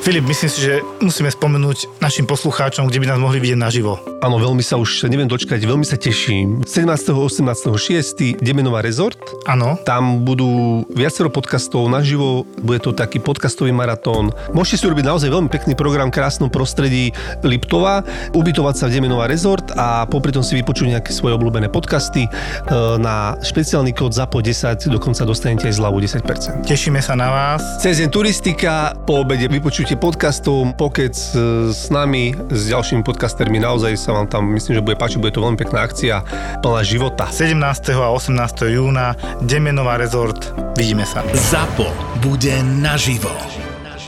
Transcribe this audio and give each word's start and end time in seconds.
Filip, 0.00 0.24
myslím 0.24 0.48
si, 0.48 0.64
že 0.64 0.80
musíme 1.04 1.28
spomenúť 1.28 2.00
našim 2.00 2.24
poslucháčom, 2.24 2.88
kde 2.88 3.04
by 3.04 3.06
nás 3.12 3.20
mohli 3.20 3.36
vidieť 3.36 3.60
naživo. 3.60 4.00
Áno, 4.24 4.40
veľmi 4.40 4.64
sa 4.64 4.80
už 4.80 5.04
neviem 5.12 5.28
dočkať, 5.28 5.60
veľmi 5.60 5.84
sa 5.84 6.00
teším. 6.00 6.64
17. 6.64 6.88
18. 7.12 7.44
6. 7.44 8.40
Demenová 8.40 8.80
rezort. 8.80 9.20
Áno. 9.44 9.76
Tam 9.84 10.24
budú 10.24 10.88
viacero 10.88 11.28
podcastov 11.28 11.84
naživo, 11.92 12.48
bude 12.64 12.80
to 12.80 12.96
taký 12.96 13.20
podcastový 13.20 13.76
maratón. 13.76 14.32
Môžete 14.56 14.80
si 14.80 14.84
urobiť 14.88 15.04
naozaj 15.04 15.28
veľmi 15.28 15.52
pekný 15.52 15.76
program 15.76 16.08
v 16.08 16.16
krásnom 16.16 16.48
prostredí 16.48 17.12
Liptova, 17.44 18.00
ubytovať 18.32 18.74
sa 18.80 18.84
v 18.88 18.96
Demenová 18.96 19.28
rezort 19.28 19.68
a 19.76 20.08
popri 20.08 20.32
tom 20.32 20.40
si 20.40 20.56
vypočuť 20.56 20.96
nejaké 20.96 21.12
svoje 21.12 21.36
obľúbené 21.36 21.68
podcasty. 21.68 22.24
E, 22.24 22.30
Na 22.96 23.36
špeciálny 23.44 23.92
kód 23.92 24.16
ZAPO 24.16 24.40
10 24.40 24.96
dokonca 24.96 25.28
dostanete 25.28 25.68
aj 25.68 25.76
zľavu 25.76 26.00
10%. 26.00 26.64
Tešíme 26.64 27.04
sa 27.04 27.12
na 27.12 27.28
vás. 27.28 27.60
Cez 27.84 28.00
turistika, 28.08 28.96
po 29.04 29.20
obede 29.20 29.44
vypočujte 29.90 30.06
podcastov, 30.06 30.70
pokec 30.78 31.18
s 31.74 31.90
nami, 31.90 32.30
s 32.46 32.70
ďalšími 32.70 33.02
podcastermi. 33.02 33.58
Naozaj 33.58 33.98
sa 33.98 34.14
vám 34.14 34.30
tam, 34.30 34.46
myslím, 34.54 34.78
že 34.78 34.86
bude 34.86 34.94
páčiť, 34.94 35.18
bude 35.18 35.34
to 35.34 35.42
veľmi 35.42 35.58
pekná 35.58 35.82
akcia, 35.82 36.22
plná 36.62 36.86
života. 36.86 37.26
17. 37.26 37.58
a 37.98 38.14
18. 38.14 38.70
júna 38.70 39.18
Demenová 39.42 39.98
rezort. 39.98 40.54
Vidíme 40.78 41.02
sa. 41.02 41.26
ZAPO 41.34 41.90
bude 42.22 42.54
naživo. 42.62 43.34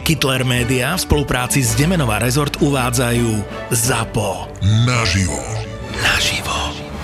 Kittler 0.06 0.46
Media 0.46 0.94
v 0.94 1.02
spolupráci 1.02 1.66
s 1.66 1.74
Demenová 1.74 2.22
rezort 2.22 2.62
uvádzajú 2.62 3.42
ZAPO. 3.74 4.62
Naživo. 4.86 5.42
Naživo. 5.98 6.51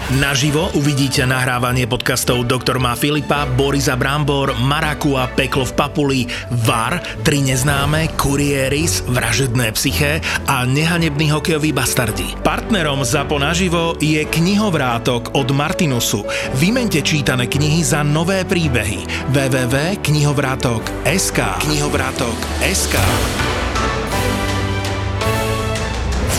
Naživo 0.09 0.73
uvidíte 0.73 1.29
nahrávanie 1.29 1.85
podcastov 1.85 2.49
Doktor 2.49 2.80
má 2.80 2.97
Filipa, 2.97 3.45
Borisa 3.45 3.93
Brambor, 3.93 4.57
Maraku 4.57 5.21
a 5.21 5.29
Peklo 5.29 5.69
v 5.69 5.77
Papuli, 5.77 6.25
VAR, 6.65 6.97
Tri 7.21 7.45
neznáme, 7.45 8.16
Kurieris, 8.16 9.05
Vražedné 9.05 9.69
psyché 9.77 10.24
a 10.49 10.65
Nehanebný 10.65 11.29
hokejový 11.29 11.77
bastardi. 11.77 12.41
Partnerom 12.41 13.05
ZAPO 13.05 13.37
naživo 13.37 14.01
je 14.01 14.24
knihovrátok 14.24 15.37
od 15.37 15.52
Martinusu. 15.52 16.25
Vymente 16.57 17.04
čítané 17.04 17.45
knihy 17.45 17.85
za 17.85 18.01
nové 18.01 18.49
príbehy. 18.49 19.29
www.knihovrátok.sk 19.29 21.38
Knihovrátok.sk 21.69 22.97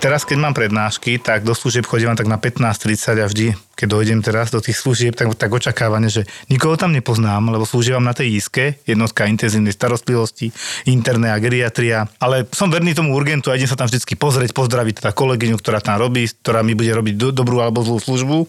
Teraz, 0.00 0.24
keď 0.24 0.40
mám 0.40 0.56
prednášky, 0.56 1.20
tak 1.20 1.44
do 1.44 1.52
služieb 1.52 1.84
chodím 1.84 2.16
tak 2.16 2.24
na 2.24 2.40
15.30 2.40 3.20
a 3.20 3.28
vždy, 3.28 3.46
keď 3.76 3.84
dojdem 3.84 4.24
teraz 4.24 4.48
do 4.48 4.56
tých 4.56 4.80
služieb, 4.80 5.12
tak, 5.12 5.28
tak 5.36 5.52
očakávanie, 5.52 6.08
že 6.08 6.24
nikoho 6.48 6.80
tam 6.80 6.96
nepoznám, 6.96 7.52
lebo 7.52 7.68
slúžim 7.68 8.00
na 8.00 8.16
tej 8.16 8.40
iske, 8.40 8.80
jednotka 8.88 9.28
intenzívnej 9.28 9.76
starostlivosti, 9.76 10.56
interné 10.88 11.28
a 11.28 11.36
geriatria, 11.36 12.08
ale 12.16 12.48
som 12.48 12.72
verný 12.72 12.96
tomu 12.96 13.12
urgentu 13.12 13.52
a 13.52 13.60
idem 13.60 13.68
sa 13.68 13.76
tam 13.76 13.92
vždycky 13.92 14.16
pozrieť, 14.16 14.56
pozdraviť 14.56 15.04
teda 15.04 15.12
kolegyňu, 15.12 15.60
ktorá 15.60 15.84
tam 15.84 16.00
robí, 16.00 16.32
ktorá 16.32 16.64
mi 16.64 16.72
bude 16.72 16.96
robiť 16.96 17.14
do, 17.20 17.28
dobrú 17.36 17.60
alebo 17.60 17.84
zlú 17.84 18.00
službu. 18.00 18.48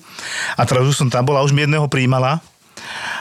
A 0.55 0.63
teraz 0.63 0.88
už 0.88 1.03
som 1.03 1.11
tam 1.11 1.27
bola, 1.27 1.43
už 1.43 1.52
mi 1.52 1.67
jedného 1.67 1.91
príjmala, 1.91 2.39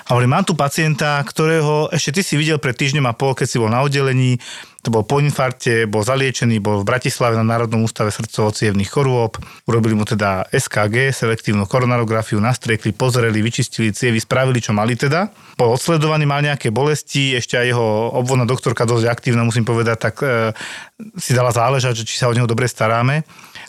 a 0.06 0.08
hovorím, 0.14 0.34
mám 0.34 0.44
tu 0.46 0.58
pacienta, 0.58 1.22
ktorého 1.22 1.92
ešte 1.94 2.18
ty 2.18 2.22
si 2.26 2.34
videl 2.34 2.58
pred 2.58 2.74
týždňom 2.74 3.06
a 3.06 3.14
pol, 3.14 3.38
keď 3.38 3.46
si 3.46 3.56
bol 3.62 3.70
na 3.70 3.84
oddelení, 3.84 4.42
to 4.80 4.88
bol 4.88 5.04
po 5.04 5.20
infarte, 5.20 5.84
bol 5.84 6.00
zaliečený, 6.00 6.56
bol 6.56 6.80
v 6.80 6.88
Bratislave 6.88 7.36
na 7.36 7.44
Národnom 7.44 7.84
ústave 7.84 8.08
srdcovo 8.08 8.48
chorôb. 8.88 9.36
Urobili 9.68 9.92
mu 9.92 10.08
teda 10.08 10.48
SKG, 10.48 11.12
selektívnu 11.12 11.68
koronarografiu, 11.68 12.40
nastriekli, 12.40 12.96
pozreli, 12.96 13.44
vyčistili 13.44 13.92
cievy, 13.92 14.24
spravili, 14.24 14.56
čo 14.64 14.72
mali 14.72 14.96
teda. 14.96 15.28
Bol 15.60 15.76
odsledovaný, 15.76 16.24
mal 16.24 16.40
nejaké 16.40 16.72
bolesti, 16.72 17.36
ešte 17.36 17.60
aj 17.60 17.66
jeho 17.76 17.88
obvodná 18.16 18.48
doktorka 18.48 18.88
dosť 18.88 19.04
aktívna, 19.12 19.44
musím 19.44 19.68
povedať, 19.68 19.96
tak 20.00 20.16
e, 20.24 20.56
si 21.20 21.36
dala 21.36 21.52
záležať, 21.52 22.00
že 22.00 22.08
či 22.08 22.16
sa 22.16 22.32
o 22.32 22.36
neho 22.36 22.48
dobre 22.48 22.64
staráme 22.64 23.20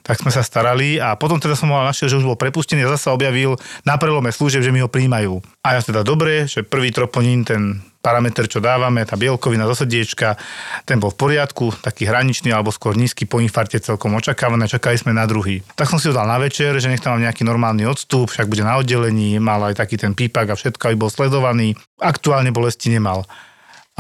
tak 0.01 0.22
sme 0.22 0.34
sa 0.34 0.41
starali 0.41 0.97
a 0.97 1.13
potom 1.16 1.38
teda 1.38 1.53
som 1.53 1.69
mal 1.69 1.85
našiel, 1.85 2.09
že 2.09 2.17
už 2.19 2.28
bol 2.28 2.38
prepustený 2.38 2.85
a 2.85 2.94
zase 2.97 3.13
objavil 3.13 3.57
na 3.85 3.97
prelome 3.97 4.34
služieb, 4.34 4.66
že 4.66 4.73
mi 4.73 4.81
ho 4.81 4.89
príjmajú. 4.89 5.41
A 5.62 5.78
ja 5.78 5.81
teda 5.81 6.01
dobre, 6.01 6.50
že 6.50 6.66
prvý 6.66 6.89
troponín, 6.89 7.45
ten 7.45 7.79
parameter, 8.01 8.50
čo 8.50 8.57
dávame, 8.57 9.06
tá 9.06 9.13
bielkovina 9.13 9.69
zo 9.69 9.78
srdiečka, 9.78 10.34
ten 10.89 10.97
bol 10.97 11.13
v 11.13 11.22
poriadku, 11.22 11.69
taký 11.85 12.09
hraničný 12.09 12.50
alebo 12.50 12.73
skôr 12.73 12.97
nízky 12.97 13.29
po 13.29 13.38
infarte 13.38 13.78
celkom 13.78 14.17
očakávané, 14.17 14.66
čakali 14.66 14.97
sme 14.97 15.13
na 15.13 15.29
druhý. 15.29 15.62
Tak 15.78 15.85
som 15.85 16.01
si 16.01 16.09
ho 16.09 16.18
dal 16.18 16.25
na 16.25 16.41
večer, 16.41 16.73
že 16.81 16.89
nech 16.89 17.00
tam 17.00 17.16
mám 17.16 17.29
nejaký 17.29 17.45
normálny 17.45 17.85
odstup, 17.85 18.33
však 18.33 18.50
bude 18.50 18.66
na 18.66 18.81
oddelení, 18.81 19.38
mal 19.38 19.62
aj 19.69 19.78
taký 19.78 20.01
ten 20.01 20.18
pípak 20.18 20.50
a 20.50 20.57
všetko, 20.57 20.81
aby 20.91 20.97
bol 20.97 21.13
sledovaný. 21.13 21.78
Aktuálne 22.01 22.50
bolesti 22.50 22.89
nemal 22.89 23.29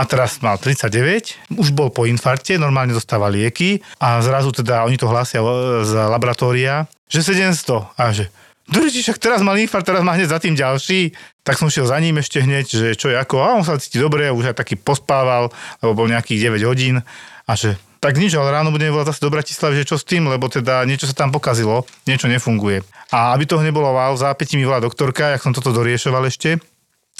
a 0.01 0.03
teraz 0.09 0.41
mal 0.41 0.57
39, 0.57 1.53
už 1.61 1.69
bol 1.77 1.93
po 1.93 2.09
infarte, 2.09 2.57
normálne 2.57 2.89
dostáva 2.89 3.29
lieky 3.29 3.85
a 4.01 4.17
zrazu 4.25 4.49
teda 4.49 4.81
oni 4.89 4.97
to 4.97 5.05
hlásia 5.05 5.45
z 5.85 5.93
laboratória, 5.93 6.89
že 7.05 7.21
700 7.21 8.01
a 8.01 8.05
že 8.09 8.33
Durči, 8.71 9.03
však 9.03 9.19
teraz 9.19 9.43
mal 9.43 9.59
infarkt, 9.59 9.83
teraz 9.83 9.99
má 9.99 10.15
hneď 10.15 10.31
za 10.31 10.39
tým 10.39 10.55
ďalší. 10.55 11.11
Tak 11.43 11.59
som 11.59 11.67
šiel 11.67 11.91
za 11.91 11.99
ním 11.99 12.23
ešte 12.23 12.39
hneď, 12.39 12.65
že 12.71 12.87
čo 12.95 13.11
je 13.11 13.19
ako, 13.19 13.43
a 13.43 13.59
on 13.59 13.67
sa 13.67 13.75
cíti 13.75 13.99
dobre, 13.99 14.31
už 14.31 14.55
aj 14.55 14.63
taký 14.63 14.79
pospával, 14.79 15.51
lebo 15.83 15.91
bol 15.91 16.07
nejakých 16.07 16.55
9 16.55 16.69
hodín 16.71 17.03
a 17.43 17.51
že 17.51 17.75
tak 17.99 18.17
nič, 18.17 18.33
ale 18.33 18.49
ráno 18.49 18.71
budeme 18.71 18.95
volať 18.95 19.13
zase 19.13 19.21
do 19.21 19.29
Bratislavy, 19.29 19.83
že 19.83 19.89
čo 19.91 19.97
s 19.99 20.07
tým, 20.07 20.25
lebo 20.25 20.47
teda 20.47 20.87
niečo 20.87 21.05
sa 21.05 21.13
tam 21.13 21.29
pokazilo, 21.29 21.83
niečo 22.09 22.31
nefunguje. 22.31 22.81
A 23.11 23.35
aby 23.35 23.43
toho 23.43 23.61
nebolo 23.61 23.91
wow, 23.91 24.15
v 24.15 24.23
zápäti 24.23 24.55
mi 24.55 24.65
volá 24.65 24.81
doktorka, 24.81 25.35
jak 25.35 25.43
som 25.43 25.53
toto 25.53 25.75
doriešoval 25.75 26.25
ešte, 26.25 26.57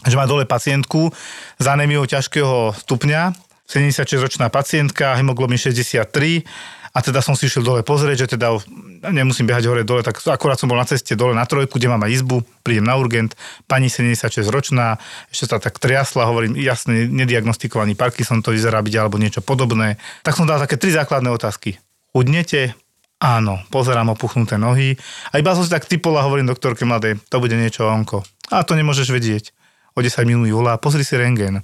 že 0.06 0.16
má 0.18 0.26
dole 0.26 0.50
pacientku 0.50 1.14
s 1.62 1.66
anémiou 1.66 2.06
ťažkého 2.10 2.74
stupňa, 2.74 3.34
76-ročná 3.72 4.52
pacientka, 4.52 5.16
hemoglobin 5.16 5.56
63 5.56 6.44
a 6.92 7.00
teda 7.00 7.24
som 7.24 7.40
si 7.40 7.48
išiel 7.48 7.64
dole 7.64 7.82
pozrieť, 7.88 8.28
že 8.28 8.36
teda 8.36 8.52
nemusím 9.16 9.48
behať 9.48 9.64
hore 9.72 9.88
dole, 9.88 10.04
tak 10.04 10.20
akorát 10.28 10.60
som 10.60 10.68
bol 10.68 10.76
na 10.76 10.84
ceste 10.84 11.16
dole 11.16 11.32
na 11.32 11.48
trojku, 11.48 11.80
kde 11.80 11.88
mám 11.88 12.04
aj 12.04 12.20
izbu, 12.20 12.44
prídem 12.68 12.84
na 12.84 13.00
urgent, 13.00 13.32
pani 13.64 13.88
76 13.88 14.44
ročná, 14.52 15.00
ešte 15.32 15.56
sa 15.56 15.64
tak 15.64 15.80
triasla, 15.80 16.28
hovorím, 16.28 16.60
jasne, 16.60 17.08
nediagnostikovaný 17.08 17.96
Parkinson 17.96 18.44
to 18.44 18.52
vyzerá 18.52 18.84
byť 18.84 18.94
alebo 19.00 19.16
niečo 19.16 19.40
podobné. 19.40 19.96
Tak 20.28 20.36
som 20.36 20.44
dal 20.44 20.60
také 20.60 20.76
tri 20.76 20.92
základné 20.92 21.32
otázky. 21.32 21.80
Chudnete? 22.12 22.76
Áno, 23.24 23.64
pozerám 23.72 24.12
opuchnuté 24.12 24.60
nohy. 24.60 25.00
A 25.32 25.40
iba 25.40 25.56
som 25.56 25.64
si 25.64 25.72
tak 25.72 25.88
typol 25.88 26.20
a 26.20 26.26
hovorím 26.28 26.52
doktorke 26.52 26.84
mladej, 26.84 27.24
to 27.32 27.40
bude 27.40 27.56
niečo 27.56 27.88
onko. 27.88 28.28
A 28.52 28.68
to 28.68 28.76
nemôžeš 28.76 29.16
vedieť 29.16 29.56
o 29.96 30.00
10 30.00 30.28
minút 30.28 30.44
mi 30.48 30.54
volá, 30.54 30.78
pozri 30.80 31.04
si 31.04 31.16
rengen. 31.18 31.64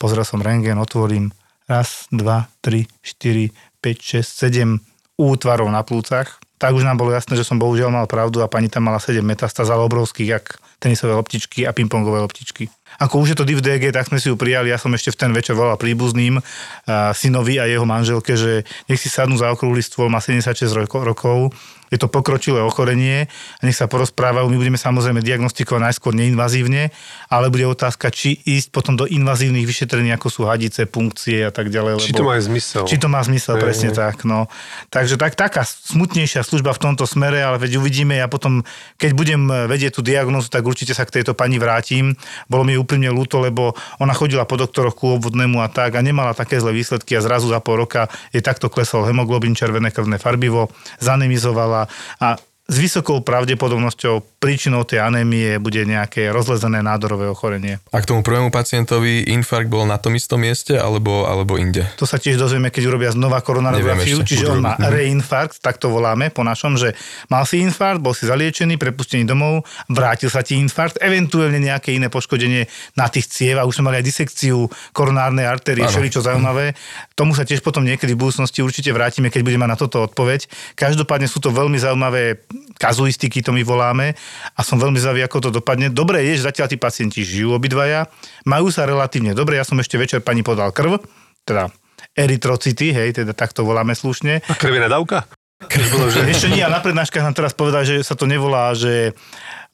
Pozrel 0.00 0.24
som 0.24 0.40
rengen, 0.40 0.80
otvorím 0.80 1.30
raz, 1.70 2.10
dva, 2.10 2.50
tri, 2.58 2.90
štyri, 3.04 3.54
5, 3.78 4.22
6, 4.24 4.50
7 4.50 4.80
útvarov 5.20 5.70
na 5.70 5.86
plúcach. 5.86 6.42
Tak 6.60 6.76
už 6.76 6.84
nám 6.84 7.00
bolo 7.00 7.14
jasné, 7.14 7.40
že 7.40 7.46
som 7.46 7.56
bohužiaľ 7.56 7.88
mal 7.88 8.06
pravdu 8.10 8.44
a 8.44 8.50
pani 8.50 8.68
tam 8.68 8.90
mala 8.90 9.00
7 9.00 9.22
metastáz, 9.24 9.70
ale 9.72 9.86
obrovských, 9.86 10.28
jak 10.28 10.44
tenisové 10.80 11.12
loptičky 11.12 11.68
a 11.68 11.76
pingpongové 11.76 12.24
loptičky. 12.24 12.72
Ako 13.00 13.22
už 13.22 13.32
je 13.32 13.36
to 13.36 13.48
div 13.48 13.60
DG, 13.60 13.92
tak 13.92 14.08
sme 14.08 14.16
si 14.16 14.32
ju 14.32 14.36
prijali. 14.36 14.72
Ja 14.72 14.80
som 14.80 14.92
ešte 14.96 15.12
v 15.12 15.20
ten 15.20 15.30
večer 15.36 15.52
volal 15.52 15.76
príbuzným 15.76 16.40
uh, 16.40 17.12
synovi 17.12 17.60
a 17.60 17.68
jeho 17.68 17.84
manželke, 17.84 18.36
že 18.36 18.64
nech 18.88 19.00
si 19.00 19.12
sadnú 19.12 19.36
za 19.36 19.52
okrúhly 19.52 19.84
stôl, 19.84 20.08
má 20.08 20.24
76 20.24 20.72
rokov, 21.04 21.52
je 21.90 21.98
to 21.98 22.06
pokročilé 22.06 22.62
ochorenie 22.62 23.26
a 23.58 23.62
nech 23.66 23.74
sa 23.74 23.90
porozprávajú. 23.90 24.46
My 24.46 24.56
budeme 24.56 24.78
samozrejme 24.78 25.20
diagnostikovať 25.26 25.90
najskôr 25.90 26.14
neinvazívne, 26.14 26.94
ale 27.26 27.50
bude 27.50 27.66
otázka, 27.66 28.14
či 28.14 28.38
ísť 28.46 28.70
potom 28.70 28.94
do 28.94 29.10
invazívnych 29.10 29.66
vyšetrení, 29.66 30.14
ako 30.14 30.26
sú 30.30 30.40
hadice, 30.46 30.86
punkcie 30.86 31.42
a 31.42 31.52
tak 31.52 31.68
ďalej. 31.68 31.98
Či 31.98 32.14
to 32.14 32.22
má 32.22 32.38
zmysel. 32.38 32.82
Či 32.86 32.96
to 33.02 33.08
má 33.10 33.20
zmysel, 33.26 33.58
je, 33.58 33.62
presne 33.62 33.90
je. 33.90 33.98
tak. 33.98 34.22
No. 34.22 34.46
Takže 34.88 35.18
tak, 35.18 35.34
taká 35.34 35.66
smutnejšia 35.66 36.46
služba 36.46 36.70
v 36.78 36.80
tomto 36.90 37.04
smere, 37.10 37.42
ale 37.42 37.58
veď 37.58 37.82
uvidíme, 37.82 38.14
ja 38.14 38.30
potom, 38.30 38.62
keď 38.94 39.10
budem 39.18 39.42
vedieť 39.66 39.98
tú 39.98 40.02
diagnózu, 40.06 40.46
tak 40.46 40.62
určite 40.62 40.94
sa 40.94 41.02
k 41.02 41.20
tejto 41.20 41.34
pani 41.34 41.58
vrátim. 41.58 42.14
Bolo 42.46 42.62
mi 42.62 42.78
úprimne 42.78 43.10
ľúto, 43.10 43.42
lebo 43.42 43.74
ona 43.98 44.14
chodila 44.14 44.46
po 44.46 44.54
doktoroch 44.54 44.94
ku 44.94 45.18
obvodnému 45.18 45.58
a 45.58 45.66
tak 45.66 45.98
a 45.98 46.00
nemala 46.04 46.38
také 46.38 46.62
zlé 46.62 46.70
výsledky 46.70 47.18
a 47.18 47.24
zrazu 47.24 47.50
za 47.50 47.58
pol 47.58 47.82
roka 47.82 48.06
jej 48.30 48.44
takto 48.44 48.70
klesol 48.70 49.08
hemoglobin, 49.10 49.58
červené 49.58 49.90
krvné 49.90 50.20
farbivo, 50.22 50.70
zanemizovala 51.02 51.79
a 52.20 52.38
s 52.70 52.76
vysokou 52.78 53.18
pravdepodobnosťou 53.26 54.38
príčinou 54.38 54.86
tej 54.86 55.02
anémie 55.02 55.58
bude 55.58 55.82
nejaké 55.82 56.30
rozlezené 56.30 56.80
nádorové 56.80 57.26
ochorenie. 57.26 57.82
A 57.90 57.98
k 57.98 58.06
tomu 58.06 58.22
prvému 58.22 58.54
pacientovi 58.54 59.26
infarkt 59.26 59.66
bol 59.66 59.82
na 59.84 59.98
tom 59.98 60.14
istom 60.14 60.38
mieste 60.38 60.78
alebo, 60.78 61.26
alebo 61.26 61.58
inde? 61.58 61.82
To 61.98 62.06
sa 62.06 62.16
tiež 62.16 62.38
dozvieme, 62.38 62.70
keď 62.70 62.86
urobia 62.86 63.10
znova 63.10 63.42
koronarografiu, 63.42 64.22
čiže 64.22 64.46
on 64.46 64.62
má 64.62 64.78
Mhm. 64.78 64.86
reinfarkt, 64.86 65.58
tak 65.58 65.82
to 65.82 65.90
voláme 65.90 66.30
po 66.30 66.46
našom, 66.46 66.78
že 66.78 66.94
mal 67.26 67.42
si 67.42 67.58
infarkt, 67.58 67.98
bol 67.98 68.14
si 68.14 68.30
zaliečený, 68.30 68.78
prepustený 68.78 69.26
domov, 69.26 69.66
vrátil 69.90 70.30
sa 70.30 70.46
ti 70.46 70.54
infarkt, 70.54 71.02
eventuálne 71.02 71.58
nejaké 71.58 71.90
iné 71.98 72.06
poškodenie 72.06 72.70
na 72.94 73.10
tých 73.10 73.26
ciev 73.26 73.58
a 73.58 73.66
už 73.66 73.82
sme 73.82 73.90
mali 73.90 73.98
aj 73.98 74.06
disekciu 74.06 74.70
koronárnej 74.94 75.44
artérie, 75.44 75.82
všeličo 75.84 76.22
zaujímavé. 76.22 76.78
Tomu 77.18 77.34
sa 77.34 77.42
tiež 77.42 77.66
potom 77.66 77.82
niekedy 77.82 78.14
v 78.14 78.30
budúcnosti 78.30 78.62
určite 78.62 78.94
vrátime, 78.94 79.28
keď 79.28 79.42
budeme 79.42 79.66
na 79.66 79.74
toto 79.74 80.06
odpoveď. 80.06 80.46
Každopádne 80.78 81.26
sú 81.26 81.42
to 81.42 81.50
veľmi 81.50 81.76
zaujímavé 81.76 82.38
kazuistiky, 82.80 83.44
to 83.44 83.52
my 83.52 83.60
voláme 83.60 84.16
a 84.56 84.60
som 84.64 84.80
veľmi 84.80 84.96
zaujímavý, 84.96 85.26
ako 85.26 85.38
to 85.44 85.50
dopadne. 85.60 85.92
Dobre 85.92 86.24
je, 86.24 86.40
že 86.40 86.48
zatiaľ 86.48 86.66
tí 86.72 86.76
pacienti 86.80 87.20
žijú 87.20 87.52
obidvaja, 87.52 88.08
majú 88.48 88.72
sa 88.72 88.88
relatívne 88.88 89.36
dobre. 89.36 89.60
Ja 89.60 89.64
som 89.68 89.76
ešte 89.78 90.00
večer 90.00 90.24
pani 90.24 90.40
podal 90.40 90.72
krv, 90.72 91.02
teda 91.44 91.68
eritrocity, 92.16 92.90
hej, 92.90 93.22
teda 93.22 93.36
takto 93.36 93.62
voláme 93.62 93.92
slušne. 93.92 94.42
A 94.46 94.54
krvená 94.56 94.88
dávka? 94.88 95.28
Ešte 95.68 96.48
nie, 96.48 96.64
a 96.64 96.72
na 96.72 96.80
prednáškach 96.80 97.20
nám 97.20 97.36
teraz 97.36 97.52
povedal, 97.52 97.84
že 97.84 98.00
sa 98.00 98.16
to 98.16 98.24
nevolá, 98.24 98.72
že 98.72 99.12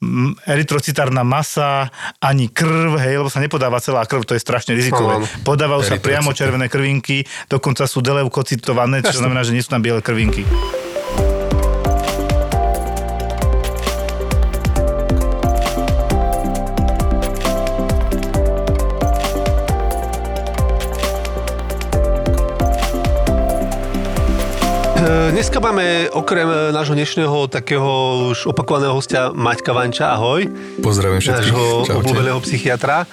mm, 0.02 0.42
erytrocitárna 0.42 1.22
masa, 1.22 1.94
ani 2.18 2.50
krv, 2.50 2.98
hej, 2.98 3.22
lebo 3.22 3.30
sa 3.30 3.38
nepodáva 3.38 3.78
celá 3.78 4.02
krv, 4.02 4.26
to 4.26 4.34
je 4.34 4.42
strašne 4.42 4.74
rizikové. 4.74 5.22
Áno. 5.22 5.26
Podávajú 5.46 5.86
sa 5.86 5.94
Erytrocity. 5.94 6.06
priamo 6.10 6.34
červené 6.34 6.66
krvinky, 6.66 7.22
dokonca 7.46 7.86
sú 7.86 8.02
deleukocitované, 8.02 9.06
čo 9.06 9.22
znamená, 9.22 9.46
že 9.46 9.54
nie 9.54 9.62
sú 9.62 9.70
tam 9.70 9.82
biele 9.82 10.02
krvinky. 10.02 10.42
Dneska 25.06 25.62
máme 25.62 26.10
okrem 26.10 26.50
e, 26.50 26.74
nášho 26.74 26.98
dnešného 26.98 27.46
takého 27.46 28.26
už 28.34 28.50
opakovaného 28.50 28.90
hostia 28.90 29.30
Maťka 29.30 29.70
Vanča, 29.70 30.10
ahoj, 30.18 30.50
Pozdravujem 30.82 31.22
všetkých. 31.22 31.46
nášho 31.46 31.64
obľúbeného 32.02 32.42
psychiatra, 32.42 33.06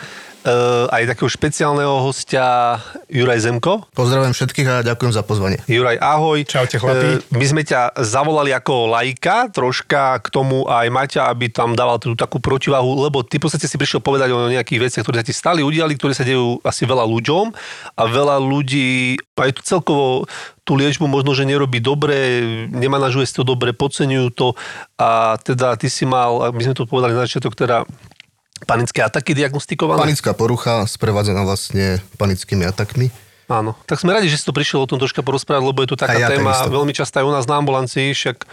e, 0.44 0.54
aj 0.92 1.16
takého 1.16 1.30
špeciálneho 1.32 2.04
hostia 2.04 2.78
Juraj 3.08 3.48
Zemko. 3.48 3.88
Pozdravujem 3.96 4.36
všetkých 4.36 4.68
a 4.70 4.76
ďakujem 4.84 5.16
za 5.16 5.24
pozvanie. 5.24 5.64
Juraj, 5.66 5.98
ahoj. 5.98 6.44
Čaute, 6.44 6.78
chlapi. 6.78 7.18
E, 7.18 7.34
My 7.34 7.46
sme 7.48 7.64
ťa 7.64 7.96
zavolali 8.04 8.52
ako 8.52 8.92
lajka, 8.92 9.50
troška 9.56 10.20
k 10.20 10.28
tomu 10.28 10.68
aj 10.68 10.92
Maťa, 10.92 11.32
aby 11.32 11.48
tam 11.48 11.74
dával 11.74 11.98
tú 11.98 12.14
takú 12.14 12.44
protivahu, 12.44 13.08
lebo 13.08 13.24
ty 13.24 13.40
v 13.40 13.48
podstate 13.48 13.66
si 13.66 13.80
prišiel 13.80 14.04
povedať 14.04 14.36
o 14.36 14.52
nejakých 14.52 14.92
veciach, 14.92 15.04
ktoré 15.08 15.24
sa 15.24 15.28
ti 15.28 15.34
stali, 15.34 15.64
udiali, 15.64 15.96
ktoré 15.96 16.12
sa 16.12 16.28
dejú 16.28 16.60
asi 16.62 16.84
veľa 16.84 17.08
ľuďom 17.08 17.56
a 17.96 18.04
veľa 18.06 18.38
ľudí 18.44 19.16
aj 19.40 19.52
tu 19.58 19.62
celkovo 19.66 20.30
tú 20.64 20.80
liečbu 20.80 21.06
možno, 21.12 21.36
že 21.36 21.44
nerobí 21.44 21.84
dobre, 21.84 22.40
nemanažuje 22.72 23.28
si 23.28 23.36
to 23.36 23.44
dobre, 23.44 23.76
podceňujú 23.76 24.28
to 24.32 24.56
a 24.96 25.36
teda 25.44 25.76
ty 25.76 25.92
si 25.92 26.08
mal, 26.08 26.56
my 26.56 26.62
sme 26.64 26.76
to 26.76 26.88
povedali 26.88 27.12
na 27.12 27.28
začiatok, 27.28 27.52
teda 27.56 27.84
panické 28.64 29.00
ataky 29.00 29.32
diagnostikované. 29.34 30.00
Panická 30.00 30.32
porucha 30.32 30.84
sprevádzaná 30.86 31.42
vlastne 31.42 32.00
panickými 32.16 32.64
atakmi. 32.64 33.12
Áno, 33.46 33.76
tak 33.84 34.00
sme 34.00 34.12
radi, 34.12 34.28
že 34.28 34.40
si 34.40 34.46
to 34.46 34.52
prišiel 34.52 34.82
o 34.82 34.90
tom 34.90 34.98
troška 34.98 35.20
porozprávať, 35.20 35.64
lebo 35.64 35.84
je 35.84 35.90
to 35.90 35.98
taká 36.00 36.16
A 36.16 36.22
ja 36.22 36.30
téma 36.32 36.56
takisto. 36.56 36.72
veľmi 36.72 36.94
častá 36.94 37.22
aj 37.22 37.28
u 37.28 37.34
nás 37.34 37.44
na 37.44 37.60
ambulancii, 37.60 38.16
však 38.16 38.38
e, 38.40 38.48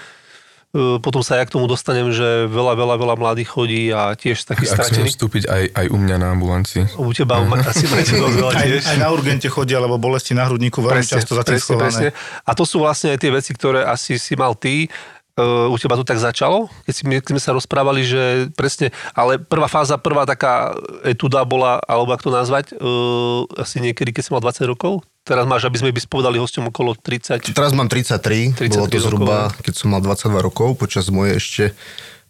potom 0.98 1.22
sa 1.22 1.38
ja 1.38 1.46
k 1.46 1.54
tomu 1.54 1.66
dostanem, 1.66 2.10
že 2.10 2.26
veľa, 2.46 2.74
veľa, 2.74 2.94
veľa 2.98 3.14
mladých 3.16 3.48
chodí 3.48 3.82
a 3.90 4.12
tiež 4.12 4.42
takých 4.44 4.66
Ak 4.66 4.76
smiem 4.76 5.06
stratených. 5.06 5.14
vstúpiť 5.14 5.42
aj, 5.46 5.62
aj 5.72 5.86
u 5.88 5.96
mňa 5.96 6.16
na 6.16 6.28
ambulancii. 6.34 6.82
U 6.98 7.10
teba 7.10 7.38
ma- 7.40 7.62
asi 7.62 7.86
máte 7.86 8.12
dosť 8.12 8.34
veľa 8.34 8.52
Aj, 8.52 8.66
tiež. 8.66 8.82
aj 8.84 8.96
na 8.98 9.08
urgente 9.08 9.46
chodia, 9.46 9.78
lebo 9.78 9.94
bolesti 9.94 10.34
na 10.34 10.44
hrudníku 10.44 10.82
veľmi 10.82 11.06
často 11.06 11.32
za 11.32 11.46
tým 11.46 11.56
schované. 11.56 12.10
A 12.42 12.50
to 12.52 12.62
sú 12.62 12.82
vlastne 12.82 13.14
aj 13.14 13.18
tie 13.18 13.30
veci, 13.30 13.54
ktoré 13.54 13.86
asi 13.86 14.18
si 14.18 14.34
mal 14.34 14.58
ty. 14.58 14.90
Uh, 15.40 15.72
u 15.72 15.76
teba 15.80 15.96
to 15.96 16.04
tak 16.04 16.20
začalo, 16.20 16.68
keď, 16.84 16.92
si, 16.92 17.02
keď 17.08 17.32
sme 17.32 17.40
sa 17.40 17.56
rozprávali, 17.56 18.04
že 18.04 18.52
presne, 18.52 18.92
ale 19.16 19.40
prvá 19.40 19.72
fáza, 19.72 19.96
prvá 19.96 20.28
taká 20.28 20.76
etuda 21.00 21.40
bola, 21.48 21.80
alebo 21.88 22.12
ako 22.12 22.28
to 22.28 22.32
nazvať, 22.36 22.64
uh, 22.76 23.48
asi 23.56 23.80
niekedy, 23.80 24.12
keď 24.12 24.22
si 24.28 24.30
mal 24.36 24.44
20 24.44 24.68
rokov. 24.68 25.00
Teraz 25.24 25.48
máš, 25.48 25.64
aby 25.64 25.80
sme 25.80 25.96
by 25.96 26.00
spovedali 26.04 26.36
hosťom 26.36 26.68
okolo 26.68 26.92
30. 26.92 27.56
Teraz 27.56 27.72
mám 27.72 27.88
33, 27.88 28.52
33 28.52 28.68
bolo 28.68 28.84
to 28.84 29.00
rokov, 29.00 29.00
zhruba, 29.00 29.36
keď 29.64 29.74
som 29.80 29.88
mal 29.88 30.04
22 30.04 30.44
rokov, 30.44 30.68
počas 30.76 31.08
mojej 31.08 31.40
ešte 31.40 31.64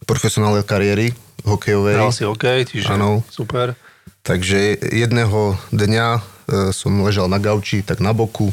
profesionálnej 0.06 0.62
kariéry 0.62 1.10
hokejovej. 1.42 1.96
Hral 1.98 2.14
si 2.14 2.24
OK, 2.28 2.44
čiže 2.68 2.94
Áno. 2.94 3.26
super. 3.26 3.74
Takže 4.22 4.76
jedného 4.92 5.56
dňa 5.72 6.06
e, 6.12 6.20
som 6.76 6.92
ležal 7.00 7.26
na 7.32 7.40
gauči, 7.40 7.80
tak 7.80 8.04
na 8.04 8.12
boku, 8.12 8.52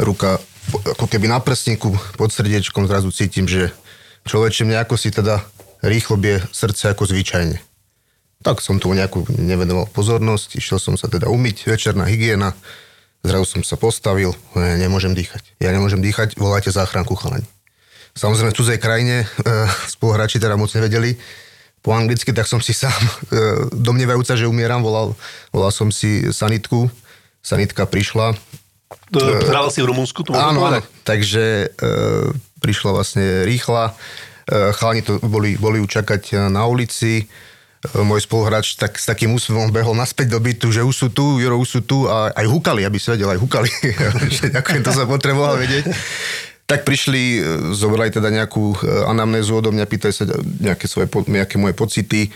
ruka 0.00 0.40
ako 0.72 1.04
keby 1.04 1.28
na 1.28 1.38
prsníku 1.44 1.92
pod 2.16 2.32
srdiečkom, 2.32 2.88
zrazu 2.88 3.12
cítim, 3.12 3.44
že 3.44 3.68
človeče 4.24 4.66
mne 4.66 4.82
ako 4.82 4.94
si 4.96 5.12
teda 5.12 5.44
rýchlo 5.84 6.16
bie 6.16 6.40
srdce 6.50 6.92
ako 6.92 7.08
zvyčajne. 7.08 7.60
Tak 8.44 8.60
som 8.60 8.76
tu 8.76 8.92
nejakú 8.92 9.24
nevenoval 9.40 9.88
pozornosť, 9.92 10.60
išiel 10.60 10.76
som 10.80 11.00
sa 11.00 11.08
teda 11.08 11.32
umyť, 11.32 11.64
večerná 11.64 12.04
hygiena, 12.04 12.52
zrazu 13.24 13.56
som 13.56 13.62
sa 13.64 13.80
postavil, 13.80 14.36
ne, 14.52 14.76
nemôžem 14.76 15.16
dýchať. 15.16 15.56
Ja 15.60 15.72
nemôžem 15.72 16.04
dýchať, 16.04 16.36
volajte 16.36 16.68
záchranku 16.68 17.16
chalani. 17.16 17.48
Samozrejme 18.14 18.52
v 18.52 18.58
cudzej 18.60 18.78
krajine, 18.78 19.16
e, 19.24 19.26
spoluhráči 19.96 20.36
teda 20.38 20.60
moc 20.60 20.68
nevedeli, 20.76 21.16
po 21.84 21.92
anglicky, 21.92 22.32
tak 22.32 22.48
som 22.48 22.64
si 22.64 22.72
sám, 22.72 22.96
e, 22.96 23.08
domnievajúca, 23.76 24.36
že 24.36 24.48
umieram, 24.48 24.80
volal, 24.80 25.12
volal 25.52 25.68
som 25.68 25.92
si 25.92 26.32
sanitku, 26.32 26.88
sanitka 27.44 27.84
prišla. 27.84 28.32
Hral 29.12 29.68
si 29.68 29.84
v 29.84 29.92
Rumunsku, 29.92 30.24
to 30.24 30.32
Áno, 30.32 30.64
áno, 30.64 30.80
takže 31.04 31.68
e, 31.68 31.88
prišla 32.64 32.90
vlastne 32.96 33.44
rýchla, 33.44 33.92
e, 34.48 34.72
chalani 34.72 35.04
to 35.04 35.20
boli, 35.20 35.60
boli 35.60 35.84
ju 35.84 36.00
čakať 36.00 36.48
na 36.48 36.64
ulici, 36.64 37.28
E, 37.84 38.00
môj 38.00 38.24
spoluhráč 38.24 38.80
tak 38.80 38.96
s 38.96 39.04
takým 39.04 39.36
úsmevom 39.36 39.68
behol 39.68 39.92
naspäť 39.92 40.32
do 40.32 40.40
bytu, 40.40 40.72
že 40.72 40.80
už 40.80 40.94
sú 40.96 41.08
tu, 41.12 41.36
Juro, 41.36 41.60
už 41.60 41.68
sú 41.68 41.80
tu 41.84 42.08
a 42.08 42.32
aj 42.32 42.46
hukali, 42.48 42.80
aby 42.88 42.96
si 42.96 43.12
vedel, 43.12 43.28
aj 43.28 43.40
hukali. 43.40 43.68
Že 44.40 44.56
Ďakujem, 44.56 44.80
to 44.80 44.92
som 44.96 45.04
potreboval 45.04 45.60
vedieť. 45.60 45.92
Tak 46.64 46.88
prišli, 46.88 47.22
e, 47.36 47.40
zobrali 47.76 48.08
teda 48.08 48.32
nejakú 48.32 48.72
e, 48.72 48.76
anamnézu 49.04 49.60
odo 49.60 49.68
mňa, 49.68 49.84
pýtali 49.84 50.14
sa 50.16 50.24
nejaké, 50.40 50.88
svoje, 50.88 51.12
nejaké 51.28 51.60
moje 51.60 51.76
pocity. 51.76 52.32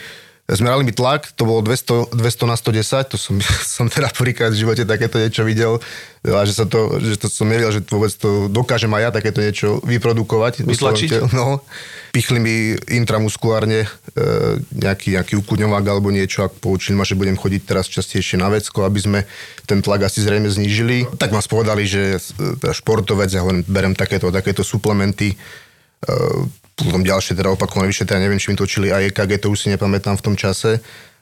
Zmerali 0.48 0.80
mi 0.80 0.96
tlak, 0.96 1.28
to 1.36 1.44
bolo 1.44 1.60
200, 1.60 2.16
200 2.16 2.48
na 2.48 2.56
110, 2.56 3.12
to 3.12 3.16
som, 3.20 3.36
som 3.76 3.84
teda 3.84 4.08
prvýkrát 4.16 4.48
v 4.48 4.64
živote 4.64 4.88
takéto 4.88 5.20
niečo 5.20 5.44
videl, 5.44 5.76
a 6.24 6.40
že, 6.48 6.56
sa 6.56 6.64
to, 6.64 6.96
že 7.04 7.20
to 7.20 7.28
som 7.28 7.52
nevedel, 7.52 7.68
že 7.68 7.84
vôbec 7.84 8.08
to 8.16 8.48
dokážem 8.48 8.88
aj 8.96 9.02
ja 9.04 9.10
takéto 9.12 9.44
niečo 9.44 9.78
vyprodukovať. 9.84 10.64
Vytlačiť? 10.64 11.30
No, 11.36 11.60
pichli 12.16 12.40
mi 12.40 12.56
intramuskulárne 12.90 13.84
e, 13.84 13.88
nejaký, 14.72 15.20
nejaký 15.20 15.36
ukudňovák 15.38 15.84
alebo 15.84 16.08
niečo 16.08 16.42
a 16.42 16.50
poučili 16.50 16.96
ma, 16.96 17.04
že 17.04 17.14
budem 17.14 17.36
chodiť 17.36 17.62
teraz 17.68 17.86
častejšie 17.86 18.40
na 18.40 18.48
vecko, 18.48 18.88
aby 18.88 18.98
sme 18.98 19.18
ten 19.68 19.84
tlak 19.84 20.08
asi 20.08 20.24
zrejme 20.24 20.48
znížili. 20.48 21.06
Tak 21.20 21.30
ma 21.30 21.44
spovedali, 21.44 21.84
že 21.84 22.16
e, 22.16 22.56
teda 22.56 22.72
športovec, 22.72 23.30
ja 23.30 23.44
len 23.44 23.62
berem 23.68 23.92
takéto, 23.92 24.32
takéto 24.32 24.64
suplementy. 24.64 25.36
Potom 26.80 27.02
ďalšie 27.02 27.34
teda 27.34 27.50
opakované 27.50 27.88
vyšetrenia, 27.88 28.22
neviem, 28.22 28.38
či 28.38 28.48
mi 28.48 28.56
točili 28.56 28.88
aj 28.88 29.10
EKG, 29.10 29.38
to 29.38 29.48
už 29.48 29.58
si 29.58 29.68
nepamätám 29.68 30.14
v 30.14 30.22
tom 30.22 30.34
čase. 30.34 30.78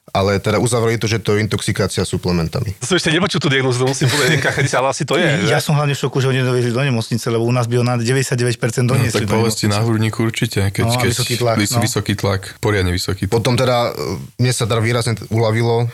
Ale 0.07 0.39
teda 0.39 0.63
uzavreli 0.63 1.03
to, 1.03 1.11
že 1.11 1.19
to 1.19 1.35
je 1.35 1.43
intoxikácia 1.43 2.07
suplementami. 2.07 2.79
To 2.79 2.87
som 2.87 2.95
ešte 2.95 3.11
nepočul 3.11 3.43
tú 3.43 3.51
diagnozu, 3.51 3.83
to 3.83 3.91
musím 3.91 4.07
povedať, 4.07 4.39
kachadiť, 4.39 4.73
ale 4.79 4.95
asi 4.95 5.03
to 5.03 5.19
je. 5.19 5.51
Ja 5.51 5.59
že? 5.59 5.67
som 5.67 5.75
hlavne 5.75 5.93
v 5.93 6.01
šoku, 6.01 6.23
že 6.23 6.31
ho 6.31 6.33
nedoviezli 6.33 6.71
do 6.71 6.79
nemocnice, 6.79 7.27
lebo 7.27 7.43
u 7.43 7.51
nás 7.51 7.67
by 7.67 7.75
ho 7.75 7.85
na 7.85 7.99
99% 7.99 8.39
No, 8.79 8.95
doniesli 8.95 9.19
tak 9.19 9.27
do 9.27 9.35
bolesti 9.35 9.67
nemocnice. 9.67 9.67
na 9.67 9.83
hrudníku 9.83 10.19
určite, 10.23 10.63
keď, 10.71 10.83
No, 10.87 10.95
keď 10.95 11.11
vysoký 11.11 11.35
tlak, 11.35 11.57
vys- 11.59 11.75
no. 11.75 11.83
vysoký 11.83 12.15
tlak, 12.15 12.43
poriadne 12.61 12.95
vysoký 12.95 13.27
tlak. 13.27 13.35
Potom 13.35 13.59
teda, 13.59 13.91
e, 13.91 14.15
mne 14.39 14.53
sa 14.55 14.65
teda 14.65 14.79
výrazne 14.79 15.19
uľavilo 15.27 15.77
e, 15.81 15.87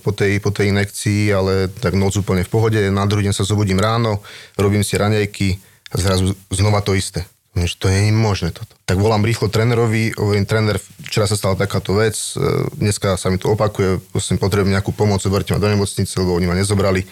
po 0.00 0.10
tej, 0.10 0.40
po 0.40 0.48
tej 0.48 0.72
inekcii, 0.72 1.28
ale 1.28 1.52
tak 1.68 1.92
noc 1.92 2.16
úplne 2.16 2.40
v 2.40 2.48
pohode. 2.48 2.80
Na 2.88 3.04
druhý 3.04 3.28
deň 3.28 3.34
sa 3.34 3.44
zobudím 3.44 3.76
ráno, 3.76 4.24
robím 4.56 4.80
si 4.80 4.96
raňajky 4.96 5.60
a 5.90 6.00
zrazu 6.00 6.32
znova 6.48 6.80
to 6.80 6.96
isté. 6.96 7.28
Že 7.50 7.76
to 7.82 7.86
nie 7.90 8.08
je 8.08 8.14
možné 8.14 8.48
toto. 8.54 8.70
Tak 8.86 9.02
volám 9.02 9.26
rýchlo 9.26 9.50
trénerovi, 9.50 10.14
hovorím, 10.14 10.46
tréner, 10.46 10.78
včera 11.02 11.26
sa 11.26 11.34
stala 11.34 11.58
takáto 11.58 11.98
vec, 11.98 12.14
e, 12.38 12.38
dneska 12.78 13.18
sa 13.18 13.26
mi 13.26 13.42
to 13.42 13.50
opakuje, 13.50 13.98
prosím, 14.14 14.38
potrebujem 14.38 14.70
nejakú 14.70 14.94
pomoc, 14.94 15.18
zoberte 15.18 15.50
ma 15.50 15.58
do 15.58 15.66
nemocnice, 15.66 16.14
lebo 16.22 16.38
oni 16.38 16.46
ma 16.46 16.54
nezobrali, 16.54 17.02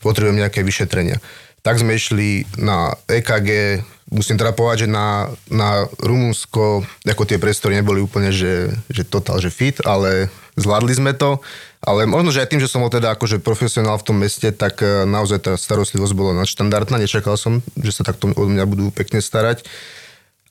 potrebujem 0.00 0.40
nejaké 0.40 0.64
vyšetrenia. 0.64 1.20
Tak 1.60 1.78
sme 1.84 1.94
išli 1.94 2.48
na 2.56 2.96
EKG, 3.04 3.80
musím 4.12 4.36
teda 4.36 4.52
povedať, 4.52 4.86
že 4.86 4.88
na, 4.92 5.32
na 5.48 5.88
Rumunsko, 5.98 6.84
ako 7.08 7.22
tie 7.24 7.40
priestory 7.40 7.80
neboli 7.80 8.04
úplne, 8.04 8.28
že, 8.28 8.68
že 8.92 9.08
totál, 9.08 9.40
že 9.40 9.48
fit, 9.48 9.80
ale 9.88 10.28
zvládli 10.60 10.92
sme 10.92 11.12
to. 11.16 11.40
Ale 11.82 12.06
možno, 12.06 12.30
že 12.30 12.44
aj 12.44 12.50
tým, 12.54 12.62
že 12.62 12.70
som 12.70 12.84
bol 12.84 12.92
teda 12.92 13.16
akože 13.18 13.42
profesionál 13.42 13.98
v 13.98 14.06
tom 14.06 14.16
meste, 14.22 14.54
tak 14.54 14.84
e, 14.84 15.02
naozaj 15.02 15.38
tá 15.42 15.52
starostlivosť 15.58 16.14
bola 16.14 16.38
nadštandardná. 16.38 17.02
Nečakal 17.02 17.34
som, 17.34 17.58
že 17.74 17.90
sa 17.90 18.06
takto 18.06 18.30
od 18.30 18.48
mňa 18.52 18.64
budú 18.70 18.94
pekne 18.94 19.18
starať. 19.18 19.66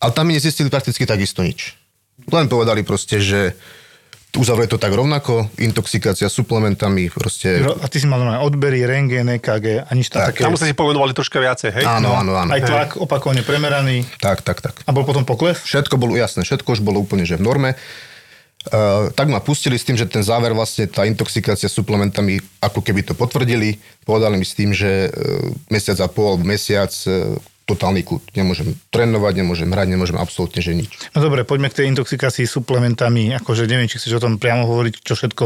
Ale 0.03 0.11
tam 0.11 0.27
mi 0.27 0.35
nezistili 0.35 0.67
prakticky 0.67 1.07
takisto 1.07 1.45
nič. 1.45 1.79
Len 2.27 2.51
povedali 2.51 2.83
proste, 2.83 3.23
že 3.23 3.55
uzavreli 4.31 4.71
to 4.71 4.79
tak 4.79 4.95
rovnako, 4.95 5.51
intoxikácia 5.59 6.31
suplementami, 6.31 7.11
proste... 7.11 7.59
A 7.59 7.87
ty 7.91 7.99
si 7.99 8.07
mal 8.07 8.23
normálne 8.23 8.39
odbery, 8.47 8.87
rengen, 8.87 9.27
EKG 9.39 9.83
a 9.83 9.91
nič 9.91 10.07
Tak. 10.07 10.31
také. 10.31 10.47
Tam 10.47 10.55
sa 10.55 10.63
si 10.63 10.75
povenovali 10.75 11.11
troška 11.11 11.43
viacej, 11.43 11.69
hej? 11.75 11.83
Áno, 11.83 12.15
áno, 12.15 12.31
áno. 12.39 12.49
Aj 12.51 12.61
tlak 12.63 12.95
opakovane 12.95 13.43
premeraný. 13.43 14.07
Tak, 14.23 14.39
tak, 14.39 14.63
tak. 14.63 14.75
A 14.87 14.95
bol 14.95 15.03
potom 15.03 15.27
pokles? 15.27 15.59
Všetko 15.67 15.99
bolo 15.99 16.15
jasné, 16.15 16.47
všetko 16.47 16.79
už 16.79 16.81
bolo 16.83 17.03
úplne 17.03 17.27
že 17.27 17.35
v 17.35 17.43
norme. 17.43 17.71
Uh, 18.61 19.09
tak 19.17 19.25
ma 19.25 19.41
pustili 19.41 19.73
s 19.73 19.83
tým, 19.83 19.97
že 19.97 20.05
ten 20.05 20.21
záver 20.21 20.53
vlastne, 20.53 20.85
tá 20.85 21.01
intoxikácia 21.09 21.65
suplementami, 21.65 22.37
ako 22.61 22.85
keby 22.85 23.01
to 23.01 23.17
potvrdili, 23.17 23.81
povedali 24.05 24.37
mi 24.37 24.45
s 24.45 24.53
tým, 24.53 24.69
že 24.69 25.09
uh, 25.09 25.49
mesiac 25.73 25.97
a 25.97 26.05
pol, 26.05 26.37
mesiac, 26.37 26.93
uh, 27.09 27.41
totálny 27.71 28.03
kút. 28.03 28.21
Nemôžem 28.35 28.75
trénovať, 28.91 29.33
nemôžem 29.39 29.69
hrať, 29.71 29.87
nemôžem 29.87 30.17
absolútne, 30.19 30.59
že 30.59 30.75
nič. 30.75 30.91
No 31.15 31.23
dobre, 31.23 31.47
poďme 31.47 31.71
k 31.71 31.83
tej 31.83 31.85
intoxikácii 31.95 32.45
suplementami. 32.45 33.35
Akože 33.39 33.65
neviem, 33.65 33.87
či 33.87 33.97
chceš 33.97 34.19
o 34.19 34.23
tom 34.23 34.35
priamo 34.37 34.67
hovoriť, 34.67 34.93
čo 35.01 35.15
všetko 35.15 35.45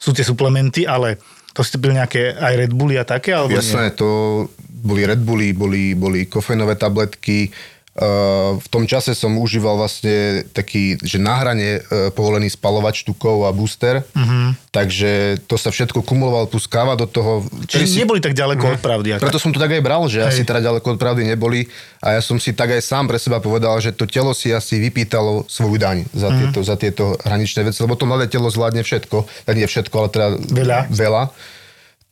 sú 0.00 0.10
tie 0.16 0.24
suplementy, 0.24 0.88
ale 0.88 1.20
to 1.56 1.64
ste 1.64 1.80
pili 1.80 1.96
nejaké 1.96 2.36
aj 2.36 2.52
Red 2.52 2.72
Bulli 2.76 3.00
a 3.00 3.04
také, 3.08 3.32
alebo 3.32 3.56
nie? 3.56 3.60
Jasné, 3.64 3.96
to 3.96 4.44
boli 4.68 5.08
Red 5.08 5.24
Bulli, 5.24 5.56
boli, 5.56 5.96
boli 5.96 6.28
kofeinové 6.28 6.76
tabletky. 6.76 7.48
Uh, 7.96 8.60
v 8.60 8.68
tom 8.68 8.84
čase 8.84 9.16
som 9.16 9.32
užíval 9.40 9.80
vlastne 9.80 10.44
taký, 10.52 11.00
že 11.00 11.16
na 11.16 11.40
hrane 11.40 11.80
uh, 11.80 12.12
povolený 12.12 12.52
spalovač 12.52 13.08
tukov 13.08 13.48
a 13.48 13.56
booster, 13.56 14.04
uh-huh. 14.04 14.52
takže 14.68 15.40
to 15.48 15.56
sa 15.56 15.72
všetko 15.72 16.04
kumulovalo 16.04 16.44
plus 16.44 16.68
káva 16.68 16.92
do 16.92 17.08
toho. 17.08 17.40
Čiže 17.64 18.04
neboli 18.04 18.20
tak 18.20 18.36
ďaleko 18.36 18.76
od 18.76 18.80
pravdy. 18.84 19.16
Ako... 19.16 19.24
Preto 19.24 19.40
som 19.40 19.48
to 19.48 19.56
tak 19.56 19.72
aj 19.72 19.80
bral, 19.80 20.04
že 20.12 20.20
Hej. 20.20 20.28
asi 20.28 20.40
teda 20.44 20.60
ďaleko 20.68 20.92
od 20.92 20.98
pravdy 21.00 21.24
neboli 21.24 21.72
a 22.04 22.16
ja 22.16 22.20
som 22.20 22.36
si 22.36 22.52
tak 22.52 22.76
aj 22.76 22.84
sám 22.84 23.08
pre 23.08 23.16
seba 23.16 23.40
povedal, 23.40 23.72
že 23.80 23.96
to 23.96 24.04
telo 24.04 24.36
si 24.36 24.52
asi 24.52 24.76
vypýtalo 24.76 25.48
svoju 25.48 25.80
daň 25.80 26.04
za, 26.12 26.28
Mhm. 26.28 26.36
tieto, 26.36 26.58
za 26.60 26.76
tieto 26.76 27.04
hraničné 27.24 27.64
veci, 27.64 27.80
lebo 27.80 27.96
to 27.96 28.04
mladé 28.04 28.28
telo 28.28 28.52
zvládne 28.52 28.84
všetko, 28.84 29.24
tak 29.48 29.56
nie 29.56 29.64
všetko, 29.64 29.94
ale 29.96 30.08
teda 30.12 30.28
Veľa. 30.52 30.78
veľa. 30.92 31.22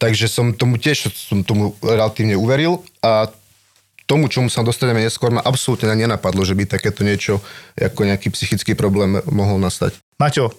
Takže 0.00 0.32
som 0.32 0.56
tomu 0.56 0.80
tiež 0.80 1.12
som 1.12 1.44
tomu 1.44 1.76
relatívne 1.84 2.40
uveril 2.40 2.80
a 3.04 3.28
tomu, 4.04 4.28
čomu 4.28 4.52
sa 4.52 4.60
dostaneme 4.60 5.00
neskôr, 5.00 5.32
ma 5.32 5.40
absolútne 5.40 5.92
nenapadlo, 5.92 6.44
že 6.44 6.56
by 6.56 6.68
takéto 6.68 7.04
niečo 7.04 7.40
ako 7.76 8.04
nejaký 8.04 8.28
psychický 8.32 8.76
problém 8.76 9.20
mohol 9.32 9.56
nastať. 9.60 9.96
Maťo, 10.20 10.52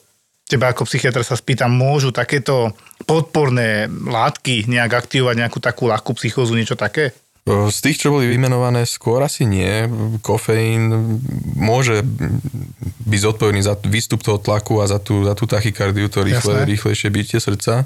teba 0.49 0.73
ako 0.73 0.85
psychiatra 0.85 1.21
sa 1.25 1.37
spýtam, 1.37 1.73
môžu 1.73 2.13
takéto 2.13 2.73
podporné 3.05 3.89
látky 3.89 4.69
nejak 4.69 5.05
aktivovať 5.05 5.35
nejakú 5.41 5.59
takú 5.61 5.89
ľahkú 5.89 6.13
psychózu, 6.17 6.57
niečo 6.57 6.77
také? 6.77 7.13
O, 7.45 7.69
Z 7.69 7.85
tých, 7.85 8.01
čo 8.01 8.09
boli 8.09 8.25
vymenované, 8.25 8.89
skôr 8.89 9.21
asi 9.21 9.45
nie. 9.45 9.85
Kofeín 10.25 11.21
môže 11.53 12.01
byť 13.05 13.19
zodpovedný 13.21 13.61
za 13.61 13.77
výstup 13.85 14.25
toho 14.25 14.41
tlaku 14.41 14.81
a 14.81 14.89
za 14.89 14.97
tú, 14.97 15.21
za 15.21 15.37
tú 15.37 15.45
tachykardiu, 15.45 16.09
to 16.09 16.25
rýchle, 16.25 16.65
Jasné. 16.65 16.69
rýchlejšie 16.73 17.09
bytie 17.13 17.37
srdca. 17.37 17.85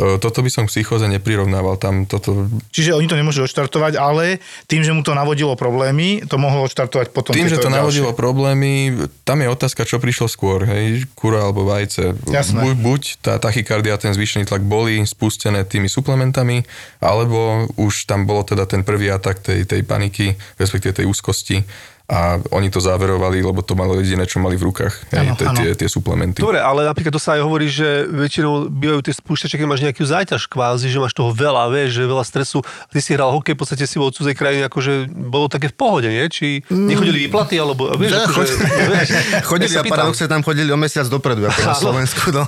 O, 0.00 0.16
Toto 0.16 0.40
by 0.40 0.48
som 0.48 0.64
k 0.64 0.72
psychóze 0.72 1.04
neprirovnával. 1.04 1.76
Tam 1.76 2.08
toto, 2.08 2.48
Čiže 2.72 2.96
oni 2.96 3.04
to 3.04 3.16
nemôžu 3.16 3.44
odštartovať, 3.44 4.00
ale 4.00 4.40
tým, 4.64 4.80
že 4.80 4.96
mu 4.96 5.04
to 5.04 5.12
navodilo 5.12 5.52
problémy, 5.52 6.24
to 6.24 6.40
mohlo 6.40 6.64
odštartovať 6.64 7.12
potom 7.12 7.36
tým, 7.36 7.52
že 7.52 7.60
to 7.60 7.68
ďalšie. 7.68 7.76
navodilo 7.76 8.10
problémy, 8.16 8.96
tam 9.28 9.44
je 9.44 9.48
otázka, 9.52 9.84
čo 9.84 10.00
prišlo 10.00 10.32
skôr, 10.32 10.64
hej, 10.64 11.04
kura 11.12 11.44
alebo 11.44 11.68
vajce. 11.68 12.16
Jasné. 12.32 12.60
Buď, 12.64 12.74
buď 12.80 13.02
tá 13.20 13.36
tachykardia, 13.36 14.00
ten 14.00 14.16
zvýšený 14.16 14.48
tlak 14.48 14.64
boli 14.64 15.04
spustené 15.04 15.68
tými 15.68 15.92
suplementami, 15.92 16.64
alebo 17.04 17.68
už 17.76 18.08
tam 18.08 18.24
bolo 18.24 18.48
teda 18.48 18.64
ten 18.64 18.88
prvý 18.88 19.12
atak 19.12 19.44
tej, 19.44 19.68
tej 19.68 19.84
paniky, 19.84 20.40
respektíve 20.56 21.04
tej 21.04 21.06
úzkosti 21.08 21.64
a 22.12 22.36
oni 22.52 22.68
to 22.68 22.76
záverovali, 22.76 23.40
lebo 23.40 23.64
to 23.64 23.72
malo 23.72 23.96
jediné, 23.96 24.28
čo 24.28 24.36
mali 24.36 24.60
v 24.60 24.68
rukách, 24.68 25.08
hej, 25.16 25.32
Áno, 25.32 25.32
tie, 25.32 25.46
áno. 25.48 25.56
tie, 25.56 25.68
tie 25.72 25.88
suplementy. 25.88 26.44
Dobre, 26.44 26.60
ale 26.60 26.84
napríklad 26.84 27.16
to 27.16 27.22
sa 27.22 27.40
aj 27.40 27.48
hovorí, 27.48 27.72
že 27.72 28.04
väčšinou 28.04 28.68
bývajú 28.68 29.00
tie 29.00 29.16
spúšťače, 29.16 29.56
keď 29.56 29.66
máš 29.66 29.80
nejakú 29.80 30.04
záťaž 30.04 30.44
kvázi, 30.44 30.92
že 30.92 31.00
máš 31.00 31.16
toho 31.16 31.32
veľa, 31.32 31.72
vieš, 31.72 31.96
že 31.96 32.02
veľa 32.04 32.24
stresu. 32.28 32.60
Ty 32.92 32.98
si 33.00 33.16
hral 33.16 33.32
hokej, 33.32 33.56
v 33.56 33.60
podstate 33.64 33.88
si 33.88 33.96
bol 33.96 34.12
v 34.12 34.20
cudzej 34.20 34.36
krajine, 34.36 34.68
akože 34.68 35.08
bolo 35.08 35.48
také 35.48 35.72
v 35.72 35.76
pohode, 35.80 36.08
nie? 36.12 36.28
Či 36.28 36.68
nechodili 36.68 37.32
výplaty, 37.32 37.56
alebo 37.56 37.88
vieš, 37.96 38.12
Že 38.12 38.20
akože, 38.28 38.54
vieš, 38.92 39.08
Chodili 39.50 39.72
ja 39.72 39.80
a 39.80 39.88
paradoxne 39.88 40.28
tam 40.28 40.44
chodili 40.44 40.68
o 40.68 40.76
mesiac 40.76 41.08
dopredu, 41.08 41.48
ako 41.48 41.60
na. 41.64 41.72
Slovensku. 41.72 42.28
No. 42.28 42.44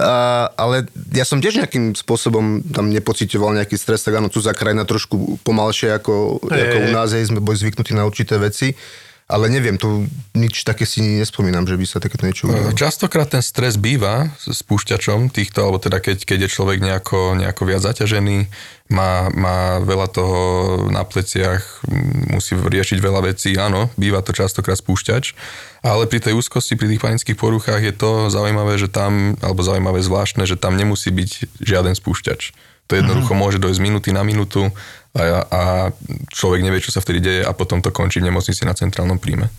A, 0.00 0.12
ale 0.56 0.88
ja 1.12 1.28
som 1.28 1.36
tiež 1.36 1.60
nejakým 1.60 1.92
spôsobom 1.92 2.64
tam 2.72 2.88
nepocitoval 2.88 3.52
nejaký 3.60 3.76
stres, 3.76 4.00
tak 4.00 4.16
áno, 4.16 4.32
cudzá 4.32 4.56
krajina 4.56 4.88
trošku 4.88 5.36
pomalšie 5.44 5.92
ako, 6.00 6.40
Hej, 6.48 6.60
ako 6.64 6.76
u 6.80 6.90
nás, 6.96 7.08
hej, 7.12 7.28
sme 7.28 7.44
boli 7.44 7.60
zvyknutí 7.60 7.92
na 7.92 8.08
určité 8.08 8.40
veci. 8.40 8.69
Ale 9.30 9.46
neviem, 9.46 9.78
tu 9.78 10.10
nič 10.34 10.66
také 10.66 10.82
si 10.82 11.22
nespomínam, 11.22 11.62
že 11.62 11.78
by 11.78 11.86
sa 11.86 12.02
takéto 12.02 12.26
niečo 12.26 12.50
udialo. 12.50 12.74
Častokrát 12.74 13.30
ten 13.30 13.46
stres 13.46 13.78
býva 13.78 14.34
s 14.34 14.50
spúšťačom 14.50 15.30
týchto, 15.30 15.62
alebo 15.62 15.78
teda 15.78 16.02
keď, 16.02 16.26
keď 16.26 16.38
je 16.46 16.50
človek 16.50 16.82
nejako, 16.82 17.38
nejako 17.38 17.62
viac 17.62 17.78
zaťažený, 17.86 18.50
má, 18.90 19.30
má 19.30 19.78
veľa 19.86 20.10
toho 20.10 20.40
na 20.90 21.06
pleciach, 21.06 21.62
musí 22.34 22.58
riešiť 22.58 22.98
veľa 22.98 23.30
vecí, 23.30 23.54
áno, 23.54 23.86
býva 23.94 24.18
to 24.18 24.34
častokrát 24.34 24.82
spúšťač, 24.82 25.38
ale 25.86 26.10
pri 26.10 26.18
tej 26.26 26.34
úzkosti, 26.34 26.74
pri 26.74 26.90
tých 26.90 26.98
panických 26.98 27.38
poruchách 27.38 27.86
je 27.86 27.94
to 27.94 28.34
zaujímavé, 28.34 28.82
že 28.82 28.90
tam, 28.90 29.38
alebo 29.46 29.62
zaujímavé 29.62 30.02
zvláštne, 30.02 30.42
že 30.42 30.58
tam 30.58 30.74
nemusí 30.74 31.14
byť 31.14 31.62
žiaden 31.62 31.94
spúšťač. 31.94 32.50
To 32.90 32.98
jednoducho 32.98 33.38
môže 33.38 33.62
dojsť 33.62 33.78
z 33.78 33.84
minúty 33.86 34.10
na 34.10 34.26
minútu 34.26 34.74
a, 35.16 35.22
a 35.42 35.60
človek 36.30 36.62
nevie, 36.62 36.78
čo 36.82 36.94
sa 36.94 37.02
vtedy 37.02 37.18
deje 37.18 37.42
a 37.42 37.50
potom 37.50 37.82
to 37.82 37.90
končí 37.90 38.22
v 38.22 38.30
nemocnici 38.30 38.62
na 38.62 38.74
centrálnom 38.76 39.18
príjme. 39.18 39.50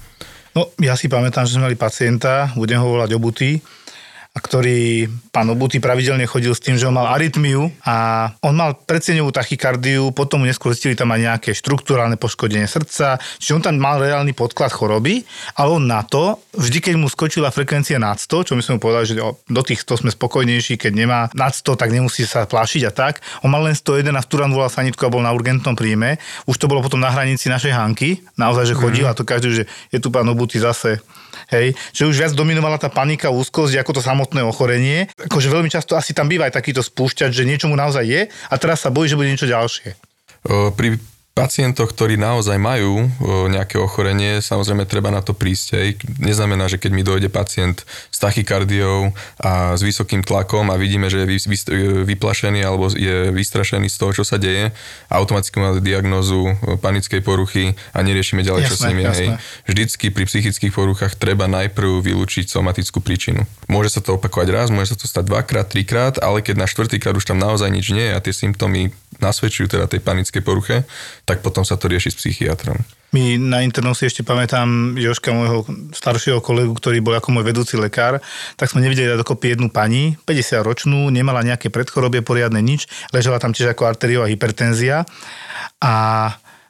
No, 0.51 0.67
ja 0.83 0.99
si 0.99 1.07
pamätám, 1.07 1.47
že 1.47 1.55
sme 1.55 1.71
mali 1.71 1.79
pacienta, 1.79 2.51
budem 2.59 2.79
ho 2.83 2.87
volať 2.99 3.15
Obuty, 3.15 3.59
a 4.31 4.39
ktorý, 4.39 5.11
pán 5.35 5.51
Obuty, 5.51 5.83
pravidelne 5.83 6.23
chodil 6.23 6.55
s 6.55 6.63
tým, 6.63 6.79
že 6.79 6.87
on 6.87 6.95
mal 6.95 7.11
arytmiu 7.11 7.67
a 7.83 8.31
on 8.39 8.55
mal 8.55 8.79
predseňovú 8.79 9.27
tachykardiu, 9.27 10.15
potom 10.15 10.39
mu 10.39 10.47
neskôr 10.47 10.71
zistili 10.71 10.95
tam 10.95 11.11
aj 11.11 11.19
nejaké 11.19 11.51
štruktúrálne 11.51 12.15
poškodenie 12.15 12.63
srdca, 12.63 13.19
čiže 13.19 13.59
on 13.59 13.63
tam 13.63 13.75
mal 13.75 13.99
reálny 13.99 14.31
podklad 14.31 14.71
choroby, 14.71 15.27
ale 15.59 15.69
on 15.75 15.83
na 15.83 16.07
to, 16.07 16.39
vždy 16.55 16.79
keď 16.79 16.95
mu 16.95 17.11
skočila 17.11 17.51
frekvencia 17.51 17.99
nad 17.99 18.15
100, 18.23 18.47
čo 18.47 18.53
my 18.55 18.63
sme 18.63 18.79
mu 18.79 18.87
povedali, 18.87 19.05
že 19.11 19.19
do 19.51 19.61
tých 19.67 19.83
100 19.83 20.07
sme 20.07 20.11
spokojnejší, 20.15 20.79
keď 20.79 20.91
nemá 20.95 21.19
nad 21.35 21.51
100, 21.51 21.75
tak 21.75 21.91
nemusí 21.91 22.23
sa 22.23 22.47
plášiť 22.47 22.87
a 22.87 22.91
tak. 22.95 23.19
On 23.43 23.51
mal 23.51 23.67
len 23.67 23.75
101 23.75 24.15
a 24.15 24.23
Turan 24.23 24.55
volal 24.55 24.71
sanitku 24.71 25.03
a 25.03 25.11
bol 25.11 25.19
na 25.19 25.35
urgentnom 25.35 25.75
príjme. 25.75 26.15
Už 26.47 26.55
to 26.55 26.71
bolo 26.71 26.79
potom 26.79 27.03
na 27.03 27.11
hranici 27.11 27.51
našej 27.51 27.75
Hanky, 27.75 28.23
naozaj, 28.39 28.71
že 28.71 28.79
chodil 28.79 29.03
a 29.03 29.11
to 29.11 29.27
každý, 29.27 29.59
že 29.59 29.63
je 29.91 29.99
tu 29.99 30.07
pán 30.07 30.23
Obuty 30.31 30.55
zase 30.55 31.03
Hej, 31.49 31.73
že 31.95 32.05
už 32.05 32.21
viac 32.21 32.33
dominovala 32.37 32.77
tá 32.77 32.93
panika, 32.93 33.33
úzkosť, 33.33 33.81
ako 33.81 33.97
to 33.97 34.01
samotné 34.05 34.45
ochorenie. 34.45 35.09
Akože 35.17 35.49
veľmi 35.49 35.73
často 35.73 35.97
asi 35.97 36.13
tam 36.13 36.29
býva 36.29 36.45
aj 36.45 36.61
takýto 36.61 36.85
spúšťač, 36.85 37.33
že 37.33 37.47
niečo 37.47 37.65
mu 37.65 37.73
naozaj 37.73 38.05
je 38.05 38.21
a 38.29 38.55
teraz 38.61 38.85
sa 38.85 38.93
bojí, 38.93 39.09
že 39.09 39.17
bude 39.17 39.31
niečo 39.31 39.49
ďalšie. 39.49 39.97
Pri 40.77 40.97
pacientoch, 41.31 41.95
ktorí 41.95 42.19
naozaj 42.19 42.59
majú 42.59 43.07
o, 43.07 43.47
nejaké 43.47 43.79
ochorenie, 43.79 44.43
samozrejme 44.43 44.83
treba 44.83 45.07
na 45.15 45.23
to 45.23 45.31
prísť. 45.31 45.67
Hej. 45.79 45.89
Neznamená, 46.19 46.67
že 46.67 46.75
keď 46.75 46.91
mi 46.91 47.07
dojde 47.07 47.31
pacient 47.31 47.87
s 47.87 48.17
tachykardiou 48.19 49.15
a 49.39 49.79
s 49.79 49.81
vysokým 49.81 50.27
tlakom 50.27 50.67
a 50.67 50.75
vidíme, 50.75 51.07
že 51.07 51.23
je 51.23 51.27
vy- 51.47 52.03
vyplašený 52.03 52.59
alebo 52.67 52.91
je 52.91 53.31
vystrašený 53.31 53.87
z 53.87 53.97
toho, 53.97 54.11
čo 54.11 54.23
sa 54.27 54.35
deje, 54.35 54.75
automaticky 55.07 55.55
má 55.63 55.71
diagnózu 55.79 56.51
o, 56.51 56.75
panickej 56.75 57.23
poruchy 57.23 57.79
a 57.95 58.03
neriešime 58.03 58.43
ďalej, 58.43 58.67
čo 58.67 58.75
s 58.75 58.83
Jasné. 58.83 58.99
Hej. 58.99 59.07
jasné. 59.07 59.35
Vždycky 59.71 60.05
pri 60.11 60.23
psychických 60.27 60.73
poruchách 60.75 61.15
treba 61.15 61.47
najprv 61.47 62.03
vylúčiť 62.03 62.51
somatickú 62.51 62.99
príčinu. 62.99 63.47
Môže 63.71 63.95
sa 63.95 64.03
to 64.03 64.19
opakovať 64.19 64.47
raz, 64.51 64.67
môže 64.67 64.93
sa 64.93 64.97
to 64.99 65.07
stať 65.07 65.31
dvakrát, 65.31 65.71
trikrát, 65.71 66.19
ale 66.19 66.43
keď 66.43 66.59
na 66.59 66.67
štvrtýkrát 66.67 67.15
už 67.15 67.23
tam 67.23 67.39
naozaj 67.39 67.71
nič 67.71 67.95
nie 67.95 68.11
je 68.11 68.13
a 68.13 68.19
tie 68.19 68.35
symptómy 68.35 68.91
nasvedčujú 69.21 69.77
teda 69.77 69.85
tej 69.85 70.01
panickej 70.01 70.41
poruche, 70.41 70.83
tak 71.23 71.45
potom 71.45 71.61
sa 71.61 71.77
to 71.77 71.87
rieši 71.87 72.09
s 72.11 72.17
psychiatrom. 72.17 72.81
My 73.11 73.35
na 73.35 73.59
internom 73.59 73.91
si 73.91 74.07
ešte 74.07 74.23
pamätám 74.23 74.95
Joška, 74.95 75.35
môjho 75.35 75.67
staršieho 75.91 76.39
kolegu, 76.39 76.71
ktorý 76.71 77.03
bol 77.03 77.19
ako 77.19 77.35
môj 77.35 77.43
vedúci 77.43 77.75
lekár, 77.75 78.23
tak 78.55 78.71
sme 78.71 78.79
nevideli 78.79 79.19
dokopy 79.19 79.59
jednu 79.59 79.67
pani, 79.67 80.15
50 80.23 80.63
ročnú, 80.63 81.11
nemala 81.11 81.43
nejaké 81.43 81.67
predchorobie 81.67 82.23
poriadne 82.23 82.63
nič, 82.63 82.87
ležela 83.11 83.35
tam 83.35 83.51
tiež 83.51 83.75
ako 83.75 83.83
arteriová 83.83 84.31
hypertenzia 84.31 85.03
a 85.83 85.93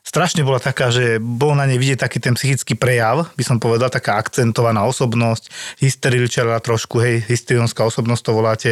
strašne 0.01 0.41
bola 0.41 0.58
taká, 0.58 0.89
že 0.89 1.22
bol 1.22 1.53
na 1.53 1.70
nej 1.70 1.77
vidieť 1.77 2.03
taký 2.03 2.17
ten 2.20 2.34
psychický 2.34 2.74
prejav, 2.75 3.29
by 3.38 3.43
som 3.46 3.58
povedal, 3.62 3.88
taká 3.93 4.17
akcentovaná 4.17 4.84
osobnosť, 4.89 5.48
hysterilčera 5.79 6.58
trošku, 6.60 7.00
hej, 7.00 7.24
hysterionská 7.29 7.86
osobnosť 7.86 8.22
to 8.25 8.31
voláte. 8.34 8.72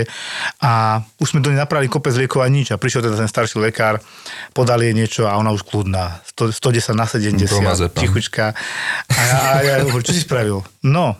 A 0.59 1.01
už 1.21 1.37
sme 1.37 1.39
do 1.39 1.53
nej 1.53 1.61
napravili 1.61 1.87
kopec 1.87 2.17
liekov 2.17 2.41
a 2.43 2.49
nič. 2.49 2.73
A 2.73 2.81
prišiel 2.81 3.05
teda 3.05 3.15
ten 3.15 3.29
starší 3.29 3.61
lekár, 3.61 4.01
podal 4.51 4.81
jej 4.81 4.91
niečo 4.91 5.29
a 5.29 5.37
ona 5.37 5.53
už 5.53 5.63
kľudná. 5.63 6.19
100, 6.35 6.51
110 6.57 6.97
na 6.97 7.05
70, 7.05 7.47
Bromazepam. 7.47 8.01
tichučka. 8.01 8.45
A, 9.13 9.23
a 9.53 9.61
ja 9.63 9.73
hovorím, 9.85 10.05
čo 10.05 10.17
si 10.17 10.25
spravil? 10.25 10.65
No, 10.81 11.15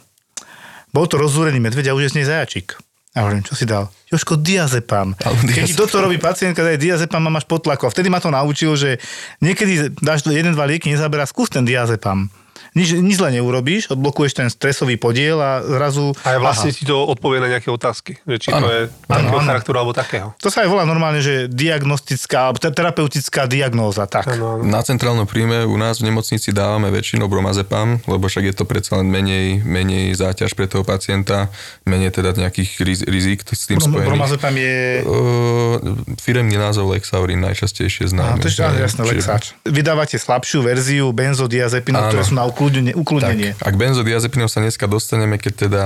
bol 0.90 1.06
to 1.06 1.22
rozúrený 1.22 1.62
medveď 1.62 1.94
a 1.94 1.96
už 1.96 2.10
je 2.10 2.12
z 2.12 2.18
nej 2.22 2.28
zajačík. 2.28 2.89
A 3.18 3.26
hovorím, 3.26 3.42
čo 3.42 3.58
si 3.58 3.66
dal? 3.66 3.90
Joško, 4.14 4.38
diazepam. 4.38 5.18
Keď 5.18 5.66
ti 5.66 5.74
toto 5.74 5.98
robí 5.98 6.22
pacientka, 6.22 6.62
daj 6.62 6.78
diazepam 6.78 7.26
a 7.26 7.34
máš 7.34 7.50
potlaku. 7.50 7.90
A 7.90 7.94
vtedy 7.94 8.06
ma 8.06 8.22
to 8.22 8.30
naučil, 8.30 8.78
že 8.78 9.02
niekedy 9.42 9.98
dáš 9.98 10.30
jeden, 10.30 10.54
dva 10.54 10.70
lieky, 10.70 10.94
nezaberá, 10.94 11.26
skús 11.26 11.50
ten 11.50 11.66
diazepam. 11.66 12.30
Nič, 12.74 12.98
nič 12.98 13.16
zle 13.18 13.30
neurobíš, 13.40 13.90
odblokuješ 13.94 14.34
ten 14.38 14.48
stresový 14.50 14.96
podiel 15.00 15.40
a 15.40 15.62
zrazu... 15.64 16.14
A 16.26 16.38
vlastne 16.38 16.70
aha. 16.70 16.78
ti 16.78 16.84
to 16.86 16.98
odpovie 17.06 17.42
na 17.42 17.50
nejaké 17.50 17.70
otázky. 17.72 18.20
Že 18.26 18.36
či 18.38 18.50
Áno. 18.54 18.66
to 18.66 18.70
je 18.70 18.82
takého 19.08 19.40
áno. 19.40 19.48
charakteru 19.48 19.76
alebo 19.80 19.94
takého. 19.96 20.28
To 20.42 20.50
sa 20.52 20.66
aj 20.66 20.70
volá 20.70 20.84
normálne, 20.86 21.24
že 21.24 21.50
diagnostická, 21.50 22.54
terapeutická 22.58 23.50
diagnóza, 23.50 24.06
tak. 24.06 24.30
Áno, 24.30 24.60
áno. 24.60 24.64
Na 24.66 24.82
centrálnom 24.84 25.26
príjme 25.26 25.66
u 25.66 25.78
nás 25.78 26.02
v 26.02 26.12
nemocnici 26.12 26.54
dávame 26.54 26.94
väčšinou 26.94 27.26
bromazepam, 27.32 28.02
lebo 28.06 28.26
však 28.30 28.52
je 28.52 28.56
to 28.56 28.64
predsa 28.68 29.00
len 29.02 29.08
menej, 29.10 29.62
menej 29.66 30.14
záťaž 30.18 30.54
pre 30.54 30.70
toho 30.70 30.86
pacienta, 30.86 31.50
menej 31.86 32.14
teda 32.14 32.36
nejakých 32.36 32.70
riz, 32.86 33.00
rizik 33.06 33.46
s 33.48 33.70
tým 33.70 33.80
Brom- 33.80 33.90
spojených. 33.94 34.10
Bromazepam 34.14 34.56
je... 34.56 34.76
Uh, 35.06 35.76
firemný 36.22 36.58
názov 36.60 36.92
Lexaurin 36.94 37.42
najčastejšie 37.42 38.10
Á, 38.10 38.12
známy. 38.12 38.42
to 38.42 38.50
je 38.50 38.82
jasné, 38.84 39.02
Lexač. 39.06 39.44
Vydávate 39.66 40.18
slabšiu 40.18 40.62
verziu 40.62 41.08
benzodiazepinov, 41.14 42.12
ktoré 42.12 42.24
sú 42.26 42.36
na 42.36 42.46
ukludnenie. 42.60 42.92
ukludnenie. 42.92 43.56
Tak, 43.56 43.72
ak 43.72 43.76
benzodiazepinov 43.80 44.52
sa 44.52 44.60
dneska 44.60 44.84
dostaneme, 44.92 45.40
keď 45.40 45.54
teda 45.56 45.84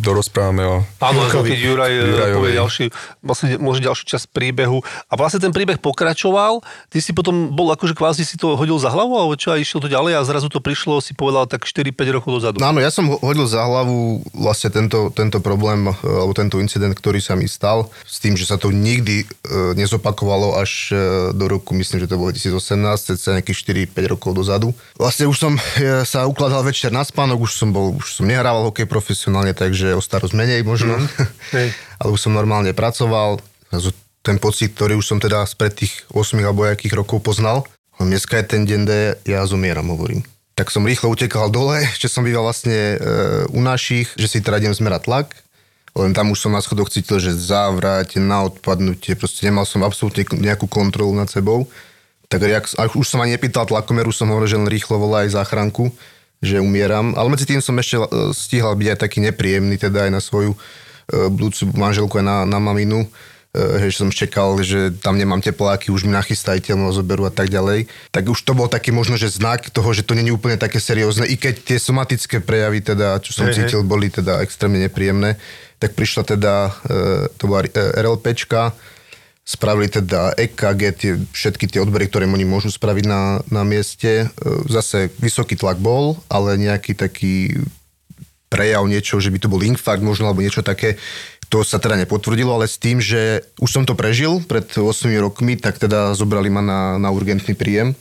dorozprávame 0.00 0.62
o... 0.64 0.76
Áno, 1.00 1.20
Jurkovi. 1.26 1.48
keď 1.50 1.58
Juraj 1.60 1.92
eh, 1.92 2.00
Jurajovej. 2.04 2.34
povie 2.36 2.52
ďalší, 2.54 2.84
vlastne 3.20 3.46
možno 3.58 3.80
ďalšiu 3.84 4.04
časť 4.06 4.26
príbehu. 4.30 4.78
A 5.08 5.14
vlastne 5.14 5.40
ten 5.40 5.50
príbeh 5.50 5.78
pokračoval, 5.78 6.60
ty 6.88 6.98
si 6.98 7.10
potom 7.10 7.50
bol 7.50 7.70
akože 7.70 7.94
kvázi 7.94 8.22
si 8.22 8.36
to 8.36 8.54
hodil 8.54 8.78
za 8.78 8.88
hlavu, 8.88 9.14
alebo 9.14 9.34
čo 9.34 9.50
a 9.50 9.58
išiel 9.58 9.80
to 9.80 9.88
ďalej 9.88 10.18
a 10.18 10.26
zrazu 10.26 10.46
to 10.46 10.58
prišlo, 10.58 10.98
si 10.98 11.12
povedal 11.12 11.46
tak 11.46 11.64
4-5 11.64 11.94
rokov 12.14 12.30
dozadu. 12.40 12.56
No 12.58 12.70
áno, 12.70 12.78
ja 12.78 12.90
som 12.90 13.08
ho- 13.08 13.20
hodil 13.20 13.44
za 13.44 13.62
hlavu 13.62 14.22
vlastne 14.32 14.70
tento, 14.70 15.10
tento 15.10 15.38
problém, 15.38 15.86
e, 15.86 15.92
alebo 16.04 16.32
tento 16.32 16.58
incident, 16.58 16.92
ktorý 16.92 17.18
sa 17.18 17.34
mi 17.34 17.46
stal, 17.46 17.88
s 18.04 18.18
tým, 18.18 18.34
že 18.34 18.44
sa 18.44 18.56
to 18.56 18.70
nikdy 18.70 19.22
e, 19.22 19.26
nezopakovalo 19.74 20.56
až 20.56 20.90
e, 20.90 20.96
do 21.32 21.46
roku, 21.46 21.74
myslím, 21.74 22.00
že 22.00 22.08
to 22.08 22.16
bolo 22.16 22.30
2018, 22.30 23.16
cca 23.16 23.30
nejakých 23.34 23.58
4-5 23.90 24.12
rokov 24.12 24.30
dozadu. 24.34 24.68
Vlastne 24.94 25.26
už 25.26 25.36
som 25.36 25.52
e, 25.54 25.60
sa 26.04 26.24
ukladal 26.24 26.62
večer 26.62 26.88
na 26.88 27.02
spánok, 27.02 27.40
už 27.40 27.52
som 27.54 27.68
bol, 27.70 27.96
už 27.96 28.14
som 28.14 28.24
nehrával 28.24 28.66
hokej 28.66 28.84
profesionálne, 28.84 29.22
takže 29.32 29.96
o 29.96 30.02
starosť 30.02 30.34
menej 30.36 30.60
možno, 30.66 31.00
Hej. 31.56 31.72
ale 32.00 32.08
už 32.12 32.20
som 32.28 32.36
normálne 32.36 32.74
pracoval. 32.76 33.40
Ten 34.24 34.40
pocit, 34.40 34.72
ktorý 34.72 34.96
už 34.96 35.04
som 35.04 35.18
teda 35.20 35.44
spred 35.44 35.76
tých 35.76 36.04
8 36.12 36.40
alebo 36.40 36.64
jakých 36.64 36.96
rokov 36.96 37.20
poznal, 37.20 37.68
dneska 38.00 38.40
je 38.40 38.44
ten 38.44 38.62
deň 38.64 38.80
D, 38.84 38.92
ja 39.28 39.44
zomieram, 39.44 39.88
hovorím. 39.92 40.24
Tak 40.54 40.70
som 40.70 40.86
rýchlo 40.86 41.12
utekal 41.12 41.50
dole, 41.50 41.84
že 42.00 42.08
som 42.08 42.24
býval 42.24 42.48
vlastne 42.48 42.96
e, 42.96 42.96
u 43.50 43.60
našich, 43.60 44.14
že 44.16 44.26
si 44.30 44.38
teda 44.40 44.62
idem 44.62 44.74
zmerať 44.74 45.06
tlak. 45.06 45.28
Len 45.94 46.10
tam 46.10 46.34
už 46.34 46.42
som 46.42 46.50
na 46.50 46.58
schodoch 46.58 46.90
cítil, 46.90 47.22
že 47.22 47.30
závrať, 47.30 48.18
na 48.18 48.50
odpadnutie, 48.50 49.14
proste 49.14 49.46
nemal 49.46 49.62
som 49.62 49.86
absolútne 49.86 50.26
nejakú 50.26 50.66
kontrolu 50.66 51.14
nad 51.14 51.30
sebou. 51.30 51.70
Tak 52.26 52.42
jak, 52.42 52.66
a 52.74 52.90
už 52.90 53.06
som 53.06 53.22
ani 53.22 53.38
nepýtal 53.38 53.62
tlakomeru, 53.62 54.10
som 54.10 54.26
hovoril, 54.26 54.50
že 54.50 54.58
len 54.58 54.66
rýchlo 54.66 54.98
volá 54.98 55.22
aj 55.22 55.38
záchranku, 55.38 55.94
že 56.44 56.60
umieram. 56.60 57.16
Ale 57.16 57.32
medzi 57.32 57.48
tým 57.48 57.64
som 57.64 57.74
ešte 57.80 57.98
e, 57.98 58.06
stíhal 58.36 58.76
byť 58.76 58.88
aj 58.94 58.98
taký 59.00 59.18
nepríjemný, 59.24 59.80
teda 59.80 60.06
aj 60.06 60.10
na 60.12 60.20
svoju 60.20 60.52
e, 60.52 60.58
budúcu 61.32 61.72
manželku, 61.74 62.14
aj 62.20 62.26
na, 62.28 62.36
na 62.44 62.60
maminu 62.60 63.08
e, 63.56 63.88
že 63.88 64.04
som 64.04 64.12
čakal, 64.12 64.60
že 64.60 64.92
tam 65.00 65.16
nemám 65.16 65.40
tepláky, 65.40 65.88
už 65.88 66.04
mi 66.04 66.12
nachystajte, 66.12 66.76
ma 66.76 66.92
zoberú 66.92 67.24
a 67.24 67.32
tak 67.32 67.48
ďalej. 67.48 67.88
Tak 68.12 68.28
už 68.28 68.38
to 68.44 68.52
bol 68.52 68.68
taký 68.68 68.92
možno, 68.92 69.16
že 69.16 69.32
znak 69.32 69.72
toho, 69.72 69.90
že 69.96 70.04
to 70.04 70.12
není 70.12 70.30
úplne 70.30 70.60
také 70.60 70.78
seriózne, 70.78 71.24
i 71.26 71.40
keď 71.40 71.74
tie 71.74 71.78
somatické 71.80 72.44
prejavy, 72.44 72.84
teda, 72.84 73.18
čo 73.24 73.32
som 73.32 73.48
hej. 73.48 73.64
cítil, 73.64 73.80
boli 73.82 74.12
teda 74.12 74.44
extrémne 74.44 74.78
nepríjemné. 74.84 75.40
Tak 75.82 75.98
prišla 75.98 76.22
teda, 76.24 76.70
to 77.36 77.44
bola 77.44 77.66
RLPčka, 77.74 78.72
spravili 79.44 79.92
teda 79.92 80.32
EKG, 80.40 80.82
tie, 80.96 81.12
všetky 81.20 81.68
tie 81.68 81.84
odbery, 81.84 82.08
ktoré 82.08 82.24
oni 82.24 82.48
môžu 82.48 82.72
spraviť 82.72 83.04
na, 83.04 83.44
na 83.52 83.62
mieste. 83.62 84.24
E, 84.24 84.26
Zase 84.72 85.12
vysoký 85.20 85.54
tlak 85.54 85.76
bol, 85.76 86.16
ale 86.32 86.56
nejaký 86.56 86.96
taký 86.96 87.60
prejav 88.48 88.88
niečo, 88.88 89.20
že 89.20 89.28
by 89.28 89.38
to 89.44 89.52
bol 89.52 89.60
infarkt 89.60 90.00
možno, 90.00 90.32
alebo 90.32 90.40
niečo 90.40 90.64
také, 90.64 90.96
to 91.52 91.60
sa 91.60 91.76
teda 91.76 92.00
nepotvrdilo, 92.00 92.56
ale 92.56 92.64
s 92.64 92.80
tým, 92.80 93.04
že 93.04 93.44
už 93.60 93.70
som 93.70 93.84
to 93.84 93.92
prežil 93.92 94.40
pred 94.40 94.64
8 94.64 94.80
rokmi, 95.20 95.60
tak 95.60 95.76
teda 95.76 96.16
zobrali 96.16 96.48
ma 96.48 96.64
na, 96.64 96.80
na 96.96 97.12
urgentný 97.12 97.52
príjem, 97.52 97.92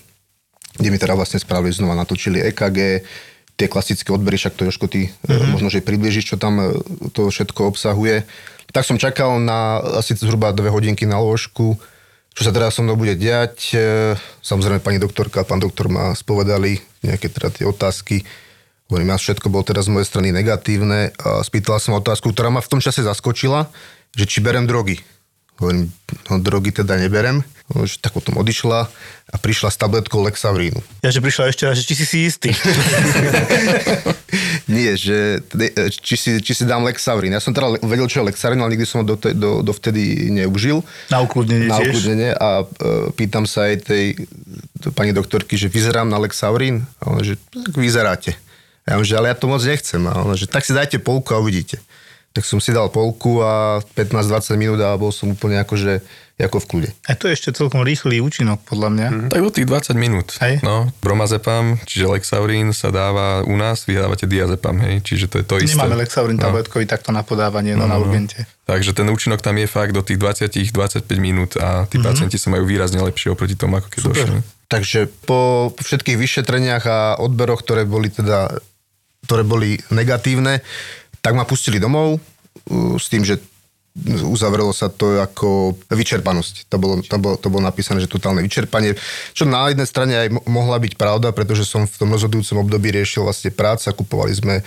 kde 0.79 0.89
mi 0.89 0.97
teda 0.97 1.17
vlastne 1.17 1.43
spravili 1.43 1.75
znova, 1.75 1.99
natočili 1.99 2.39
EKG, 2.53 3.03
tie 3.57 3.67
klasické 3.69 4.09
odbery, 4.09 4.37
však 4.37 4.57
to 4.57 4.65
Jožko, 4.65 4.89
ty 4.89 5.13
mm-hmm. 5.13 5.53
možno, 5.53 5.69
že 5.69 5.85
približíš, 5.85 6.33
čo 6.33 6.37
tam 6.41 6.59
e, 6.59 6.65
to 7.13 7.29
všetko 7.29 7.69
obsahuje. 7.69 8.25
Tak 8.73 8.89
som 8.89 8.97
čakal 8.97 9.37
na 9.37 9.77
asi 10.01 10.17
zhruba 10.17 10.49
dve 10.55 10.73
hodinky 10.73 11.05
na 11.05 11.21
lôžku, 11.21 11.77
čo 12.33 12.41
sa 12.41 12.49
teda 12.49 12.73
so 12.73 12.81
mnou 12.81 12.97
bude 12.97 13.13
diať. 13.13 13.77
E, 13.77 14.17
Samozrejme, 14.41 14.81
pani 14.81 14.97
doktorka 14.97 15.45
a 15.45 15.47
pán 15.47 15.61
doktor 15.61 15.87
ma 15.87 16.17
spovedali 16.17 16.81
nejaké 17.05 17.29
teda 17.29 17.53
tie 17.53 17.65
otázky. 17.69 18.25
Hovorím, 18.89 19.13
ja 19.13 19.17
všetko 19.21 19.47
bolo 19.53 19.63
teda 19.63 19.85
z 19.85 19.89
mojej 19.93 20.09
strany 20.09 20.33
negatívne. 20.33 21.13
A 21.21 21.45
spýtala 21.45 21.77
som 21.77 21.93
otázku, 21.93 22.33
ktorá 22.33 22.49
ma 22.49 22.59
v 22.59 22.71
tom 22.73 22.81
čase 22.81 23.05
zaskočila, 23.05 23.69
že 24.17 24.25
či 24.25 24.41
berem 24.41 24.65
drogy. 24.65 25.01
Hovorím, 25.61 25.93
no 26.29 26.41
drogy 26.41 26.73
teda 26.73 26.97
neberem. 26.97 27.45
Že 27.71 28.03
tak 28.03 28.11
potom 28.11 28.35
odišla 28.37 28.91
a 29.31 29.35
prišla 29.39 29.71
s 29.71 29.79
tabletkou 29.79 30.19
Lexavrínu. 30.19 30.83
Ja, 30.99 31.15
že 31.15 31.23
prišla 31.23 31.55
ešte 31.55 31.63
raz, 31.63 31.79
že 31.79 31.87
či 31.87 31.95
si 31.95 32.05
si 32.05 32.19
istý. 32.27 32.51
Nie, 34.75 34.99
že 34.99 35.39
teda, 35.47 35.87
či 35.89 36.15
si, 36.19 36.29
či 36.43 36.53
si 36.53 36.67
dám 36.67 36.83
Lexavrín. 36.83 37.31
Ja 37.31 37.39
som 37.39 37.55
teda 37.55 37.79
vedel, 37.81 38.05
čo 38.11 38.21
je 38.21 38.29
Lexavrín, 38.29 38.59
ale 38.59 38.75
nikdy 38.75 38.85
som 38.85 39.01
ho 39.01 39.05
do, 39.07 39.15
do, 39.15 39.63
dovtedy 39.63 40.29
neužil. 40.29 40.83
Na 41.07 41.23
ukludnenie 41.23 41.71
Na 41.71 41.79
ukludnenie 41.79 42.35
a 42.35 42.61
e, 42.61 42.65
pýtam 43.15 43.47
sa 43.47 43.71
aj 43.71 43.87
tej 43.87 44.27
pani 44.91 45.15
doktorky, 45.15 45.55
že 45.55 45.71
vyzerám 45.71 46.11
na 46.11 46.19
Lexaurin? 46.19 46.83
A 46.99 47.15
ona, 47.15 47.23
že 47.23 47.39
tak 47.47 47.79
vyzeráte. 47.79 48.35
Ja 48.83 48.99
že 48.99 49.15
ale 49.15 49.31
ja 49.31 49.39
to 49.39 49.47
moc 49.47 49.63
nechcem. 49.63 50.03
A 50.11 50.19
ona, 50.19 50.35
že 50.35 50.51
tak 50.51 50.67
si 50.67 50.75
dajte 50.75 50.99
polku 50.99 51.31
a 51.31 51.39
uvidíte. 51.39 51.79
Tak 52.33 52.43
som 52.49 52.57
si 52.57 52.73
dal 52.73 52.89
polku 52.89 53.45
a 53.45 53.77
15-20 53.93 54.57
minút 54.57 54.79
a 54.81 54.97
bol 54.97 55.13
som 55.13 55.29
úplne 55.29 55.61
akože 55.61 56.01
ako 56.41 56.59
v 56.59 56.67
kľude. 56.67 56.89
A 57.07 57.13
to 57.15 57.29
je 57.29 57.37
ešte 57.37 57.55
celkom 57.55 57.85
rýchly 57.85 58.19
účinok, 58.19 58.65
podľa 58.67 58.89
mňa. 58.89 59.07
Mhm. 59.07 59.13
Mm-hmm. 59.13 59.31
Tak 59.31 59.39
do 59.39 59.51
tých 59.53 59.67
20 59.69 59.95
minút. 59.95 60.27
Hej. 60.41 60.55
No, 60.65 60.89
bromazepam, 60.99 61.79
čiže 61.85 62.09
Lexaurin 62.09 62.73
sa 62.75 62.89
dáva 62.91 63.45
u 63.45 63.55
nás, 63.55 63.85
vy 63.85 64.01
dávate 64.01 64.25
diazepam, 64.27 64.75
hej, 64.83 65.05
čiže 65.05 65.29
to 65.29 65.35
je 65.39 65.45
to 65.45 65.55
isté. 65.61 65.77
Nemáme 65.77 66.01
Lexaurin 66.01 66.35
No. 66.35 66.49
tabletkový 66.49 66.89
takto 66.89 67.13
na 67.13 67.21
podávanie, 67.21 67.77
no, 67.77 67.85
na 67.85 68.01
urgente. 68.01 68.49
Takže 68.65 68.97
ten 68.97 69.07
účinok 69.07 69.43
tam 69.43 69.59
je 69.59 69.67
fakt 69.69 69.93
do 69.93 70.01
tých 70.01 70.17
20-25 70.17 71.05
minút 71.21 71.55
a 71.61 71.85
tí 71.85 71.99
mm-hmm. 71.99 72.03
pacienti 72.03 72.37
sa 72.41 72.49
majú 72.49 72.65
výrazne 72.65 72.99
lepšie 72.99 73.31
oproti 73.31 73.53
tomu, 73.53 73.77
ako 73.77 73.87
keď 73.93 74.01
došli. 74.09 74.37
Takže 74.67 74.99
po 75.29 75.69
všetkých 75.77 76.17
vyšetreniach 76.17 76.83
a 76.89 76.99
odberoch, 77.21 77.61
ktoré 77.61 77.85
boli 77.85 78.09
teda, 78.09 78.49
ktoré 79.29 79.45
boli 79.45 79.77
negatívne, 79.93 80.65
tak 81.23 81.33
ma 81.33 81.47
pustili 81.47 81.79
domov 81.79 82.19
uh, 82.19 82.99
s 82.99 83.07
tým, 83.07 83.23
že 83.23 83.39
uzavrelo 84.25 84.73
sa 84.73 84.89
to 84.89 85.21
ako 85.21 85.77
vyčerpanosť. 85.93 86.65
To 86.65 86.77
bolo, 86.81 86.93
to 87.05 87.17
bolo, 87.21 87.35
to 87.37 87.47
bolo 87.53 87.61
napísané, 87.61 88.01
že 88.01 88.09
totálne 88.09 88.41
vyčerpanie. 88.41 88.97
Čo 89.37 89.45
na 89.45 89.69
jednej 89.69 89.85
strane 89.85 90.13
aj 90.17 90.29
mo- 90.33 90.41
mohla 90.49 90.81
byť 90.81 90.97
pravda, 90.97 91.29
pretože 91.29 91.69
som 91.69 91.85
v 91.85 91.97
tom 92.01 92.09
rozhodujúcom 92.09 92.65
období 92.65 92.89
riešil 92.89 93.21
vlastne 93.21 93.53
práca, 93.53 93.93
kupovali 93.93 94.33
sme 94.33 94.55
e, 94.57 94.63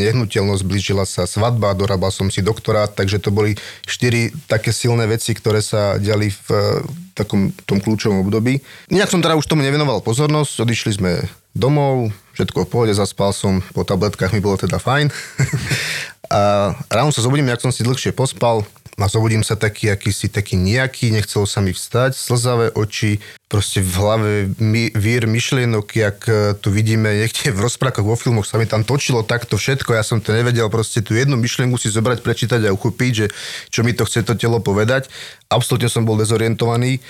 nehnuteľnosť, 0.00 0.64
blížila 0.64 1.04
sa 1.04 1.28
svadba, 1.28 1.76
dorábal 1.76 2.08
som 2.08 2.32
si 2.32 2.40
doktorát, 2.40 2.88
takže 2.88 3.20
to 3.20 3.28
boli 3.28 3.52
štyri 3.84 4.32
také 4.48 4.72
silné 4.72 5.04
veci, 5.04 5.36
ktoré 5.36 5.60
sa 5.60 6.00
diali 6.00 6.32
v 6.32 6.48
e, 6.48 6.64
takom 7.12 7.52
tom 7.68 7.84
kľúčovom 7.84 8.24
období. 8.24 8.64
Nejak 8.88 9.12
som 9.12 9.20
teda 9.20 9.36
už 9.36 9.44
tomu 9.44 9.60
nevenoval 9.60 10.00
pozornosť, 10.00 10.64
odišli 10.64 10.92
sme 10.96 11.20
domov, 11.54 12.10
všetko 12.34 12.66
v 12.66 12.70
pohode, 12.70 12.92
zaspal 12.92 13.30
som, 13.30 13.62
po 13.72 13.86
tabletkách 13.86 14.34
mi 14.34 14.42
bolo 14.42 14.58
teda 14.58 14.82
fajn. 14.82 15.08
A 16.34 16.72
ráno 16.90 17.14
sa 17.14 17.22
zobudím, 17.22 17.52
jak 17.52 17.62
som 17.62 17.70
si 17.70 17.86
dlhšie 17.86 18.10
pospal 18.10 18.66
a 18.94 19.10
zobudím 19.10 19.42
sa 19.42 19.58
taký, 19.58 19.90
akýsi 19.90 20.30
taký 20.30 20.54
nejaký, 20.54 21.10
nechcelo 21.10 21.50
sa 21.50 21.58
mi 21.58 21.74
vstať, 21.74 22.14
slzavé 22.14 22.70
oči, 22.78 23.18
proste 23.50 23.82
v 23.82 23.94
hlave 23.98 24.30
my, 24.62 24.94
vír 24.94 25.26
myšlienok, 25.26 25.86
jak 25.90 26.18
e, 26.30 26.54
tu 26.54 26.70
vidíme 26.70 27.10
niekde 27.10 27.50
v 27.50 27.58
rozprávkach 27.58 28.06
vo 28.06 28.14
filmoch, 28.14 28.46
sa 28.46 28.54
mi 28.54 28.70
tam 28.70 28.86
točilo 28.86 29.26
takto 29.26 29.58
všetko, 29.58 29.98
ja 29.98 30.06
som 30.06 30.22
to 30.22 30.30
nevedel, 30.30 30.70
proste 30.70 31.02
tú 31.02 31.18
jednu 31.18 31.34
myšlienku 31.34 31.74
si 31.74 31.90
zobrať, 31.90 32.22
prečítať 32.22 32.70
a 32.70 32.74
uchopiť, 32.74 33.12
že 33.12 33.26
čo 33.66 33.82
mi 33.82 33.90
to 33.98 34.06
chce 34.06 34.22
to 34.22 34.38
telo 34.38 34.62
povedať. 34.62 35.10
Absolútne 35.50 35.90
som 35.90 36.06
bol 36.06 36.14
dezorientovaný 36.14 37.02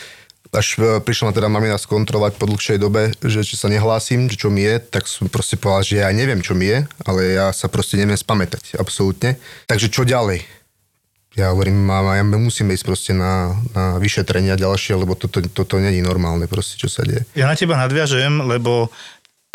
až 0.54 0.78
e, 0.78 1.02
prišla 1.02 1.34
teda 1.34 1.50
mamina 1.50 1.76
skontrolovať 1.76 2.38
po 2.38 2.46
dlhšej 2.46 2.78
dobe, 2.78 3.10
že 3.20 3.42
či 3.42 3.58
sa 3.58 3.66
nehlásim, 3.66 4.30
že 4.30 4.38
čo 4.38 4.48
mi 4.48 4.62
je, 4.62 4.78
tak 4.80 5.10
som 5.10 5.26
proste 5.26 5.58
povedal, 5.58 5.82
že 5.82 5.94
ja 6.00 6.10
neviem, 6.14 6.40
čo 6.40 6.54
mi 6.54 6.70
je, 6.70 6.86
ale 7.04 7.36
ja 7.36 7.50
sa 7.50 7.66
proste 7.66 7.98
neviem 7.98 8.16
spamätať, 8.16 8.78
absolútne. 8.78 9.36
Takže 9.66 9.90
čo 9.90 10.06
ďalej? 10.06 10.46
Ja 11.34 11.50
hovorím, 11.50 11.82
mama, 11.82 12.14
ja 12.14 12.22
musíme 12.22 12.78
ísť 12.78 12.86
proste 12.86 13.10
na, 13.10 13.58
na 13.74 13.98
vyšetrenia 13.98 14.54
ďalšie, 14.54 14.94
lebo 14.94 15.18
toto, 15.18 15.42
toto 15.50 15.82
není 15.82 15.98
normálne 15.98 16.46
proste, 16.46 16.78
čo 16.78 16.86
sa 16.86 17.02
deje. 17.02 17.26
Ja 17.34 17.50
na 17.50 17.58
teba 17.58 17.74
nadviažem, 17.74 18.38
lebo 18.46 18.94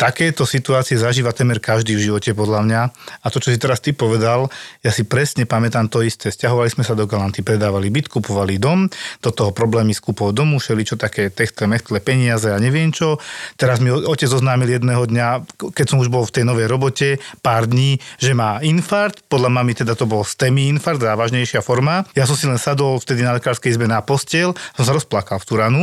takéto 0.00 0.48
situácie 0.48 0.96
zažíva 0.96 1.36
temer 1.36 1.60
každý 1.60 1.92
v 1.92 2.08
živote 2.08 2.32
podľa 2.32 2.64
mňa. 2.64 2.80
A 3.20 3.26
to, 3.28 3.36
čo 3.36 3.52
si 3.52 3.60
teraz 3.60 3.84
ty 3.84 3.92
povedal, 3.92 4.48
ja 4.80 4.88
si 4.88 5.04
presne 5.04 5.44
pamätám 5.44 5.92
to 5.92 6.00
isté. 6.00 6.32
Sťahovali 6.32 6.72
sme 6.72 6.88
sa 6.88 6.96
do 6.96 7.04
Galanty, 7.04 7.44
predávali 7.44 7.92
byt, 7.92 8.08
kupovali 8.08 8.56
dom, 8.56 8.88
do 9.20 9.28
toho 9.28 9.52
problémy 9.52 9.92
s 9.92 10.00
kúpou 10.00 10.32
domu, 10.32 10.56
šeli 10.56 10.88
čo 10.88 10.96
také 10.96 11.28
techtle, 11.28 11.68
mechtle 11.68 12.00
peniaze 12.00 12.48
a 12.48 12.56
neviem 12.56 12.88
čo. 12.88 13.20
Teraz 13.60 13.84
mi 13.84 13.92
otec 13.92 14.32
oznámil 14.32 14.72
jedného 14.72 15.04
dňa, 15.04 15.28
keď 15.76 15.86
som 15.92 16.00
už 16.00 16.08
bol 16.08 16.24
v 16.24 16.32
tej 16.32 16.44
novej 16.48 16.64
robote, 16.64 17.20
pár 17.44 17.68
dní, 17.68 18.00
že 18.16 18.32
má 18.32 18.64
infarkt. 18.64 19.28
Podľa 19.28 19.52
mami 19.52 19.76
teda 19.76 19.92
to 19.92 20.08
bol 20.08 20.24
STEMI 20.24 20.72
infarkt, 20.72 21.04
závažnejšia 21.04 21.60
forma. 21.60 22.08
Ja 22.16 22.24
som 22.24 22.40
si 22.40 22.48
len 22.48 22.56
sadol 22.56 22.96
vtedy 22.96 23.20
na 23.20 23.36
lekárskej 23.36 23.76
izbe 23.76 23.84
na 23.84 24.00
postel, 24.00 24.56
som 24.80 24.84
sa 24.88 24.96
rozplakal 24.96 25.36
v 25.36 25.44
tú 25.44 25.54
ranu. 25.60 25.82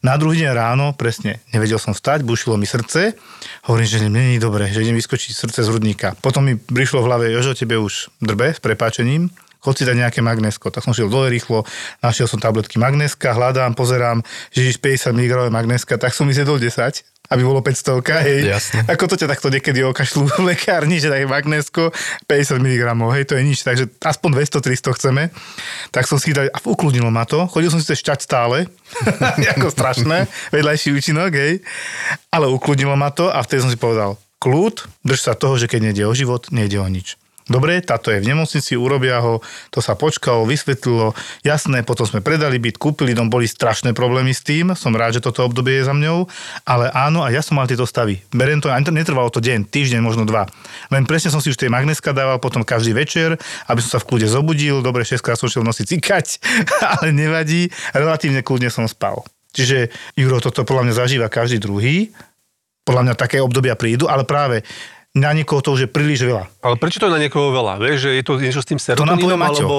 Na 0.00 0.16
druhý 0.16 0.40
deň 0.40 0.56
ráno, 0.56 0.86
presne, 0.96 1.44
nevedel 1.52 1.76
som 1.76 1.92
vstať, 1.92 2.24
bušilo 2.24 2.56
mi 2.56 2.64
srdce. 2.64 3.20
Hovorím, 3.68 3.86
že 3.86 3.98
je 4.02 4.40
dobre, 4.40 4.66
že 4.70 4.82
idem 4.82 4.96
vyskočiť 4.98 5.30
srdce 5.32 5.60
z 5.62 5.68
hrudníka. 5.68 6.18
Potom 6.18 6.46
mi 6.46 6.56
prišlo 6.56 7.04
v 7.04 7.08
hlave, 7.10 7.24
Jožo, 7.30 7.54
tebe 7.54 7.76
už 7.78 8.10
drbe 8.18 8.54
s 8.54 8.60
prepáčením, 8.60 9.30
chod 9.60 9.76
si 9.76 9.84
dať 9.84 9.96
nejaké 9.96 10.20
magnesko. 10.24 10.72
Tak 10.72 10.82
som 10.82 10.96
šiel 10.96 11.12
dole 11.12 11.28
rýchlo, 11.28 11.68
našiel 12.00 12.26
som 12.26 12.40
tabletky 12.40 12.80
magneska, 12.80 13.36
hľadám, 13.36 13.76
pozerám, 13.76 14.24
že 14.50 14.74
50 14.80 15.12
mg 15.12 15.32
magneska, 15.52 16.00
tak 16.00 16.16
som 16.16 16.24
mi 16.24 16.32
zjedol 16.32 16.56
10 16.56 17.19
aby 17.30 17.42
bolo 17.46 17.62
500, 17.62 18.02
hej. 18.26 18.50
Jasne. 18.50 18.80
Ako 18.90 19.06
to 19.06 19.14
ťa 19.14 19.30
takto 19.30 19.54
niekedy 19.54 19.86
okašľú 19.86 20.34
v 20.34 20.50
lekárni, 20.50 20.98
že 20.98 21.14
tak 21.14 21.30
magnesko 21.30 21.94
50 22.26 22.58
mg, 22.58 22.82
hej, 23.14 23.24
to 23.30 23.38
je 23.38 23.42
nič, 23.46 23.62
takže 23.62 23.86
aspoň 24.02 24.42
200-300 24.42 24.98
chceme. 24.98 25.22
Tak 25.94 26.10
som 26.10 26.18
si 26.18 26.34
dal, 26.34 26.50
a 26.50 26.58
ukludnilo 26.66 27.06
ma 27.14 27.22
to, 27.22 27.46
chodil 27.46 27.70
som 27.70 27.78
si 27.78 27.86
cez 27.86 28.02
šťať 28.02 28.18
stále, 28.26 28.66
ako 29.54 29.70
strašné, 29.70 30.26
vedľajší 30.50 30.90
účinok, 30.90 31.30
hej, 31.30 31.62
ale 32.34 32.50
ukludnilo 32.50 32.98
ma 32.98 33.14
to 33.14 33.30
a 33.30 33.38
vtedy 33.46 33.62
som 33.62 33.70
si 33.70 33.78
povedal, 33.78 34.18
kľud, 34.42 34.90
drž 35.06 35.20
sa 35.22 35.38
toho, 35.38 35.54
že 35.54 35.70
keď 35.70 35.86
nejde 35.86 36.04
o 36.10 36.12
život, 36.16 36.50
nejde 36.50 36.82
o 36.82 36.88
nič. 36.90 37.14
Dobre, 37.50 37.82
táto 37.82 38.14
je 38.14 38.22
v 38.22 38.30
nemocnici, 38.30 38.78
urobia 38.78 39.18
ho, 39.18 39.42
to 39.74 39.82
sa 39.82 39.98
počkalo, 39.98 40.46
vysvetlilo, 40.46 41.18
jasné, 41.42 41.82
potom 41.82 42.06
sme 42.06 42.22
predali 42.22 42.62
byt, 42.62 42.78
kúpili 42.78 43.10
dom, 43.10 43.26
boli 43.26 43.50
strašné 43.50 43.90
problémy 43.90 44.30
s 44.30 44.46
tým, 44.46 44.78
som 44.78 44.94
rád, 44.94 45.18
že 45.18 45.26
toto 45.26 45.42
obdobie 45.42 45.82
je 45.82 45.90
za 45.90 45.90
mňou, 45.90 46.30
ale 46.62 46.94
áno, 46.94 47.26
a 47.26 47.34
ja 47.34 47.42
som 47.42 47.58
mal 47.58 47.66
tieto 47.66 47.82
stavy. 47.90 48.22
Beriem 48.30 48.62
to, 48.62 48.70
ani 48.70 48.86
to 48.86 48.94
netrvalo 48.94 49.34
to 49.34 49.42
deň, 49.42 49.66
týždeň, 49.66 49.98
možno 49.98 50.22
dva. 50.30 50.46
Len 50.94 51.02
presne 51.10 51.34
som 51.34 51.42
si 51.42 51.50
už 51.50 51.58
tie 51.58 51.66
magneska 51.66 52.14
dával 52.14 52.38
potom 52.38 52.62
každý 52.62 52.94
večer, 52.94 53.34
aby 53.66 53.82
som 53.82 53.98
sa 53.98 54.00
v 54.00 54.14
kľude 54.14 54.30
zobudil, 54.30 54.78
dobre, 54.78 55.02
6 55.02 55.18
krát 55.18 55.34
som 55.34 55.50
šiel 55.50 55.66
nosiť 55.66 55.86
cikať, 55.90 56.26
ale 57.02 57.10
nevadí, 57.10 57.66
relatívne 57.90 58.46
kľudne 58.46 58.70
som 58.70 58.86
spal. 58.86 59.26
Čiže 59.50 59.90
Juro 60.14 60.38
toto 60.38 60.62
podľa 60.62 60.86
mňa 60.86 60.94
zažíva 60.94 61.26
každý 61.26 61.58
druhý, 61.58 62.14
podľa 62.86 63.10
mňa 63.10 63.14
také 63.18 63.42
obdobia 63.42 63.74
prídu, 63.74 64.06
ale 64.06 64.22
práve 64.22 64.62
na 65.10 65.34
niekoho 65.34 65.58
to 65.58 65.74
už 65.74 65.86
je 65.86 65.90
príliš 65.90 66.22
veľa. 66.22 66.46
Ale 66.62 66.78
prečo 66.78 67.02
to 67.02 67.10
je 67.10 67.14
na 67.14 67.18
niekoho 67.18 67.50
veľa? 67.50 67.82
Vieš, 67.82 67.98
že 68.06 68.10
je 68.14 68.22
to 68.22 68.32
niečo 68.38 68.62
s 68.62 68.68
tým 68.70 68.78
Maťo. 68.78 69.66
alebo 69.66 69.78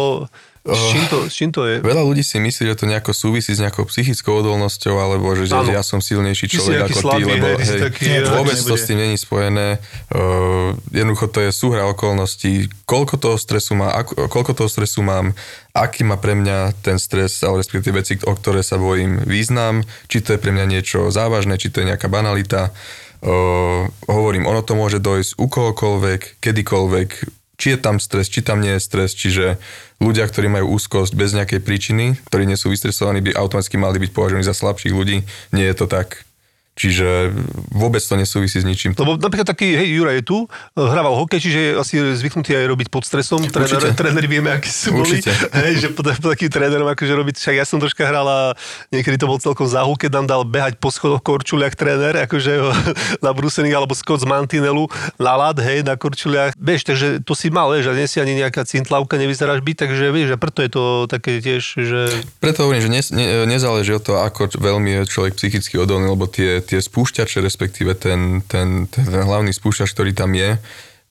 s 0.62 0.94
čím, 0.94 1.04
to, 1.10 1.18
s 1.26 1.34
čím 1.34 1.50
to 1.50 1.66
je? 1.66 1.82
Veľa 1.82 2.06
ľudí 2.06 2.22
si 2.22 2.38
myslí, 2.38 2.70
že 2.70 2.78
to 2.78 2.86
nejako 2.86 3.18
súvisí 3.18 3.50
s 3.50 3.58
nejakou 3.58 3.90
psychickou 3.90 4.46
odolnosťou, 4.46 4.94
alebo 4.94 5.34
že, 5.34 5.50
Áno. 5.50 5.74
ja 5.74 5.82
som 5.82 6.06
silnejší 6.06 6.46
Ty 6.46 6.54
si 6.54 6.58
človek 6.62 6.78
nejaký 6.78 6.94
ako 6.94 6.94
ty, 6.94 7.02
slabý, 7.02 7.24
lebo 7.34 7.48
hej, 7.50 7.58
ty 7.58 7.66
hej, 7.66 7.82
taký, 7.82 8.04
Nie, 8.06 8.20
vôbec 8.30 8.58
nebude. 8.62 8.70
to 8.70 8.76
s 8.78 8.84
tým 8.86 9.00
není 9.02 9.18
spojené. 9.18 9.68
Uh, 10.14 10.78
jednoducho 10.94 11.26
to 11.34 11.40
je 11.42 11.50
súhra 11.50 11.90
okolností, 11.90 12.70
koľko 12.86 13.18
toho 13.18 13.38
stresu 13.42 13.74
má, 13.74 13.90
ako, 13.90 14.30
koľko 14.30 14.52
toho 14.54 14.70
stresu 14.70 15.02
mám, 15.02 15.34
aký 15.74 16.06
má 16.06 16.22
pre 16.22 16.38
mňa 16.38 16.78
ten 16.86 17.02
stres, 17.02 17.42
ale 17.42 17.66
respektíve 17.66 17.98
veci, 17.98 18.22
o 18.22 18.34
ktoré 18.38 18.62
sa 18.62 18.78
bojím, 18.78 19.18
význam, 19.26 19.82
či 20.14 20.22
to 20.22 20.38
je 20.38 20.44
pre 20.44 20.54
mňa 20.54 20.66
niečo 20.70 21.10
závažné, 21.10 21.58
či 21.58 21.74
to 21.74 21.82
je 21.82 21.90
nejaká 21.90 22.06
banalita. 22.06 22.70
Uh, 22.70 23.02
hovorím, 24.10 24.50
ono 24.50 24.66
to 24.66 24.74
môže 24.74 24.98
dojsť 24.98 25.38
u 25.38 25.46
kohokoľvek, 25.46 26.42
kedykoľvek, 26.42 27.10
či 27.62 27.78
je 27.78 27.78
tam 27.78 28.02
stres, 28.02 28.26
či 28.26 28.42
tam 28.42 28.58
nie 28.58 28.74
je 28.74 28.82
stres, 28.82 29.14
čiže 29.14 29.62
ľudia, 30.02 30.26
ktorí 30.26 30.50
majú 30.50 30.74
úzkosť 30.74 31.14
bez 31.14 31.38
nejakej 31.38 31.62
príčiny, 31.62 32.18
ktorí 32.26 32.50
nie 32.50 32.58
sú 32.58 32.74
vystresovaní, 32.74 33.22
by 33.22 33.38
automaticky 33.38 33.78
mali 33.78 34.02
byť 34.02 34.12
považovaní 34.18 34.42
za 34.42 34.58
slabších 34.58 34.98
ľudí. 34.98 35.22
Nie 35.54 35.70
je 35.70 35.76
to 35.78 35.86
tak. 35.86 36.26
Čiže 36.72 37.36
vôbec 37.76 38.00
to 38.00 38.16
nesúvisí 38.16 38.64
s 38.64 38.66
ničím. 38.66 38.96
Lebo 38.96 39.20
napríklad 39.20 39.44
taký, 39.44 39.76
hej, 39.76 39.92
Jura 39.92 40.16
je 40.16 40.24
tu, 40.24 40.48
eh, 40.48 40.80
hrával 40.80 41.20
hokej, 41.20 41.44
čiže 41.44 41.60
je 41.60 41.72
asi 41.76 41.96
zvyknutý 42.16 42.56
aj 42.56 42.66
robiť 42.72 42.88
pod 42.88 43.04
stresom. 43.04 43.44
Tréner, 43.44 43.92
tréneri 44.00 44.28
vieme, 44.32 44.56
akí 44.56 44.72
sú 44.72 44.96
boli. 44.96 45.20
Určite. 45.20 45.36
Hej, 45.68 45.74
že 45.84 45.88
pod, 45.92 46.08
pod 46.16 46.32
takým 46.32 46.48
trénerom 46.48 46.88
akože 46.88 47.12
robiť, 47.12 47.36
však 47.44 47.56
ja 47.60 47.66
som 47.68 47.84
troška 47.84 48.08
hral 48.08 48.24
a 48.24 48.40
niekedy 48.88 49.20
to 49.20 49.28
bol 49.28 49.36
celkom 49.36 49.68
záhul, 49.68 50.00
keď 50.00 50.24
nám 50.24 50.26
dal 50.32 50.42
behať 50.48 50.80
po 50.80 50.88
schodoch 50.96 51.20
korčuliach 51.20 51.76
tréner, 51.76 52.16
akože 52.24 52.54
na 53.26 53.32
brúsených 53.36 53.76
alebo 53.76 53.92
skot 53.92 54.24
z 54.24 54.32
mantinelu 54.32 54.88
na 55.20 55.36
lad, 55.36 55.60
hej, 55.60 55.84
na 55.84 56.00
korčuliach. 56.00 56.56
Vieš, 56.56 56.88
takže 56.88 57.08
to 57.28 57.36
si 57.36 57.52
mal, 57.52 57.68
vieš, 57.68 57.92
a 57.92 58.00
nie 58.00 58.08
si 58.08 58.24
ani 58.24 58.40
nejaká 58.40 58.64
cintlavka, 58.64 59.20
nevyzeráš 59.20 59.60
byť, 59.60 59.76
takže 59.76 60.06
vieš, 60.16 60.30
a 60.34 60.38
preto 60.40 60.64
je 60.64 60.72
to 60.72 60.84
také 61.12 61.44
tiež, 61.44 61.64
že... 61.84 62.00
Preto 62.40 62.64
hovorím, 62.64 62.88
že 62.88 62.92
ne, 62.96 63.02
ne, 63.12 63.26
nezáleží 63.44 63.92
od 63.92 64.08
toho, 64.08 64.24
ako 64.24 64.56
veľmi 64.56 65.04
je 65.04 65.12
človek 65.12 65.36
psychicky 65.36 65.76
odolný, 65.76 66.08
lebo 66.08 66.32
tie, 66.32 66.61
tie 66.64 66.80
spúšťače, 66.80 67.42
respektíve 67.42 67.98
ten, 67.98 68.46
ten, 68.46 68.88
ten, 68.88 69.04
hlavný 69.06 69.52
spúšťač, 69.52 69.90
ktorý 69.92 70.12
tam 70.14 70.32
je, 70.38 70.56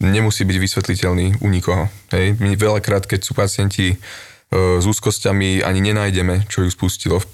nemusí 0.01 0.49
byť 0.49 0.57
vysvetliteľný 0.57 1.45
u 1.45 1.49
nikoho. 1.53 1.93
Hej? 2.15 2.41
My 2.41 2.57
veľakrát, 2.57 3.05
keď 3.05 3.21
sú 3.21 3.37
pacienti 3.37 3.93
e, 3.93 3.97
s 4.81 4.85
úzkosťami, 4.89 5.61
ani 5.61 5.81
nenájdeme, 5.85 6.49
čo 6.49 6.65
ju 6.65 6.71
spustilo 6.73 7.21
v 7.21 7.27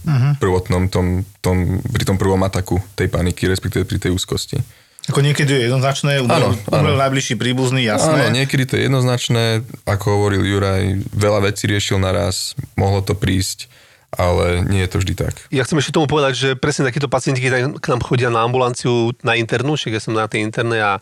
prvotnom, 0.42 0.90
tom, 0.90 1.22
tom, 1.38 1.78
pri 1.80 2.02
tom 2.02 2.18
prvom 2.18 2.42
ataku 2.42 2.82
tej 2.98 3.06
paniky, 3.06 3.46
respektíve 3.46 3.86
pri 3.86 4.02
tej 4.02 4.10
úzkosti. 4.16 4.58
Ako 5.06 5.22
niekedy 5.22 5.46
je 5.54 5.60
jednoznačné, 5.70 6.18
umrel, 6.18 6.58
umrel 6.66 6.98
najbližší 6.98 7.38
príbuzný, 7.38 7.86
jasné. 7.86 8.26
Áno, 8.26 8.34
niekedy 8.34 8.66
to 8.66 8.74
je 8.74 8.90
jednoznačné, 8.90 9.62
ako 9.86 10.18
hovoril 10.18 10.42
Juraj, 10.42 10.98
veľa 11.14 11.46
vecí 11.46 11.70
riešil 11.70 12.02
naraz, 12.02 12.58
mohlo 12.74 13.06
to 13.06 13.14
prísť, 13.14 13.70
ale 14.14 14.62
nie 14.70 14.86
je 14.86 14.90
to 14.90 14.98
vždy 15.02 15.14
tak. 15.18 15.34
Ja 15.50 15.66
chcem 15.66 15.82
ešte 15.82 15.96
tomu 15.96 16.06
povedať, 16.06 16.34
že 16.38 16.48
presne 16.54 16.86
takíto 16.86 17.10
pacienti, 17.10 17.42
keď 17.42 17.76
k 17.78 17.86
nám 17.90 18.00
chodia 18.06 18.30
na 18.30 18.46
ambulanciu 18.46 19.10
na 19.26 19.34
internú, 19.34 19.74
však 19.74 19.98
ja 19.98 20.02
som 20.02 20.14
na 20.14 20.30
tej 20.30 20.46
internej 20.46 20.80
a 20.82 20.92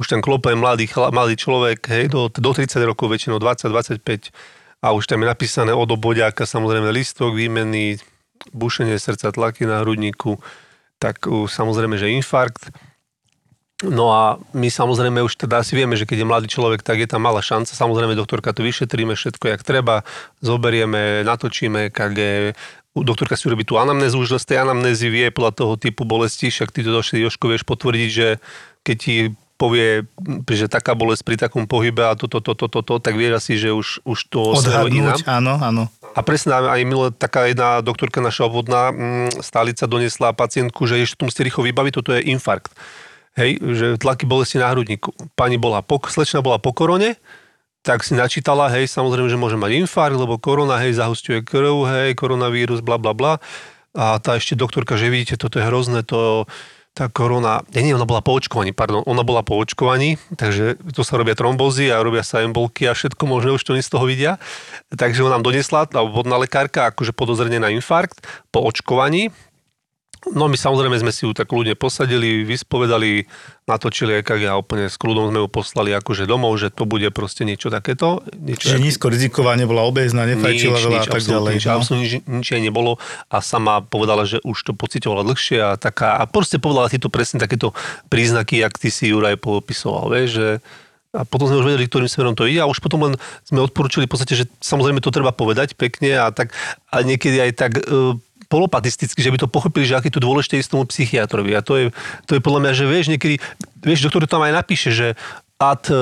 už 0.00 0.08
ten 0.08 0.24
klope 0.24 0.50
mladý, 0.56 0.88
mladý 0.88 1.36
človek, 1.36 1.84
hej, 1.92 2.04
do, 2.08 2.32
do 2.32 2.50
30 2.50 2.72
rokov 2.88 3.12
väčšinou, 3.12 3.36
20-25 3.36 4.32
a 4.84 4.92
už 4.92 5.04
tam 5.08 5.24
je 5.24 5.28
napísané 5.28 5.72
od 5.72 5.88
obodiaka, 5.88 6.44
samozrejme 6.44 6.92
listok, 6.92 7.32
výmenný, 7.32 8.00
bušenie 8.52 9.00
srdca, 9.00 9.32
tlaky 9.32 9.64
na 9.64 9.80
hrudníku, 9.80 10.36
tak 11.00 11.24
uh, 11.24 11.48
samozrejme, 11.48 11.96
že 11.96 12.12
infarkt. 12.12 12.68
No 13.84 14.10
a 14.10 14.40
my 14.56 14.68
samozrejme 14.72 15.20
už 15.20 15.36
teda 15.36 15.60
si 15.60 15.76
vieme, 15.76 15.94
že 15.94 16.08
keď 16.08 16.24
je 16.24 16.30
mladý 16.30 16.48
človek, 16.48 16.80
tak 16.80 17.04
je 17.04 17.08
tam 17.08 17.28
malá 17.28 17.44
šanca. 17.44 17.76
Samozrejme, 17.76 18.16
doktorka 18.16 18.56
to 18.56 18.64
vyšetríme 18.64 19.12
všetko, 19.12 19.44
jak 19.52 19.60
treba, 19.60 20.02
zoberieme, 20.40 21.22
natočíme 21.22 21.92
KG, 21.92 22.52
doktorka 23.02 23.34
si 23.34 23.50
urobí 23.50 23.66
tú 23.66 23.74
anamnézu, 23.76 24.22
už 24.22 24.38
z 24.38 24.54
tej 24.54 24.58
anamnézy 24.62 25.10
vie 25.10 25.26
podľa 25.34 25.52
toho 25.52 25.74
typu 25.74 26.06
bolesti, 26.06 26.48
však 26.48 26.70
ty 26.70 26.86
to 26.86 26.94
došli, 26.94 27.20
Joško, 27.26 27.50
vieš 27.50 27.66
potvrdiť, 27.66 28.08
že 28.10 28.28
keď 28.86 28.96
ti 28.96 29.16
povie, 29.54 30.02
že 30.50 30.66
taká 30.66 30.98
bolesť 30.98 31.22
pri 31.22 31.36
takom 31.38 31.64
pohybe 31.66 32.02
a 32.02 32.18
toto, 32.18 32.42
toto, 32.42 32.66
toto, 32.66 32.82
to, 32.82 32.94
tak 32.98 33.14
vieš 33.14 33.38
asi, 33.38 33.54
že 33.54 33.70
už, 33.70 34.02
už 34.02 34.18
to. 34.30 34.58
Odhadnúť, 34.58 35.26
áno, 35.30 35.58
áno. 35.62 35.84
A 36.14 36.20
presne 36.22 36.54
aj 36.54 36.82
minule 36.86 37.10
taká 37.10 37.50
jedna 37.50 37.82
doktorka 37.82 38.22
naša 38.22 38.46
obvodná 38.46 38.90
mm, 38.90 39.42
stálica 39.42 39.86
donesla 39.86 40.34
pacientku, 40.34 40.86
že 40.86 41.02
ešte 41.02 41.18
tu 41.18 41.26
musíte 41.26 41.46
rýchlo 41.46 41.66
vybaviť, 41.66 41.92
toto 41.94 42.14
je 42.14 42.26
infarkt. 42.30 42.74
Hej, 43.34 43.58
že 43.60 43.86
tlaky 43.98 44.30
bolesti 44.30 44.62
na 44.62 44.70
hrudníku. 44.70 45.10
Pani 45.34 45.58
bola, 45.58 45.82
po, 45.82 45.98
slečna 46.06 46.38
bola 46.38 46.62
po 46.62 46.70
korone, 46.70 47.18
tak 47.82 48.06
si 48.06 48.14
načítala, 48.16 48.70
hej, 48.70 48.88
samozrejme, 48.88 49.28
že 49.28 49.36
môže 49.36 49.58
mať 49.58 49.84
infarkt, 49.84 50.16
lebo 50.16 50.38
korona, 50.38 50.78
hej, 50.80 50.96
zahusťuje 50.96 51.42
krv, 51.42 51.74
hej, 51.84 52.08
koronavírus, 52.14 52.80
bla, 52.80 52.96
bla, 52.96 53.12
bla. 53.12 53.42
A 53.92 54.22
tá 54.22 54.38
ešte 54.38 54.54
doktorka, 54.56 54.94
že 54.94 55.10
vidíte, 55.10 55.36
toto 55.36 55.58
je 55.58 55.66
hrozné, 55.66 56.06
to, 56.06 56.46
tá 56.94 57.10
korona, 57.10 57.66
nie, 57.74 57.90
nie, 57.90 57.94
ona 57.98 58.06
bola 58.06 58.22
po 58.22 58.38
očkovaní, 58.38 58.70
pardon, 58.70 59.02
ona 59.02 59.26
bola 59.26 59.42
po 59.42 59.58
očkovaní, 59.58 60.14
takže 60.38 60.78
to 60.94 61.02
sa 61.02 61.18
robia 61.18 61.34
trombozy 61.34 61.90
a 61.90 61.98
robia 61.98 62.22
sa 62.22 62.46
embolky 62.46 62.86
a 62.86 62.94
všetko 62.94 63.26
možné, 63.26 63.50
už 63.50 63.66
to 63.66 63.74
oni 63.74 63.82
z 63.82 63.90
toho 63.90 64.06
vidia. 64.06 64.38
Takže 64.94 65.26
ona 65.26 65.36
nám 65.36 65.42
donesla, 65.42 65.90
tá 65.90 66.06
obvodná 66.06 66.38
lekárka, 66.38 66.94
akože 66.94 67.10
podozrenie 67.10 67.58
na 67.58 67.74
infarkt 67.74 68.22
po 68.54 68.62
očkovaní. 68.62 69.34
No 70.32 70.48
my 70.48 70.56
samozrejme 70.56 70.96
sme 70.96 71.12
si 71.12 71.28
ju 71.28 71.36
tak 71.36 71.52
ľudne 71.52 71.76
posadili, 71.76 72.48
vyspovedali, 72.48 73.28
natočili 73.68 74.24
EKG 74.24 74.48
a 74.48 74.56
úplne 74.56 74.88
s 74.88 74.96
kľudom 74.96 75.28
sme 75.28 75.44
ju 75.44 75.48
poslali 75.52 75.92
akože 75.92 76.24
domov, 76.24 76.56
že 76.56 76.72
to 76.72 76.88
bude 76.88 77.04
proste 77.12 77.44
niečo 77.44 77.68
takéto. 77.68 78.24
Niečo 78.32 78.72
Čiže 78.72 78.80
nízko 78.80 79.12
riziková, 79.12 79.52
nebola 79.60 79.84
obézna, 79.84 80.24
nefajčila 80.24 80.80
veľa 80.80 81.00
a 81.04 81.06
tak 81.12 81.24
ďalej. 81.28 81.52
Nič, 81.60 81.64
no. 81.68 81.76
absolútne 81.76 82.02
nič, 82.08 82.12
nič 82.24 82.46
jej 82.48 82.62
nebolo 82.64 82.96
a 83.28 83.44
sama 83.44 83.84
povedala, 83.84 84.24
že 84.24 84.40
už 84.40 84.56
to 84.64 84.72
pocitovala 84.72 85.28
dlhšie 85.28 85.60
a 85.60 85.70
taká, 85.76 86.16
a 86.16 86.24
proste 86.24 86.56
povedala 86.56 86.88
si 86.88 86.96
to 86.96 87.12
presne 87.12 87.36
takéto 87.36 87.76
príznaky, 88.08 88.64
jak 88.64 88.80
ty 88.80 88.88
si 88.88 89.12
Juraj 89.12 89.36
popisoval, 89.36 90.08
vieš, 90.08 90.30
že 90.40 90.48
a 91.14 91.22
potom 91.22 91.46
sme 91.46 91.62
už 91.62 91.66
vedeli, 91.70 91.86
ktorým 91.86 92.10
smerom 92.10 92.34
to 92.34 92.50
ide 92.50 92.58
a 92.58 92.66
už 92.66 92.82
potom 92.82 93.06
len 93.06 93.14
sme 93.46 93.62
odporúčili 93.62 94.10
v 94.10 94.10
podstate, 94.10 94.34
že 94.34 94.50
samozrejme 94.58 94.98
to 94.98 95.14
treba 95.14 95.30
povedať 95.30 95.78
pekne 95.78 96.18
a 96.18 96.34
tak 96.34 96.50
a 96.90 97.06
niekedy 97.06 97.38
aj 97.38 97.50
tak 97.54 97.78
e, 97.78 98.18
polopatisticky, 98.54 99.18
že 99.18 99.34
by 99.34 99.38
to 99.42 99.50
pochopili, 99.50 99.82
že 99.82 99.98
aký 99.98 100.14
tu 100.14 100.22
dôležité 100.22 100.62
ísť 100.62 100.78
tomu 100.78 100.86
psychiatrovi. 100.86 101.58
A 101.58 101.60
to 101.66 101.74
je, 101.74 101.86
to 102.30 102.38
je 102.38 102.40
podľa 102.40 102.60
mňa, 102.62 102.72
že 102.78 102.84
vieš, 102.86 103.10
niekedy, 103.10 103.42
vieš, 103.82 104.06
doktor 104.06 104.22
to 104.22 104.30
tam 104.30 104.46
aj 104.46 104.54
napíše, 104.54 104.94
že 104.94 105.18
ad 105.54 105.86
e, 105.86 105.94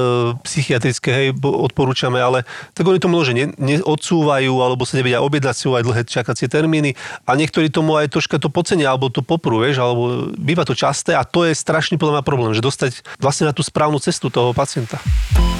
psychiatrické, 0.48 1.10
hej, 1.12 1.28
odporúčame, 1.44 2.16
ale 2.16 2.48
tak 2.72 2.88
oni 2.88 2.96
tomu 2.96 3.20
že 3.20 3.36
ne, 3.36 3.52
neodsúvajú, 3.60 4.52
alebo 4.64 4.88
sa 4.88 4.96
nevedia 4.96 5.20
objednať, 5.20 5.54
sú 5.54 5.76
aj 5.76 5.84
dlhé 5.84 6.02
čakacie 6.08 6.48
termíny 6.48 6.96
a 7.28 7.36
niektorí 7.36 7.68
tomu 7.68 8.00
aj 8.00 8.08
troška 8.16 8.40
to 8.40 8.48
pocenia, 8.48 8.88
alebo 8.88 9.12
to 9.12 9.20
poprú, 9.20 9.60
vieš, 9.60 9.84
alebo 9.84 10.32
býva 10.40 10.64
to 10.64 10.72
časté 10.72 11.12
a 11.12 11.22
to 11.22 11.44
je 11.44 11.52
strašný 11.52 12.00
podľa 12.00 12.20
mňa 12.20 12.24
problém, 12.24 12.56
že 12.56 12.64
dostať 12.64 13.04
vlastne 13.20 13.44
na 13.44 13.52
tú 13.52 13.60
správnu 13.60 14.00
cestu 14.00 14.32
toho 14.32 14.56
pacienta. 14.56 14.96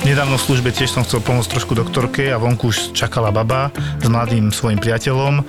Nedávno 0.03 0.35
v 0.35 0.43
službe 0.51 0.75
tiež 0.75 0.91
som 0.91 1.07
chcel 1.07 1.23
pomôcť 1.23 1.47
trošku 1.47 1.79
doktorke 1.79 2.27
a 2.35 2.41
vonku 2.41 2.75
už 2.75 2.91
čakala 2.91 3.31
baba 3.31 3.71
s 4.03 4.11
mladým 4.11 4.51
svojim 4.51 4.83
priateľom 4.83 5.47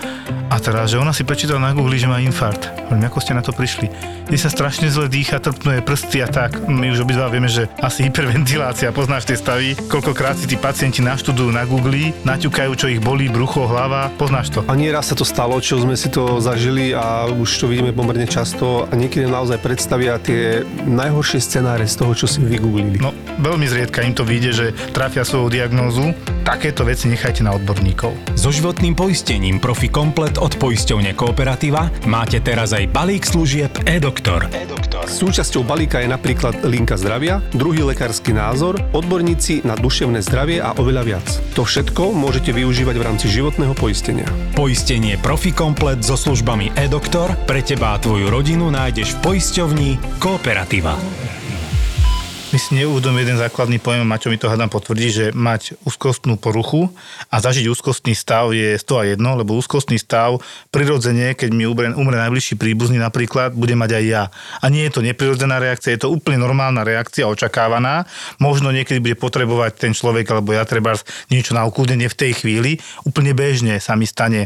a 0.54 0.56
teraz, 0.62 0.94
že 0.94 1.02
ona 1.02 1.10
si 1.10 1.26
prečítala 1.26 1.58
na 1.58 1.74
Google, 1.74 1.98
že 1.98 2.06
má 2.06 2.22
infarkt. 2.22 2.70
Hovorím, 2.86 3.10
ako 3.10 3.18
ste 3.18 3.34
na 3.34 3.42
to 3.42 3.50
prišli? 3.50 3.90
Kde 4.30 4.38
sa 4.38 4.54
strašne 4.54 4.94
zle 4.94 5.10
dýcha, 5.10 5.42
trpnuje 5.42 5.82
prsty 5.82 6.22
a 6.22 6.30
tak. 6.30 6.70
My 6.70 6.94
už 6.94 7.02
obidva 7.02 7.34
vieme, 7.34 7.50
že 7.50 7.66
asi 7.82 8.06
hyperventilácia, 8.34 8.90
poznáš 8.90 9.30
tie 9.30 9.38
stavy. 9.38 9.78
Koľkokrát 9.86 10.34
si 10.34 10.50
tí 10.50 10.58
pacienti 10.58 11.06
naštudujú 11.06 11.54
na 11.54 11.70
Google, 11.70 12.10
naťukajú, 12.26 12.72
čo 12.74 12.90
ich 12.90 12.98
bolí, 12.98 13.30
brucho, 13.30 13.70
hlava, 13.70 14.10
poznáš 14.18 14.50
to. 14.50 14.66
A 14.66 14.74
nieraz 14.74 15.14
sa 15.14 15.16
to 15.16 15.22
stalo, 15.22 15.62
čo 15.62 15.78
sme 15.78 15.94
si 15.94 16.10
to 16.10 16.42
zažili 16.42 16.98
a 16.98 17.30
už 17.30 17.46
to 17.62 17.70
vidíme 17.70 17.94
pomerne 17.94 18.26
často 18.26 18.90
a 18.90 18.94
niekedy 18.98 19.30
naozaj 19.30 19.62
predstavia 19.62 20.18
tie 20.18 20.66
najhoršie 20.90 21.38
scenáre 21.46 21.86
z 21.86 21.94
toho, 22.02 22.18
čo 22.18 22.26
si 22.26 22.42
vygooglili. 22.42 22.98
No, 22.98 23.14
veľmi 23.38 23.70
zriedka 23.70 24.02
im 24.02 24.18
to 24.18 24.26
vyjde, 24.26 24.52
že 24.52 24.66
trafia 24.98 25.22
svoju 25.22 25.54
diagnózu. 25.54 26.18
Takéto 26.42 26.90
veci 26.90 27.14
nechajte 27.14 27.46
na 27.46 27.54
odborníkov. 27.54 28.18
So 28.34 28.50
životným 28.50 28.98
poistením 28.98 29.62
Profi 29.62 29.94
Komplet 29.94 30.42
od 30.42 30.58
poisťovne 30.58 31.14
Kooperativa 31.14 31.86
máte 32.10 32.42
teraz 32.42 32.74
aj 32.74 32.90
balík 32.90 33.30
služieb 33.30 33.70
e-doktor. 33.86 34.50
Súčasťou 35.04 35.62
balíka 35.68 36.02
je 36.02 36.10
napríklad 36.10 36.66
linka 36.66 36.98
zdravia, 36.98 37.44
druhý 37.54 37.84
lekársky 37.84 38.23
názor, 38.32 38.80
odborníci 38.96 39.68
na 39.68 39.76
duševné 39.76 40.24
zdravie 40.24 40.64
a 40.64 40.72
oveľa 40.80 41.04
viac. 41.04 41.28
To 41.60 41.68
všetko 41.68 42.16
môžete 42.16 42.56
využívať 42.56 42.96
v 42.96 43.04
rámci 43.04 43.28
životného 43.28 43.76
poistenia. 43.76 44.30
Poistenie 44.56 45.20
Profi 45.20 45.52
Komplet 45.52 46.00
so 46.00 46.16
službami 46.16 46.72
e-doktor 46.80 47.36
pre 47.44 47.60
teba 47.60 47.92
a 47.92 48.00
tvoju 48.00 48.32
rodinu 48.32 48.72
nájdeš 48.72 49.20
v 49.20 49.36
poisťovni 49.36 49.90
Kooperativa. 50.24 50.96
My 52.54 52.62
si 52.62 52.78
neuvedomujeme 52.78 53.26
jeden 53.26 53.42
základný 53.42 53.82
pojem, 53.82 54.06
Maťo 54.06 54.30
mi 54.30 54.38
to 54.38 54.46
hádam 54.46 54.70
potvrdí, 54.70 55.10
že 55.10 55.26
mať 55.34 55.74
úzkostnú 55.90 56.38
poruchu 56.38 56.86
a 57.34 57.42
zažiť 57.42 57.66
úzkostný 57.66 58.14
stav 58.14 58.54
je 58.54 58.78
100 58.78 58.94
a 58.94 59.04
1, 59.18 59.18
lebo 59.18 59.58
úzkostný 59.58 59.98
stav 59.98 60.38
prirodzene, 60.70 61.34
keď 61.34 61.50
mi 61.50 61.66
umre, 61.66 61.98
umre 61.98 62.14
najbližší 62.22 62.54
príbuzný 62.62 63.02
napríklad, 63.02 63.58
bude 63.58 63.74
mať 63.74 63.98
aj 63.98 64.04
ja. 64.06 64.24
A 64.62 64.70
nie 64.70 64.86
je 64.86 64.94
to 64.94 65.02
neprirodzená 65.02 65.58
reakcia, 65.58 65.98
je 65.98 66.06
to 66.06 66.14
úplne 66.14 66.46
normálna 66.46 66.86
reakcia, 66.86 67.26
očakávaná. 67.26 68.06
Možno 68.38 68.70
niekedy 68.70 69.02
bude 69.02 69.18
potrebovať 69.18 69.90
ten 69.90 69.98
človek, 69.98 70.30
alebo 70.30 70.54
ja 70.54 70.62
treba 70.62 70.94
niečo 71.34 71.58
na 71.58 71.66
ukludnenie 71.66 72.06
v 72.06 72.20
tej 72.22 72.38
chvíli. 72.38 72.78
Úplne 73.02 73.34
bežne 73.34 73.82
sa 73.82 73.98
mi 73.98 74.06
stane 74.06 74.46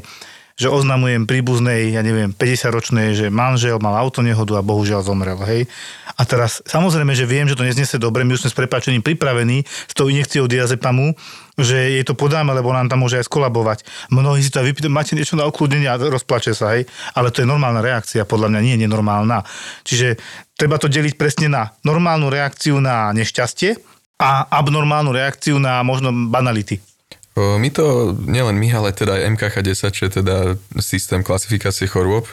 že 0.57 0.73
oznamujem 0.73 1.29
príbuznej, 1.29 1.93
ja 1.93 2.01
neviem, 2.01 2.33
50-ročnej, 2.33 3.13
že 3.13 3.25
manžel 3.29 3.77
mal 3.77 3.93
autonehodu 3.93 4.57
a 4.57 4.65
bohužiaľ 4.65 5.05
zomrel, 5.05 5.37
hej. 5.45 5.69
A 6.17 6.25
teraz, 6.25 6.65
samozrejme, 6.65 7.13
že 7.13 7.29
viem, 7.29 7.45
že 7.45 7.53
to 7.53 7.61
neznese 7.61 8.01
dobre, 8.01 8.25
my 8.25 8.33
už 8.33 8.49
sme 8.49 8.51
s 8.51 8.57
prepáčením 8.57 9.05
pripravení 9.05 9.61
s 9.69 9.93
tou 9.93 10.09
injekciou 10.09 10.49
diazepamu, 10.49 11.13
že 11.61 12.01
jej 12.01 12.01
to 12.01 12.17
podáme, 12.17 12.57
lebo 12.57 12.73
nám 12.73 12.89
tam 12.89 13.05
môže 13.05 13.21
aj 13.21 13.29
skolabovať. 13.29 13.85
Mnohí 14.09 14.41
si 14.41 14.49
to 14.49 14.65
aj 14.65 14.73
vypýtajú, 14.73 14.89
máte 14.89 15.13
niečo 15.13 15.37
na 15.37 15.45
ukludnenie 15.45 15.85
a 15.93 16.01
rozplače 16.01 16.57
sa, 16.57 16.73
hej. 16.73 16.89
Ale 17.13 17.29
to 17.29 17.45
je 17.45 17.47
normálna 17.49 17.85
reakcia, 17.85 18.25
podľa 18.25 18.49
mňa 18.49 18.61
nie 18.65 18.73
je 18.77 18.81
nenormálna. 18.89 19.45
Čiže 19.85 20.17
treba 20.57 20.81
to 20.81 20.89
deliť 20.89 21.21
presne 21.21 21.53
na 21.53 21.69
normálnu 21.85 22.33
reakciu 22.33 22.81
na 22.81 23.13
nešťastie 23.13 23.77
a 24.17 24.49
abnormálnu 24.49 25.13
reakciu 25.13 25.61
na 25.61 25.85
možno 25.85 26.09
banality. 26.09 26.96
My 27.37 27.69
to, 27.69 28.17
nielen 28.25 28.57
my, 28.57 28.73
ale 28.73 28.89
teda 28.97 29.13
aj 29.13 29.37
MKH10, 29.37 29.83
čo 29.93 30.03
je 30.09 30.11
teda 30.21 30.35
systém 30.81 31.21
klasifikácie 31.21 31.85
chorôb, 31.85 32.25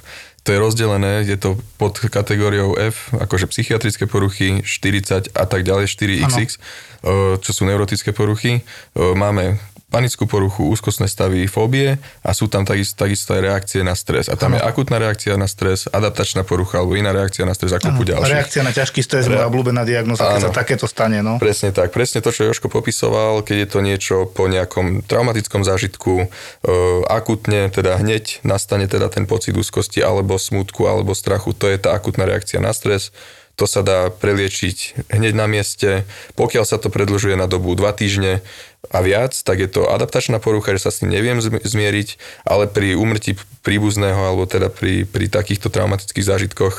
to 0.45 0.53
je 0.53 0.61
rozdelené, 0.61 1.25
je 1.25 1.41
to 1.41 1.57
pod 1.81 1.97
kategóriou 1.97 2.77
F, 2.77 3.13
akože 3.17 3.49
psychiatrické 3.49 4.05
poruchy, 4.05 4.61
40 4.61 5.33
a 5.33 5.45
tak 5.49 5.65
ďalej, 5.65 5.89
4XX, 5.89 6.61
o, 7.05 7.37
čo 7.41 7.51
sú 7.53 7.65
neurotické 7.65 8.13
poruchy. 8.13 8.61
Máme 8.97 9.57
panickú 9.95 10.27
poruchu, 10.27 10.67
úzkostné 10.67 11.07
stavy, 11.07 11.47
fóbie 11.47 12.03
a 12.27 12.35
sú 12.35 12.51
tam 12.51 12.67
takisto, 12.67 13.07
takisto 13.07 13.39
aj 13.39 13.41
reakcie 13.47 13.81
na 13.87 13.95
stres. 13.95 14.27
A 14.27 14.35
tam 14.35 14.59
je 14.59 14.61
akutná 14.61 14.99
reakcia 14.99 15.39
na 15.39 15.47
stres, 15.47 15.87
adaptačná 15.87 16.43
porucha 16.43 16.83
alebo 16.83 16.99
iná 16.99 17.15
reakcia 17.15 17.47
na 17.47 17.55
stres 17.55 17.71
a 17.71 17.79
kopu 17.79 18.03
ďalších. 18.03 18.35
Reakcia 18.35 18.63
na 18.67 18.75
ťažký 18.75 19.01
stres, 19.07 19.31
moja 19.31 19.47
obľúbená 19.47 19.87
diagnoza, 19.87 20.27
keď 20.27 20.51
sa 20.51 20.53
takéto 20.53 20.91
stane, 20.91 21.23
no. 21.23 21.39
Presne 21.39 21.71
tak, 21.71 21.95
presne 21.95 22.19
to, 22.19 22.35
čo 22.35 22.51
Joško 22.51 22.67
popisoval, 22.67 23.47
keď 23.47 23.57
je 23.63 23.69
to 23.71 23.79
niečo 23.79 24.17
po 24.27 24.51
nejakom 24.51 25.07
traumatickom 25.07 25.63
zážitku, 25.63 26.27
e, 26.27 26.75
akutne, 27.07 27.71
teda 27.71 27.95
hneď 28.03 28.43
nastane 28.43 28.91
teda 28.91 29.07
ten 29.07 29.31
pocit 29.31 29.55
úzkosti 29.55 30.03
alebo 30.03 30.35
smutku 30.35 30.91
alebo 30.91 31.15
strachu, 31.15 31.55
to 31.55 31.71
je 31.71 31.79
tá 31.79 31.95
akutná 31.95 32.27
reakcia 32.27 32.59
na 32.59 32.75
stres. 32.75 33.15
To 33.55 33.71
sa 33.71 33.87
dá 33.87 34.11
preliečiť 34.11 35.07
hneď 35.15 35.39
na 35.39 35.47
mieste. 35.47 36.03
Pokiaľ 36.35 36.67
sa 36.67 36.75
to 36.75 36.91
predlžuje 36.91 37.39
na 37.39 37.47
dobu 37.47 37.79
2 37.79 37.87
týždne 37.95 38.43
a 38.91 38.99
viac, 39.01 39.33
tak 39.33 39.61
je 39.61 39.69
to 39.71 39.89
adaptačná 39.89 40.41
porucha, 40.41 40.77
že 40.77 40.89
sa 40.89 40.91
s 40.93 41.01
tým 41.01 41.13
neviem 41.13 41.41
zm- 41.41 41.63
zmieriť, 41.63 42.09
ale 42.45 42.69
pri 42.69 42.99
úmrtí 42.99 43.37
príbuzného 43.65 44.19
alebo 44.19 44.45
teda 44.45 44.69
pri, 44.69 45.09
pri 45.09 45.29
takýchto 45.33 45.73
traumatických 45.73 46.29
zážitkoch 46.29 46.75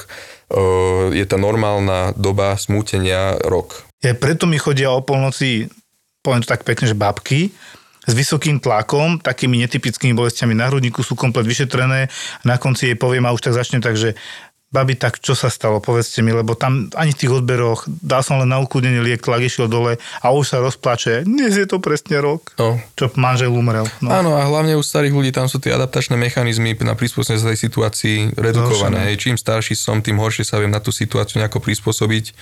je 1.09 1.25
tá 1.25 1.37
normálna 1.41 2.13
doba 2.13 2.53
smútenia 2.53 3.41
rok. 3.49 3.81
Je, 4.05 4.13
preto 4.13 4.45
mi 4.45 4.61
chodia 4.61 4.93
o 4.93 5.01
polnoci, 5.01 5.65
poviem 6.21 6.45
to 6.45 6.53
tak 6.53 6.61
pekne, 6.61 6.85
že 6.85 6.93
babky, 6.93 7.49
s 8.05 8.13
vysokým 8.13 8.61
tlakom, 8.61 9.17
takými 9.17 9.57
netypickými 9.65 10.13
bolestiami 10.13 10.53
na 10.53 10.69
hrudníku 10.69 11.01
sú 11.01 11.17
komplet 11.17 11.49
vyšetrené. 11.49 12.05
Na 12.45 12.61
konci 12.61 12.93
jej 12.93 12.97
poviem 12.97 13.25
a 13.25 13.33
už 13.33 13.49
tak 13.49 13.57
začne 13.57 13.81
tak, 13.81 13.97
že 13.97 14.13
babi, 14.75 14.93
tak 14.93 15.17
čo 15.17 15.31
sa 15.31 15.47
stalo, 15.47 15.79
povedzte 15.79 16.19
mi, 16.19 16.29
lebo 16.29 16.51
tam 16.53 16.91
ani 16.91 17.09
v 17.09 17.19
tých 17.23 17.31
odberoch 17.33 17.87
dal 17.87 18.19
som 18.19 18.35
len 18.35 18.45
na 18.45 18.59
ukludnenie 18.59 18.99
liek, 18.99 19.23
tlak 19.23 19.39
išiel 19.39 19.65
dole 19.65 19.95
a 20.19 20.27
už 20.29 20.45
sa 20.45 20.59
rozplače. 20.59 21.23
Dnes 21.23 21.55
je 21.55 21.63
to 21.63 21.79
presne 21.79 22.19
rok, 22.19 22.51
No. 22.55 22.75
čo 22.93 23.07
manžel 23.15 23.49
umrel. 23.49 23.87
No. 24.03 24.11
Áno, 24.11 24.35
a 24.35 24.43
hlavne 24.43 24.75
u 24.75 24.83
starých 24.83 25.15
ľudí 25.15 25.31
tam 25.31 25.47
sú 25.47 25.57
tie 25.57 25.71
adaptačné 25.71 26.13
mechanizmy 26.13 26.75
na 26.77 26.91
prispôsobenie 26.91 27.39
sa 27.39 27.49
tej 27.49 27.63
situácii 27.63 28.17
redukované. 28.35 28.99
Zhoršené. 28.99 28.99
Hej, 29.07 29.17
čím 29.17 29.35
starší 29.39 29.73
som, 29.73 30.03
tým 30.03 30.19
horšie 30.19 30.43
sa 30.43 30.59
viem 30.59 30.67
na 30.67 30.83
tú 30.83 30.91
situáciu 30.91 31.39
nejako 31.39 31.63
prispôsobiť. 31.63 32.35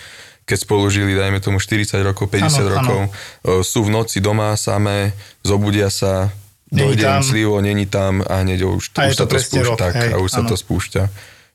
Keď 0.43 0.57
spolu 0.59 0.89
žili, 0.89 1.13
dajme 1.13 1.39
tomu 1.39 1.61
40 1.61 2.03
rokov, 2.03 2.27
50 2.27 2.43
Áno, 2.43 2.67
rokov, 2.67 2.99
o, 2.99 3.63
sú 3.63 3.85
v 3.85 3.93
noci 3.93 4.19
doma 4.19 4.57
samé, 4.57 5.13
zobudia 5.39 5.87
sa, 5.87 6.33
dojde 6.67 6.99
im 6.99 7.21
slivo, 7.21 7.61
není 7.61 7.85
tam 7.85 8.19
a 8.19 8.41
hneď 8.41 8.65
už, 8.65 8.91
je 8.91 9.07
už 9.07 9.15
sa 9.15 9.23
to 9.23 9.37
to 9.37 9.39
spúšťa. 9.39 9.69
rok, 9.69 9.77
Tak, 9.79 9.93
hej, 9.93 10.11
už 10.17 10.27
sa 10.27 10.41
áno. 10.41 10.49
to 10.49 10.55
spúšťa. 10.57 11.03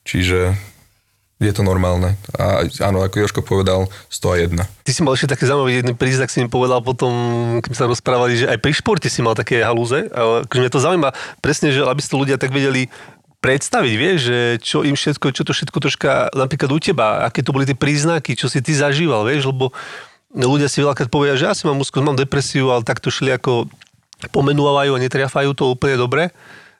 Čiže 0.05 0.39
je 1.39 1.53
to 1.55 1.63
normálne. 1.63 2.19
A 2.35 2.67
áno, 2.83 3.07
ako 3.07 3.23
Joško 3.23 3.41
povedal, 3.47 3.87
101. 4.11 4.59
Ty 4.59 4.91
si 4.91 5.01
mal 5.07 5.15
ešte 5.15 5.39
také 5.39 5.47
zaujímavý 5.47 5.79
jeden 5.79 5.95
príznak, 5.95 6.35
si 6.35 6.43
mi 6.43 6.51
povedal 6.51 6.83
potom, 6.83 7.13
keď 7.63 7.73
sa 7.79 7.87
rozprávali, 7.87 8.43
že 8.43 8.51
aj 8.51 8.59
pri 8.59 8.73
športe 8.75 9.07
si 9.07 9.23
mal 9.23 9.39
také 9.39 9.63
halúze. 9.63 10.11
Akože 10.11 10.61
mňa 10.67 10.73
to 10.75 10.83
zaujíma 10.83 11.11
presne, 11.39 11.71
že 11.71 11.87
aby 11.87 12.01
si 12.03 12.11
to 12.11 12.19
ľudia 12.19 12.43
tak 12.43 12.51
vedeli 12.51 12.91
predstaviť, 13.39 13.95
vieš, 13.95 14.19
že 14.27 14.39
čo 14.59 14.83
im 14.83 14.99
všetko, 14.99 15.31
čo 15.31 15.47
to 15.47 15.55
všetko 15.55 15.79
troška 15.79 16.11
napríklad 16.35 16.75
u 16.75 16.79
teba, 16.83 17.23
aké 17.23 17.47
to 17.47 17.55
boli 17.55 17.63
tie 17.63 17.79
príznaky, 17.79 18.35
čo 18.35 18.51
si 18.51 18.59
ty 18.59 18.75
zažíval, 18.75 19.23
vieš, 19.23 19.55
lebo 19.55 19.71
ľudia 20.35 20.67
si 20.67 20.83
veľakrát 20.83 21.07
povedia, 21.07 21.39
že 21.39 21.47
ja 21.47 21.55
si 21.55 21.63
mám 21.71 21.79
úzkosť, 21.79 22.03
mám 22.03 22.19
depresiu, 22.19 22.75
ale 22.75 22.83
takto 22.83 23.15
šli 23.15 23.39
ako 23.39 23.71
pomenúvajú 24.35 24.91
a 24.91 25.03
netriafajú 25.07 25.55
to 25.55 25.71
úplne 25.71 25.95
dobre. 25.95 26.35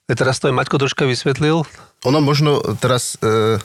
A 0.09 0.17
teraz 0.17 0.41
to 0.43 0.51
aj 0.51 0.57
Maťko 0.57 0.81
troška 0.81 1.05
vysvetlil. 1.05 1.63
Ono 2.09 2.19
možno 2.25 2.59
teraz 2.81 3.21
e, 3.21 3.61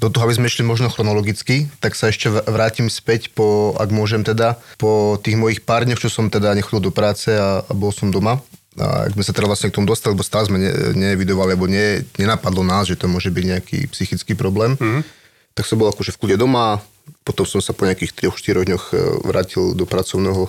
do 0.00 0.08
toho, 0.08 0.24
aby 0.24 0.40
sme 0.40 0.48
išli 0.48 0.64
možno 0.64 0.88
chronologicky, 0.88 1.68
tak 1.76 1.92
sa 1.92 2.08
ešte 2.08 2.32
vrátim 2.32 2.88
späť 2.88 3.28
po, 3.36 3.76
ak 3.76 3.92
môžem 3.92 4.24
teda, 4.24 4.56
po 4.80 5.20
tých 5.20 5.36
mojich 5.36 5.60
pár 5.60 5.84
dňoch, 5.84 6.00
čo 6.00 6.08
som 6.08 6.32
teda 6.32 6.56
nechodil 6.56 6.88
do 6.88 6.92
práce 6.92 7.28
a, 7.28 7.60
a 7.60 7.72
bol 7.76 7.92
som 7.92 8.08
doma. 8.08 8.40
A 8.80 9.04
ak 9.04 9.12
sme 9.12 9.24
sa 9.26 9.36
teda 9.36 9.44
vlastne 9.44 9.68
k 9.68 9.76
tomu 9.76 9.84
dostali, 9.84 10.16
lebo 10.16 10.24
stále 10.24 10.48
sme 10.48 10.56
ne, 10.56 10.72
nevidovali, 10.96 11.52
lebo 11.52 11.68
ne, 11.68 12.00
nenapadlo 12.16 12.64
nás, 12.64 12.88
že 12.88 12.96
to 12.96 13.12
môže 13.12 13.28
byť 13.28 13.44
nejaký 13.44 13.78
psychický 13.92 14.32
problém, 14.32 14.72
mm. 14.80 15.04
tak 15.52 15.68
som 15.68 15.76
bol 15.76 15.92
akože 15.92 16.16
v 16.16 16.20
kľude 16.24 16.48
doma, 16.48 16.80
potom 17.20 17.44
som 17.44 17.60
sa 17.60 17.76
po 17.76 17.84
nejakých 17.84 18.32
3-4 18.32 18.72
dňoch 18.72 18.84
e, 18.90 18.96
vrátil 19.28 19.76
do 19.76 19.84
pracovného 19.84 20.48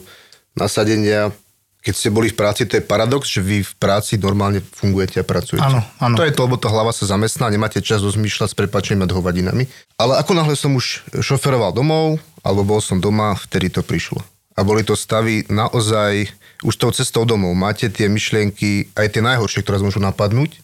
nasadenia. 0.55 1.35
Keď 1.81 1.93
ste 1.97 2.13
boli 2.13 2.29
v 2.29 2.37
práci, 2.37 2.69
to 2.69 2.77
je 2.77 2.85
paradox, 2.85 3.25
že 3.25 3.41
vy 3.41 3.65
v 3.65 3.73
práci 3.81 4.21
normálne 4.21 4.61
fungujete 4.61 5.17
a 5.17 5.25
pracujete. 5.25 5.65
Áno, 5.65 5.81
áno. 5.97 6.13
To 6.13 6.21
je 6.21 6.29
to, 6.29 6.45
lebo 6.45 6.61
tá 6.61 6.69
hlava 6.69 6.93
sa 6.93 7.09
zamestná, 7.09 7.49
nemáte 7.49 7.81
čas 7.81 8.05
rozmýšľať 8.05 8.53
s 8.53 8.57
prepačením 8.57 9.01
nad 9.01 9.09
hovadinami. 9.09 9.65
Ale 9.97 10.21
ako 10.21 10.37
náhle 10.37 10.53
som 10.53 10.77
už 10.77 11.01
šoferoval 11.25 11.73
domov, 11.73 12.21
alebo 12.45 12.61
bol 12.61 12.81
som 12.85 13.01
doma, 13.01 13.33
vtedy 13.33 13.73
to 13.73 13.81
prišlo. 13.81 14.21
A 14.53 14.61
boli 14.61 14.85
to 14.85 14.93
stavy 14.93 15.41
naozaj 15.49 16.29
už 16.61 16.77
tou 16.77 16.93
cestou 16.93 17.25
domov. 17.25 17.57
Máte 17.57 17.89
tie 17.89 18.05
myšlienky, 18.05 18.93
aj 18.93 19.17
tie 19.17 19.25
najhoršie, 19.25 19.65
ktoré 19.65 19.81
vás 19.81 19.85
môžu 19.89 19.97
napadnúť, 20.05 20.61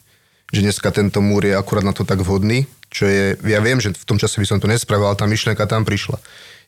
že 0.54 0.62
dneska 0.62 0.94
tento 0.94 1.18
múr 1.18 1.50
je 1.50 1.58
akurát 1.58 1.82
na 1.82 1.90
to 1.90 2.06
tak 2.06 2.22
vhodný, 2.22 2.70
čo 2.88 3.04
je, 3.04 3.36
ja 3.42 3.60
viem, 3.60 3.82
že 3.82 3.92
v 3.92 4.06
tom 4.06 4.16
čase 4.16 4.40
by 4.40 4.46
som 4.48 4.58
to 4.62 4.70
nespravil, 4.70 5.10
ale 5.10 5.18
tá 5.18 5.28
myšlienka 5.28 5.66
tam 5.68 5.82
prišla. 5.82 6.16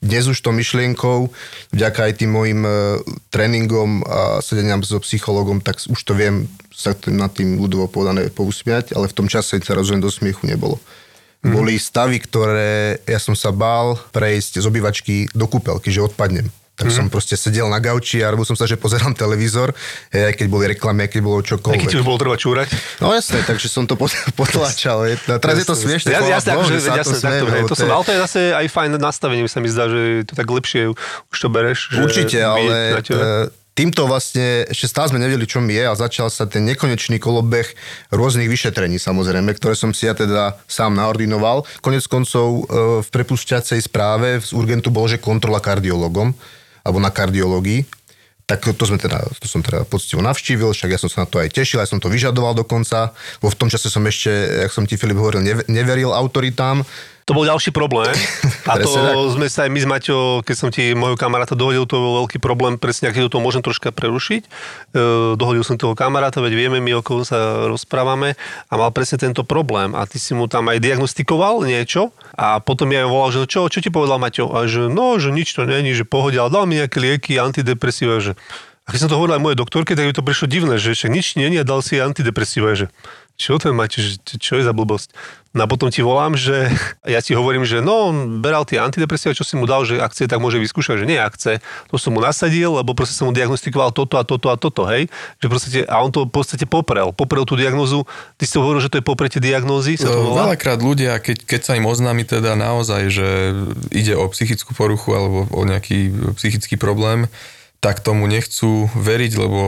Dnes 0.00 0.24
už 0.24 0.40
to 0.40 0.48
myšlienkou, 0.56 1.28
vďaka 1.76 2.00
aj 2.08 2.12
tým 2.24 2.32
mojim 2.32 2.64
e, 2.64 2.72
tréningom 3.28 4.00
a 4.08 4.40
sedeniam 4.40 4.80
so 4.80 4.96
psychologom, 5.04 5.60
tak 5.60 5.76
už 5.76 6.00
to 6.00 6.16
viem 6.16 6.48
sa 6.72 6.96
nad 7.12 7.28
tým 7.36 7.60
ľudovo 7.60 7.84
povedané 7.84 8.32
pousmiať, 8.32 8.96
ale 8.96 9.12
v 9.12 9.16
tom 9.16 9.28
čase 9.28 9.60
sa 9.60 9.76
rozhodne 9.76 10.00
do 10.00 10.08
smiechu 10.08 10.48
nebolo. 10.48 10.80
Mm. 11.44 11.52
Boli 11.52 11.76
stavy, 11.76 12.16
ktoré 12.16 13.04
ja 13.04 13.20
som 13.20 13.36
sa 13.36 13.52
bál 13.52 14.00
prejsť 14.16 14.64
z 14.64 14.64
obývačky 14.64 15.14
do 15.36 15.44
kúpelky, 15.44 15.92
že 15.92 16.00
odpadnem. 16.00 16.48
Tak 16.80 16.88
mm. 16.88 16.96
som 16.96 17.04
proste 17.12 17.36
sedel 17.36 17.68
na 17.68 17.76
gauči 17.76 18.24
a 18.24 18.32
robil 18.32 18.48
som 18.48 18.56
sa, 18.56 18.64
že 18.64 18.80
pozerám 18.80 19.12
televízor, 19.12 19.76
aj 20.08 20.32
keď 20.32 20.46
boli 20.48 20.64
reklamy, 20.72 21.04
aj 21.04 21.10
keď 21.12 21.20
bolo 21.20 21.44
Aj 21.44 21.48
čokoľvek. 21.52 21.80
keď 21.84 21.88
ti 21.92 21.98
už 22.00 22.06
bolo 22.08 22.16
treba 22.16 22.40
čúrať. 22.40 22.72
No 23.04 23.12
jasné, 23.12 23.44
takže 23.44 23.68
som 23.68 23.84
to 23.84 24.00
pot- 24.00 24.16
potlačal. 24.40 25.04
Je- 25.04 25.20
no, 25.28 25.36
teraz 25.36 25.60
je 25.60 25.66
to 25.68 25.76
smiešne. 25.76 26.08
Ja, 26.08 26.24
jasne, 26.24 26.56
akože, 26.56 26.80
jasne, 26.80 27.16
to 27.16 27.20
takto, 27.20 27.44
hej, 27.52 27.62
to 27.68 27.76
som, 27.76 27.92
ale 27.92 28.04
to 28.08 28.12
je 28.16 28.20
zase 28.24 28.40
aj 28.56 28.66
fajn 28.72 28.90
nastavenie, 28.96 29.44
sa 29.44 29.60
mi 29.60 29.68
zdá, 29.68 29.92
že 29.92 30.24
to 30.24 30.32
tak 30.32 30.48
lepšie 30.48 30.88
už 31.28 31.36
to 31.36 31.48
bereš. 31.52 31.92
Určite, 31.92 32.40
ale 32.40 33.04
e, 33.04 33.52
týmto 33.74 34.04
vlastne 34.06 34.68
ešte 34.68 34.86
stále 34.88 35.08
sme 35.12 35.20
nevedeli, 35.20 35.44
čo 35.44 35.60
mi 35.60 35.76
je 35.76 35.84
a 35.84 35.94
začal 35.96 36.28
sa 36.28 36.44
ten 36.44 36.64
nekonečný 36.64 37.16
kolobeh 37.16 37.64
rôznych 38.12 38.48
vyšetrení 38.48 38.96
samozrejme, 39.00 39.52
ktoré 39.56 39.72
som 39.76 39.92
si 39.92 40.08
ja 40.08 40.16
teda 40.16 40.60
sám 40.68 40.96
naordinoval. 40.96 41.64
Konec 41.84 42.04
koncov 42.06 42.46
e, 42.46 42.62
v 43.04 43.08
prepušťacej 43.08 43.80
správe 43.84 44.40
z 44.40 44.50
urgentu 44.56 44.88
bolo, 44.88 45.08
že 45.10 45.20
kontrola 45.20 45.60
kardiologom 45.60 46.32
alebo 46.84 46.98
na 46.98 47.10
kardiológii. 47.12 47.86
Tak 48.50 48.66
to, 48.74 48.82
sme 48.82 48.98
teda, 48.98 49.22
to 49.38 49.46
som 49.46 49.62
teda 49.62 49.86
poctivo 49.86 50.18
navštívil, 50.26 50.74
však 50.74 50.90
ja 50.90 50.98
som 50.98 51.06
sa 51.06 51.22
na 51.22 51.28
to 51.30 51.38
aj 51.38 51.54
tešil, 51.54 51.78
aj 51.78 51.94
som 51.94 52.02
to 52.02 52.10
vyžadoval 52.10 52.50
dokonca, 52.50 53.14
bo 53.38 53.46
v 53.46 53.54
tom 53.54 53.70
čase 53.70 53.86
som 53.86 54.02
ešte, 54.02 54.26
jak 54.66 54.74
som 54.74 54.82
ti 54.90 54.98
Filip 54.98 55.22
hovoril, 55.22 55.38
neve- 55.38 55.66
neveril 55.70 56.10
autoritám, 56.10 56.82
To 57.30 57.38
bol 57.38 57.46
ďalší 57.46 57.70
problém. 57.70 58.10
A 58.70 58.74
to 58.82 58.90
sme 59.30 59.46
sa 59.46 59.62
aj 59.62 59.70
my 59.70 59.78
s 59.78 59.86
Maťo, 59.86 60.42
keď 60.42 60.56
som 60.58 60.68
ti 60.74 60.90
môjho 60.98 61.14
kamaráta 61.14 61.54
dohodil, 61.54 61.86
to 61.86 61.94
bol 61.94 62.26
veľký 62.26 62.42
problém, 62.42 62.74
presne 62.74 63.06
ak 63.06 63.14
ti 63.14 63.22
do 63.22 63.30
toho 63.30 63.38
môžem 63.38 63.62
troška 63.62 63.94
prerušiť. 63.94 64.42
E, 64.42 64.50
dohodil 65.38 65.62
som 65.62 65.78
toho 65.78 65.94
kamaráta, 65.94 66.42
veď 66.42 66.58
vieme 66.58 66.82
my, 66.82 66.98
o 66.98 67.06
kom 67.06 67.22
sa 67.22 67.70
rozprávame 67.70 68.34
a 68.66 68.72
mal 68.74 68.90
presne 68.90 69.22
tento 69.22 69.46
problém. 69.46 69.94
A 69.94 70.10
ty 70.10 70.18
si 70.18 70.34
mu 70.34 70.50
tam 70.50 70.66
aj 70.74 70.82
diagnostikoval 70.82 71.62
niečo 71.62 72.10
a 72.34 72.58
potom 72.58 72.90
ja 72.90 73.06
volal, 73.06 73.30
že 73.30 73.46
čo, 73.46 73.70
čo 73.70 73.78
ti 73.78 73.94
povedal 73.94 74.18
Maťo? 74.18 74.50
A 74.50 74.66
že 74.66 74.90
no, 74.90 75.14
že 75.22 75.30
nič 75.30 75.54
to 75.54 75.62
není, 75.62 75.94
že 75.94 76.02
pohode, 76.02 76.34
ale 76.34 76.50
dal 76.50 76.66
mi 76.66 76.82
nejaké 76.82 76.98
lieky, 76.98 77.38
antidepresíva, 77.38 78.18
že 78.18 78.34
a 78.90 78.90
keď 78.90 79.06
som 79.06 79.10
to 79.14 79.18
hovoril 79.22 79.38
aj 79.38 79.44
mojej 79.46 79.60
doktorke, 79.62 79.94
tak 79.94 80.02
mi 80.02 80.10
to 80.10 80.26
prišlo 80.26 80.50
divné, 80.50 80.74
že 80.74 80.98
však 80.98 81.14
nič 81.14 81.38
nie 81.38 81.46
je 81.54 81.62
a 81.62 81.68
dal 81.68 81.78
si 81.78 82.02
antidepresíva, 82.02 82.74
že 82.74 82.90
čo 83.38 83.56
ten 83.56 83.72
máte, 83.72 84.04
že 84.04 84.18
čo 84.20 84.60
je 84.60 84.66
za 84.66 84.76
blbosť? 84.76 85.16
No 85.50 85.66
a 85.66 85.70
potom 85.70 85.90
ti 85.90 85.98
volám, 85.98 86.38
že 86.38 86.70
ja 87.14 87.18
ti 87.18 87.34
hovorím, 87.34 87.66
že 87.66 87.82
no, 87.82 88.14
on 88.14 88.38
beral 88.38 88.62
tie 88.62 88.78
antidepresíva, 88.78 89.34
čo 89.34 89.42
si 89.42 89.58
mu 89.58 89.66
dal, 89.66 89.82
že 89.82 89.98
ak 89.98 90.14
chce, 90.14 90.30
tak 90.30 90.38
môže 90.38 90.62
vyskúšať, 90.62 91.02
že 91.02 91.06
nie, 91.10 91.18
ak 91.18 91.34
chce. 91.34 91.58
To 91.90 91.98
som 91.98 92.14
mu 92.14 92.22
nasadil, 92.22 92.70
lebo 92.78 92.94
proste 92.94 93.18
som 93.18 93.26
mu 93.26 93.34
diagnostikoval 93.34 93.90
toto 93.90 94.14
a 94.14 94.22
toto 94.22 94.46
a 94.46 94.54
toto, 94.54 94.86
hej. 94.86 95.10
Že 95.42 95.46
proste, 95.50 95.68
a 95.90 95.96
on 96.06 96.14
to 96.14 96.22
v 96.26 96.32
podstate 96.32 96.70
poprel. 96.70 97.10
Poprel 97.10 97.42
tú 97.42 97.58
diagnozu. 97.58 98.06
Ty 98.38 98.44
si 98.46 98.54
hovoril, 98.62 98.78
že 98.78 98.94
to 98.94 99.02
je 99.02 99.04
popretie 99.04 99.42
diagnózy, 99.42 99.98
sa 99.98 100.14
to 100.14 100.22
volá? 100.22 100.54
Veľakrát 100.54 100.78
ľudia, 100.78 101.18
keď, 101.18 101.42
keď 101.42 101.60
sa 101.66 101.72
im 101.74 101.86
oznámi 101.86 102.22
teda 102.22 102.54
naozaj, 102.54 103.10
že 103.10 103.28
ide 103.90 104.14
o 104.14 104.30
psychickú 104.30 104.70
poruchu 104.78 105.18
alebo 105.18 105.50
o 105.50 105.62
nejaký 105.66 106.14
psychický 106.38 106.78
problém, 106.78 107.26
tak 107.80 108.04
tomu 108.04 108.28
nechcú 108.28 108.92
veriť, 108.92 109.32
lebo 109.40 109.60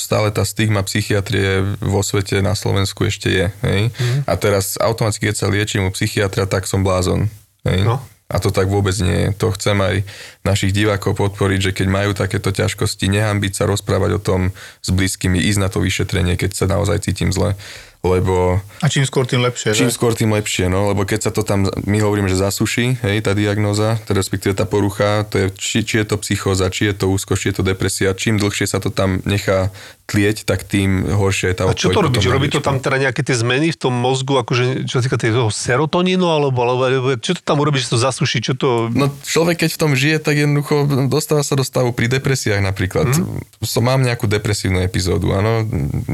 stále 0.00 0.32
tá 0.32 0.48
stigma 0.48 0.80
psychiatrie 0.80 1.76
vo 1.84 2.00
svete 2.00 2.40
na 2.40 2.56
Slovensku 2.56 3.04
ešte 3.04 3.28
je. 3.28 3.46
Hej? 3.60 3.92
Mm. 3.92 4.20
A 4.24 4.32
teraz 4.40 4.80
automaticky, 4.80 5.28
keď 5.28 5.36
sa 5.36 5.52
liečím 5.52 5.84
u 5.84 5.92
psychiatra, 5.92 6.48
tak 6.48 6.64
som 6.64 6.80
blázon. 6.80 7.28
Hej? 7.68 7.84
No. 7.84 8.00
A 8.30 8.38
to 8.38 8.54
tak 8.54 8.70
vôbec 8.70 8.94
nie 9.02 9.28
je. 9.28 9.28
To 9.42 9.52
chcem 9.52 9.76
aj 9.76 10.06
našich 10.46 10.72
divákov 10.72 11.18
podporiť, 11.18 11.60
že 11.60 11.76
keď 11.76 11.86
majú 11.90 12.10
takéto 12.14 12.54
ťažkosti, 12.54 13.10
nehambiť 13.10 13.52
sa 13.58 13.68
rozprávať 13.68 14.10
o 14.16 14.20
tom 14.22 14.40
s 14.80 14.88
blízkymi, 14.88 15.36
ísť 15.50 15.60
na 15.60 15.68
to 15.68 15.82
vyšetrenie, 15.82 16.38
keď 16.38 16.54
sa 16.54 16.70
naozaj 16.70 17.04
cítim 17.04 17.34
zle. 17.34 17.58
Lebo 18.00 18.56
A 18.80 18.88
čím 18.88 19.04
skôr, 19.04 19.28
tým 19.28 19.44
lepšie. 19.44 19.76
Čím 19.76 19.92
že? 19.92 19.96
skôr, 20.00 20.16
tým 20.16 20.32
lepšie, 20.32 20.72
no, 20.72 20.88
lebo 20.88 21.04
keď 21.04 21.28
sa 21.28 21.30
to 21.36 21.44
tam, 21.44 21.68
my 21.84 22.00
hovoríme, 22.00 22.32
že 22.32 22.40
zasuší, 22.40 22.96
hej, 23.04 23.20
tá 23.20 23.36
diagnóza, 23.36 24.00
teda 24.08 24.24
respektíve 24.24 24.56
tá 24.56 24.64
porucha, 24.64 25.28
to 25.28 25.36
je, 25.36 25.46
či, 25.52 25.84
či 25.84 26.00
je 26.00 26.06
to 26.08 26.16
psychóza, 26.24 26.72
či 26.72 26.88
je 26.88 26.96
to 26.96 27.12
úzkosť, 27.12 27.40
či 27.44 27.48
je 27.52 27.56
to 27.60 27.64
depresia, 27.68 28.16
čím 28.16 28.40
dlhšie 28.40 28.64
sa 28.64 28.80
to 28.80 28.88
tam 28.88 29.20
nechá 29.28 29.68
tlieť, 30.10 30.42
tak 30.42 30.66
tým 30.66 31.06
horšie 31.06 31.54
je 31.54 31.56
tá 31.56 31.64
A 31.70 31.78
čo 31.78 31.94
to 31.94 32.02
robí? 32.02 32.18
Že 32.18 32.34
robí 32.34 32.50
to 32.50 32.58
tam 32.58 32.82
teda 32.82 32.98
nejaké 32.98 33.22
tie 33.22 33.38
zmeny 33.38 33.70
v 33.70 33.78
tom 33.78 33.94
mozgu, 33.94 34.42
akože 34.42 34.90
čo 34.90 34.98
sa 34.98 35.02
týka 35.06 35.14
toho 35.14 35.54
serotonínu, 35.54 36.26
alebo, 36.26 36.58
alebo, 36.66 36.82
alebo 36.90 37.08
čo 37.22 37.38
to 37.38 37.42
tam 37.46 37.62
urobí, 37.62 37.78
že 37.78 37.94
to 37.94 37.98
zasuší, 38.02 38.42
čo 38.42 38.58
to... 38.58 38.90
No 38.90 39.06
človek, 39.22 39.62
keď 39.62 39.70
v 39.76 39.78
tom 39.78 39.92
žije, 39.94 40.18
tak 40.18 40.34
jednoducho 40.34 41.06
dostáva 41.06 41.46
sa 41.46 41.54
do 41.54 41.62
stavu 41.62 41.94
pri 41.94 42.10
depresiách 42.10 42.58
napríklad. 42.58 43.06
Mm. 43.14 43.46
Som, 43.62 43.86
mám 43.86 44.02
nejakú 44.02 44.26
depresívnu 44.26 44.82
epizódu, 44.82 45.30
áno, 45.30 45.62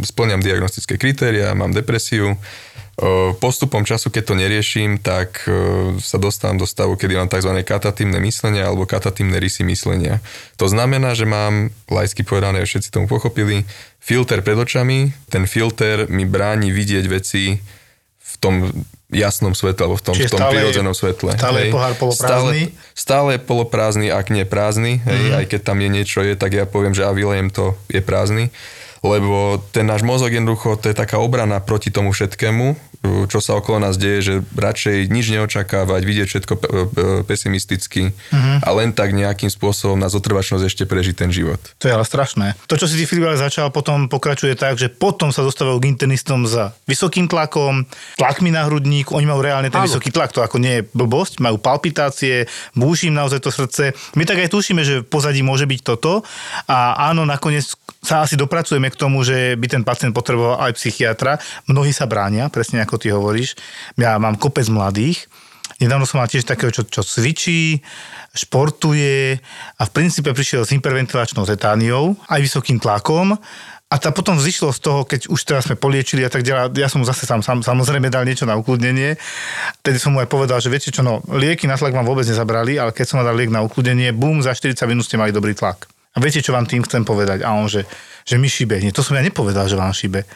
splňam 0.04 0.44
diagnostické 0.44 1.00
kritéria, 1.00 1.56
mám 1.56 1.72
depresiu. 1.72 2.36
Postupom 3.36 3.82
času, 3.82 4.08
keď 4.08 4.22
to 4.24 4.34
neriešim, 4.34 4.96
tak 4.96 5.44
sa 5.98 6.16
dostávam 6.16 6.56
do 6.56 6.64
stavu, 6.64 6.94
kedy 6.94 7.12
mám 7.14 7.28
tzv. 7.28 7.52
katatímne 7.60 8.16
myslenie 8.18 8.60
alebo 8.60 8.82
katatímne 8.82 9.36
rysy 9.36 9.62
myslenia. 9.62 10.24
To 10.56 10.64
znamená, 10.64 11.12
že 11.12 11.24
mám, 11.24 11.68
laicky 11.86 12.22
povedané, 12.22 12.64
všetci 12.64 12.88
tomu 12.88 13.04
pochopili, 13.04 13.68
filter 13.98 14.40
pred 14.40 14.56
očami, 14.56 15.12
ten 15.28 15.44
filter 15.44 16.08
mi 16.08 16.24
bráni 16.24 16.72
vidieť 16.72 17.04
veci 17.06 17.60
v 18.18 18.34
tom 18.38 18.54
jasnom 19.06 19.52
svetle, 19.52 19.86
alebo 19.86 19.96
v 19.96 20.02
tom, 20.02 20.14
Čiže 20.14 20.26
v 20.26 20.32
tom 20.32 20.40
stále 20.40 20.50
je- 20.50 20.56
prírodzenom 20.58 20.90
svetle. 20.92 21.30
stále 21.32 21.56
je 21.58 21.64
hej. 21.68 21.72
pohár 21.72 21.94
poloprázdny? 21.94 22.60
Stále, 22.66 22.96
stále 22.96 23.28
je 23.30 23.40
poloprázdny, 23.40 24.06
ak 24.08 24.26
nie 24.30 24.42
prázdny, 24.42 24.92
hej, 24.98 25.20
Mhm. 25.22 25.34
aj 25.36 25.44
keď 25.46 25.60
tam 25.62 25.78
je 25.78 25.88
niečo 25.92 26.20
je, 26.22 26.34
tak 26.34 26.50
ja 26.50 26.64
poviem, 26.64 26.90
že 26.90 27.04
a 27.04 27.12
vylejem 27.12 27.48
to, 27.48 27.76
je 27.86 28.00
prázdny. 28.00 28.48
Lebo 29.06 29.62
ten 29.70 29.86
náš 29.86 30.02
mozog 30.02 30.34
jednoducho, 30.34 30.76
to 30.76 30.90
je 30.90 30.96
taká 30.98 31.22
obrana 31.22 31.62
proti 31.62 31.94
tomu 31.94 32.10
všetkému, 32.10 32.95
čo 33.24 33.38
sa 33.38 33.54
okolo 33.54 33.78
nás 33.78 33.94
deje, 33.94 34.18
že 34.22 34.34
radšej 34.52 35.08
nič 35.08 35.26
neočakávať, 35.30 36.00
vidieť 36.02 36.26
všetko 36.26 36.52
pe- 36.54 36.70
pe- 36.86 37.22
pesimisticky 37.24 38.10
Mhm. 38.28 38.60
a 38.60 38.68
len 38.72 38.90
tak 38.90 39.12
nejakým 39.12 39.48
spôsobom 39.48 39.94
na 39.94 40.06
zotrvačnosť 40.06 40.64
ešte 40.64 40.84
prežiť 40.84 41.14
ten 41.16 41.30
život. 41.30 41.58
To 41.76 41.84
je 41.84 41.92
ale 41.92 42.02
strašné. 42.02 42.56
To, 42.66 42.74
čo 42.74 42.84
si 42.84 42.94
ty 42.94 43.04
Filip 43.04 43.24
ale 43.24 43.36
začal, 43.36 43.68
potom 43.68 44.06
pokračuje 44.06 44.54
tak, 44.54 44.76
že 44.76 44.88
potom 44.88 45.28
sa 45.28 45.40
dostávajú 45.40 45.78
k 45.78 45.88
internistom 45.88 46.44
za 46.44 46.74
vysokým 46.84 47.26
tlakom, 47.26 47.86
tlakmi 48.14 48.48
na 48.48 48.64
hrudník, 48.64 49.08
oni 49.08 49.24
majú 49.24 49.40
reálne 49.40 49.68
ten 49.68 49.78
Áno. 49.78 49.86
vysoký 49.86 50.10
tlak, 50.10 50.30
to 50.30 50.40
ako 50.40 50.56
nie 50.56 50.80
je 50.80 50.86
blbosť, 50.88 51.38
majú 51.38 51.56
palpitácie, 51.56 52.44
búši 52.72 53.08
im 53.08 53.16
naozaj 53.16 53.38
to 53.38 53.50
srdce. 53.50 53.84
My 54.12 54.24
tak 54.24 54.38
aj 54.38 54.50
tušíme, 54.50 54.80
že 54.80 55.00
v 55.00 55.06
pozadí 55.06 55.40
môže 55.40 55.64
byť 55.64 55.80
toto 55.82 56.24
a 56.66 56.78
áno, 57.06 57.22
nakoniec 57.22 57.64
sa 58.00 58.22
asi 58.22 58.34
dopracujeme 58.34 58.86
k 58.86 58.96
tomu, 58.96 59.20
že 59.20 59.54
by 59.54 59.66
ten 59.68 59.82
pacient 59.82 60.12
potreboval 60.12 60.60
aj 60.60 60.74
psychiatra. 60.74 61.36
Mnohí 61.66 61.90
sa 61.90 62.06
bránia, 62.06 62.46
presne 62.46 62.78
ako 62.78 62.95
ty 62.96 63.12
hovoríš. 63.12 63.56
Ja 64.00 64.16
mám 64.20 64.36
kopec 64.36 64.66
mladých, 64.68 65.28
Nedávno 65.76 66.08
som 66.08 66.24
mal 66.24 66.30
tiež 66.30 66.48
takého, 66.48 66.72
čo, 66.72 66.88
čo 66.88 67.04
cvičí, 67.04 67.84
športuje 68.32 69.36
a 69.76 69.82
v 69.84 69.90
princípe 69.92 70.32
prišiel 70.32 70.64
s 70.64 70.72
hyperventilačnou 70.72 71.44
zetániou, 71.44 72.16
aj 72.32 72.40
vysokým 72.40 72.80
tlakom 72.80 73.36
a 73.86 73.94
tá 74.02 74.10
potom 74.10 74.34
vzýšlo 74.34 74.72
z 74.72 74.80
toho, 74.82 75.00
keď 75.06 75.28
už 75.30 75.40
teraz 75.46 75.68
sme 75.68 75.78
poliečili 75.78 76.26
a 76.26 76.30
tak 76.32 76.42
ďalej, 76.42 76.74
ja 76.74 76.90
som 76.90 76.98
mu 76.98 77.06
zase 77.06 77.22
sám, 77.22 77.44
sám 77.44 77.62
samozrejme 77.62 78.10
dal 78.10 78.26
niečo 78.26 78.42
na 78.42 78.58
ukludnenie. 78.58 79.14
Tedy 79.84 80.00
som 80.00 80.16
mu 80.16 80.18
aj 80.18 80.26
povedal, 80.26 80.58
že 80.58 80.72
viete 80.72 80.90
čo, 80.90 81.06
no, 81.06 81.22
lieky 81.30 81.70
na 81.70 81.78
tlak 81.78 81.94
vám 81.94 82.02
vôbec 82.02 82.26
nezabrali, 82.26 82.82
ale 82.82 82.90
keď 82.90 83.06
som 83.06 83.16
mu 83.20 83.22
dal 83.22 83.38
liek 83.38 83.52
na 83.52 83.62
ukludenie, 83.62 84.10
bum, 84.10 84.42
za 84.42 84.56
40 84.56 84.80
minút 84.90 85.06
ste 85.06 85.20
mali 85.20 85.30
dobrý 85.30 85.54
tlak. 85.54 85.86
A 85.86 86.24
viete, 86.24 86.42
čo 86.42 86.50
vám 86.50 86.66
tým 86.66 86.82
chcem 86.82 87.06
povedať? 87.06 87.46
A 87.46 87.54
on, 87.54 87.70
že, 87.70 87.86
že 88.26 88.40
mi 88.40 88.50
šíbe. 88.50 88.80
Nie, 88.80 88.90
to 88.90 89.06
som 89.06 89.14
ja 89.14 89.22
nepovedal, 89.22 89.68
že 89.70 89.78
vám 89.78 89.94
šíbe. 89.94 90.26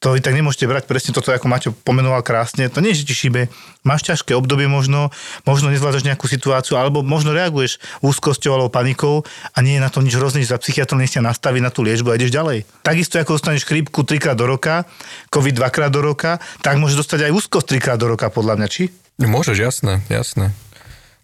To 0.00 0.16
vy 0.16 0.24
tak 0.24 0.32
nemôžete 0.32 0.64
brať 0.64 0.88
presne 0.88 1.12
toto, 1.12 1.28
ako 1.28 1.44
Maťo 1.44 1.76
pomenoval 1.84 2.24
krásne. 2.24 2.72
To 2.72 2.80
nie 2.80 2.96
je, 2.96 3.04
že 3.04 3.12
ti 3.12 3.14
šíbe. 3.14 3.52
Máš 3.84 4.08
ťažké 4.08 4.32
obdobie 4.32 4.64
možno, 4.64 5.12
možno 5.44 5.68
nezvládaš 5.68 6.08
nejakú 6.08 6.24
situáciu, 6.24 6.80
alebo 6.80 7.04
možno 7.04 7.36
reaguješ 7.36 7.76
úzkosťou 8.00 8.56
alebo 8.56 8.72
panikou 8.72 9.28
a 9.52 9.58
nie 9.60 9.76
je 9.76 9.84
na 9.84 9.92
to 9.92 10.00
nič 10.00 10.16
hrozné, 10.16 10.40
za 10.40 10.56
psychiatrom 10.56 11.04
nech 11.04 11.12
ťa 11.12 11.20
na 11.20 11.36
tú 11.68 11.84
liečbu 11.84 12.08
a 12.12 12.16
ideš 12.16 12.32
ďalej. 12.32 12.64
Takisto 12.80 13.20
ako 13.20 13.36
dostaneš 13.36 13.68
chrípku 13.68 14.00
trikrát 14.08 14.40
do 14.40 14.48
roka, 14.48 14.88
COVID 15.28 15.60
dvakrát 15.60 15.92
do 15.92 16.00
roka, 16.00 16.40
tak 16.64 16.80
môžeš 16.80 17.04
dostať 17.04 17.28
aj 17.28 17.36
úzkosť 17.36 17.76
trikrát 17.76 18.00
do 18.00 18.08
roka, 18.08 18.32
podľa 18.32 18.56
mňa, 18.56 18.68
či? 18.72 18.88
Môžeš, 19.20 19.60
jasné, 19.60 20.00
jasné. 20.08 20.56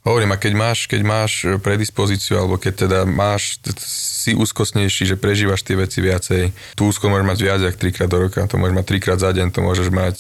Hovorím, 0.07 0.31
a 0.31 0.39
keď 0.39 0.53
máš, 0.55 0.87
keď 0.87 1.03
máš 1.03 1.33
predispozíciu, 1.67 2.39
alebo 2.39 2.63
keď 2.63 2.87
teda 2.87 2.99
máš, 3.03 3.59
si 3.83 4.39
úzkostnejší, 4.39 5.03
že 5.03 5.17
prežívaš 5.19 5.67
tie 5.67 5.75
veci 5.75 5.99
viacej, 5.99 6.55
tú 6.79 6.87
úzko 6.87 7.11
môžeš 7.11 7.27
mať 7.27 7.39
viac, 7.43 7.61
jak 7.67 7.75
trikrát 7.75 8.07
do 8.07 8.23
roka, 8.23 8.47
to 8.47 8.55
môžeš 8.55 8.75
mať 8.79 8.87
trikrát 8.87 9.19
za 9.19 9.35
deň, 9.35 9.51
to 9.51 9.61
môžeš 9.67 9.91
mať 9.91 10.17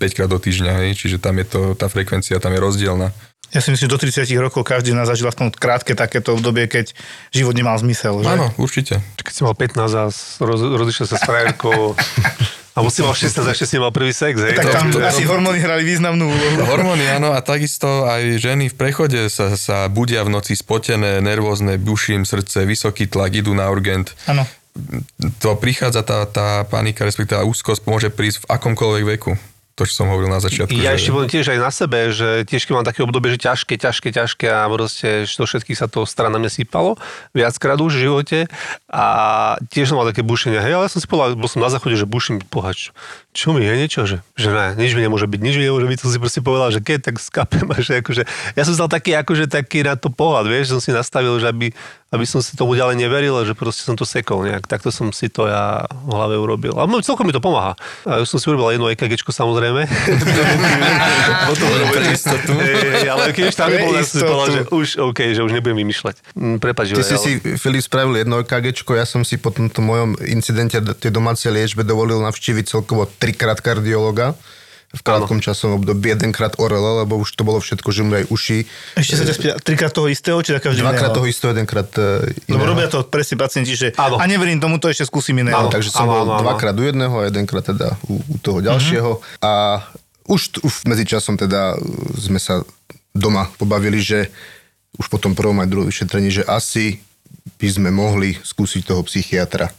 5 0.00 0.16
krát 0.16 0.30
do 0.32 0.40
týždňa, 0.40 0.72
hej, 0.72 0.96
čiže 0.96 1.20
tam 1.20 1.36
je 1.36 1.46
to, 1.52 1.60
tá 1.76 1.92
frekvencia 1.92 2.40
tam 2.40 2.56
je 2.56 2.64
rozdielna. 2.64 3.12
Ja 3.52 3.60
si 3.60 3.68
myslím, 3.74 3.90
že 3.90 3.92
do 3.92 4.00
30 4.00 4.24
rokov 4.40 4.62
každý 4.62 4.94
nás 4.96 5.10
zažil 5.10 5.28
aspoň 5.28 5.52
krátke 5.58 5.92
takéto 5.92 6.38
obdobie, 6.38 6.70
keď 6.70 6.94
život 7.34 7.52
nemal 7.52 7.76
zmysel. 7.76 8.22
Že? 8.22 8.30
Áno, 8.30 8.46
určite. 8.56 9.04
Keď 9.20 9.34
si 9.36 9.42
mal 9.44 9.52
15 9.52 10.00
a 10.00 10.04
roz, 10.46 10.60
rozišiel 10.64 11.06
sa 11.10 11.18
s 11.18 11.24
frajerkou 11.26 11.92
a 12.80 12.92
si 12.92 13.00
mal 13.04 13.12
16 13.12 13.36
a 13.44 13.50
ešte 13.52 13.66
si 13.68 13.76
mal 13.76 13.92
prvý 13.92 14.14
sex, 14.14 14.40
hej? 14.40 14.56
Tak 14.56 14.72
tam 14.72 14.88
to- 14.88 15.04
asi 15.04 15.28
hormóny 15.28 15.60
hrali 15.60 15.84
významnú 15.84 16.30
úlohu. 16.30 16.64
Hormóny, 16.64 17.04
áno, 17.10 17.36
a 17.36 17.40
takisto 17.44 18.08
aj 18.08 18.40
ženy 18.40 18.72
v 18.72 18.74
prechode 18.78 19.20
sa, 19.28 19.52
sa 19.58 19.84
budia 19.92 20.24
v 20.24 20.32
noci 20.32 20.56
spotené, 20.56 21.20
nervózne, 21.20 21.76
buším 21.76 22.24
srdce, 22.24 22.64
vysoký 22.64 23.06
tlak, 23.06 23.36
idú 23.36 23.52
na 23.52 23.68
urgent. 23.68 24.16
Áno. 24.24 24.48
To 25.42 25.58
prichádza, 25.58 26.06
tá, 26.06 26.24
tá 26.30 26.62
panika, 26.64 27.02
respektíve 27.02 27.42
úzkosť 27.42 27.82
môže 27.90 28.08
prísť 28.08 28.46
v 28.46 28.54
akomkoľvek 28.54 29.04
veku. 29.18 29.32
To, 29.80 29.88
čo 29.88 30.04
som 30.04 30.12
hovoril 30.12 30.28
na 30.28 30.44
začiatku. 30.44 30.76
Ja 30.76 30.92
že- 30.92 31.00
ešte 31.00 31.10
poviem 31.16 31.30
tiež 31.32 31.46
aj 31.56 31.58
na 31.64 31.72
sebe, 31.72 32.12
že 32.12 32.44
tiež 32.44 32.68
keď 32.68 32.72
mám 32.76 32.84
také 32.84 33.00
obdobie, 33.00 33.32
že 33.32 33.40
ťažké, 33.40 33.80
ťažké, 33.80 34.12
ťažké 34.12 34.44
a 34.52 34.68
proste 34.68 35.24
to 35.24 35.48
všetkých 35.48 35.78
sa 35.80 35.88
to 35.88 36.04
strana 36.04 36.36
mne 36.36 36.52
sypalo 36.52 37.00
viackrát 37.32 37.80
už 37.80 37.96
v 37.96 38.02
živote 38.04 38.38
a 38.92 39.04
tiež 39.72 39.88
som 39.88 39.96
mal 39.96 40.04
také 40.04 40.20
bušenie. 40.20 40.60
Hej, 40.60 40.76
ale 40.76 40.92
som 40.92 41.00
si 41.00 41.08
povedal, 41.08 41.32
bol 41.40 41.48
som 41.48 41.64
na 41.64 41.72
záchode, 41.72 41.96
že 41.96 42.04
buším, 42.04 42.44
pohač, 42.44 42.92
čo 43.32 43.56
mi 43.56 43.64
je 43.64 43.72
niečo, 43.72 44.04
že, 44.04 44.20
že 44.36 44.52
ne, 44.52 44.76
nič 44.76 44.92
mi 44.92 45.00
nemôže 45.00 45.24
byť, 45.24 45.40
nič 45.40 45.54
mi 45.56 45.64
nemôže 45.64 45.88
byť, 45.88 45.98
som 46.04 46.10
si 46.12 46.18
proste 46.20 46.44
povedal, 46.44 46.68
že 46.76 46.84
keď 46.84 46.98
tak 47.08 47.16
skapem 47.16 47.64
a 47.72 47.80
že 47.80 48.04
akože, 48.04 48.28
ja 48.52 48.62
som 48.68 48.76
stal 48.76 48.92
taký, 48.92 49.16
akože 49.16 49.48
taký 49.48 49.80
na 49.80 49.96
to 49.96 50.12
pohľad, 50.12 50.44
vieš, 50.44 50.76
som 50.76 50.80
si 50.84 50.92
nastavil, 50.92 51.32
že 51.40 51.48
aby, 51.48 51.72
aby 52.10 52.26
som 52.26 52.42
si 52.42 52.58
tomu 52.58 52.74
ďalej 52.74 52.98
neveril, 52.98 53.38
že 53.46 53.54
proste 53.54 53.86
som 53.86 53.94
to 53.94 54.02
sekol 54.02 54.42
nejak, 54.42 54.66
takto 54.66 54.90
som 54.90 55.14
si 55.14 55.30
to 55.30 55.46
ja 55.46 55.86
v 55.86 56.10
hlave 56.10 56.34
urobil. 56.42 56.74
A 56.74 56.82
celkom 57.06 57.22
mi 57.22 57.30
to 57.30 57.38
pomáha. 57.38 57.78
A 58.02 58.18
už 58.18 58.26
som 58.26 58.42
si 58.42 58.50
urobil 58.50 58.74
jedno 58.74 58.90
EKGčko 58.90 59.30
samozrejme. 59.30 59.86
Pre 61.90 62.06
istotu. 62.10 62.50
Ale 63.06 63.30
keď 63.30 63.44
už 63.50 63.56
tam 63.56 63.70
nebol, 63.70 63.94
som 64.02 64.18
si 64.18 64.26
povedal, 64.26 64.48
že 64.50 64.62
už 64.74 64.88
OK, 64.98 65.18
že 65.38 65.40
už 65.46 65.54
nebudem 65.54 65.86
vymýšľať. 65.86 66.34
Mm, 66.34 66.58
Prepač, 66.58 66.90
Ty 66.98 67.06
si 67.06 67.16
si, 67.18 67.30
Filip, 67.54 67.86
spravil 67.86 68.26
jedno 68.26 68.42
EKGčko, 68.42 68.98
ja 68.98 69.06
som 69.06 69.22
si 69.22 69.38
po 69.38 69.54
tomto 69.54 69.78
mojom 69.78 70.18
incidente 70.26 70.82
tej 70.82 71.14
domácej 71.14 71.54
liečbe 71.54 71.86
dovolil 71.86 72.18
navštíviť 72.26 72.64
celkovo 72.66 73.06
trikrát 73.06 73.62
kardiologa 73.62 74.34
v 74.90 75.02
krátkom 75.06 75.38
časovom 75.38 75.78
období, 75.78 76.10
jedenkrát 76.10 76.58
ORL, 76.58 77.06
lebo 77.06 77.14
už 77.14 77.38
to 77.38 77.46
bolo 77.46 77.62
všetko, 77.62 77.88
že 77.94 78.00
mu 78.02 78.10
aj 78.18 78.26
uši. 78.26 78.58
Ešte 78.98 79.14
sa 79.14 79.22
ťa 79.22 79.34
spýta, 79.38 79.54
trikrát 79.62 79.94
toho 79.94 80.10
istého, 80.10 80.34
či 80.42 80.50
taká 80.50 80.74
vždy 80.74 80.82
Dvakrát 80.82 81.14
toho 81.14 81.30
istého, 81.30 81.54
jedenkrát 81.54 81.86
e, 81.94 82.34
Lebo 82.50 82.66
iného. 82.66 82.70
robia 82.74 82.90
to 82.90 83.06
presne 83.06 83.38
pacienti, 83.38 83.78
že 83.78 83.94
Áno. 83.94 84.18
a 84.18 84.24
neverím 84.26 84.58
tomu, 84.58 84.82
to 84.82 84.90
ešte 84.90 85.06
skúsim 85.06 85.38
iného. 85.38 85.54
Áno, 85.54 85.70
takže 85.70 85.94
som 85.94 86.10
Áno, 86.10 86.26
bol 86.26 86.34
áno. 86.34 86.42
dvakrát 86.42 86.74
u 86.74 86.82
jedného 86.82 87.14
a 87.22 87.30
jedenkrát 87.30 87.62
teda 87.62 87.94
u, 88.10 88.18
u 88.18 88.36
toho 88.42 88.58
ďalšieho. 88.58 89.22
A 89.46 89.78
už, 90.26 90.58
t- 90.58 90.60
už 90.66 90.82
medzi 90.90 91.06
časom 91.06 91.38
teda 91.38 91.78
uh, 91.78 91.82
sme 92.18 92.42
sa 92.42 92.66
doma 93.14 93.46
pobavili, 93.62 94.02
že 94.02 94.26
už 94.98 95.06
po 95.06 95.22
tom 95.22 95.38
prvom 95.38 95.62
aj 95.62 95.70
druhom 95.70 95.86
vyšetrení, 95.86 96.34
že 96.34 96.42
asi 96.42 96.98
by 97.62 97.68
sme 97.70 97.90
mohli 97.94 98.34
skúsiť 98.42 98.90
toho 98.90 99.06
psychiatra. 99.06 99.70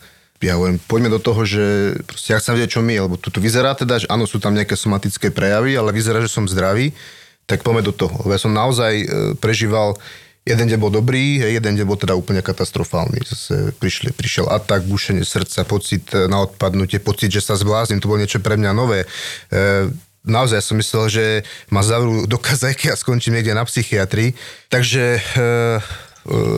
Ja 0.42 0.58
hovorím, 0.58 0.82
poďme 0.90 1.14
do 1.14 1.22
toho, 1.22 1.46
že 1.46 1.96
proste 2.10 2.34
ja 2.34 2.42
chcem 2.42 2.58
vedieť, 2.58 2.78
čo 2.78 2.82
mi 2.82 2.98
je, 2.98 3.06
lebo 3.06 3.16
tu 3.16 3.30
vyzerá 3.38 3.78
teda, 3.78 4.02
že 4.02 4.10
áno, 4.10 4.26
sú 4.26 4.42
tam 4.42 4.58
nejaké 4.58 4.74
somatické 4.74 5.30
prejavy, 5.30 5.78
ale 5.78 5.94
vyzerá, 5.94 6.18
že 6.18 6.34
som 6.34 6.50
zdravý, 6.50 6.98
tak 7.46 7.62
poďme 7.62 7.86
do 7.86 7.94
toho. 7.94 8.14
Lebo 8.26 8.34
ja 8.34 8.42
som 8.42 8.50
naozaj 8.50 8.94
e, 9.02 9.06
prežíval 9.38 10.02
Jeden 10.42 10.74
deň 10.74 10.80
bol 10.82 10.90
dobrý, 10.90 11.38
jeden 11.38 11.78
deň 11.78 11.86
bol 11.86 12.02
teda 12.02 12.18
úplne 12.18 12.42
katastrofálny. 12.42 13.22
Zase 13.22 13.78
prišli, 13.78 14.10
prišiel 14.10 14.50
atak, 14.50 14.90
bušenie 14.90 15.22
srdca, 15.22 15.62
pocit 15.70 16.10
e, 16.18 16.26
na 16.26 16.50
odpadnutie, 16.50 16.98
pocit, 16.98 17.30
že 17.30 17.46
sa 17.46 17.54
zbláznim, 17.54 18.02
to 18.02 18.10
bolo 18.10 18.26
niečo 18.26 18.42
pre 18.42 18.58
mňa 18.58 18.74
nové. 18.74 19.06
E, 19.54 19.94
naozaj 20.26 20.66
som 20.66 20.82
myslel, 20.82 21.06
že 21.14 21.26
ma 21.70 21.86
zavrú 21.86 22.26
do 22.26 22.42
kazajky 22.42 22.90
a 22.90 22.98
skončím 22.98 23.38
niekde 23.38 23.54
na 23.54 23.70
psychiatrii. 23.70 24.34
Takže 24.74 25.04
e, 25.14 25.20
e, 25.22 25.42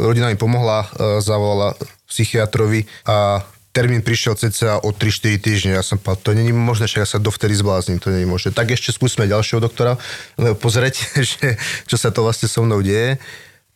rodina 0.07 0.31
mi 0.31 0.39
pomohla, 0.39 0.87
e, 0.87 1.19
zavolala 1.19 1.75
psychiatrovi 2.07 2.87
a 3.03 3.43
termín 3.73 4.05
prišiel 4.05 4.37
cca 4.37 4.85
o 4.85 4.93
3-4 4.93 5.41
týždne. 5.41 5.71
Ja 5.73 5.81
som 5.81 5.97
povedal, 5.97 6.21
to 6.21 6.31
není 6.37 6.53
možné, 6.53 6.85
že 6.85 7.01
ja 7.01 7.07
sa 7.09 7.17
dovtedy 7.17 7.57
zbláznim, 7.57 7.97
to 7.97 8.13
není 8.13 8.29
možné. 8.29 8.53
Tak 8.53 8.69
ešte 8.69 8.93
skúsme 8.93 9.25
ďalšieho 9.25 9.57
doktora, 9.59 9.97
lebo 10.37 10.53
pozrieť, 10.53 10.95
že, 11.33 11.57
čo 11.89 11.97
sa 11.97 12.13
to 12.13 12.21
vlastne 12.21 12.45
so 12.45 12.61
mnou 12.61 12.85
deje. 12.85 13.17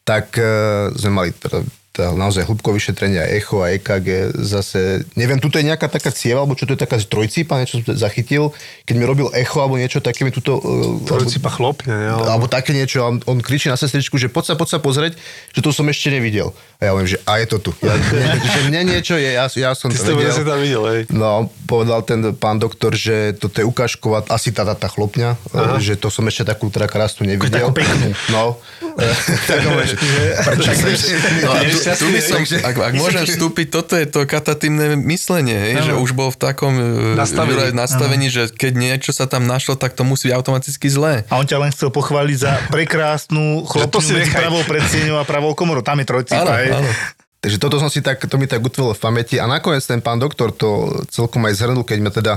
Tak 0.06 0.38
e, 0.38 0.48
sme 0.96 1.12
mali 1.12 1.30
teda, 1.34 1.66
teda 1.98 2.14
naozaj 2.14 2.46
hlubkové 2.46 2.78
vyšetrenie, 2.78 3.18
aj 3.18 3.32
echo, 3.34 3.66
aj 3.66 3.82
EKG, 3.82 4.08
zase, 4.38 5.02
neviem, 5.18 5.42
tuto 5.42 5.58
je 5.58 5.66
nejaká 5.66 5.90
taká 5.90 6.14
cieva, 6.14 6.46
alebo 6.46 6.54
čo 6.54 6.70
to 6.70 6.78
je 6.78 6.82
taká 6.86 7.02
trojcípa, 7.02 7.58
niečo 7.58 7.82
som 7.82 7.98
zachytil, 7.98 8.54
keď 8.86 8.94
mi 8.94 9.06
robil 9.10 9.28
echo, 9.34 9.58
alebo 9.66 9.82
niečo 9.82 9.98
také 9.98 10.22
mi 10.22 10.30
tuto... 10.30 10.62
e, 10.62 11.10
Trojcipa 11.10 11.50
chlopne, 11.50 11.90
ne? 11.90 12.10
Ale... 12.14 12.30
alebo 12.30 12.46
také 12.46 12.78
niečo, 12.78 13.02
a 13.02 13.10
on, 13.10 13.18
on 13.26 13.42
kričí 13.42 13.66
na 13.66 13.74
sestričku, 13.74 14.22
že 14.22 14.30
poď 14.30 14.54
sa, 14.54 14.54
poď 14.54 14.78
sa 14.78 14.80
pozrieť, 14.80 15.18
že 15.58 15.60
to 15.66 15.74
som 15.74 15.90
ešte 15.90 16.14
nevidel. 16.14 16.54
A 16.78 16.86
ja 16.86 16.90
hovorím, 16.94 17.10
že 17.10 17.20
a 17.26 17.42
je 17.42 17.48
to 17.50 17.58
tu. 17.58 17.72
Ja, 17.82 17.98
ne, 18.14 18.38
že 18.38 18.60
mne 18.70 18.82
niečo 18.94 19.18
je, 19.18 19.34
ja, 19.34 19.50
ja 19.50 19.74
som 19.74 19.90
Ty 19.90 19.98
to 19.98 20.14
vedel. 20.14 20.38
si 20.38 20.44
tam 20.46 20.60
videl, 20.62 20.84
hej. 20.86 21.02
No, 21.10 21.50
povedal 21.66 22.06
ten 22.06 22.22
pán 22.38 22.62
doktor, 22.62 22.94
že 22.94 23.34
toto 23.34 23.58
je 23.58 23.66
ukážková, 23.66 24.22
asi 24.30 24.54
tá, 24.54 24.62
tá, 24.62 24.78
tá 24.78 24.86
chlopňa, 24.86 25.34
Aha. 25.58 25.82
že 25.82 25.98
to 25.98 26.14
som 26.14 26.22
ešte 26.30 26.46
takú 26.46 26.70
teda 26.70 26.86
krásnu 26.86 27.26
nevidel. 27.26 27.74
Takú 27.74 27.74
peknú. 27.74 28.14
No. 28.30 28.62
tak 29.48 30.58
že 30.58 30.74
prečo 30.78 31.08
No, 31.44 31.52
a 31.54 31.62
tu, 31.96 32.12
by 32.12 32.20
som, 32.20 32.42
ak, 32.44 32.76
ak 32.76 32.94
môžem 32.98 33.24
vstúpiť, 33.24 33.72
toto 33.72 33.94
je 33.96 34.04
to 34.10 34.28
katatívne 34.28 35.00
myslenie, 35.08 35.56
hej, 35.56 35.88
že 35.88 35.94
už 35.96 36.12
bol 36.12 36.34
v 36.34 36.40
takom 36.42 36.74
Nastavení. 37.16 37.72
Nastavení 37.72 38.28
že 38.28 38.52
keď 38.52 38.74
niečo 38.76 39.12
sa 39.16 39.30
tam 39.30 39.48
našlo, 39.48 39.80
tak 39.80 39.96
to 39.96 40.04
musí 40.04 40.28
byť 40.28 40.36
automaticky 40.36 40.88
zlé. 40.92 41.24
A 41.32 41.40
on 41.40 41.48
ťa 41.48 41.64
len 41.64 41.72
chcel 41.72 41.94
pochváliť 41.94 42.38
za 42.42 42.52
prekrásnu 42.68 43.64
to 43.64 43.70
chlopňu 43.72 44.02
si 44.04 44.12
medzi 44.18 44.28
nechaj. 44.28 44.42
pravou 44.44 44.62
predsieňou 44.68 45.18
a 45.22 45.24
pravou 45.24 45.52
komorou. 45.56 45.86
Tam 45.86 45.96
je 46.02 46.04
Áno, 46.04 46.12
trojcipa, 46.12 46.54
hej. 46.60 46.76
áno. 46.76 46.92
Takže 47.38 47.58
toto 47.62 47.78
som 47.78 47.88
si 47.88 48.02
tak, 48.02 48.18
to 48.20 48.36
mi 48.42 48.50
tak 48.50 48.60
utvelo 48.60 48.98
v 48.98 49.00
pamäti 49.00 49.38
a 49.38 49.46
nakoniec 49.46 49.86
ten 49.86 50.02
pán 50.02 50.18
doktor 50.18 50.50
to 50.52 51.00
celkom 51.14 51.46
aj 51.46 51.54
zhrnul, 51.56 51.86
keď 51.86 51.98
mi 52.02 52.10
teda, 52.10 52.34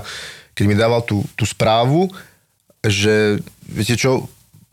keď 0.53 0.65
mi 0.69 0.77
dával 0.77 1.01
tú, 1.03 1.25
tú 1.35 1.49
správu, 1.49 2.13
že 2.85 3.41
viete 3.65 3.97
čo, 3.97 4.29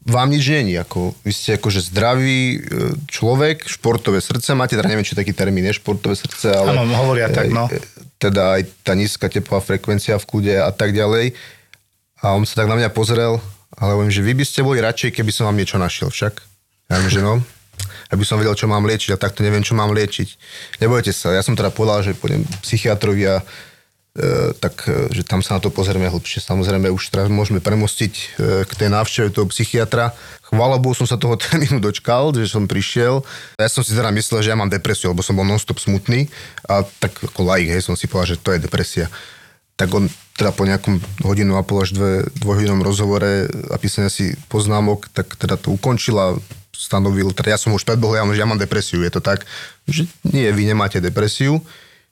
vám 0.08 0.32
nič 0.32 0.48
není, 0.48 0.80
ako, 0.80 1.12
vy 1.22 1.32
ste 1.36 1.60
akože 1.60 1.92
zdravý 1.92 2.40
e, 2.56 2.58
človek, 3.12 3.68
športové 3.68 4.24
srdce 4.24 4.56
máte, 4.56 4.80
teda 4.80 4.88
neviem, 4.88 5.04
či 5.04 5.20
taký 5.20 5.36
termín 5.36 5.68
je 5.68 5.76
športové 5.76 6.16
srdce, 6.16 6.56
ale... 6.56 6.72
Áno, 6.72 6.88
hovoria 6.96 7.28
tak, 7.28 7.52
no. 7.52 7.68
e, 7.68 7.84
Teda 8.16 8.56
aj 8.56 8.72
tá 8.88 8.96
nízka 8.96 9.28
tepová 9.28 9.60
frekvencia 9.60 10.16
v 10.16 10.26
kľude 10.26 10.56
a 10.64 10.72
tak 10.72 10.96
ďalej. 10.96 11.36
A 12.24 12.34
on 12.34 12.48
sa 12.48 12.64
tak 12.64 12.72
na 12.72 12.80
mňa 12.80 12.90
pozrel, 12.96 13.38
ale 13.76 13.90
hovorím, 13.94 14.16
že 14.16 14.24
vy 14.24 14.34
by 14.34 14.46
ste 14.48 14.64
boli 14.64 14.80
radšej, 14.80 15.12
keby 15.12 15.32
som 15.36 15.52
vám 15.52 15.60
niečo 15.60 15.76
našiel 15.76 16.08
však. 16.08 16.40
Ja 16.88 16.98
hovorím, 16.98 17.12
že 17.12 17.22
no, 17.22 17.34
aby 18.10 18.24
som 18.24 18.40
vedel, 18.40 18.56
čo 18.56 18.72
mám 18.72 18.88
liečiť 18.88 19.14
a 19.14 19.22
takto 19.22 19.44
neviem, 19.44 19.62
čo 19.62 19.76
mám 19.76 19.92
liečiť. 19.92 20.28
Nebojte 20.80 21.12
sa, 21.12 21.36
ja 21.36 21.44
som 21.44 21.54
teda 21.54 21.70
povedal, 21.70 22.08
že 22.08 22.16
pôjdem 22.16 22.48
psychiatrovi 22.64 23.28
a 23.28 23.36
e, 23.38 23.44
tak, 24.58 24.90
e, 24.90 25.14
že 25.14 25.22
tam 25.22 25.46
sa 25.46 25.58
na 25.58 25.62
to 25.62 25.70
pozrieme 25.70 26.10
hlbšie. 26.10 26.42
Samozrejme, 26.42 26.90
už 26.90 27.14
teraz 27.14 27.30
môžeme 27.30 27.62
premostiť 27.62 28.14
e, 28.18 28.24
k 28.66 28.72
tej 28.74 28.90
návšteve 28.90 29.30
toho 29.30 29.46
psychiatra. 29.54 30.18
Chvála 30.50 30.82
Bohu, 30.82 30.98
som 30.98 31.06
sa 31.06 31.22
toho 31.22 31.38
termínu 31.44 31.78
dočkal, 31.78 32.34
že 32.34 32.50
som 32.50 32.66
prišiel. 32.66 33.22
Ja 33.62 33.70
som 33.70 33.86
si 33.86 33.94
teda 33.94 34.10
myslel, 34.10 34.42
že 34.42 34.50
ja 34.50 34.58
mám 34.58 34.74
depresiu, 34.74 35.14
lebo 35.14 35.22
som 35.22 35.38
bol 35.38 35.46
non-stop 35.46 35.78
smutný 35.78 36.26
a 36.66 36.82
tak 36.82 37.14
ako 37.22 37.46
laik, 37.46 37.70
hej, 37.70 37.86
som 37.86 37.94
si 37.94 38.10
povedal, 38.10 38.34
že 38.34 38.42
to 38.42 38.50
je 38.58 38.64
depresia. 38.66 39.06
Tak 39.78 39.94
on 39.94 40.10
teda 40.34 40.50
po 40.54 40.66
nejakom 40.66 40.98
hodinu 41.22 41.58
a 41.58 41.66
pol 41.66 41.86
až 41.86 41.94
dve, 41.94 42.26
dvojhodinom 42.42 42.82
rozhovore 42.82 43.46
a 43.70 43.76
písania 43.78 44.10
si 44.10 44.34
poznámok, 44.50 45.10
tak 45.14 45.38
teda 45.38 45.58
to 45.58 45.74
ukončil 45.74 46.18
a 46.18 46.28
stanovil, 46.74 47.34
teda 47.34 47.58
ja 47.58 47.60
som 47.62 47.74
už 47.74 47.86
predbohol, 47.86 48.22
ja, 48.22 48.26
že 48.30 48.42
ja 48.42 48.50
mám 48.50 48.62
depresiu, 48.62 49.02
je 49.02 49.10
to 49.10 49.22
tak, 49.22 49.50
že 49.90 50.06
nie, 50.22 50.46
vy 50.54 50.70
nemáte 50.70 51.02
depresiu, 51.02 51.62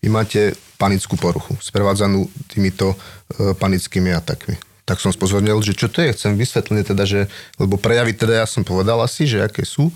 vy 0.05 0.09
máte 0.13 0.53
panickú 0.77 1.17
poruchu, 1.17 1.57
sprevádzanú 1.57 2.29
týmito 2.53 2.93
e, 2.93 3.57
panickými 3.57 4.13
atakmi. 4.13 4.53
Tak 4.85 5.01
som 5.01 5.09
spozornil, 5.09 5.57
že 5.65 5.73
čo 5.73 5.89
to 5.89 6.05
je, 6.05 6.13
chcem 6.13 6.37
vysvetlenie 6.37 6.85
teda, 6.85 7.09
že, 7.09 7.25
lebo 7.57 7.81
prejavy 7.81 8.13
teda 8.13 8.45
ja 8.45 8.45
som 8.45 8.61
povedal 8.61 9.01
asi, 9.01 9.25
že 9.25 9.41
aké 9.41 9.65
sú. 9.65 9.89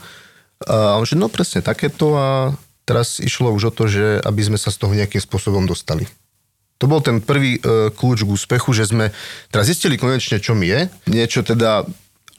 A 0.66 0.98
on 0.98 1.06
že 1.06 1.14
no 1.14 1.30
presne 1.30 1.62
takéto 1.62 2.18
a 2.18 2.58
teraz 2.90 3.22
išlo 3.22 3.54
už 3.54 3.70
o 3.70 3.76
to, 3.76 3.86
že 3.86 4.18
aby 4.26 4.42
sme 4.42 4.58
sa 4.58 4.74
z 4.74 4.82
toho 4.82 4.98
nejakým 4.98 5.22
spôsobom 5.22 5.70
dostali. 5.70 6.10
To 6.82 6.90
bol 6.90 7.06
ten 7.06 7.22
prvý 7.22 7.60
e, 7.60 7.94
kľúč 7.94 8.26
k 8.26 8.34
úspechu, 8.34 8.74
že 8.74 8.90
sme 8.90 9.14
teraz 9.54 9.70
zistili 9.70 10.00
konečne, 10.00 10.42
čo 10.42 10.58
mi 10.58 10.74
je. 10.74 10.90
Niečo 11.06 11.46
teda 11.46 11.86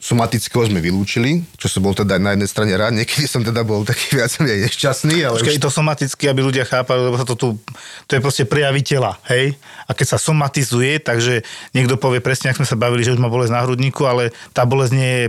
somatického 0.01 0.65
sme 0.65 0.81
vylúčili, 0.81 1.45
čo 1.61 1.69
som 1.69 1.85
bol 1.85 1.93
teda 1.93 2.17
na 2.17 2.33
jednej 2.33 2.49
strane 2.49 2.73
rád, 2.73 2.97
niekedy 2.97 3.29
som 3.29 3.45
teda 3.45 3.61
bol 3.61 3.85
taký 3.85 4.11
viac 4.17 4.33
menej 4.41 4.65
nešťastný, 4.65 5.21
ale 5.21 5.37
Počkaj, 5.37 5.61
už 5.61 5.61
to 5.61 5.69
somaticky, 5.69 6.25
aby 6.25 6.41
ľudia 6.41 6.65
chápali, 6.65 7.05
lebo 7.05 7.21
sa 7.21 7.25
to 7.29 7.37
tu, 7.37 7.61
to 8.09 8.17
je 8.17 8.21
proste 8.25 8.49
prejaví 8.49 8.81
tela, 8.81 9.21
hej? 9.29 9.53
A 9.85 9.93
keď 9.93 10.17
sa 10.17 10.19
somatizuje, 10.19 10.97
takže 10.97 11.45
niekto 11.77 12.01
povie 12.01 12.17
presne, 12.17 12.49
ak 12.49 12.57
sme 12.57 12.65
sa 12.65 12.73
bavili, 12.73 13.05
že 13.05 13.13
už 13.13 13.21
má 13.21 13.29
bolesť 13.29 13.53
na 13.53 13.61
hrudníku, 13.61 14.01
ale 14.09 14.33
tá 14.57 14.65
bolesť 14.65 14.93
nie 14.97 15.11
je 15.21 15.25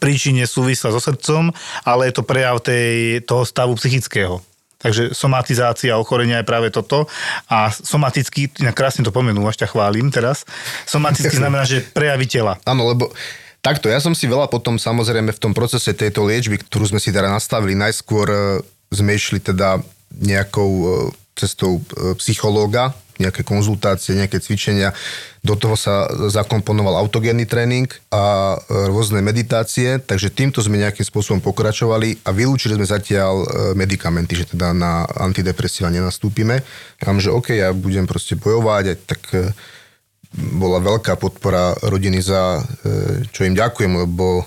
príčine 0.00 0.42
súvisla 0.48 0.90
so 0.90 0.98
srdcom, 0.98 1.52
ale 1.84 2.10
je 2.10 2.14
to 2.16 2.26
prejav 2.26 2.58
tej, 2.64 3.20
toho 3.28 3.44
stavu 3.44 3.76
psychického. 3.76 4.40
Takže 4.84 5.16
somatizácia 5.16 5.96
ochorenia 5.96 6.44
je 6.44 6.50
práve 6.50 6.68
toto. 6.68 7.08
A 7.48 7.72
somaticky, 7.72 8.52
inak 8.60 8.76
krásne 8.76 9.00
to 9.00 9.14
pomenúvaš, 9.14 9.56
ťa 9.56 9.72
chválim 9.72 10.12
teraz, 10.12 10.44
somaticky 10.84 11.32
znamená, 11.40 11.64
že 11.64 11.80
prejaví 11.80 12.28
tela. 12.28 12.60
Áno, 12.68 12.92
lebo 12.92 13.08
takto, 13.64 13.88
ja 13.88 13.96
som 13.96 14.12
si 14.12 14.28
veľa 14.28 14.52
potom 14.52 14.76
samozrejme 14.76 15.32
v 15.32 15.40
tom 15.40 15.56
procese 15.56 15.96
tejto 15.96 16.28
liečby, 16.28 16.60
ktorú 16.60 16.92
sme 16.92 17.00
si 17.00 17.08
teda 17.08 17.32
nastavili, 17.32 17.72
najskôr 17.72 18.28
e, 18.28 18.38
sme 18.92 19.16
išli 19.16 19.40
teda 19.40 19.80
nejakou 20.20 20.70
e, 20.70 20.86
cestou 21.32 21.80
e, 21.80 22.12
psychológa, 22.20 22.92
nejaké 23.16 23.46
konzultácie, 23.46 24.18
nejaké 24.18 24.42
cvičenia. 24.42 24.92
Do 25.40 25.54
toho 25.54 25.78
sa 25.78 26.10
zakomponoval 26.34 26.98
autogénny 26.98 27.46
tréning 27.46 27.86
a 28.10 28.58
rôzne 28.90 29.22
meditácie, 29.22 30.02
takže 30.02 30.34
týmto 30.34 30.58
sme 30.58 30.82
nejakým 30.82 31.06
spôsobom 31.06 31.38
pokračovali 31.38 32.26
a 32.26 32.34
vylúčili 32.34 32.74
sme 32.74 32.82
zatiaľ 32.82 33.46
medikamenty, 33.78 34.34
že 34.34 34.50
teda 34.58 34.74
na 34.74 35.06
antidepresíva 35.06 35.94
nenastúpime. 35.94 36.66
Mám, 37.06 37.22
že 37.22 37.30
OK, 37.30 37.54
ja 37.54 37.70
budem 37.70 38.02
proste 38.02 38.34
bojovať, 38.34 38.98
tak 39.06 39.54
bola 40.34 40.82
veľká 40.82 41.14
podpora 41.14 41.78
rodiny 41.86 42.18
za, 42.18 42.58
čo 43.30 43.46
im 43.46 43.54
ďakujem, 43.54 44.02
lebo 44.02 44.42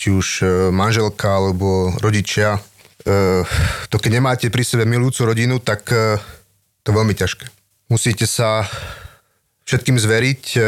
či 0.00 0.08
už 0.08 0.28
manželka 0.72 1.28
alebo 1.28 1.92
rodičia, 2.00 2.56
to 3.92 3.96
keď 4.00 4.10
nemáte 4.16 4.48
pri 4.48 4.64
sebe 4.64 4.88
milujúcu 4.88 5.28
rodinu, 5.28 5.60
tak 5.60 5.92
to 6.80 6.86
je 6.88 6.96
veľmi 6.96 7.12
ťažké 7.12 7.54
musíte 7.88 8.26
sa 8.26 8.64
všetkým 9.68 9.96
zveriť. 9.96 10.42
E, 10.56 10.60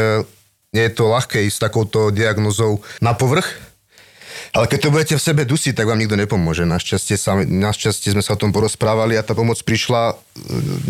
nie 0.75 0.83
je 0.87 0.93
to 0.93 1.09
ľahké 1.09 1.43
ísť 1.47 1.57
s 1.57 1.63
takouto 1.63 2.13
diagnozou 2.13 2.83
na 3.01 3.15
povrch, 3.15 3.47
ale 4.55 4.69
keď 4.69 4.79
to 4.79 4.93
budete 4.93 5.15
v 5.19 5.25
sebe 5.25 5.43
dusiť, 5.43 5.73
tak 5.75 5.89
vám 5.89 5.99
nikto 5.99 6.15
nepomôže. 6.15 6.63
Našťastie, 6.67 7.15
sa, 7.19 7.39
našťastie 7.39 8.13
sme 8.15 8.23
sa 8.23 8.35
o 8.35 8.41
tom 8.41 8.55
porozprávali 8.55 9.19
a 9.19 9.25
tá 9.25 9.35
pomoc 9.35 9.57
prišla, 9.63 10.13
e, 10.13 10.15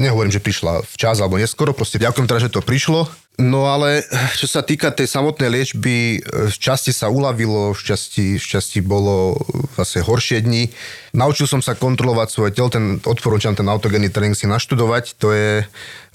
nehovorím, 0.01 0.33
že 0.33 0.43
prišla 0.43 0.83
včas 0.93 1.19
alebo 1.23 1.39
neskoro, 1.39 1.71
proste 1.71 2.01
ďakujem 2.01 2.27
teda, 2.27 2.43
že 2.47 2.53
to 2.53 2.61
prišlo 2.61 3.07
No 3.38 3.69
ale 3.69 4.01
čo 4.33 4.49
sa 4.49 4.65
týka 4.65 4.89
tej 4.89 5.05
samotnej 5.05 5.53
liečby, 5.53 6.25
v 6.25 6.57
časti 6.57 6.89
sa 6.89 7.05
uľavilo, 7.13 7.69
v 7.69 7.81
časti, 7.85 8.41
v 8.41 8.45
časti 8.49 8.81
bolo 8.81 9.38
zase 9.77 10.01
horšie 10.01 10.41
dni. 10.41 10.73
Naučil 11.13 11.45
som 11.45 11.61
sa 11.61 11.77
kontrolovať 11.77 12.33
svoje 12.33 12.51
telo, 12.57 12.73
ten, 12.73 12.97
odporúčam 12.97 13.53
ten 13.53 13.69
autogénny 13.69 14.09
tréning 14.09 14.33
si 14.33 14.49
naštudovať. 14.49 15.21
To 15.21 15.38
je 15.38 15.61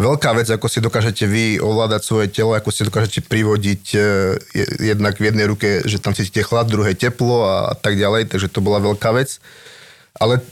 veľká 0.02 0.34
vec, 0.34 0.50
ako 0.50 0.66
si 0.66 0.82
dokážete 0.82 1.30
vy 1.30 1.62
ovládať 1.62 2.02
svoje 2.02 2.26
telo, 2.26 2.58
ako 2.58 2.74
si 2.74 2.82
dokážete 2.90 3.22
privodiť 3.30 3.82
e, 3.94 3.98
jednak 4.82 5.14
v 5.22 5.30
jednej 5.30 5.46
ruke, 5.46 5.86
že 5.86 6.02
tam 6.02 6.18
cítite 6.18 6.42
chlad, 6.42 6.66
druhé 6.66 6.98
teplo 6.98 7.46
a, 7.46 7.78
tak 7.78 8.02
ďalej, 8.02 8.34
takže 8.34 8.50
to 8.50 8.58
bola 8.58 8.82
veľká 8.82 9.14
vec 9.14 9.38
ale 10.12 10.38
e, 10.38 10.42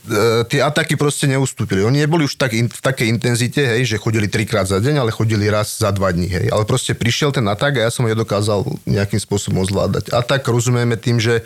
tie 0.48 0.61
ataky 0.64 0.96
proste 0.96 1.28
neustúpili. 1.28 1.84
Oni 1.84 2.00
neboli 2.00 2.24
už 2.24 2.40
tak 2.40 2.56
in, 2.56 2.66
v 2.66 2.80
takej 2.80 3.12
intenzite, 3.12 3.61
hej, 3.61 3.84
že 3.84 4.00
chodili 4.00 4.24
trikrát 4.24 4.64
za 4.64 4.80
deň, 4.80 5.04
ale 5.04 5.12
chodili 5.12 5.52
raz 5.52 5.76
za 5.76 5.92
dva 5.92 6.08
dní. 6.08 6.32
Hej. 6.32 6.46
Ale 6.48 6.64
proste 6.64 6.96
prišiel 6.96 7.32
ten 7.32 7.44
atak 7.44 7.76
a 7.76 7.84
ja 7.84 7.90
som 7.92 8.08
ho 8.08 8.12
nedokázal 8.12 8.64
nejakým 8.88 9.20
spôsobom 9.20 9.61
zvládať. 9.68 10.16
Atak 10.16 10.48
rozumieme 10.48 10.96
tým, 10.96 11.20
že 11.20 11.44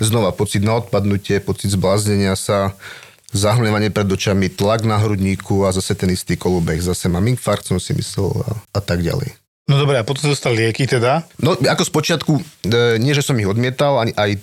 znova 0.00 0.32
pocit 0.32 0.64
na 0.64 0.80
odpadnutie, 0.80 1.40
pocit 1.44 1.72
zbláznenia 1.72 2.32
sa, 2.32 2.72
zahmlievanie 3.30 3.94
pred 3.94 4.08
očami, 4.10 4.50
tlak 4.50 4.82
na 4.82 4.98
hrudníku 4.98 5.62
a 5.62 5.70
zase 5.70 5.94
ten 5.94 6.10
istý 6.10 6.34
kolobek. 6.34 6.82
Zase 6.82 7.06
mám 7.06 7.24
infarkt, 7.30 7.68
som 7.68 7.78
si 7.78 7.94
myslel 7.94 8.30
a, 8.42 8.50
a 8.76 8.80
tak 8.82 9.04
ďalej. 9.04 9.39
No 9.70 9.78
dobré, 9.78 10.02
a 10.02 10.04
potom 10.04 10.26
dostal 10.26 10.50
lieky 10.50 10.82
teda? 10.82 11.22
No 11.38 11.54
ako 11.54 11.86
z 11.86 11.90
počiatku, 11.94 12.32
e, 12.66 12.98
nie 12.98 13.14
že 13.14 13.22
som 13.22 13.38
ich 13.38 13.46
odmietal, 13.46 14.02
ani 14.02 14.10
aj 14.18 14.30
e, 14.34 14.38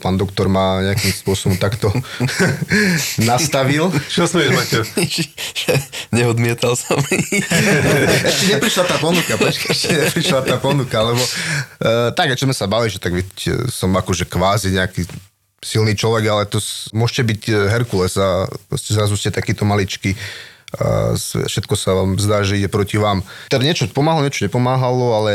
pán 0.00 0.16
doktor 0.16 0.48
ma 0.48 0.80
nejakým 0.80 1.12
spôsobom 1.12 1.60
takto 1.60 1.92
nastavil. 3.28 3.92
Čo 4.08 4.24
smieš, 4.24 4.56
Maťo? 4.56 4.80
Neodmietal 6.16 6.80
som 6.80 6.96
ich. 7.12 7.44
ešte 8.32 8.56
neprišla 8.56 8.88
tá 8.88 8.96
ponuka, 8.96 9.36
počkaj, 9.36 9.68
ešte 9.68 9.92
neprišla 9.92 10.40
tá 10.48 10.56
ponuka, 10.56 10.96
lebo 11.04 11.20
e, 11.20 11.30
tak, 12.16 12.32
čo 12.32 12.48
sme 12.48 12.56
sa 12.56 12.64
bali, 12.64 12.88
že 12.88 12.96
tak 12.96 13.12
viete, 13.12 13.68
som 13.68 13.92
akože 13.92 14.24
kvázi 14.24 14.72
nejaký 14.72 15.04
silný 15.60 15.92
človek, 15.92 16.24
ale 16.24 16.42
to 16.48 16.56
s- 16.56 16.88
môžete 16.96 17.22
byť 17.24 17.42
e, 17.48 17.54
Herkules 17.68 18.16
a 18.16 18.48
proste 18.68 18.96
zrazu 18.96 19.12
ste 19.20 19.28
takýto 19.28 19.68
maličký 19.68 20.16
všetko 21.46 21.74
sa 21.78 21.94
vám 21.94 22.18
zdá, 22.18 22.42
že 22.42 22.58
ide 22.58 22.70
proti 22.70 22.98
vám. 22.98 23.22
Teda 23.48 23.62
niečo 23.62 23.86
pomáhalo, 23.90 24.26
niečo 24.26 24.46
nepomáhalo, 24.46 25.06
ale 25.22 25.32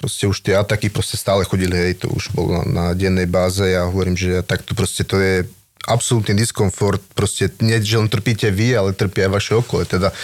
proste 0.00 0.28
už 0.28 0.40
tie 0.40 0.56
ataky 0.56 0.88
proste 0.88 1.20
stále 1.20 1.44
chodili, 1.44 1.76
hej, 1.76 2.04
to 2.04 2.12
už 2.12 2.32
bolo 2.32 2.64
na, 2.64 2.96
dennej 2.96 3.28
báze. 3.28 3.64
Ja 3.64 3.88
hovorím, 3.88 4.16
že 4.16 4.44
takto 4.44 4.72
proste 4.72 5.04
to 5.04 5.20
je 5.20 5.44
absolútny 5.86 6.38
diskomfort, 6.38 7.02
proste 7.16 7.50
nie, 7.58 7.78
že 7.82 7.98
len 7.98 8.06
trpíte 8.06 8.48
vy, 8.54 8.74
ale 8.78 8.94
trpí 8.94 9.26
aj 9.26 9.30
vaše 9.34 9.52
okolie. 9.58 9.86
Teda 9.88 10.14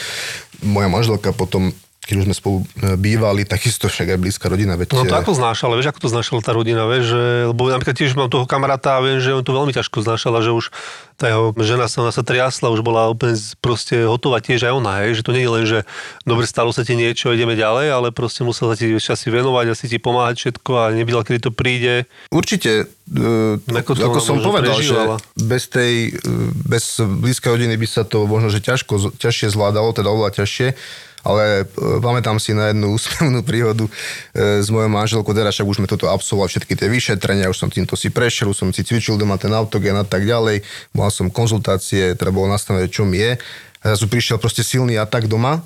moja 0.63 0.87
manželka 0.87 1.35
potom 1.35 1.75
keď 2.09 2.25
už 2.25 2.25
sme 2.25 2.37
spolu 2.37 2.57
e, 2.81 2.97
bývali, 2.97 3.45
takisto 3.45 3.85
však 3.85 4.17
aj 4.17 4.19
blízka 4.19 4.49
rodina. 4.49 4.81
Veď, 4.81 4.97
No 4.97 5.05
to 5.05 5.13
e, 5.13 5.21
ako 5.21 5.37
znášala, 5.37 5.77
vieš, 5.77 5.93
ako 5.93 6.01
to 6.01 6.09
znášala 6.09 6.41
tá 6.41 6.57
rodina, 6.57 6.89
vieš, 6.89 7.13
že, 7.13 7.23
lebo 7.53 7.69
napríklad 7.69 7.97
tiež 8.01 8.17
mám 8.17 8.33
toho 8.33 8.49
kamaráta 8.49 8.97
a 8.97 9.05
viem, 9.05 9.21
že 9.21 9.37
on 9.37 9.45
to 9.45 9.53
veľmi 9.53 9.77
ťažko 9.77 10.01
znášala, 10.01 10.41
že 10.41 10.57
už 10.57 10.73
tá 11.21 11.29
jeho 11.29 11.53
žena 11.61 11.85
sa, 11.85 12.01
ona 12.01 12.15
sa 12.15 12.25
triasla, 12.25 12.73
už 12.73 12.81
bola 12.81 13.13
úplne 13.13 13.37
proste 13.61 14.09
hotová 14.09 14.41
tiež 14.41 14.65
aj 14.65 14.73
ona, 14.73 15.05
hej, 15.05 15.21
že 15.21 15.27
to 15.27 15.35
nie 15.37 15.45
je 15.45 15.51
len, 15.51 15.65
že 15.69 15.79
dobre, 16.25 16.49
stalo 16.49 16.73
sa 16.73 16.87
ti 16.87 16.95
niečo, 16.97 17.35
ideme 17.35 17.59
ďalej, 17.59 17.91
ale 17.93 18.09
proste 18.15 18.47
musela 18.47 18.73
ti 18.79 18.89
časy 18.89 19.29
venovať, 19.29 19.67
asi 19.75 19.91
ti 19.91 19.99
pomáhať 20.01 20.49
všetko 20.49 20.71
a 20.79 20.85
nevidela, 20.95 21.27
kedy 21.27 21.45
to 21.45 21.53
príde. 21.53 22.07
Určite, 22.31 22.87
e, 23.11 23.59
Ako 23.61 23.93
ako, 23.93 23.93
to 23.99 24.09
ona 24.15 24.23
som 24.23 24.39
povedal, 24.41 24.79
prežívala. 24.79 25.17
že 25.19 25.43
bez 25.43 25.63
tej, 25.67 26.15
e, 26.15 26.31
bez 26.55 27.03
blízkej 27.03 27.51
rodiny 27.51 27.75
by 27.75 27.87
sa 27.91 28.07
to 28.07 28.23
možno, 28.25 28.49
že 28.49 28.63
ťažko, 28.63 29.19
ťažšie 29.19 29.51
zvládalo, 29.51 29.91
teda 29.91 30.09
oveľa 30.09 30.39
ťažšie, 30.39 30.79
ale 31.27 31.67
e, 31.67 31.99
pamätám 31.99 32.39
si 32.39 32.55
na 32.55 32.71
jednu 32.71 32.93
úsmevnú 32.97 33.43
príhodu 33.43 33.87
e, 33.87 34.61
s 34.63 34.69
mojou 34.71 34.91
manželkou, 34.91 35.33
teda 35.35 35.51
však 35.51 35.67
už 35.67 35.79
sme 35.83 35.89
toto 35.91 36.11
absolvovali, 36.11 36.51
všetky 36.53 36.75
tie 36.79 36.89
vyšetrenia, 36.91 37.51
už 37.51 37.59
som 37.59 37.69
týmto 37.71 37.99
si 37.99 38.13
prešiel, 38.13 38.53
už 38.53 38.59
som 38.59 38.69
si 38.71 38.87
cvičil 38.87 39.19
doma 39.19 39.39
ten 39.39 39.51
autogen 39.55 39.99
a 39.99 40.07
tak 40.07 40.27
ďalej, 40.29 40.63
mal 40.95 41.11
som 41.11 41.31
konzultácie, 41.33 42.15
teda 42.15 42.31
bolo 42.31 42.51
nastavené, 42.51 42.87
čo 42.87 43.03
mi 43.03 43.19
je. 43.19 43.39
A 43.79 43.95
zrazu 43.95 44.11
prišiel 44.11 44.43
proste 44.43 44.67
silný 44.67 44.99
atak 44.99 45.31
doma, 45.31 45.63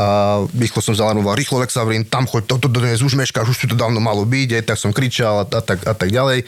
a 0.00 0.06
rýchlo 0.54 0.80
som 0.80 0.94
zalarmoval, 0.96 1.36
rýchlo 1.36 1.60
Lexavrin, 1.60 2.06
tam 2.06 2.24
choď, 2.24 2.46
toto 2.46 2.70
do 2.70 2.80
dnes 2.80 3.02
už 3.02 3.18
meškáš, 3.18 3.52
už 3.52 3.58
tu 3.58 3.66
to 3.74 3.76
dávno 3.76 4.00
malo 4.00 4.24
byť, 4.24 4.48
aj 4.56 4.64
tak 4.64 4.78
som 4.78 4.94
kričal 4.94 5.42
a, 5.42 5.44
a, 5.44 5.60
tak, 5.60 5.82
a 5.84 5.92
tak 5.92 6.08
ďalej. 6.08 6.46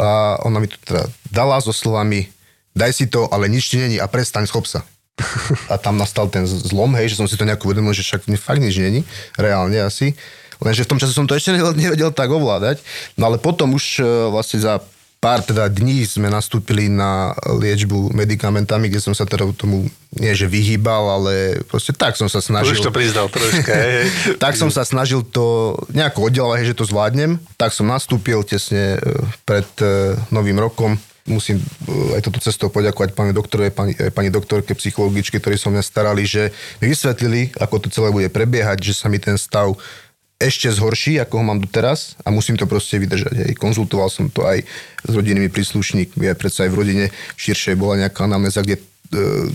A 0.00 0.40
ona 0.42 0.58
mi 0.58 0.66
to 0.66 0.78
teda 0.82 1.06
dala 1.28 1.60
so 1.62 1.70
slovami, 1.70 2.26
daj 2.74 2.90
si 2.96 3.06
to, 3.06 3.28
ale 3.30 3.46
nič 3.46 3.70
ti 3.70 3.76
není 3.78 4.00
a 4.00 4.10
prestaň, 4.10 4.48
schop 4.48 4.66
sa. 4.66 4.82
A 5.70 5.78
tam 5.78 5.96
nastal 6.00 6.26
ten 6.28 6.44
zlom, 6.46 6.92
hej, 6.96 7.14
že 7.14 7.18
som 7.20 7.28
si 7.28 7.36
to 7.36 7.46
nejako 7.46 7.70
uvedomil, 7.70 7.94
že 7.94 8.04
však 8.04 8.26
fakt 8.40 8.60
nič 8.60 8.76
není, 8.80 9.06
reálne 9.36 9.80
asi. 9.80 10.16
Lenže 10.60 10.84
v 10.84 10.90
tom 10.92 11.00
čase 11.00 11.16
som 11.16 11.24
to 11.24 11.36
ešte 11.36 11.56
nevedel, 11.82 12.12
tak 12.12 12.28
ovládať. 12.28 12.84
No 13.16 13.32
ale 13.32 13.40
potom 13.40 13.72
už 13.76 14.00
e, 14.00 14.04
vlastne 14.28 14.60
za 14.60 14.80
pár 15.20 15.44
teda 15.44 15.68
dní 15.68 16.00
sme 16.08 16.32
nastúpili 16.32 16.88
na 16.88 17.36
liečbu 17.44 18.16
medikamentami, 18.16 18.88
kde 18.88 19.04
som 19.04 19.12
sa 19.12 19.28
teda 19.28 19.52
tomu 19.52 19.84
nie 20.16 20.32
že 20.32 20.48
vyhýbal, 20.48 21.20
ale 21.20 21.60
proste 21.68 21.92
tak 21.92 22.16
som 22.16 22.24
sa 22.24 22.40
snažil. 22.40 22.72
Už 22.72 22.88
to 22.88 22.92
priznal 22.92 23.28
troška, 23.28 23.68
hej, 23.68 24.08
tak 24.42 24.56
som 24.56 24.72
sa 24.72 24.80
snažil 24.80 25.20
to 25.20 25.76
nejako 25.92 26.32
oddelovať, 26.32 26.72
že 26.72 26.78
to 26.80 26.88
zvládnem. 26.88 27.36
Tak 27.60 27.76
som 27.76 27.84
nastúpil 27.84 28.40
tesne 28.48 28.96
e, 28.96 28.98
pred 29.44 29.68
e, 29.84 30.16
novým 30.32 30.56
rokom. 30.56 30.96
Musím 31.28 31.60
e, 31.60 32.16
aj 32.16 32.24
toto 32.24 32.40
cestou 32.40 32.72
poďakovať 32.72 33.12
pani 33.12 33.32
doktore, 33.36 33.68
pani, 33.68 33.92
pani 33.92 34.30
doktorke 34.32 34.72
psychologičke, 34.72 35.40
ktorí 35.40 35.60
sa 35.60 35.68
mňa 35.68 35.82
starali, 35.84 36.24
že 36.24 36.52
mi 36.80 36.88
vysvetlili, 36.92 37.56
ako 37.60 37.84
to 37.84 37.88
celé 37.92 38.08
bude 38.08 38.28
prebiehať, 38.32 38.80
že 38.80 38.94
sa 38.96 39.12
mi 39.12 39.20
ten 39.20 39.36
stav 39.36 39.76
ešte 40.40 40.72
zhorší, 40.72 41.20
ako 41.20 41.36
ho 41.36 41.44
mám 41.44 41.60
doteraz 41.60 42.16
a 42.24 42.32
musím 42.32 42.56
to 42.56 42.64
proste 42.64 42.96
vydržať. 42.96 43.44
Hej. 43.44 43.52
Konzultoval 43.60 44.08
som 44.08 44.32
to 44.32 44.48
aj 44.48 44.64
s 45.04 45.12
rodinnými 45.12 45.52
príslušníkmi, 45.52 46.32
aj 46.32 46.36
predsa 46.40 46.64
aj 46.64 46.72
v 46.72 46.78
rodine 46.80 47.06
širšej 47.36 47.76
bola 47.76 48.00
nejaká 48.00 48.24
anamnéza, 48.24 48.64
kde 48.64 48.80
e, 48.80 48.82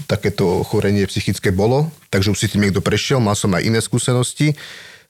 takéto 0.05 0.61
chorenie 0.61 1.09
psychické 1.09 1.49
bolo, 1.49 1.89
takže 2.13 2.29
už 2.29 2.37
si 2.37 2.47
tým 2.53 2.69
niekto 2.69 2.85
prešiel, 2.85 3.17
mal 3.17 3.33
som 3.33 3.49
aj 3.57 3.65
iné 3.65 3.81
skúsenosti, 3.81 4.53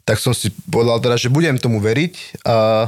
tak 0.08 0.24
som 0.24 0.32
si 0.32 0.54
povedal 0.72 1.04
teda, 1.04 1.20
že 1.20 1.34
budem 1.34 1.60
tomu 1.60 1.84
veriť 1.84 2.46
a 2.48 2.88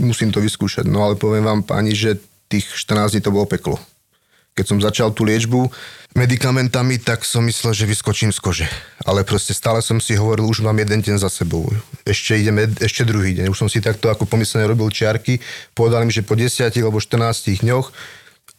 musím 0.00 0.32
to 0.32 0.40
vyskúšať. 0.40 0.88
No 0.88 1.04
ale 1.04 1.20
poviem 1.20 1.44
vám 1.44 1.60
pani, 1.60 1.92
že 1.92 2.16
tých 2.50 2.66
14 2.66 3.14
dní 3.14 3.22
to 3.22 3.30
bolo 3.30 3.46
peklo. 3.46 3.78
Keď 4.58 4.66
som 4.66 4.82
začal 4.82 5.14
tú 5.14 5.22
liečbu 5.22 5.70
medikamentami, 6.18 6.98
tak 6.98 7.22
som 7.22 7.46
myslel, 7.46 7.70
že 7.70 7.86
vyskočím 7.86 8.34
z 8.34 8.42
kože. 8.42 8.66
Ale 9.06 9.22
proste 9.22 9.54
stále 9.54 9.78
som 9.78 10.02
si 10.02 10.18
hovoril, 10.18 10.50
už 10.50 10.66
mám 10.66 10.74
jeden 10.74 10.98
deň 10.98 11.22
za 11.22 11.30
sebou. 11.30 11.70
Ešte 12.02 12.34
ideme, 12.34 12.66
ešte 12.82 13.06
druhý 13.06 13.38
deň. 13.38 13.46
Už 13.46 13.56
som 13.62 13.70
si 13.70 13.78
takto 13.78 14.10
ako 14.10 14.26
pomyslene 14.26 14.66
robil 14.66 14.90
čiarky. 14.90 15.38
Povedal 15.70 16.02
mi, 16.02 16.10
že 16.10 16.26
po 16.26 16.34
10 16.34 16.66
alebo 16.66 16.98
14 16.98 17.62
dňoch 17.62 17.86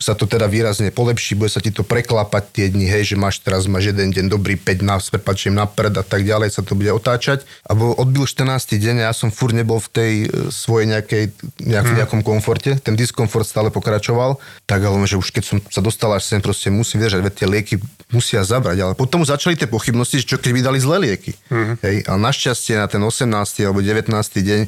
sa 0.01 0.17
to 0.17 0.25
teda 0.25 0.49
výrazne 0.49 0.89
polepší, 0.89 1.37
bude 1.37 1.53
sa 1.53 1.61
ti 1.61 1.69
to 1.69 1.85
preklapať 1.85 2.43
tie 2.49 2.65
dni, 2.73 2.89
hej, 2.89 3.13
že 3.13 3.15
máš 3.15 3.37
teraz 3.37 3.69
máš 3.69 3.93
jeden 3.93 4.09
deň 4.09 4.25
dobrý, 4.33 4.57
5 4.57 4.81
na, 4.81 4.97
s 4.97 5.13
prepačením 5.13 5.61
na 5.61 5.69
prd 5.69 6.01
a 6.01 6.05
tak 6.05 6.25
ďalej 6.25 6.49
sa 6.49 6.65
to 6.65 6.73
bude 6.73 6.89
otáčať. 6.89 7.45
A 7.69 7.77
bol, 7.77 7.93
odbil 7.93 8.25
14. 8.25 8.49
deň 8.81 9.05
a 9.05 9.07
ja 9.07 9.13
som 9.13 9.29
fur 9.29 9.53
nebol 9.53 9.77
v 9.77 9.89
tej 9.93 10.13
e, 10.25 10.27
svojej 10.49 10.89
nejakej, 10.89 11.23
nejak, 11.61 11.85
v 11.85 11.97
nejakom 12.01 12.21
komforte, 12.25 12.81
ten 12.81 12.97
diskomfort 12.97 13.45
stále 13.45 13.69
pokračoval, 13.69 14.41
tak 14.65 14.81
ale 14.81 14.97
že 15.05 15.21
už 15.21 15.29
keď 15.29 15.43
som 15.45 15.57
sa 15.69 15.85
dostal 15.85 16.09
až 16.17 16.25
sem, 16.25 16.41
proste 16.41 16.73
musím 16.73 17.05
vydržať, 17.05 17.21
veď 17.21 17.33
tie 17.37 17.47
lieky 17.47 17.75
musia 18.09 18.41
zabrať, 18.41 18.77
ale 18.81 18.93
potom 18.97 19.21
začali 19.21 19.53
tie 19.53 19.69
pochybnosti, 19.69 20.25
že 20.25 20.33
čo 20.33 20.37
keď 20.41 20.51
vydali 20.51 20.81
zlé 20.81 20.97
lieky. 21.13 21.37
Mhm. 21.53 21.73
Hej, 21.85 21.95
ale 22.09 22.19
našťastie 22.25 22.81
na 22.81 22.89
ten 22.89 22.99
18. 22.99 23.29
alebo 23.69 23.85
19. 23.85 24.09
deň 24.41 24.61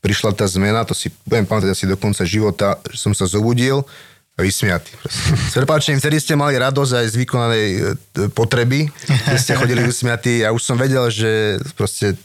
prišla 0.00 0.32
tá 0.32 0.48
zmena, 0.48 0.82
to 0.88 0.96
si 0.96 1.12
budem 1.28 1.44
pamätať 1.44 1.76
asi 1.76 1.84
do 1.84 1.96
konca 1.96 2.24
života, 2.24 2.80
že 2.88 2.98
som 2.98 3.12
sa 3.12 3.28
zobudil, 3.28 3.84
vysmiatý. 4.42 4.90
proste. 4.96 5.32
S 5.50 5.54
prepáčením, 5.56 6.00
vtedy 6.00 6.16
ste 6.20 6.34
mali 6.34 6.56
radosť 6.56 6.92
aj 6.96 7.06
z 7.12 7.14
vykonanej 7.20 7.66
e, 7.68 7.80
potreby, 8.32 8.88
keď 9.06 9.38
ste 9.38 9.52
chodili 9.54 9.84
vysmiatí 9.84 10.42
a 10.42 10.50
už 10.50 10.62
som 10.64 10.76
vedel, 10.80 11.06
že 11.12 11.60
proste 11.76 12.16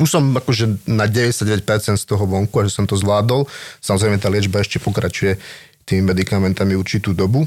už 0.00 0.08
som 0.08 0.24
akože 0.32 0.88
na 0.88 1.04
99% 1.04 2.00
z 2.00 2.04
toho 2.08 2.24
vonku 2.24 2.56
a 2.56 2.64
že 2.64 2.72
som 2.72 2.88
to 2.88 2.96
zvládol. 2.96 3.44
Samozrejme 3.84 4.16
tá 4.16 4.32
liečba 4.32 4.64
ešte 4.64 4.80
pokračuje 4.80 5.36
tými 5.84 6.08
medikamentami 6.08 6.72
určitú 6.72 7.12
dobu. 7.12 7.44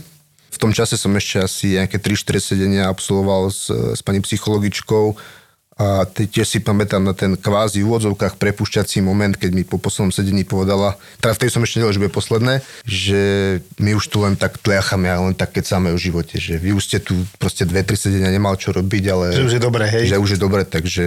V 0.53 0.57
tom 0.61 0.69
čase 0.69 0.93
som 0.93 1.09
ešte 1.17 1.41
asi 1.41 1.65
nejaké 1.81 1.97
3-4 1.97 2.53
sedenia 2.53 2.83
absolvoval 2.85 3.49
s, 3.49 3.73
s 3.73 4.05
pani 4.05 4.21
psychologičkou 4.21 5.17
a 5.74 6.05
tiež 6.05 6.45
si 6.45 6.59
pamätám 6.61 7.01
na 7.01 7.17
ten 7.17 7.34
kvázi 7.34 7.82
v 7.82 7.89
úvodzovkách 7.89 8.38
prepušťací 8.38 9.01
moment, 9.01 9.34
keď 9.34 9.51
mi 9.57 9.63
po 9.65 9.82
poslednom 9.82 10.13
sedení 10.13 10.45
povedala, 10.45 10.97
teda 11.17 11.34
vtedy 11.34 11.49
som 11.49 11.65
ešte 11.65 11.82
nevedel, 11.82 11.95
že 11.97 12.03
bude 12.05 12.13
posledné, 12.13 12.53
že 12.86 13.21
my 13.82 13.97
už 13.97 14.05
tu 14.13 14.21
len 14.21 14.38
tak 14.38 14.61
tliachame 14.61 15.09
a 15.09 15.17
len 15.17 15.34
tak 15.34 15.57
kecáme 15.57 15.89
o 15.89 15.97
živote, 15.97 16.38
že 16.38 16.61
vy 16.61 16.78
už 16.78 16.84
ste 16.86 16.97
tu 17.01 17.17
proste 17.41 17.65
dve, 17.65 17.82
tri 17.82 17.97
sedenia 17.97 18.30
nemal 18.30 18.53
čo 18.53 18.69
robiť, 18.69 19.03
ale... 19.09 19.26
Že 19.34 19.45
už 19.49 19.53
je 19.57 19.61
dobre, 19.61 19.84
hej. 19.89 20.05
Že 20.13 20.17
už 20.21 20.30
je 20.38 20.39
dobre, 20.39 20.61
takže 20.61 21.03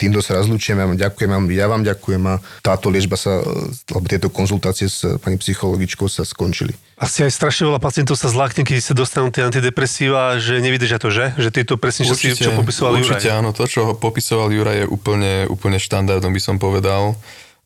týmto 0.00 0.24
sa 0.24 0.40
rozlúčime, 0.40 0.80
ja 0.80 0.88
vám 0.88 0.96
ďakujem, 0.96 1.30
ja 1.52 1.66
vám 1.68 1.82
ďakujem 1.84 2.22
a 2.24 2.34
táto 2.64 2.88
liečba 2.88 3.20
sa, 3.20 3.44
alebo 3.92 4.06
tieto 4.08 4.32
konzultácie 4.32 4.88
s 4.88 5.04
pani 5.20 5.36
psychologičkou 5.36 6.08
sa 6.08 6.24
skončili. 6.24 6.72
Asi 6.96 7.20
aj 7.20 7.32
strašne 7.36 7.68
veľa 7.68 7.80
pacientov 7.80 8.16
sa 8.16 8.32
zlákne, 8.32 8.64
keď 8.64 8.80
sa 8.80 8.96
dostanú 8.96 9.28
tie 9.28 9.44
antidepresíva, 9.44 10.40
že 10.40 10.64
nevydržia 10.64 10.96
to, 10.96 11.12
že? 11.12 11.36
Že 11.36 11.48
tieto 11.52 11.74
presne, 11.76 12.08
čo, 12.08 12.16
si, 12.16 12.32
čo 12.32 12.56
popisoval 12.56 12.96
určite 12.96 13.28
Juraj. 13.28 13.38
áno, 13.44 13.52
to, 13.52 13.68
čo 13.68 13.84
ho 13.84 13.92
popisoval 13.92 14.48
Juraj, 14.48 14.84
je 14.84 14.86
úplne, 14.88 15.44
úplne 15.52 15.76
štandardom, 15.76 16.32
by 16.32 16.40
som 16.40 16.56
povedal. 16.56 17.16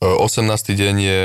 E, 0.02 0.06
18. 0.06 0.50
deň 0.74 0.94
je 0.98 1.20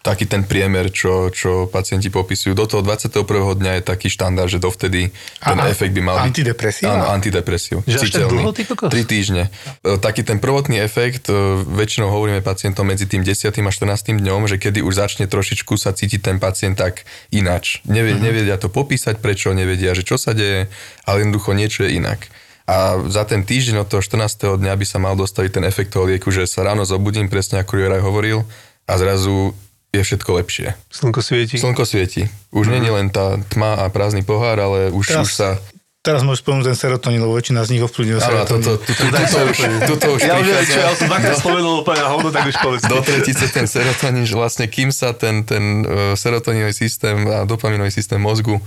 taký 0.00 0.24
ten 0.24 0.42
priemer, 0.42 0.88
čo, 0.88 1.28
čo 1.28 1.66
pacienti 1.66 2.08
popisujú. 2.08 2.52
Do 2.52 2.64
toho 2.64 2.80
21. 2.80 3.20
dňa 3.52 3.72
je 3.74 3.82
taký 3.82 4.08
štandard, 4.08 4.48
že 4.48 4.56
dovtedy 4.56 5.12
ten 5.36 5.54
A- 5.54 5.68
efekt 5.68 5.92
by 5.92 6.00
mal 6.00 6.16
byť... 6.18 6.24
antidepresíva? 6.26 6.88
Áno, 6.90 7.04
antidepresív. 7.10 7.84
Že 7.84 7.96
citeľný. 8.02 8.40
dlho, 8.40 8.50
ty 8.50 8.62
kokos? 8.64 8.88
Tri 8.88 9.02
týždne. 9.02 9.52
E, 9.78 10.00
Taký 10.00 10.22
ten 10.22 10.36
prvotný 10.36 10.78
efekt, 10.78 11.26
e, 11.26 11.36
väčšinou 11.60 12.08
hovoríme 12.08 12.40
pacientom 12.40 12.82
medzi 12.82 13.04
tým 13.04 13.20
10. 13.20 13.52
a 13.52 13.70
14. 13.70 13.84
dňom, 14.16 14.40
že 14.46 14.56
kedy 14.56 14.80
už 14.80 14.94
začne 14.94 15.24
trošičku 15.24 15.76
sa 15.76 15.90
cítiť 15.90 16.20
ten 16.22 16.36
pacient 16.36 16.74
tak 16.74 17.04
ináč. 17.28 17.84
Nevie, 17.84 18.10
Mhm. 18.10 18.22
Nevedia 18.22 18.56
to 18.56 18.66
popísať, 18.66 19.16
prečo, 19.16 19.52
nevedia, 19.52 19.92
že 19.92 20.00
čo 20.00 20.16
sa 20.16 20.32
deje, 20.32 20.72
ale 21.02 21.16
jednoducho 21.20 21.52
niečo 21.52 21.84
je 21.84 21.94
inak. 21.94 22.24
A 22.64 23.04
za 23.04 23.22
ten 23.22 23.42
týždeň 23.42 23.82
od 23.82 23.88
toho 23.88 24.00
14. 24.00 24.56
dňa 24.56 24.72
by 24.72 24.86
sa 24.86 24.96
mal 24.96 25.12
dostaviť 25.12 25.50
ten 25.52 25.64
efekt 25.64 25.90
toho 25.90 26.06
lieku, 26.06 26.30
že 26.30 26.46
sa 26.46 26.62
ráno 26.62 26.82
zobudím, 26.82 27.26
presne 27.26 27.58
ako 27.58 27.76
Juraj 27.76 28.00
hovoril, 28.00 28.46
a 28.84 28.92
zrazu 28.94 29.52
je 29.90 30.00
všetko 30.00 30.30
lepšie. 30.32 30.66
Slnko 30.88 31.20
svieti. 31.20 31.56
Slnko 31.56 31.82
svieti. 31.82 32.22
Už 32.50 32.64
Mhm. 32.64 32.72
nie 32.72 32.80
je 32.84 32.94
len 32.94 33.08
tá 33.08 33.24
tma 33.44 33.74
a 33.76 33.86
prázdny 33.86 34.22
pohár, 34.22 34.56
ale 34.56 34.88
už, 34.88 35.06
Teraz- 35.08 35.26
už 35.26 35.32
sa... 35.32 35.48
Teraz 36.00 36.24
môžeš 36.24 36.40
spomenúť 36.40 36.64
ten 36.64 36.78
serotonín, 36.78 37.20
lebo 37.20 37.36
väčšina 37.36 37.60
z 37.60 37.76
nich 37.76 37.84
ovplyvňuje 37.84 38.16
Áno, 38.16 38.24
serotonín. 38.40 38.64
toto, 38.64 38.80
toto, 39.84 40.06
už, 40.10 40.20
Ja 40.22 40.40
už 40.40 40.48
ja 40.48 40.96
som 40.96 41.12
dvakrát 41.12 41.36
spomenul 41.36 41.84
úplne 41.84 42.00
hovno, 42.02 42.32
tak 42.32 42.48
už 42.48 42.56
povedz. 42.56 42.88
do 42.88 43.04
tretice 43.04 43.44
ten 43.48 43.68
serotonín, 43.68 44.24
že 44.24 44.32
vlastne 44.32 44.64
kým 44.64 44.88
sa 44.88 45.12
ten, 45.12 45.44
ten 45.44 45.84
uh, 45.84 46.16
serotonínový 46.16 46.72
systém 46.72 47.28
a 47.28 47.44
dopaminový 47.44 47.90
systém 47.90 48.16
mozgu 48.16 48.56
uh, 48.56 48.62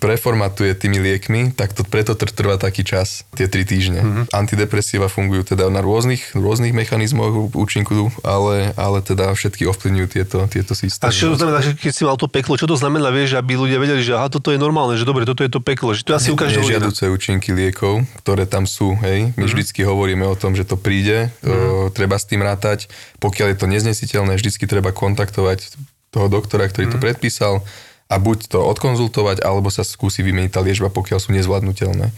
preformatuje 0.00 0.72
tými 0.72 0.96
liekmi, 0.96 1.52
tak 1.52 1.76
to 1.76 1.84
preto 1.84 2.16
tr- 2.16 2.32
trvá 2.32 2.56
taký 2.56 2.86
čas, 2.86 3.28
tie 3.36 3.50
tri 3.50 3.68
týždne. 3.68 4.00
Mm-hmm. 4.00 4.24
Antidepresíva 4.32 5.12
fungujú 5.12 5.52
teda 5.52 5.68
na 5.68 5.84
rôznych, 5.84 6.32
rôznych 6.32 6.72
mechanizmoch 6.72 7.52
účinku, 7.52 8.08
ale, 8.24 8.72
ale 8.80 9.04
teda 9.04 9.36
všetky 9.36 9.68
ovplyvňujú 9.68 10.08
tieto, 10.08 10.38
tieto 10.48 10.72
A 10.72 10.78
systémy. 10.78 11.12
čo 11.12 11.36
to 11.36 11.36
znamená, 11.36 11.60
že 11.60 11.76
keď 11.76 11.92
si 11.92 12.02
mal 12.08 12.16
to 12.16 12.32
peklo, 12.32 12.56
čo 12.56 12.64
to 12.64 12.80
znamená, 12.80 13.12
vieš, 13.12 13.36
aby 13.36 13.60
ľudia 13.60 13.76
vedeli, 13.76 14.00
že 14.00 14.16
aha, 14.16 14.32
toto 14.32 14.54
je 14.54 14.58
normálne, 14.58 14.96
že 14.96 15.04
dobre, 15.04 15.28
toto 15.28 15.44
je 15.44 15.52
to 15.52 15.60
peklo, 15.60 15.92
že 15.92 16.06
to 16.06 16.16
asi 16.16 16.32
ukáže 16.32 16.56
nežiaduce 16.56 17.12
účinky 17.12 17.52
liekov, 17.52 18.08
ktoré 18.24 18.48
tam 18.48 18.64
sú. 18.64 18.96
Hej. 19.04 19.36
My 19.36 19.44
vždycky 19.44 19.84
hovoríme 19.84 20.24
o 20.24 20.36
tom, 20.38 20.56
že 20.56 20.64
to 20.64 20.80
príde, 20.80 21.28
o, 21.44 21.92
treba 21.92 22.16
s 22.16 22.24
tým 22.24 22.40
rátať. 22.40 22.88
Pokiaľ 23.20 23.52
je 23.52 23.58
to 23.58 23.66
neznesiteľné, 23.68 24.32
vždycky 24.40 24.64
treba 24.64 24.96
kontaktovať 24.96 25.76
toho 26.10 26.26
doktora, 26.26 26.66
ktorý 26.66 26.90
to 26.90 26.98
predpísal 26.98 27.62
a 28.10 28.18
buď 28.18 28.50
to 28.50 28.58
odkonzultovať, 28.58 29.46
alebo 29.46 29.70
sa 29.70 29.86
skúsi 29.86 30.26
vymeniť 30.26 30.50
tá 30.50 30.60
liečba, 30.60 30.90
pokiaľ 30.90 31.18
sú 31.22 31.30
nezvládnutelné. 31.30 32.10
E, 32.10 32.14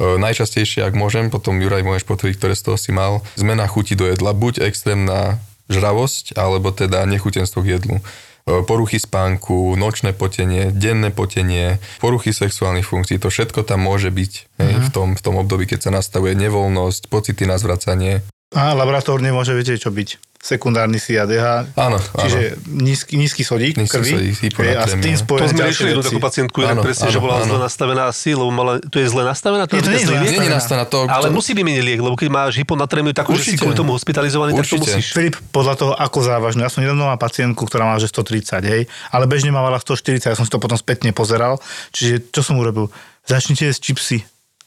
najčastejšie, 0.00 0.82
ak 0.88 0.96
môžem, 0.96 1.28
potom 1.28 1.60
Juraj 1.60 1.84
môžeš 1.84 2.08
potvrdiť, 2.08 2.36
ktoré 2.40 2.54
z 2.56 2.64
toho 2.64 2.76
si 2.80 2.90
mal, 2.96 3.20
zmena 3.36 3.68
chuti 3.68 3.92
do 3.92 4.08
jedla, 4.08 4.32
buď 4.32 4.64
extrémna 4.64 5.36
žravosť, 5.68 6.40
alebo 6.40 6.72
teda 6.72 7.04
nechutenstvo 7.04 7.60
k 7.60 7.76
jedlu 7.76 8.00
E, 8.44 8.60
poruchy 8.60 9.00
spánku, 9.00 9.72
nočné 9.72 10.12
potenie, 10.12 10.68
denné 10.68 11.08
potenie, 11.08 11.80
poruchy 11.96 12.28
sexuálnych 12.36 12.84
funkcií, 12.84 13.16
to 13.16 13.32
všetko 13.32 13.64
tam 13.64 13.88
môže 13.88 14.12
byť 14.12 14.32
hej, 14.60 14.72
v, 14.84 14.88
tom, 14.92 15.16
v 15.16 15.22
tom 15.24 15.40
období, 15.40 15.64
keď 15.64 15.88
sa 15.88 15.90
nastavuje 15.96 16.36
nevoľnosť, 16.36 17.08
pocity 17.08 17.48
na 17.48 17.56
zvracanie. 17.56 18.20
A 18.54 18.72
laboratórne 18.72 19.34
môže, 19.34 19.50
viete 19.52 19.74
čo 19.74 19.90
byť? 19.90 20.34
Sekundárny 20.44 21.00
CADH, 21.00 21.72
Áno, 21.72 21.96
čiže 21.96 22.60
nízky, 22.68 23.16
nízky 23.16 23.40
sodík 23.40 23.80
Nízky 23.80 23.96
krvi 23.96 24.12
sodík, 24.12 24.76
a 24.76 24.84
s 24.84 24.92
tým 25.00 25.16
hyponatrémia. 25.16 25.16
To 25.16 25.24
spojené 25.24 25.48
sme 25.48 25.62
riešili 25.64 25.90
veci. 25.96 26.04
takú 26.04 26.20
pacientku, 26.20 26.58
Áno, 26.68 26.80
presne, 26.84 27.08
že 27.08 27.16
áno, 27.16 27.24
bola 27.24 27.36
áno. 27.40 27.48
zle 27.48 27.58
nastavená 27.64 28.02
asi, 28.12 28.36
lebo 28.36 28.50
mala, 28.52 28.76
to 28.76 29.00
je 29.00 29.08
zle 29.08 29.24
nastavená? 29.24 29.64
To 29.64 29.72
Nie, 29.72 29.80
to 29.80 29.88
nie 29.88 30.04
je 30.04 30.08
zle? 30.12 30.20
Nie 30.20 30.36
je 30.36 30.52
nastavená 30.52 30.84
to... 30.84 31.08
Ale 31.08 31.32
to, 31.32 31.36
musí 31.40 31.56
vymeniť 31.56 31.80
liek, 31.80 32.00
lebo 32.04 32.12
keď 32.12 32.28
máš 32.28 32.60
hyponatrémiu 32.60 33.16
takú, 33.16 33.32
že 33.32 33.40
si 33.40 33.56
Určite. 33.56 33.64
kvôli 33.64 33.72
tomu 33.72 33.96
hospitalizovaný, 33.96 34.52
tak 34.52 34.68
to 34.68 34.76
Určite. 34.76 34.84
musíš. 34.84 35.06
Filip, 35.16 35.34
podľa 35.48 35.74
toho, 35.80 35.92
ako 35.96 36.18
závažnú. 36.20 36.60
Ja 36.60 36.68
som 36.68 36.84
nedávno 36.84 37.08
mal 37.08 37.16
pacientku, 37.16 37.64
ktorá 37.64 37.88
mala 37.88 37.96
že 37.96 38.12
130, 38.12 38.60
hej, 38.68 38.82
ale 39.16 39.24
bežne 39.24 39.48
mávala 39.48 39.80
140, 39.80 40.28
ja 40.28 40.36
som 40.36 40.44
si 40.44 40.52
to 40.52 40.60
potom 40.60 40.76
spätne 40.76 41.08
pozeral. 41.16 41.56
Čiže 41.96 42.20
čo 42.28 42.44
som 42.44 42.60
urobil? 42.60 42.92
Začnite 43.24 43.72
jesť 43.72 43.80
čipsy. 43.80 44.18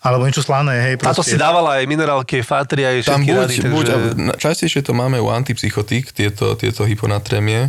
Alebo 0.07 0.23
niečo 0.23 0.39
slané, 0.39 0.79
hej. 0.87 0.93
Táto 0.95 1.19
si 1.19 1.35
dávala 1.35 1.83
aj 1.83 1.83
minerálky, 1.83 2.39
fatry, 2.39 2.87
aj 2.87 3.11
tam 3.11 3.19
všetky 3.19 3.31
buď, 3.35 3.43
rady, 3.43 3.55
buď, 3.67 3.85
takže... 3.91 4.09
na- 4.15 4.37
častejšie 4.39 4.81
to 4.87 4.95
máme 4.95 5.19
u 5.19 5.27
antipsychotík, 5.27 6.15
tieto, 6.15 6.55
tieto 6.55 6.87
hyponatrémie. 6.87 7.67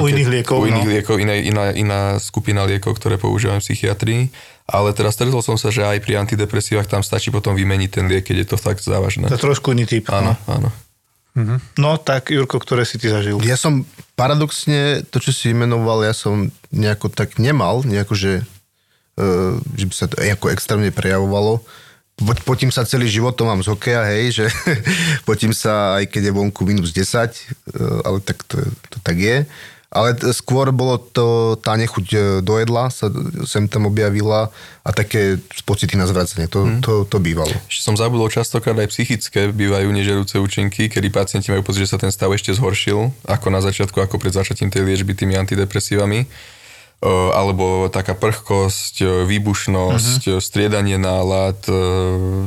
U 0.00 0.04
iných 0.04 0.28
liekov, 0.40 0.64
U 0.64 0.68
iných 0.68 0.88
no. 0.88 0.92
liekov, 0.96 1.16
iná, 1.20 1.36
iná, 1.36 1.64
iná 1.76 2.00
skupina 2.16 2.64
liekov, 2.64 2.96
ktoré 2.96 3.20
používame 3.20 3.60
v 3.60 3.68
psychiatrii. 3.68 4.22
Ale 4.70 4.96
teraz 4.96 5.18
stretol 5.18 5.44
som 5.44 5.60
sa, 5.60 5.68
že 5.68 5.84
aj 5.84 6.00
pri 6.00 6.24
antidepresívach 6.24 6.88
tam 6.88 7.04
stačí 7.04 7.28
potom 7.28 7.52
vymeniť 7.52 7.90
ten 7.90 8.04
liek, 8.08 8.24
keď 8.24 8.36
je 8.44 8.48
to 8.54 8.56
fakt 8.56 8.80
závažné. 8.80 9.28
To 9.28 9.36
je 9.36 9.44
trošku 9.44 9.76
iný 9.76 9.84
typ. 9.84 10.08
Áno, 10.08 10.40
áno. 10.48 10.72
No. 11.34 11.56
no 11.78 11.90
tak, 11.98 12.30
Jurko, 12.34 12.58
ktoré 12.58 12.82
si 12.82 12.98
ty 12.98 13.06
zažil? 13.06 13.38
Ja 13.46 13.54
som 13.54 13.86
paradoxne, 14.18 15.06
to 15.08 15.22
čo 15.22 15.30
si 15.30 15.54
imenoval, 15.54 16.02
ja 16.02 16.14
som 16.14 16.50
nejako 16.74 17.10
tak 17.10 17.38
nemal, 17.38 17.86
nejako, 17.86 18.14
že, 18.18 18.32
uh, 18.42 18.59
že 19.74 19.84
by 19.86 19.94
sa 19.94 20.06
to 20.06 20.16
nejako 20.18 20.50
extrémne 20.50 20.90
prejavovalo. 20.90 21.60
Po, 22.20 22.32
potím 22.44 22.68
sa 22.68 22.84
celý 22.84 23.08
život, 23.08 23.32
to 23.32 23.48
mám 23.48 23.64
z 23.64 23.72
hokeja, 23.72 24.04
hej, 24.04 24.44
že 24.44 24.46
potím 25.28 25.56
sa 25.56 25.96
aj 25.96 26.12
keď 26.12 26.28
je 26.28 26.36
vonku 26.36 26.68
minus 26.68 26.92
10, 26.92 27.00
uh, 27.00 28.04
ale 28.04 28.18
tak 28.20 28.44
to, 28.44 28.60
to 28.92 28.96
tak 29.00 29.16
je. 29.16 29.48
Ale 29.90 30.14
skôr 30.30 30.70
bolo 30.70 31.02
to, 31.02 31.58
tá 31.58 31.74
nechuť 31.74 32.06
e, 32.14 32.18
do 32.46 32.62
jedla 32.62 32.94
sa 32.94 33.10
sem 33.42 33.66
tam 33.66 33.90
objavila 33.90 34.46
a 34.86 34.90
také 34.94 35.42
pocity 35.66 35.98
na 35.98 36.06
zvracanie, 36.06 36.46
to, 36.46 36.62
Mhm. 36.62 36.78
to, 36.78 36.92
to 37.10 37.18
bývalo. 37.18 37.50
Ešte 37.66 37.90
som 37.90 37.98
zabudol, 37.98 38.30
častokrát 38.30 38.78
aj 38.78 38.86
psychické 38.86 39.50
bývajú 39.50 39.90
nežerúce 39.90 40.38
účinky, 40.38 40.86
kedy 40.86 41.10
pacienti 41.10 41.50
majú 41.50 41.66
pocit, 41.66 41.90
že 41.90 41.90
sa 41.90 41.98
ten 41.98 42.14
stav 42.14 42.30
ešte 42.30 42.54
zhoršil, 42.54 43.10
ako 43.26 43.46
na 43.50 43.58
začiatku, 43.58 43.98
ako 43.98 44.22
pred 44.22 44.30
začatím 44.30 44.70
tej 44.70 44.86
liečby 44.86 45.10
tými 45.10 45.34
antidepresívami. 45.34 46.22
O, 47.00 47.32
alebo 47.32 47.88
taká 47.88 48.12
prchkosť, 48.12 48.94
o, 49.00 49.06
výbušnosť, 49.24 50.22
uh-huh. 50.28 50.44
striedanie 50.44 51.00
nálad, 51.00 51.56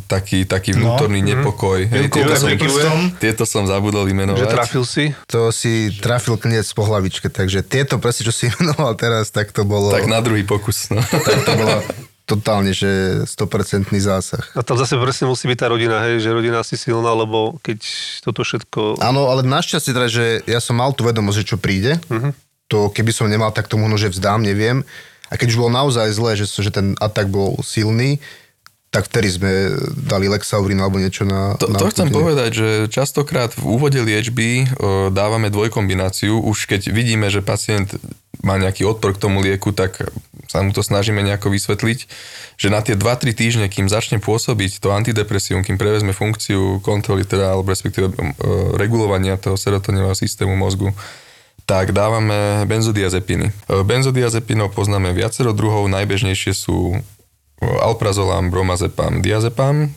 taký, 0.06 0.46
taký 0.46 0.78
vnútorný 0.78 1.26
no, 1.26 1.30
nepokoj. 1.34 1.90
Hej, 1.90 2.06
Jurko, 2.06 2.22
tieto, 2.22 2.70
som, 2.70 2.98
tieto 3.18 3.44
som 3.50 3.64
zabudol 3.66 4.06
vymenovať. 4.06 4.46
Že 4.46 4.54
trafil 4.54 4.84
si? 4.86 5.04
To 5.34 5.50
si 5.50 5.90
trafil 5.98 6.38
kniec 6.38 6.70
po 6.78 6.86
hlavičke, 6.86 7.34
takže 7.34 7.66
tieto 7.66 7.98
presne, 7.98 8.30
čo 8.30 8.34
si 8.34 8.46
imenoval 8.54 8.94
teraz, 8.94 9.34
tak 9.34 9.50
to 9.50 9.66
bolo... 9.66 9.90
Tak 9.90 10.06
na 10.06 10.22
druhý 10.22 10.46
pokus. 10.46 10.94
No. 10.94 11.02
tak 11.02 11.50
to 11.50 11.54
bolo 11.58 11.74
totálne, 12.30 12.72
že 12.72 13.24
100% 13.28 13.90
zásah. 14.00 14.44
A 14.56 14.64
tam 14.64 14.80
zase 14.80 14.96
presne 14.96 15.28
musí 15.28 15.46
byť 15.50 15.58
tá 15.60 15.68
rodina, 15.68 16.00
hej, 16.08 16.24
že 16.24 16.30
rodina 16.32 16.64
asi 16.64 16.80
silná, 16.80 17.12
lebo 17.12 17.60
keď 17.60 17.84
toto 18.24 18.48
všetko... 18.48 19.04
Áno, 19.04 19.28
ale 19.28 19.44
našťastie 19.44 19.92
teda, 19.92 20.08
že 20.08 20.26
ja 20.48 20.64
som 20.64 20.80
mal 20.80 20.96
tú 20.96 21.04
vedomosť, 21.04 21.38
že 21.44 21.50
čo 21.54 21.58
príde. 21.60 22.00
Uh-huh. 22.08 22.32
To 22.74 22.90
keby 22.90 23.14
som 23.14 23.30
nemal, 23.30 23.54
tak 23.54 23.70
to 23.70 23.78
možno, 23.78 24.02
že 24.02 24.10
vzdám, 24.10 24.42
neviem. 24.42 24.82
A 25.30 25.38
keď 25.38 25.54
už 25.54 25.60
bolo 25.62 25.72
naozaj 25.74 26.10
zlé, 26.14 26.34
že, 26.34 26.50
že 26.50 26.74
ten 26.74 26.98
atak 26.98 27.30
bol 27.30 27.62
silný, 27.62 28.18
tak 28.94 29.10
vtedy 29.10 29.28
sme 29.42 29.52
dali 30.06 30.30
Lexaurin 30.30 30.78
alebo 30.78 31.02
niečo 31.02 31.26
na... 31.26 31.58
To, 31.58 31.66
na 31.66 31.82
to 31.82 31.90
chcem 31.90 32.14
povedať, 32.14 32.50
že 32.54 32.70
častokrát 32.94 33.50
v 33.58 33.66
úvode 33.66 33.98
liečby 33.98 34.70
o, 34.78 35.10
dávame 35.10 35.50
dvojkombináciu. 35.50 36.38
Už 36.38 36.70
keď 36.70 36.94
vidíme, 36.94 37.26
že 37.34 37.42
pacient 37.42 37.98
má 38.46 38.62
nejaký 38.62 38.86
odpor 38.86 39.18
k 39.18 39.26
tomu 39.26 39.42
lieku, 39.42 39.74
tak 39.74 39.98
sa 40.46 40.62
mu 40.62 40.70
to 40.70 40.86
snažíme 40.86 41.18
nejako 41.26 41.50
vysvetliť, 41.50 42.00
že 42.62 42.68
na 42.70 42.86
tie 42.86 42.94
2-3 42.94 43.34
týždne, 43.34 43.66
kým 43.66 43.90
začne 43.90 44.22
pôsobiť 44.22 44.78
to 44.78 44.94
antidepresívum, 44.94 45.66
kým 45.66 45.82
prevezme 45.82 46.14
funkciu 46.14 46.78
kontroly, 46.86 47.26
teda, 47.26 47.58
alebo 47.58 47.74
respektíve 47.74 48.14
o, 48.14 48.14
regulovania 48.78 49.42
toho 49.42 49.58
serotonového 49.58 50.14
systému 50.14 50.54
mozgu, 50.54 50.94
tak 51.64 51.96
dávame 51.96 52.68
benzodiazepiny. 52.68 53.48
E, 53.48 53.54
Benzodiazepinov 53.88 54.76
poznáme 54.76 55.16
viacero 55.16 55.56
druhov, 55.56 55.88
najbežnejšie 55.88 56.52
sú 56.52 57.00
alprazolam, 57.82 58.48
bromazepam, 58.48 59.20
diazepam, 59.20 59.76
e, 59.84 59.90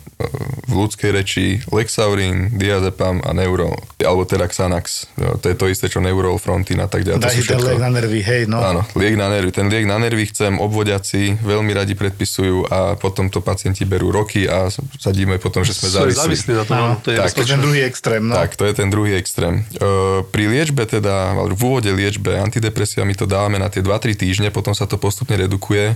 v 0.67 0.73
ľudskej 0.75 1.11
reči 1.12 1.47
lexaurin, 1.69 2.51
diazepam 2.53 3.23
a 3.23 3.31
neurol, 3.31 3.77
alebo 3.99 4.23
teda 4.23 4.47
Xanax. 4.47 5.07
E, 5.14 5.39
To 5.39 5.47
je 5.47 5.55
to 5.55 5.67
isté, 5.67 5.87
čo 5.87 6.01
neurol, 6.01 6.37
frontin 6.37 6.79
a 6.79 6.89
tak 6.89 7.03
ďalej. 7.03 7.21
Daj 7.21 7.37
ten 7.45 7.61
liek 7.61 7.79
na 7.79 7.91
nervy, 7.91 8.21
hej, 8.21 8.43
no. 8.47 8.59
Áno, 8.59 8.83
liek 8.95 9.14
na 9.14 9.29
nervy. 9.29 9.51
Ten 9.51 9.69
liek 9.69 9.85
na 9.85 9.97
nervy 9.97 10.27
chcem, 10.27 10.57
obvodiaci 10.57 11.39
veľmi 11.39 11.71
radi 11.71 11.95
predpisujú 11.95 12.67
a 12.67 12.79
potom 12.95 13.29
to 13.29 13.39
pacienti 13.41 13.85
berú 13.85 14.11
roky 14.11 14.45
a 14.45 14.67
sadíme 14.97 15.37
potom, 15.39 15.62
že 15.62 15.71
sme 15.73 15.89
Sú 15.89 15.97
závislí. 16.03 16.23
závislí 16.23 16.53
na 16.57 16.64
tom, 16.64 16.77
Áno, 16.77 16.95
to 16.99 17.12
je 17.12 17.19
tak, 17.19 17.31
To 17.33 17.43
je 17.43 17.49
ten 17.49 17.61
druhý 17.61 17.81
extrém, 17.85 18.23
no. 18.25 18.35
Tak, 18.35 18.51
to 18.57 18.64
je 18.64 18.75
ten 18.75 18.89
druhý 18.89 19.12
extrém. 19.14 19.55
E, 19.77 19.87
pri 20.25 20.45
liečbe 20.47 20.83
teda, 20.83 21.14
v 21.47 21.61
úvode 21.61 21.91
liečbe 21.91 22.35
antidepresívami 22.37 23.12
to 23.12 23.25
dávame 23.25 23.57
na 23.57 23.69
tie 23.69 23.85
2-3 23.85 24.17
týždne, 24.17 24.49
potom 24.51 24.73
sa 24.73 24.85
to 24.85 24.97
postupne 24.97 25.37
redukuje. 25.37 25.95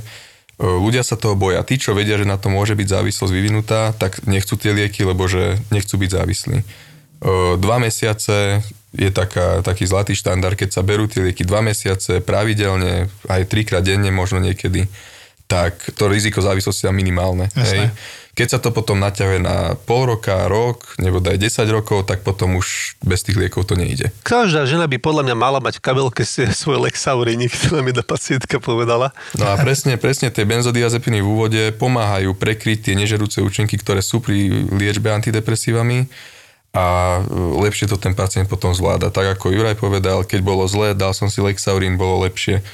E, 0.61 0.69
ľudia 0.69 1.01
sa 1.01 1.17
toho 1.17 1.33
boja. 1.33 1.65
Tí, 1.65 1.81
čo 1.81 1.97
vedia, 1.97 2.21
že 2.21 2.29
na 2.29 2.37
to 2.37 2.53
môže 2.53 2.77
byť 2.77 3.01
závislosť 3.01 3.33
vyvinutá, 3.33 3.97
tak 3.97 4.21
nechcú 4.29 4.61
tie 4.61 4.77
lieky, 4.77 5.09
lebo 5.09 5.25
že 5.25 5.57
nechcú 5.73 5.97
byť 5.97 6.11
závislí. 6.13 6.59
E, 6.61 6.65
dva 7.57 7.81
mesiace 7.81 8.61
je 8.93 9.09
taká, 9.09 9.65
taký 9.65 9.89
zlatý 9.89 10.13
štandard, 10.13 10.61
keď 10.61 10.77
sa 10.77 10.85
berú 10.85 11.09
tie 11.09 11.25
lieky 11.25 11.49
dva 11.49 11.65
mesiace 11.65 12.21
pravidelne, 12.21 13.09
aj 13.31 13.49
trikrát 13.49 13.81
denne 13.81 14.13
možno 14.13 14.43
niekedy, 14.43 14.85
tak 15.49 15.81
to 15.97 16.07
riziko 16.07 16.45
závislosti 16.45 16.87
je 16.87 16.95
minimálne. 16.95 17.49
Hej. 17.57 17.91
Keď 18.41 18.57
sa 18.57 18.61
to 18.65 18.73
potom 18.73 18.97
naťahuje 18.97 19.45
na 19.45 19.77
pol 19.85 20.09
roka, 20.09 20.49
rok, 20.49 20.97
nebo 20.97 21.21
daj 21.21 21.37
10 21.37 21.61
rokov, 21.77 22.09
tak 22.09 22.25
potom 22.25 22.57
už 22.57 22.97
bez 23.05 23.21
tých 23.21 23.37
liekov 23.37 23.69
to 23.69 23.77
nejde. 23.77 24.09
Každá 24.25 24.65
žena 24.65 24.89
by 24.89 24.97
podľa 24.97 25.29
mňa 25.29 25.37
mala 25.37 25.61
mať 25.61 25.77
v 25.77 25.85
kabelke 25.85 26.25
svoj 26.65 26.89
Lexaurínik, 26.89 27.53
to 27.53 27.77
nám 27.77 27.93
jedna 27.93 28.01
pacientka 28.01 28.57
povedala. 28.57 29.13
No 29.37 29.45
a 29.45 29.61
presne, 29.61 30.01
presne 30.01 30.33
tie 30.33 30.49
benzodiazepiny 30.49 31.21
v 31.21 31.29
úvode 31.29 31.63
pomáhajú 31.77 32.33
prekryť 32.33 32.89
tie 32.89 32.95
nežerúce 32.97 33.45
účinky, 33.45 33.77
ktoré 33.77 34.01
sú 34.01 34.25
pri 34.25 34.49
liečbe 34.73 35.13
antidepresívami 35.13 36.09
a 36.73 37.19
e, 37.21 37.61
lepšie 37.61 37.93
to 37.93 38.01
ten 38.01 38.17
pacient 38.17 38.49
potom 38.49 38.73
zvláda. 38.73 39.13
Tak 39.13 39.37
ako 39.37 39.53
Juraj 39.53 39.77
povedal, 39.77 40.25
keď 40.25 40.41
bolo 40.41 40.65
zlé, 40.65 40.97
dal 40.97 41.13
som 41.13 41.29
si 41.29 41.45
Lexaurin, 41.45 42.01
bolo 42.01 42.25
lepšie. 42.25 42.65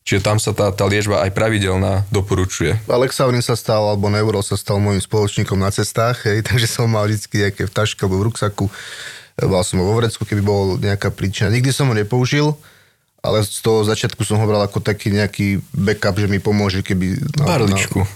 Čiže 0.00 0.20
tam 0.24 0.40
sa 0.40 0.56
tá, 0.56 0.72
tá 0.72 0.88
liečba 0.88 1.20
aj 1.22 1.30
pravidelná 1.36 2.08
doporučuje. 2.08 2.74
Alexaurin 2.88 3.44
sa 3.44 3.54
stal, 3.54 3.84
alebo 3.84 4.08
Neurol 4.08 4.42
sa 4.42 4.56
stal 4.56 4.80
môjim 4.80 4.98
spoločníkom 4.98 5.60
na 5.60 5.68
cestách, 5.70 6.24
hej, 6.26 6.42
takže 6.48 6.66
som 6.66 6.88
mal 6.88 7.06
vždy 7.06 7.48
nejaké 7.48 7.68
v 7.68 7.72
taške 7.72 8.02
alebo 8.04 8.20
v 8.24 8.32
ruksaku. 8.32 8.66
Mal 9.40 9.64
som 9.64 9.80
ho 9.80 9.84
vo 9.88 9.96
vrecku, 9.96 10.24
keby 10.28 10.42
bol 10.44 10.76
nejaká 10.76 11.08
príčina. 11.08 11.48
Nikdy 11.48 11.72
som 11.72 11.88
ho 11.88 11.94
nepoužil, 11.96 12.52
ale 13.20 13.44
z 13.44 13.60
toho 13.60 13.84
začiatku 13.84 14.24
som 14.24 14.40
ho 14.40 14.48
bral 14.48 14.64
ako 14.64 14.80
taký 14.80 15.12
nejaký 15.12 15.60
backup, 15.76 16.16
že 16.16 16.28
mi 16.28 16.40
pomôže, 16.40 16.80
keby... 16.80 17.36
Barličku. 17.40 18.00
E, 18.00 18.08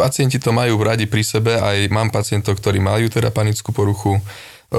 Pacienti 0.00 0.40
to 0.40 0.52
majú 0.52 0.80
radi 0.80 1.04
pri 1.04 1.20
sebe, 1.20 1.60
aj 1.60 1.92
mám 1.92 2.08
pacientov, 2.08 2.56
ktorí 2.56 2.80
majú 2.80 3.12
teda 3.12 3.28
panickú 3.28 3.72
poruchu. 3.72 4.16
E, 4.70 4.78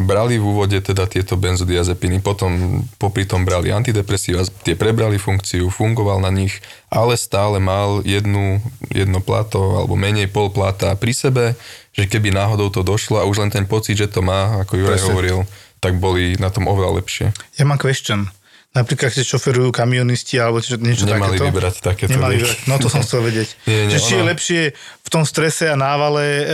brali 0.00 0.40
v 0.40 0.48
úvode 0.48 0.80
teda 0.80 1.04
tieto 1.04 1.36
benzodiazepiny, 1.36 2.24
potom 2.24 2.80
popri 2.96 3.28
tom 3.28 3.44
brali 3.44 3.68
antidepresíva, 3.68 4.48
tie 4.64 4.72
prebrali 4.72 5.20
funkciu, 5.20 5.68
fungoval 5.68 6.24
na 6.24 6.32
nich, 6.32 6.56
ale 6.88 7.20
stále 7.20 7.60
mal 7.60 8.00
jednu, 8.00 8.64
jedno 8.88 9.20
plato 9.20 9.76
alebo 9.76 9.92
menej 9.92 10.32
pol 10.32 10.48
plata 10.48 10.96
pri 10.96 11.12
sebe, 11.12 11.44
že 11.92 12.08
keby 12.08 12.32
náhodou 12.32 12.72
to 12.72 12.80
došlo 12.80 13.20
a 13.20 13.28
už 13.28 13.44
len 13.44 13.52
ten 13.52 13.68
pocit, 13.68 14.00
že 14.00 14.08
to 14.08 14.24
má, 14.24 14.64
ako 14.64 14.80
Juraj 14.80 14.96
Presne. 14.96 15.08
hovoril, 15.12 15.38
tak 15.84 16.00
boli 16.00 16.40
na 16.40 16.48
tom 16.48 16.64
oveľa 16.64 17.04
lepšie. 17.04 17.26
Ja 17.60 17.68
mám 17.68 17.76
question. 17.76 18.32
Napríklad, 18.70 19.10
keď 19.10 19.26
šoferujú 19.26 19.74
kamionisti 19.74 20.38
alebo 20.38 20.62
čo, 20.62 20.78
niečo 20.78 21.02
Nemali 21.02 21.42
takéto. 21.42 21.46
vybrať 21.50 21.74
takéto 21.82 22.10
Nemali 22.14 22.38
vybrať. 22.38 22.58
No 22.70 22.78
to 22.78 22.86
som 22.86 23.02
chcel 23.02 23.26
vedieť. 23.26 23.50
Nie, 23.66 23.90
nie, 23.90 23.98
že 23.98 23.98
či 23.98 24.12
je 24.14 24.22
lepšie 24.22 24.60
v 24.78 25.08
tom 25.10 25.26
strese 25.26 25.66
a 25.66 25.74
návale 25.74 26.22
e, 26.22 26.44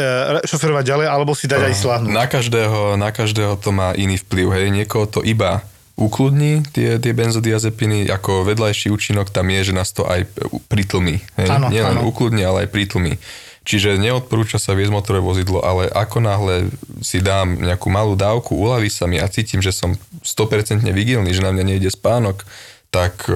šoferovať 0.49 0.85
ďalej, 0.89 1.07
alebo 1.13 1.37
si 1.37 1.45
dať 1.45 1.69
aj 1.69 1.75
slahnúť. 1.77 2.17
Na 2.17 2.25
každého, 2.25 2.97
na 2.97 3.13
každého 3.13 3.61
to 3.61 3.69
má 3.69 3.93
iný 3.93 4.17
vplyv. 4.17 4.49
Hej. 4.49 4.67
Niekoho 4.73 5.05
to 5.05 5.21
iba 5.21 5.61
ukludní, 5.97 6.65
tie, 6.73 6.97
tie 6.97 7.13
benzodiazepiny, 7.13 8.09
ako 8.09 8.49
vedľajší 8.49 8.89
účinok 8.93 9.29
tam 9.29 9.53
je, 9.53 9.61
že 9.69 9.73
nás 9.77 9.93
to 9.93 10.09
aj 10.09 10.25
pritlmí. 10.73 11.21
Hej. 11.37 11.49
Áno, 11.53 11.69
Nielen 11.69 12.01
ukludní, 12.01 12.45
ale 12.45 12.65
aj 12.65 12.73
pritlmí. 12.73 13.21
Čiže 13.67 13.99
neodporúča 13.99 14.63
sa 14.63 14.79
viesť 14.79 14.95
motorové 14.95 15.27
vozidlo, 15.27 15.59
ale 15.59 15.91
ako 15.91 16.23
náhle 16.23 16.71
si 17.03 17.19
dám 17.19 17.59
nejakú 17.59 17.91
malú 17.91 18.15
dávku, 18.15 18.55
uľaví 18.55 18.87
sa 18.87 19.11
mi 19.11 19.19
a 19.19 19.27
cítim, 19.27 19.59
že 19.59 19.75
som 19.75 19.99
100% 20.23 20.87
vigilný, 20.95 21.35
že 21.35 21.43
na 21.43 21.51
mňa 21.51 21.75
nejde 21.75 21.91
spánok, 21.91 22.47
tak 22.95 23.27
e, 23.27 23.35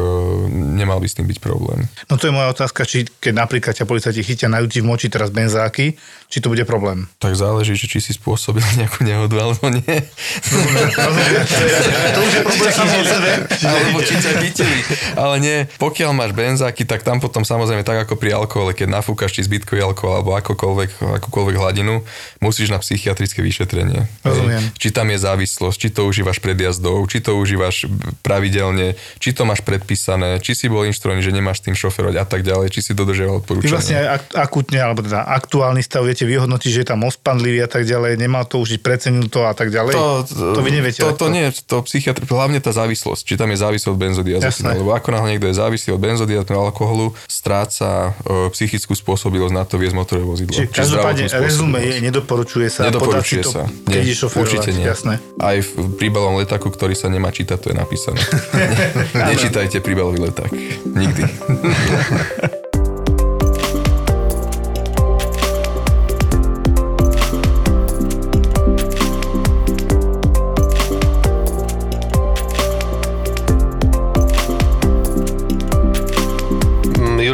nemal 0.54 1.02
by 1.02 1.08
s 1.10 1.18
tým 1.18 1.26
byť 1.26 1.38
problém. 1.42 1.90
No 2.06 2.14
to 2.14 2.30
je 2.30 2.32
moja 2.32 2.54
otázka, 2.54 2.86
či 2.86 3.10
keď 3.10 3.44
napríklad 3.44 3.74
ťa 3.74 3.84
policajti 3.90 4.22
chytia 4.22 4.46
na 4.46 4.62
v 4.62 4.70
moči 4.86 5.10
teraz 5.10 5.34
benzáky, 5.34 5.98
či 6.30 6.38
to 6.38 6.46
bude 6.46 6.62
problém. 6.62 7.10
Tak 7.18 7.34
záleží, 7.34 7.74
že 7.74 7.90
či 7.90 7.98
si 7.98 8.14
spôsobil 8.14 8.62
nejakú 8.78 9.02
nehodu 9.02 9.34
alebo 9.34 9.66
nie. 9.66 9.82
to 12.14 12.20
už 12.22 12.32
je 12.38 12.42
problém 12.46 12.70
sebe. 13.02 13.30
Alebo 13.66 13.98
či 13.98 14.14
ťa 14.14 14.32
chytili. 14.38 14.78
Ale 15.18 15.42
nie, 15.42 15.66
pokiaľ 15.82 16.14
máš 16.14 16.30
benzáky, 16.30 16.86
tak 16.86 17.02
tam 17.02 17.18
potom 17.18 17.42
samozrejme 17.42 17.82
tak 17.82 18.06
ako 18.06 18.14
pri 18.14 18.38
alkohole, 18.38 18.78
keď 18.78 19.02
nafúkaš 19.02 19.34
či 19.34 19.50
zbytkový 19.50 19.82
alkohol 19.82 20.22
alebo 20.22 20.38
akokoľvek, 20.38 21.18
akúkoľvek 21.18 21.56
hladinu, 21.58 22.06
musíš 22.38 22.70
na 22.70 22.78
psychiatrické 22.78 23.42
vyšetrenie. 23.42 24.06
Rozumiem. 24.22 24.62
Či 24.78 24.94
tam 24.94 25.10
je 25.10 25.18
závislosť, 25.18 25.76
či 25.76 25.90
to 25.90 26.06
užívaš 26.06 26.38
pred 26.38 26.54
jazdou, 26.54 27.02
či 27.10 27.18
to 27.18 27.34
užívaš 27.34 27.90
pravidelne, 28.22 28.94
či 29.18 29.34
to 29.34 29.42
máš 29.42 29.66
predpísané, 29.66 30.38
či 30.38 30.54
si 30.54 30.70
bol 30.70 30.86
inštruovaný, 30.86 31.26
že 31.26 31.34
nemáš 31.34 31.66
tým 31.66 31.74
šoferovať 31.74 32.22
a 32.22 32.24
tak 32.24 32.46
ďalej, 32.46 32.70
či 32.70 32.86
si 32.86 32.94
dodržiaval 32.94 33.42
odporúčania. 33.42 33.74
vlastne 33.74 33.96
aj 33.98 34.06
ak- 34.14 34.34
akutne, 34.46 34.78
alebo 34.78 35.02
teda 35.02 35.26
aktuálny 35.26 35.82
stav 35.82 36.06
viete 36.20 36.36
vyhodnotiť, 36.36 36.70
že 36.70 36.78
je 36.84 36.88
tam 36.92 37.00
ospanlivý 37.08 37.64
a 37.64 37.68
tak 37.70 37.88
ďalej, 37.88 38.20
nemal 38.20 38.44
to 38.44 38.60
užiť, 38.60 38.84
precenil 38.84 39.32
to 39.32 39.48
a 39.48 39.56
tak 39.56 39.72
ďalej. 39.72 39.96
To, 39.96 40.28
to 40.28 40.60
vy 40.60 40.70
neviete. 40.76 41.00
To, 41.00 41.16
takto. 41.16 41.24
to 41.24 41.26
nie, 41.32 41.48
to 41.48 41.76
psychiatr, 41.88 42.28
hlavne 42.28 42.60
tá 42.60 42.76
závislosť, 42.76 43.22
či 43.24 43.34
tam 43.40 43.48
je 43.48 43.56
závislosť 43.56 43.88
od 43.96 44.00
benzodiazepínu, 44.00 44.84
lebo 44.84 44.92
ako 44.92 45.08
náhle 45.16 45.28
niekto 45.32 45.48
je 45.48 45.56
závislý 45.56 45.96
od 45.96 46.00
benzodiazepínu 46.04 46.60
alkoholu, 46.60 47.16
stráca 47.24 48.12
e, 48.20 48.52
psychickú 48.52 48.92
spôsobilosť 48.92 49.54
na 49.56 49.64
to 49.64 49.80
viesť 49.80 49.96
motorové 49.96 50.26
vozidlo. 50.28 50.52
Čiže 50.52 50.68
Či 50.68 50.76
každopádne 50.76 51.24
rezume 51.40 51.78
je, 51.80 51.96
nedoporučuje 52.04 52.68
sa 52.68 52.84
Nedoporučuje 52.84 53.40
to, 53.40 53.52
sa. 53.56 53.62
keď 53.88 53.96
Nie, 53.96 54.04
ideš 54.04 54.28
šoferovať. 54.28 54.44
určite 54.44 54.70
nie. 54.76 54.84
Jasné. 54.84 55.14
Aj 55.40 55.56
v 55.56 55.70
príbalovom 55.96 56.36
letáku, 56.36 56.68
ktorý 56.68 56.92
sa 56.92 57.08
nemá 57.08 57.32
čítať, 57.32 57.56
to 57.56 57.66
je 57.72 57.76
napísané. 57.80 58.20
Nečítajte 59.32 59.80
príbalový 59.80 60.28
leták. 60.28 60.52
Nikdy. 60.84 61.22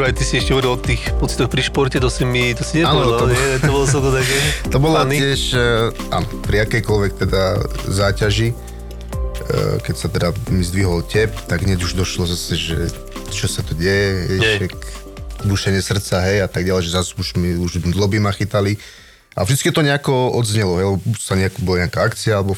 Juraj, 0.07 0.23
ty 0.23 0.25
si 0.25 0.39
ešte 0.39 0.55
hovoril 0.55 0.71
o 0.71 0.79
tých 0.79 1.03
pocitoch 1.19 1.51
pri 1.51 1.67
športe, 1.67 1.99
to 1.99 2.07
si 2.07 2.23
mi, 2.23 2.55
to 2.55 2.63
si 2.63 2.79
nepovedal, 2.79 3.27
to- 3.27 3.27
nie? 3.27 3.59
To 3.59 3.71
bolo 3.75 3.87
som 3.91 3.99
to 3.99 4.15
také... 4.15 4.37
To 4.71 4.79
bolo 4.79 5.03
funny. 5.03 5.19
tiež, 5.19 5.41
eh, 5.51 6.15
áno, 6.15 6.27
pri 6.47 6.63
akejkoľvek 6.63 7.13
teda 7.27 7.43
záťaži, 7.91 8.55
eh, 8.55 9.77
keď 9.83 9.95
sa 9.99 10.07
teda 10.07 10.31
mi 10.55 10.63
zdvihol 10.63 11.03
tep, 11.03 11.35
tak 11.51 11.67
hneď 11.67 11.83
už 11.83 11.99
došlo 11.99 12.23
zase, 12.23 12.55
že 12.55 12.87
čo 13.35 13.51
sa 13.51 13.67
tu 13.67 13.75
deje, 13.75 14.39
jak 14.63 14.79
bušenie 15.43 15.83
srdca, 15.83 16.23
hej, 16.23 16.47
a 16.47 16.49
tak 16.55 16.63
ďalej, 16.63 16.87
že 16.87 16.95
zase 16.95 17.11
už 17.19 17.35
mi 17.35 17.59
už 17.59 17.83
dloby 17.83 18.23
ma 18.23 18.31
chytali. 18.31 18.79
A 19.35 19.43
vždy 19.43 19.75
to 19.75 19.83
nejako 19.83 20.31
odznelo, 20.31 20.79
hej, 20.79 20.87
lebo 20.87 21.03
sa 21.19 21.35
nejako, 21.35 21.67
bola 21.67 21.83
nejaká 21.83 22.07
akcia, 22.07 22.39
alebo, 22.39 22.55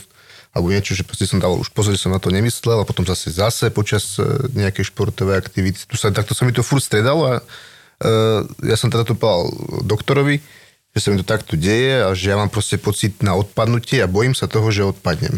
alebo 0.52 0.72
niečo, 0.72 0.96
že 0.96 1.04
proste 1.04 1.28
som 1.28 1.38
dával 1.38 1.60
už 1.60 1.70
pozor, 1.70 1.94
som 2.00 2.12
na 2.12 2.20
to 2.20 2.32
nemyslel 2.32 2.82
a 2.82 2.88
potom 2.88 3.04
zase 3.04 3.30
zase 3.30 3.68
počas 3.68 4.16
eh, 4.16 4.24
nejakej 4.56 4.90
športovej 4.90 5.36
aktivity. 5.36 5.84
Tu 5.84 5.96
sa, 6.00 6.08
takto 6.10 6.32
sa 6.32 6.48
mi 6.48 6.52
to 6.56 6.64
furt 6.64 6.82
stredalo 6.82 7.22
a 7.28 7.34
eh, 7.38 8.40
ja 8.64 8.76
som 8.76 8.88
teda 8.88 9.04
to 9.04 9.14
povedal 9.14 9.52
doktorovi, 9.84 10.40
že 10.96 10.98
sa 10.98 11.08
mi 11.12 11.20
to 11.20 11.26
takto 11.26 11.54
deje 11.54 12.02
a 12.02 12.12
že 12.16 12.32
ja 12.32 12.36
mám 12.40 12.48
proste 12.48 12.80
pocit 12.80 13.20
na 13.20 13.36
odpadnutie 13.36 14.00
a 14.00 14.10
bojím 14.10 14.32
sa 14.32 14.48
toho, 14.48 14.72
že 14.72 14.88
odpadnem. 14.88 15.36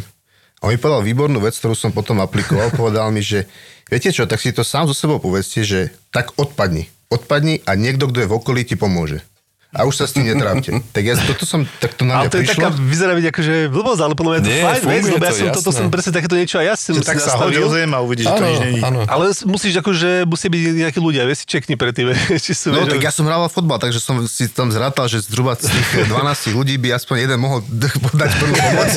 A 0.61 0.69
on 0.69 0.77
mi 0.77 0.79
povedal 0.79 1.01
výbornú 1.01 1.41
vec, 1.41 1.57
ktorú 1.57 1.73
som 1.73 1.91
potom 1.91 2.21
aplikoval. 2.21 2.69
Povedal 2.77 3.09
mi, 3.09 3.25
že 3.25 3.49
viete 3.89 4.13
čo, 4.13 4.29
tak 4.29 4.45
si 4.45 4.53
to 4.53 4.61
sám 4.61 4.85
so 4.85 4.93
sebou 4.93 5.17
povedzte, 5.17 5.65
že 5.65 5.89
tak 6.13 6.37
odpadni. 6.37 6.93
Odpadni 7.09 7.65
a 7.65 7.75
niekto, 7.75 8.07
kto 8.07 8.23
je 8.23 8.29
v 8.29 8.37
okolí, 8.37 8.61
ti 8.69 8.77
pomôže. 8.77 9.25
A 9.71 9.87
už 9.87 9.95
sa 9.95 10.05
s 10.05 10.13
tým 10.13 10.27
netrápte. 10.27 10.75
Tak 10.97 11.03
ja 11.03 11.15
toto 11.15 11.47
som, 11.47 11.63
tak 11.79 11.95
to 11.95 12.03
na 12.03 12.19
Ale 12.19 12.27
mňa 12.27 12.31
to 12.31 12.37
je 12.37 12.43
prišlo. 12.43 12.59
taká, 12.59 12.69
vyzerá 12.75 13.13
byť 13.15 13.27
akože 13.31 13.55
blbosť, 13.71 14.01
ale 14.03 14.15
podľa 14.19 14.31
mňa 14.31 14.39
je 14.39 14.43
to 14.43 14.51
Nie, 14.51 14.63
fajn 14.67 14.83
vec, 14.83 15.03
lebo 15.07 15.23
ja 15.23 15.31
to, 15.31 15.37
som 15.37 15.47
toto 15.47 15.71
jasné. 15.71 15.79
som 15.79 15.87
presne 15.87 16.11
takéto 16.11 16.35
niečo 16.35 16.57
a 16.59 16.65
ja 16.67 16.75
som 16.75 16.93
si 16.93 17.07
tak 17.07 17.19
sa 17.23 17.39
o 17.39 17.71
zem 17.71 17.91
a 17.95 17.99
uvidíš, 18.03 18.27
že 18.27 18.35
to 18.35 18.43
nič 18.43 18.59
není. 18.61 18.81
áno. 18.83 19.01
Ale 19.07 19.25
musíš 19.47 19.75
akože, 19.79 20.11
musí 20.27 20.47
byť 20.47 20.63
nejakí 20.83 20.99
ľudia, 20.99 21.23
vieš 21.23 21.39
si 21.43 21.47
čekni 21.47 21.79
predtým, 21.79 22.11
či 22.45 22.51
sú, 22.51 22.75
No 22.75 22.83
tak 22.83 22.99
ja 22.99 23.15
som 23.15 23.23
hrával 23.23 23.47
fotbal, 23.47 23.79
takže 23.79 24.03
som 24.03 24.19
si 24.27 24.51
tam 24.51 24.75
zrátal, 24.75 25.07
že 25.07 25.23
zhruba 25.23 25.55
z 25.55 25.71
tých 25.71 25.89
12 26.11 26.51
ľudí 26.51 26.75
by 26.77 26.99
aspoň 26.99 27.17
jeden 27.25 27.39
mohol 27.39 27.63
podať 28.03 28.31
prvú 28.43 28.55
pomoc. 28.59 28.91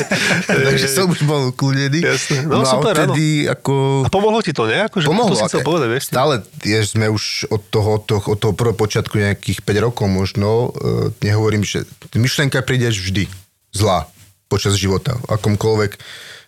takže 0.50 0.86
som 0.90 1.06
už 1.06 1.22
bol 1.22 1.54
kľudený. 1.54 2.02
Jasné. 2.02 2.50
No, 2.50 2.60
a 2.60 2.66
super, 2.66 2.92
odtedy 2.94 3.46
ako... 3.46 4.04
A 4.04 4.10
pomohlo 4.10 4.42
ti 4.42 4.50
to, 4.50 4.66
ne? 4.66 4.86
Akože, 4.86 5.06
Pomohlo. 5.06 5.32
To 5.32 5.38
si 5.38 5.46
chcel 5.46 5.62
povedať, 5.62 5.88
vieš. 5.90 6.04
Stále 6.10 6.42
je, 6.62 6.78
sme 6.82 7.06
už 7.06 7.46
od 7.48 7.62
toho, 7.70 7.88
od 7.96 8.02
toho, 8.04 8.20
od 8.26 8.38
toho 8.38 8.52
prvého 8.52 8.74
počiatku 8.74 9.14
nejakých 9.16 9.62
5 9.62 9.84
rokov 9.86 10.06
možno, 10.06 10.63
uh, 10.70 11.10
nehovorím, 11.20 11.66
že 11.66 11.84
myšlienka 12.14 12.62
príde 12.64 12.88
vždy 12.88 13.28
zlá 13.74 14.08
počas 14.46 14.78
života. 14.78 15.18
V 15.24 15.34
akomkoľvek 15.34 15.98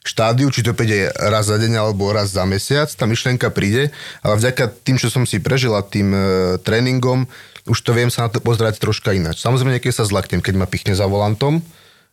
štádiu, 0.06 0.46
či 0.54 0.62
to 0.62 0.70
príde 0.72 1.10
raz 1.18 1.50
za 1.50 1.58
deň 1.58 1.82
alebo 1.82 2.14
raz 2.14 2.30
za 2.30 2.46
mesiac, 2.46 2.86
tá 2.86 3.04
myšlienka 3.10 3.50
príde, 3.50 3.90
ale 4.22 4.38
vďaka 4.38 4.70
tým, 4.86 4.96
čo 5.02 5.10
som 5.10 5.26
si 5.26 5.42
prežil 5.42 5.74
a 5.74 5.82
tým 5.82 6.14
uh, 6.14 6.22
tréningom, 6.62 7.26
už 7.66 7.82
to 7.82 7.90
viem 7.90 8.08
sa 8.08 8.26
na 8.26 8.30
to 8.30 8.38
pozerať 8.38 8.78
troška 8.78 9.10
ináč. 9.10 9.42
Samozrejme, 9.42 9.82
keď 9.82 9.92
sa 9.92 10.06
zlaknem, 10.06 10.38
keď 10.38 10.54
ma 10.54 10.70
pichne 10.70 10.94
za 10.94 11.10
volantom, 11.10 11.58
e, 11.58 11.62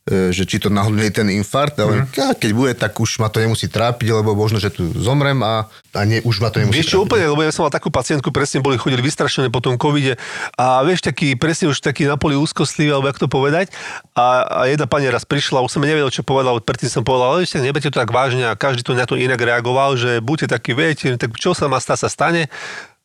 že 0.04 0.44
či 0.44 0.60
to 0.60 0.68
náhodou 0.68 1.00
nie 1.00 1.08
je 1.08 1.24
ten 1.24 1.30
infarkt, 1.32 1.80
ale 1.80 2.04
mm. 2.04 2.36
keď 2.36 2.52
bude, 2.52 2.76
tak 2.76 2.92
už 2.92 3.24
ma 3.24 3.32
to 3.32 3.40
nemusí 3.40 3.72
trápiť, 3.72 4.12
lebo 4.12 4.36
možno, 4.36 4.60
že 4.60 4.68
tu 4.68 4.92
zomrem 5.00 5.40
a, 5.40 5.72
a 5.96 6.02
nie, 6.04 6.20
už 6.28 6.44
ma 6.44 6.52
to 6.52 6.60
nemusí 6.60 6.84
Vieš 6.84 7.00
čo, 7.00 7.08
úplne, 7.08 7.24
lebo 7.24 7.40
ja 7.40 7.56
som 7.56 7.64
mal 7.64 7.72
takú 7.72 7.88
pacientku, 7.88 8.28
presne 8.36 8.60
boli, 8.60 8.76
chodili 8.76 9.00
vystrašené 9.00 9.48
po 9.48 9.64
tom 9.64 9.80
covide 9.80 10.20
a 10.60 10.84
vieš, 10.84 11.08
taký, 11.08 11.40
presne 11.40 11.72
už 11.72 11.80
taký 11.80 12.04
na 12.04 12.20
poli 12.20 12.36
úzkostlivý, 12.36 12.92
alebo 12.92 13.08
jak 13.08 13.24
to 13.24 13.32
povedať. 13.32 13.72
A, 14.12 14.44
a 14.44 14.60
jedna 14.68 14.92
pani 14.92 15.08
raz 15.08 15.24
prišla, 15.24 15.64
už 15.64 15.72
som 15.72 15.80
nevedel, 15.80 16.12
čo 16.12 16.28
povedal, 16.28 16.60
predtým 16.60 16.92
som 16.92 17.08
povedal, 17.08 17.40
ale 17.40 17.48
ešte 17.48 17.64
neberte 17.64 17.88
to 17.88 17.96
tak 17.96 18.12
vážne 18.12 18.44
a 18.44 18.60
každý 18.60 18.84
to 18.84 18.92
na 19.00 19.08
to 19.08 19.16
inak 19.16 19.40
reagoval, 19.40 19.96
že 19.96 20.20
buďte 20.20 20.52
takí, 20.52 20.76
viete, 20.76 21.16
tak 21.16 21.32
čo 21.40 21.56
sa 21.56 21.72
má 21.72 21.80
stať, 21.80 22.04
sa 22.04 22.10
stane. 22.12 22.52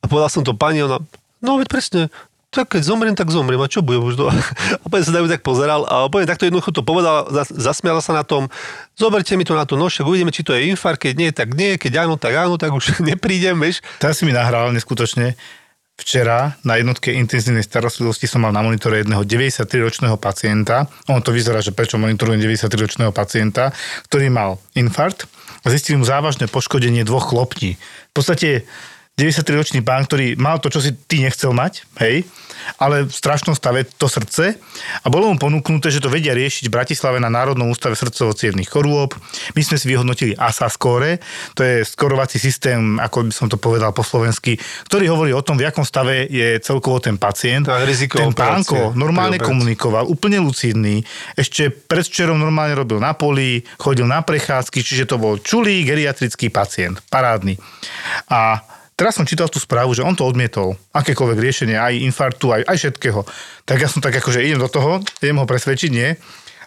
A 0.02 0.10
povedal 0.10 0.34
som 0.34 0.42
to 0.42 0.50
pani, 0.50 0.82
ona, 0.82 0.98
no 1.38 1.62
veď 1.62 1.70
presne, 1.70 2.10
tak 2.48 2.72
keď 2.72 2.82
zomriem, 2.82 3.12
tak 3.12 3.28
zomriem. 3.28 3.60
A 3.60 3.68
čo 3.68 3.84
bude 3.84 4.00
už? 4.00 4.16
do- 4.16 4.32
A 4.32 4.86
potom 4.88 5.04
sa 5.04 5.12
tak 5.12 5.44
pozeral 5.44 5.84
a 5.84 6.08
úplne 6.08 6.24
takto 6.24 6.48
jednoducho 6.48 6.72
to 6.72 6.80
povedal, 6.80 7.28
zas- 7.28 7.52
zasmiala 7.52 8.00
sa 8.00 8.16
na 8.16 8.24
tom, 8.24 8.48
zoberte 8.96 9.36
mi 9.36 9.44
to 9.44 9.52
na 9.52 9.68
to 9.68 9.76
nož, 9.76 9.94
však 9.94 10.08
uvidíme, 10.08 10.32
či 10.32 10.40
to 10.40 10.56
je 10.56 10.66
infarkt, 10.66 11.04
keď 11.04 11.14
nie, 11.14 11.30
tak 11.30 11.52
nie, 11.52 11.76
keď 11.76 12.08
áno, 12.08 12.16
tak 12.16 12.32
áno, 12.32 12.56
tak 12.56 12.72
už 12.72 12.98
neprídem, 13.04 13.54
vieš. 13.54 13.84
Teraz 13.98 14.16
si 14.16 14.24
mi 14.24 14.32
nahral 14.32 14.72
neskutočne. 14.72 15.36
Včera 15.98 16.54
na 16.62 16.78
jednotke 16.78 17.10
intenzívnej 17.10 17.66
starostlivosti 17.66 18.30
som 18.30 18.46
mal 18.46 18.54
na 18.54 18.62
monitore 18.62 19.02
jedného 19.02 19.26
93-ročného 19.26 20.14
pacienta. 20.14 20.86
On 21.10 21.18
to 21.18 21.34
vyzerá, 21.34 21.58
že 21.58 21.74
prečo 21.74 21.98
monitorujem 21.98 22.38
93-ročného 22.38 23.10
pacienta, 23.10 23.74
ktorý 24.06 24.30
mal 24.30 24.62
infarkt 24.78 25.26
a 25.66 25.74
zistili 25.74 25.98
mu 25.98 26.06
závažné 26.06 26.46
poškodenie 26.46 27.02
dvoch 27.02 27.34
chlopní. 27.34 27.74
V 28.08 28.12
podstate 28.14 28.62
93-ročný 29.18 29.82
pán, 29.82 30.06
ktorý 30.06 30.38
mal 30.38 30.62
to, 30.62 30.70
čo 30.70 30.78
si 30.78 30.94
ty 30.94 31.26
nechcel 31.26 31.50
mať, 31.50 31.82
hej, 31.98 32.22
ale 32.78 33.08
v 33.08 33.12
strašnom 33.12 33.56
stave 33.56 33.86
to 33.96 34.06
srdce 34.06 34.54
a 35.02 35.06
bolo 35.10 35.32
mu 35.32 35.36
ponúknuté, 35.40 35.90
že 35.90 35.98
to 35.98 36.12
vedia 36.12 36.36
riešiť 36.36 36.68
v 36.68 36.74
Bratislave 36.74 37.18
na 37.18 37.32
Národnom 37.32 37.70
ústave 37.72 37.96
srdcovo 37.96 38.36
chorôb. 38.68 39.16
My 39.56 39.62
sme 39.64 39.76
si 39.80 39.86
vyhodnotili 39.88 40.36
ASA 40.36 40.68
score, 40.68 41.18
to 41.56 41.64
je 41.64 41.82
skorovací 41.82 42.36
systém, 42.36 43.00
ako 43.00 43.26
by 43.26 43.32
som 43.34 43.48
to 43.48 43.56
povedal 43.56 43.90
po 43.90 44.04
slovensky, 44.04 44.60
ktorý 44.86 45.10
hovorí 45.10 45.32
o 45.32 45.42
tom, 45.42 45.56
v 45.56 45.66
akom 45.66 45.82
stave 45.82 46.28
je 46.28 46.60
celkovo 46.60 47.00
ten 47.00 47.16
pacient. 47.16 47.66
Riziko 47.66 48.20
ten 48.20 48.36
pánko 48.36 48.92
normálne 48.94 49.40
komunikoval, 49.40 50.06
úplne 50.06 50.38
lucidný. 50.38 51.02
Ešte 51.34 51.72
predvčerom 51.72 52.36
normálne 52.38 52.76
robil 52.76 53.00
na 53.00 53.16
poli, 53.16 53.64
chodil 53.80 54.06
na 54.06 54.22
prechádzky, 54.22 54.78
čiže 54.84 55.08
to 55.08 55.16
bol 55.16 55.40
čulý 55.40 55.82
geriatrický 55.82 56.52
pacient, 56.52 57.00
parádny. 57.08 57.56
A 58.28 58.60
Teraz 58.98 59.14
som 59.14 59.22
čítal 59.22 59.46
tú 59.46 59.62
správu, 59.62 59.94
že 59.94 60.02
on 60.02 60.18
to 60.18 60.26
odmietol. 60.26 60.74
Akékoľvek 60.90 61.38
riešenie, 61.38 61.78
aj 61.78 62.02
infarktu, 62.02 62.50
aj, 62.50 62.66
aj 62.66 62.76
všetkého. 62.82 63.22
Tak 63.62 63.78
ja 63.78 63.86
som 63.86 64.02
tak 64.02 64.18
akože 64.18 64.42
idem 64.42 64.58
do 64.58 64.66
toho, 64.66 64.98
idem 65.22 65.38
ho 65.38 65.46
presvedčiť, 65.46 65.90
nie. 65.94 66.18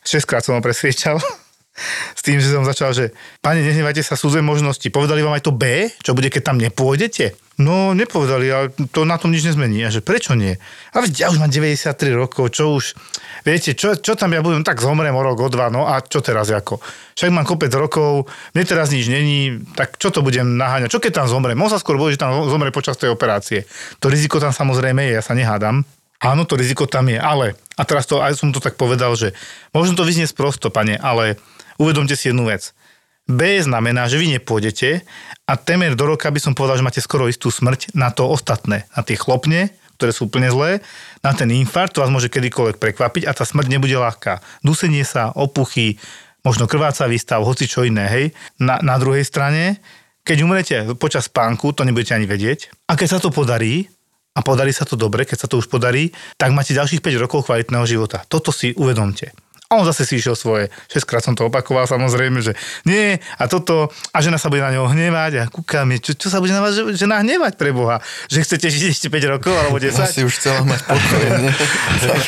Šestkrát 0.08 0.40
som 0.40 0.56
ho 0.56 0.64
presviečal. 0.64 1.20
S 2.16 2.24
tým, 2.24 2.40
že 2.40 2.52
som 2.52 2.64
začal, 2.64 2.96
že 2.96 3.12
pane, 3.44 3.60
nehnevajte 3.60 4.04
sa, 4.04 4.16
sú 4.16 4.32
dve 4.32 4.40
možnosti. 4.40 4.84
Povedali 4.88 5.24
vám 5.24 5.36
aj 5.36 5.44
to 5.44 5.52
B, 5.52 5.92
čo 6.00 6.16
bude, 6.16 6.32
keď 6.32 6.52
tam 6.52 6.58
nepôjdete? 6.60 7.36
No, 7.60 7.92
nepovedali, 7.92 8.48
ale 8.48 8.72
to 8.96 9.04
na 9.04 9.20
tom 9.20 9.36
nič 9.36 9.44
nezmení. 9.44 9.84
A 9.84 9.92
že 9.92 10.00
prečo 10.00 10.32
nie? 10.32 10.56
A 10.96 11.04
veď 11.04 11.28
ja 11.28 11.28
už 11.32 11.40
mám 11.40 11.52
93 11.52 12.16
rokov, 12.16 12.56
čo 12.56 12.80
už... 12.80 12.96
Viete, 13.42 13.74
čo, 13.74 13.98
čo 13.98 14.14
tam 14.14 14.38
ja 14.38 14.46
budem, 14.46 14.62
tak 14.62 14.78
zomrem 14.78 15.14
o 15.14 15.22
rok, 15.26 15.42
o 15.42 15.50
dva, 15.50 15.74
no 15.74 15.90
a 15.90 16.02
čo 16.02 16.22
teraz 16.22 16.54
ako? 16.54 16.78
Však 17.18 17.34
mám 17.34 17.46
kopec 17.46 17.74
rokov, 17.74 18.30
mne 18.54 18.64
teraz 18.66 18.94
nič 18.94 19.10
není, 19.10 19.62
tak 19.74 19.98
čo 19.98 20.14
to 20.14 20.22
budem 20.22 20.58
naháňať? 20.58 20.94
Čo 20.94 21.02
keď 21.02 21.24
tam 21.24 21.28
zomrem? 21.28 21.58
On 21.58 21.70
sa 21.70 21.82
skôr 21.82 21.98
bojí, 21.98 22.14
že 22.14 22.22
tam 22.22 22.46
zomre 22.46 22.70
počas 22.70 23.02
tej 23.02 23.10
operácie. 23.10 23.66
To 23.98 24.14
riziko 24.14 24.38
tam 24.38 24.54
samozrejme 24.54 25.10
je, 25.10 25.18
ja 25.18 25.24
sa 25.26 25.34
nehádam. 25.34 25.82
Áno, 26.22 26.46
to 26.46 26.54
riziko 26.54 26.86
tam 26.86 27.10
je, 27.10 27.18
ale, 27.18 27.58
a 27.74 27.82
teraz 27.82 28.06
to, 28.06 28.22
aj 28.22 28.38
som 28.38 28.54
to 28.54 28.62
tak 28.62 28.78
povedal, 28.78 29.18
že 29.18 29.34
možno 29.74 29.98
to 29.98 30.06
vyznie 30.06 30.30
sprosto, 30.30 30.70
pane, 30.70 31.02
ale 31.02 31.42
uvedomte 31.82 32.14
si 32.14 32.30
jednu 32.30 32.46
vec. 32.46 32.78
B 33.26 33.58
znamená, 33.58 34.06
že 34.06 34.22
vy 34.22 34.38
nepôjdete 34.38 35.02
a 35.50 35.54
temer 35.58 35.98
do 35.98 36.06
roka 36.06 36.30
by 36.30 36.38
som 36.38 36.54
povedal, 36.54 36.78
že 36.78 36.86
máte 36.86 37.02
skoro 37.02 37.26
istú 37.26 37.50
smrť 37.50 37.98
na 37.98 38.14
to 38.14 38.30
ostatné, 38.30 38.86
na 38.94 39.02
tie 39.02 39.18
chlopne, 39.18 39.74
ktoré 40.02 40.10
sú 40.10 40.26
úplne 40.26 40.50
zlé, 40.50 40.82
na 41.22 41.38
ten 41.38 41.54
infarkt, 41.54 41.94
to 41.94 42.02
vás 42.02 42.10
môže 42.10 42.34
kedykoľvek 42.34 42.82
prekvapiť 42.82 43.30
a 43.30 43.38
tá 43.38 43.46
smrť 43.46 43.70
nebude 43.70 43.94
ľahká. 43.94 44.42
Dusenie 44.66 45.06
sa, 45.06 45.30
opuchy, 45.38 46.02
možno 46.42 46.66
krvácavý 46.66 47.22
stav, 47.22 47.46
hoci 47.46 47.70
čo 47.70 47.86
iné, 47.86 48.10
hej. 48.10 48.26
Na, 48.58 48.82
na 48.82 48.98
druhej 48.98 49.22
strane, 49.22 49.78
keď 50.26 50.38
umrete 50.42 50.76
počas 50.98 51.30
spánku, 51.30 51.70
to 51.78 51.86
nebudete 51.86 52.18
ani 52.18 52.26
vedieť. 52.26 52.74
A 52.90 52.98
keď 52.98 53.08
sa 53.18 53.20
to 53.22 53.30
podarí, 53.30 53.86
a 54.32 54.40
podarí 54.42 54.72
sa 54.72 54.88
to 54.88 54.96
dobre, 54.98 55.28
keď 55.28 55.46
sa 55.46 55.48
to 55.52 55.60
už 55.60 55.68
podarí, 55.68 56.10
tak 56.40 56.56
máte 56.56 56.72
ďalších 56.72 57.04
5 57.04 57.24
rokov 57.24 57.46
kvalitného 57.46 57.84
života. 57.84 58.24
Toto 58.26 58.50
si 58.50 58.72
uvedomte. 58.80 59.36
A 59.72 59.80
on 59.80 59.88
zase 59.88 60.04
si 60.04 60.20
išiel 60.20 60.36
svoje. 60.36 60.68
Šestkrát 60.92 61.24
som 61.24 61.32
to 61.32 61.48
opakoval 61.48 61.88
samozrejme, 61.88 62.44
že 62.44 62.60
nie, 62.84 63.16
a 63.40 63.44
toto, 63.48 63.88
a 64.12 64.20
žena 64.20 64.36
sa 64.36 64.52
bude 64.52 64.60
na 64.60 64.76
neho 64.76 64.84
hnevať 64.84 65.32
a 65.40 65.44
kúkame, 65.48 65.96
čo, 66.04 66.12
čo 66.12 66.28
sa 66.28 66.44
bude 66.44 66.52
na 66.52 66.60
vás 66.60 66.76
že- 66.76 67.00
žena 67.00 67.24
hnevať 67.24 67.56
pre 67.56 67.72
Boha? 67.72 68.04
Že 68.28 68.44
chcete 68.44 68.68
žiť 68.68 68.84
ešte 68.92 69.08
5 69.08 69.32
rokov 69.40 69.56
alebo 69.56 69.80
10? 69.80 69.96
Asi 69.96 70.28
už 70.28 70.36
chcela 70.36 70.68
mať 70.68 70.84
pokoj. 70.84 71.24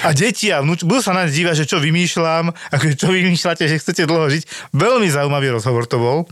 A 0.07 0.15
deti 0.15 0.47
a 0.55 0.63
vnúč, 0.63 0.87
budú 0.87 1.03
sa 1.03 1.11
na 1.11 1.27
nás 1.27 1.35
dívať, 1.35 1.63
že 1.63 1.65
čo 1.67 1.83
vymýšľam, 1.83 2.55
akože 2.71 2.95
čo 2.95 3.11
vymýšľate, 3.11 3.67
že 3.67 3.75
chcete 3.83 4.07
dlho 4.07 4.31
žiť. 4.31 4.71
Veľmi 4.71 5.11
zaujímavý 5.11 5.51
rozhovor 5.51 5.83
to 5.83 5.99
bol. 5.99 6.23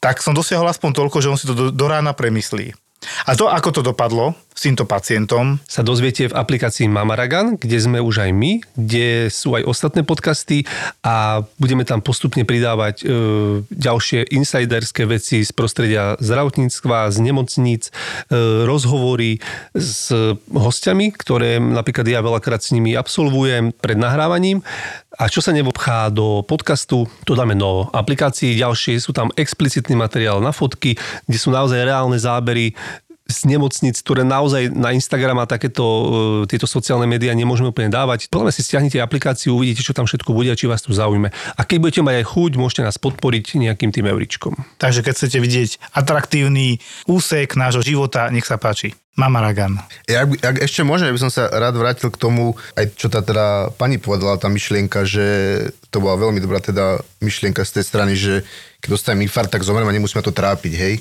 Tak 0.00 0.24
som 0.24 0.32
dosiahol 0.32 0.72
aspoň 0.72 0.96
toľko, 0.96 1.20
že 1.20 1.28
on 1.28 1.36
si 1.36 1.44
to 1.44 1.52
do, 1.52 1.68
do 1.68 1.84
rána 1.84 2.16
premyslí. 2.16 2.72
A 3.28 3.36
to, 3.36 3.52
ako 3.52 3.76
to 3.76 3.80
dopadlo 3.84 4.32
s 4.56 4.64
týmto 4.64 4.88
pacientom, 4.88 5.60
sa 5.68 5.84
dozviete 5.84 6.32
v 6.32 6.36
aplikácii 6.36 6.88
Mamaragan, 6.88 7.60
kde 7.60 7.76
sme 7.76 8.00
už 8.00 8.24
aj 8.24 8.30
my, 8.32 8.52
kde 8.72 9.28
sú 9.28 9.52
aj 9.52 9.68
ostatné 9.68 10.00
podcasty 10.00 10.64
a 11.04 11.44
budeme 11.60 11.84
tam 11.84 12.00
postupne 12.00 12.40
pridávať 12.48 13.04
e, 13.04 13.06
ďalšie 13.68 14.32
insiderské 14.32 15.04
veci 15.04 15.44
z 15.44 15.52
prostredia 15.52 16.16
zdravotníctva, 16.24 17.12
z 17.12 17.16
nemocníc, 17.20 17.92
e, 18.32 18.64
rozhovory 18.64 19.44
s 19.76 20.08
hostiami, 20.48 21.12
ktoré 21.12 21.60
napríklad 21.60 22.08
ja 22.08 22.24
veľakrát 22.24 22.64
s 22.64 22.72
nimi 22.72 22.96
absolvujem 22.96 23.76
pred 23.76 24.00
nahrávaním. 24.00 24.64
A 25.16 25.32
čo 25.32 25.40
sa 25.40 25.52
nevobchá 25.52 26.12
do 26.12 26.44
podcastu, 26.44 27.08
to 27.24 27.32
dáme 27.32 27.56
do 27.56 27.88
aplikácií. 27.88 28.52
Ďalšie 28.56 29.00
sú 29.00 29.16
tam 29.16 29.32
explicitný 29.32 29.96
materiál 29.96 30.44
na 30.44 30.52
fotky, 30.52 30.92
kde 31.24 31.38
sú 31.40 31.48
naozaj 31.48 31.88
reálne 31.88 32.20
zábery 32.20 32.76
z 33.26 33.38
nemocnic, 33.50 33.98
ktoré 33.98 34.22
naozaj 34.22 34.70
na 34.70 34.94
Instagram 34.94 35.42
a 35.42 35.50
takéto 35.50 35.82
e, 35.82 36.04
tieto 36.46 36.70
sociálne 36.70 37.10
médiá 37.10 37.34
nemôžeme 37.34 37.74
úplne 37.74 37.90
dávať. 37.90 38.30
Podľa 38.30 38.50
mňa 38.50 38.54
si 38.54 38.62
stiahnite 38.62 39.02
aplikáciu, 39.02 39.58
uvidíte, 39.58 39.82
čo 39.82 39.90
tam 39.90 40.06
všetko 40.06 40.30
bude 40.30 40.54
a 40.54 40.58
či 40.58 40.70
vás 40.70 40.86
to 40.86 40.94
zaujme. 40.94 41.34
A 41.34 41.60
keď 41.66 41.76
budete 41.82 42.00
mať 42.06 42.22
aj 42.22 42.26
chuť, 42.30 42.52
môžete 42.54 42.86
nás 42.86 42.96
podporiť 43.02 43.58
nejakým 43.58 43.90
tým 43.90 44.06
euričkom. 44.06 44.54
takže 44.78 45.02
keď 45.02 45.12
chcete 45.18 45.38
vidieť 45.42 45.70
atraktívny 45.90 46.78
úsek 47.10 47.58
nášho 47.58 47.82
života, 47.82 48.30
nech 48.30 48.46
sa 48.46 48.62
páči. 48.62 48.94
Mama 49.16 49.40
Ragan. 49.40 49.80
Ja, 50.04 50.28
ak, 50.28 50.60
ešte 50.60 50.84
môžem, 50.84 51.08
by 51.08 51.16
som 51.16 51.32
sa 51.32 51.48
rád 51.48 51.80
vrátil 51.80 52.12
k 52.12 52.20
tomu, 52.20 52.52
aj 52.76 53.00
čo 53.00 53.08
tá 53.08 53.24
teda 53.24 53.72
pani 53.80 53.96
povedala, 53.96 54.36
tá 54.36 54.52
myšlienka, 54.52 55.08
že 55.08 55.24
to 55.88 56.04
bola 56.04 56.20
veľmi 56.20 56.36
dobrá 56.36 56.60
teda 56.60 57.00
myšlienka 57.24 57.64
z 57.64 57.80
tej 57.80 57.84
strany, 57.88 58.12
že 58.12 58.44
keď 58.84 58.88
dostanem 58.92 59.24
infarkt, 59.24 59.56
tak 59.56 59.64
zomrem 59.64 59.88
a 59.88 59.96
nemusí 59.96 60.12
ma 60.12 60.20
to 60.20 60.36
trápiť, 60.36 60.72
hej. 60.76 60.94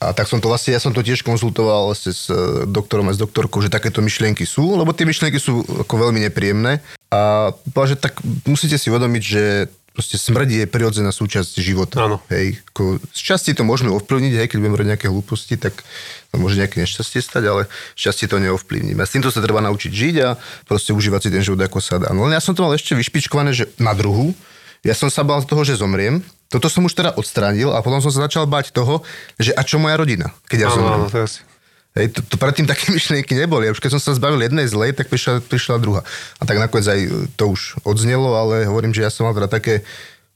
A 0.00 0.16
tak 0.16 0.24
som 0.30 0.40
to 0.40 0.48
vlastne, 0.48 0.72
ja 0.72 0.80
som 0.80 0.94
to 0.96 1.04
tiež 1.04 1.20
konzultoval 1.20 1.92
vlastne 1.92 2.16
s 2.16 2.32
eh, 2.32 2.64
doktorom 2.64 3.12
a 3.12 3.16
s 3.16 3.20
doktorkou, 3.20 3.60
že 3.60 3.68
takéto 3.68 4.00
myšlienky 4.00 4.48
sú, 4.48 4.78
lebo 4.78 4.96
tie 4.96 5.04
myšlienky 5.04 5.36
sú 5.36 5.60
ako 5.84 6.08
veľmi 6.08 6.24
nepríjemné. 6.30 6.80
A 7.12 7.52
že 7.84 8.00
tak 8.00 8.24
musíte 8.48 8.80
si 8.80 8.88
uvedomiť, 8.88 9.22
že 9.22 9.68
proste 9.92 10.16
smrť 10.16 10.48
je 10.48 10.64
prirodzená 10.64 11.12
súčasť 11.12 11.60
života. 11.60 12.00
Áno. 12.00 12.16
Hej, 12.32 12.64
ako, 12.72 12.96
z 13.12 13.20
časti 13.20 13.52
to 13.52 13.62
môžeme 13.62 13.92
ovplyvniť, 13.92 14.32
hej, 14.32 14.46
keď 14.48 14.58
budeme 14.64 14.76
robiť 14.80 14.90
nejaké 14.96 15.06
hlúposti, 15.12 15.60
tak 15.60 15.84
to 16.32 16.40
môže 16.40 16.56
nejaké 16.56 16.80
nešťastie 16.80 17.20
stať, 17.20 17.44
ale 17.44 17.62
šťastie 17.92 18.26
to 18.32 18.40
neovplyvníme. 18.40 19.04
A 19.04 19.06
s 19.06 19.12
týmto 19.12 19.28
sa 19.28 19.44
treba 19.44 19.60
naučiť 19.60 19.92
žiť 19.92 20.14
a 20.24 20.40
proste 20.64 20.96
užívať 20.96 21.28
si 21.28 21.30
ten 21.36 21.44
život 21.44 21.60
ako 21.60 21.78
sa 21.84 22.00
dá. 22.00 22.08
No 22.16 22.24
len 22.24 22.32
ja 22.32 22.40
som 22.40 22.56
to 22.56 22.64
mal 22.64 22.72
ešte 22.72 22.96
vyšpičkované, 22.96 23.52
že 23.52 23.68
na 23.76 23.92
druhu, 23.92 24.32
ja 24.80 24.96
som 24.96 25.12
sa 25.12 25.22
bál 25.22 25.44
toho, 25.44 25.62
že 25.62 25.76
zomriem, 25.76 26.24
toto 26.52 26.68
som 26.68 26.84
už 26.84 26.92
teda 26.92 27.16
odstránil 27.16 27.72
a 27.72 27.80
potom 27.80 28.04
som 28.04 28.12
sa 28.12 28.28
začal 28.28 28.44
bať 28.44 28.76
toho, 28.76 29.00
že 29.40 29.56
a 29.56 29.64
čo 29.64 29.80
moja 29.80 29.96
rodina, 29.96 30.28
keď 30.52 30.58
ja 30.60 30.68
áno, 30.68 31.08
asi. 31.08 31.40
Hej, 31.92 32.16
to, 32.16 32.20
to 32.24 32.36
predtým 32.36 32.68
také 32.68 32.92
myšlienky 32.96 33.32
neboli. 33.32 33.72
Už 33.72 33.80
keď 33.80 33.96
som 33.96 34.00
sa 34.00 34.16
zbavil 34.16 34.40
jednej 34.40 34.68
zlej, 34.68 34.92
tak 34.92 35.08
prišla, 35.08 35.40
prišla 35.44 35.80
druhá. 35.80 36.04
A 36.40 36.42
tak 36.44 36.60
nakoniec 36.60 36.88
aj 36.88 37.00
to 37.40 37.52
už 37.52 37.80
odznelo, 37.84 38.36
ale 38.36 38.68
hovorím, 38.68 38.92
že 38.92 39.04
ja 39.04 39.10
som 39.12 39.24
mal 39.24 39.36
teda 39.36 39.48
také 39.48 39.84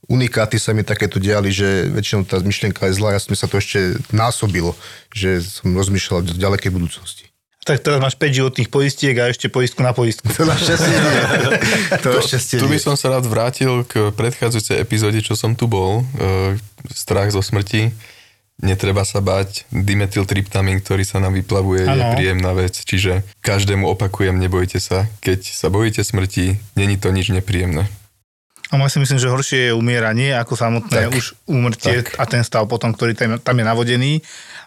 unikáty 0.07 0.57
sa 0.57 0.71
mi 0.71 0.87
takéto 0.87 1.19
diali, 1.19 1.51
že 1.51 1.91
väčšinou 1.91 2.23
tá 2.25 2.39
myšlienka 2.39 2.87
je 2.87 2.95
zlá, 2.95 3.19
ja 3.19 3.21
som 3.21 3.35
sa 3.35 3.51
to 3.51 3.59
ešte 3.59 3.99
násobilo, 4.15 4.79
že 5.11 5.43
som 5.43 5.75
rozmýšľal 5.75 6.23
v 6.23 6.39
ďalekej 6.39 6.71
budúcnosti. 6.71 7.27
Tak 7.67 7.83
teraz 7.83 7.99
máš 7.99 8.15
5 8.15 8.31
životných 8.31 8.71
poistiek 8.71 9.11
a 9.19 9.27
ešte 9.27 9.51
poistku 9.51 9.83
na 9.83 9.91
poistku. 9.91 10.31
To 10.31 10.47
našťastie 10.47 10.95
nie. 10.95 11.21
To 11.99 12.09
našťastie 12.15 12.63
Tu 12.63 12.67
by 12.71 12.79
som 12.79 12.95
sa 12.95 13.11
rád 13.11 13.27
vrátil 13.27 13.83
k 13.83 14.15
predchádzajúcej 14.15 14.79
epizóde, 14.79 15.19
čo 15.19 15.35
som 15.35 15.59
tu 15.59 15.67
bol. 15.67 16.07
E, 16.15 16.55
strach 16.95 17.35
zo 17.35 17.43
smrti. 17.43 17.91
Netreba 18.63 19.03
sa 19.03 19.19
bať. 19.19 19.67
Dimethyltryptamín, 19.75 20.79
ktorý 20.79 21.03
sa 21.03 21.19
nám 21.19 21.35
vyplavuje, 21.35 21.85
je 21.85 21.91
Áno. 21.91 22.15
príjemná 22.15 22.55
vec. 22.55 22.79
Čiže 22.79 23.27
každému 23.43 23.85
opakujem, 23.85 24.39
nebojte 24.39 24.79
sa. 24.79 25.11
Keď 25.21 25.45
sa 25.51 25.67
bojíte 25.67 26.07
smrti, 26.07 26.57
není 26.79 26.97
to 26.97 27.11
nič 27.11 27.35
nepríjemné. 27.35 27.91
A 28.67 28.83
ja 28.83 28.91
si 28.91 28.99
myslím, 28.99 29.23
že 29.23 29.31
horšie 29.31 29.61
je 29.71 29.77
umieranie 29.79 30.35
ako 30.35 30.59
samotné 30.59 31.07
Tak. 31.07 31.15
už 31.15 31.39
úmrtie 31.47 32.03
Tak. 32.03 32.19
a 32.19 32.23
ten 32.27 32.43
stav 32.43 32.67
potom, 32.67 32.91
ktorý 32.91 33.15
tam, 33.15 33.39
tam 33.39 33.55
je 33.55 33.65
navodený. 33.65 34.13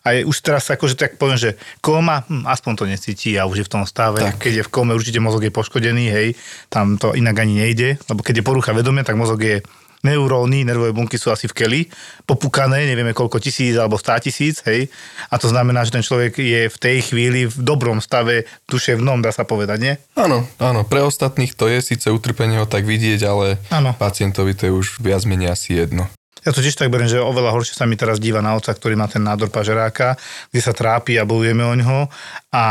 A 0.08 0.16
je 0.16 0.24
už 0.24 0.40
teraz 0.40 0.72
akože 0.72 0.96
tak 0.96 1.20
poviem, 1.20 1.36
že 1.36 1.60
koma, 1.84 2.24
hm, 2.24 2.48
aspoň 2.48 2.72
to 2.80 2.84
necíti 2.88 3.36
a 3.36 3.44
už 3.44 3.60
je 3.60 3.68
v 3.68 3.74
tom 3.76 3.84
stave. 3.84 4.24
Tak. 4.24 4.40
Keď 4.40 4.54
je 4.56 4.64
v 4.64 4.72
kome, 4.72 4.96
určite 4.96 5.20
mozog 5.20 5.44
je 5.44 5.52
poškodený, 5.52 6.06
hej, 6.08 6.28
tam 6.72 6.96
to 6.96 7.12
inak 7.12 7.36
ani 7.44 7.60
nejde, 7.60 8.00
lebo 8.08 8.24
keď 8.24 8.40
je 8.40 8.48
porucha 8.48 8.72
vedomia, 8.72 9.04
tak 9.04 9.20
mozog 9.20 9.44
je 9.44 9.60
neuróny, 10.04 10.64
nervové 10.64 10.96
bunky 10.96 11.20
sú 11.20 11.32
asi 11.32 11.48
v 11.50 11.56
keli, 11.56 11.82
popúkané, 12.24 12.88
nevieme 12.88 13.12
koľko 13.12 13.42
tisíc 13.42 13.76
alebo 13.76 14.00
stá 14.00 14.20
tisíc, 14.20 14.64
hej. 14.64 14.88
A 15.28 15.36
to 15.36 15.52
znamená, 15.52 15.84
že 15.84 15.96
ten 15.96 16.04
človek 16.06 16.40
je 16.40 16.72
v 16.72 16.78
tej 16.78 16.98
chvíli 17.12 17.50
v 17.50 17.56
dobrom 17.60 18.00
stave 18.00 18.48
duševnom, 18.70 19.20
dá 19.24 19.34
sa 19.34 19.44
povedať, 19.44 19.78
nie? 19.80 19.94
Áno, 20.16 20.48
áno, 20.60 20.86
pre 20.88 21.04
ostatných 21.04 21.56
to 21.56 21.68
je 21.68 21.84
síce 21.84 22.08
utrpenie 22.08 22.60
ho 22.60 22.68
tak 22.70 22.88
vidieť, 22.88 23.22
ale 23.28 23.60
Áno. 23.72 23.96
pacientovi 23.96 24.56
to 24.56 24.68
je 24.68 24.74
už 24.76 24.88
viac 25.04 25.24
menej 25.28 25.56
asi 25.56 25.80
jedno. 25.80 26.08
Ja 26.48 26.56
to 26.56 26.64
tiež 26.64 26.80
tak 26.80 26.88
beriem, 26.88 27.12
že 27.12 27.20
oveľa 27.20 27.52
horšie 27.52 27.76
sa 27.76 27.84
mi 27.84 28.00
teraz 28.00 28.20
díva 28.20 28.40
na 28.40 28.56
otca, 28.56 28.72
ktorý 28.72 28.96
má 28.96 29.12
ten 29.12 29.20
nádor 29.20 29.52
pažeráka, 29.52 30.16
kde 30.50 30.62
sa 30.64 30.72
trápi 30.72 31.20
a 31.20 31.28
bojujeme 31.28 31.64
o 31.64 31.74
ňoho. 31.76 32.00
A 32.50 32.66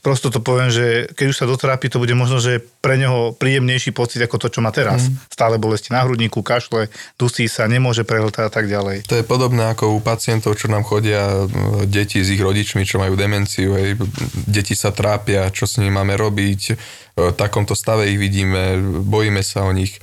prosto 0.00 0.32
to 0.32 0.40
poviem, 0.40 0.72
že 0.72 1.10
keď 1.12 1.26
už 1.28 1.36
sa 1.36 1.46
dotrápi, 1.50 1.92
to 1.92 2.00
bude 2.00 2.14
možno, 2.16 2.40
že 2.40 2.64
pre 2.80 2.96
neho 2.96 3.36
príjemnejší 3.36 3.92
pocit 3.92 4.24
ako 4.24 4.40
to, 4.40 4.48
čo 4.48 4.64
má 4.64 4.72
teraz. 4.72 5.04
Mm. 5.04 5.20
Stále 5.28 5.54
bolesti 5.60 5.92
na 5.92 6.00
hrudníku, 6.00 6.40
kašle, 6.40 6.88
dusí 7.20 7.44
sa, 7.44 7.68
nemôže 7.68 8.08
prehltať 8.08 8.48
a 8.48 8.52
tak 8.52 8.70
ďalej. 8.70 9.04
To 9.12 9.20
je 9.20 9.24
podobné 9.26 9.68
ako 9.68 9.98
u 9.98 10.00
pacientov, 10.00 10.56
čo 10.56 10.72
nám 10.72 10.88
chodia 10.88 11.20
e, 11.20 11.84
deti 11.84 12.24
s 12.24 12.32
ich 12.32 12.40
rodičmi, 12.40 12.88
čo 12.88 12.96
majú 12.96 13.12
demenciu. 13.18 13.76
Hej. 13.76 14.00
Deti 14.48 14.72
sa 14.72 14.88
trápia, 14.88 15.52
čo 15.52 15.68
s 15.68 15.76
nimi 15.76 15.92
máme 15.92 16.16
robiť. 16.16 16.60
E, 16.72 16.74
V 17.20 17.36
takomto 17.36 17.76
stave 17.76 18.08
ich 18.08 18.16
vidíme, 18.16 18.80
bojíme 19.04 19.44
sa 19.44 19.68
o 19.68 19.72
nich, 19.76 20.00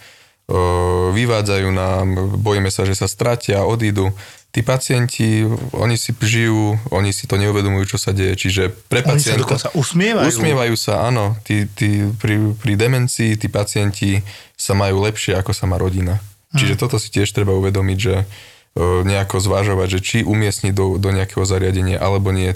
vyvádzajú 1.11 1.67
nám, 1.75 2.07
bojíme 2.39 2.71
sa, 2.71 2.87
že 2.87 2.95
sa 2.95 3.07
stratia, 3.11 3.67
odídu. 3.67 4.15
Tí 4.47 4.63
pacienti, 4.63 5.43
oni 5.75 5.99
si 5.99 6.15
žijú, 6.15 6.79
oni 6.89 7.11
si 7.11 7.27
to 7.27 7.35
neuvedomujú, 7.35 7.93
čo 7.93 7.97
sa 7.99 8.15
deje. 8.15 8.47
Čiže 8.47 8.71
pre 8.87 9.03
Oni 9.03 9.19
sa 9.19 9.35
pacienta... 9.35 9.43
dokonca 9.43 9.67
usmievajú. 9.75 10.27
Usmievajú 10.31 10.75
sa, 10.79 11.03
áno. 11.03 11.35
Tí, 11.43 11.67
tí, 11.67 12.07
pri, 12.15 12.55
pri 12.55 12.73
demencii 12.79 13.35
tí 13.35 13.47
pacienti 13.51 14.23
sa 14.55 14.71
majú 14.71 15.03
lepšie, 15.03 15.35
ako 15.35 15.51
sa 15.51 15.67
má 15.67 15.75
rodina. 15.75 16.23
Čiže 16.55 16.79
toto 16.79 16.97
si 16.97 17.11
tiež 17.11 17.29
treba 17.35 17.51
uvedomiť, 17.53 17.97
že 17.99 18.15
e, 18.17 18.25
nejako 19.03 19.41
zvážovať, 19.41 19.97
že 19.97 19.99
či 19.99 20.17
umiestniť 20.21 20.73
do, 20.73 21.01
do 21.01 21.09
nejakého 21.09 21.43
zariadenia, 21.43 21.97
alebo 21.97 22.29
nie. 22.29 22.53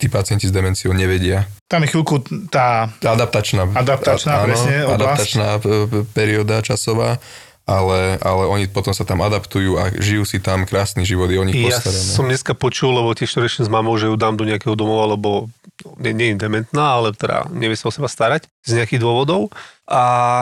Tí 0.00 0.10
pacienti 0.10 0.50
s 0.50 0.54
demenciou 0.54 0.90
nevedia. 0.90 1.46
Tam 1.70 1.86
je 1.86 1.94
chvíľku 1.94 2.26
tá... 2.50 2.90
Adaptačná. 2.98 3.70
Adaptačná, 3.70 4.42
presne, 4.42 4.82
oblasť. 4.82 4.96
adaptačná 4.98 5.48
e, 5.54 5.60
e, 5.62 5.70
perióda 6.10 6.58
časová, 6.58 7.22
ale, 7.62 8.18
ale 8.18 8.42
oni 8.44 8.64
potom 8.66 8.90
sa 8.90 9.02
tam 9.02 9.20
adaptujú 9.20 9.76
a 9.76 9.90
žijú 9.92 10.22
si 10.22 10.38
tam 10.38 10.62
krásny 10.62 11.02
život, 11.02 11.30
je 11.30 11.38
o 11.38 11.46
nich 11.46 11.54
Ja 11.56 11.78
postarané. 11.78 12.10
som 12.10 12.24
dneska 12.24 12.52
počul, 12.52 12.90
lebo 12.90 13.10
tiež 13.10 13.28
to 13.28 13.38
riešim 13.38 13.62
s 13.62 13.70
mamou, 13.70 13.94
že 13.94 14.06
ju 14.06 14.16
dám 14.16 14.34
do 14.34 14.42
nejakého 14.42 14.74
domova, 14.74 15.06
lebo 15.08 15.46
nie, 15.98 16.10
nie 16.10 16.28
je 16.30 16.38
dementná, 16.38 16.96
ale 16.96 17.10
teda 17.10 17.46
nevie 17.48 17.74
sa 17.74 17.86
o 17.86 17.94
seba 17.94 18.06
starať 18.06 18.46
z 18.62 18.78
nejakých 18.78 18.98
dôvodov. 18.98 19.50
A 19.84 20.00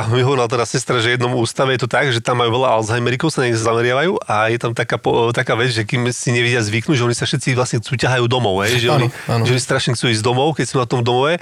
mi 0.08 0.20
hovorila 0.20 0.46
teda 0.46 0.62
sestra, 0.62 1.00
že 1.00 1.10
jednom 1.10 1.32
ústave 1.32 1.74
je 1.74 1.82
to 1.82 1.88
tak, 1.88 2.12
že 2.12 2.20
tam 2.20 2.38
majú 2.38 2.60
veľa 2.60 2.76
Alzheimerikov, 2.76 3.32
sa 3.32 3.42
na 3.42 3.48
nich 3.48 3.56
zameriavajú 3.56 4.20
a 4.22 4.46
je 4.46 4.58
tam 4.60 4.76
taká, 4.76 4.94
po, 4.94 5.32
taká 5.32 5.56
vec, 5.56 5.72
že 5.72 5.82
kým 5.82 6.06
si 6.12 6.28
nevedia 6.30 6.60
zvyknúť, 6.60 6.94
že 6.94 7.04
oni 7.04 7.16
sa 7.16 7.24
všetci 7.24 7.56
vlastne 7.56 7.80
chcú 7.80 7.96
ťahajú 7.96 8.24
domov, 8.28 8.60
hej? 8.62 8.78
že, 8.78 8.88
Áno, 8.88 9.00
oni, 9.00 9.08
áno. 9.26 9.42
že 9.42 9.50
oni 9.50 9.62
strašne 9.62 9.96
chcú 9.96 10.06
ísť 10.08 10.22
domov, 10.22 10.54
keď 10.54 10.66
sú 10.66 10.76
na 10.76 10.86
tom 10.86 11.00
domove 11.00 11.40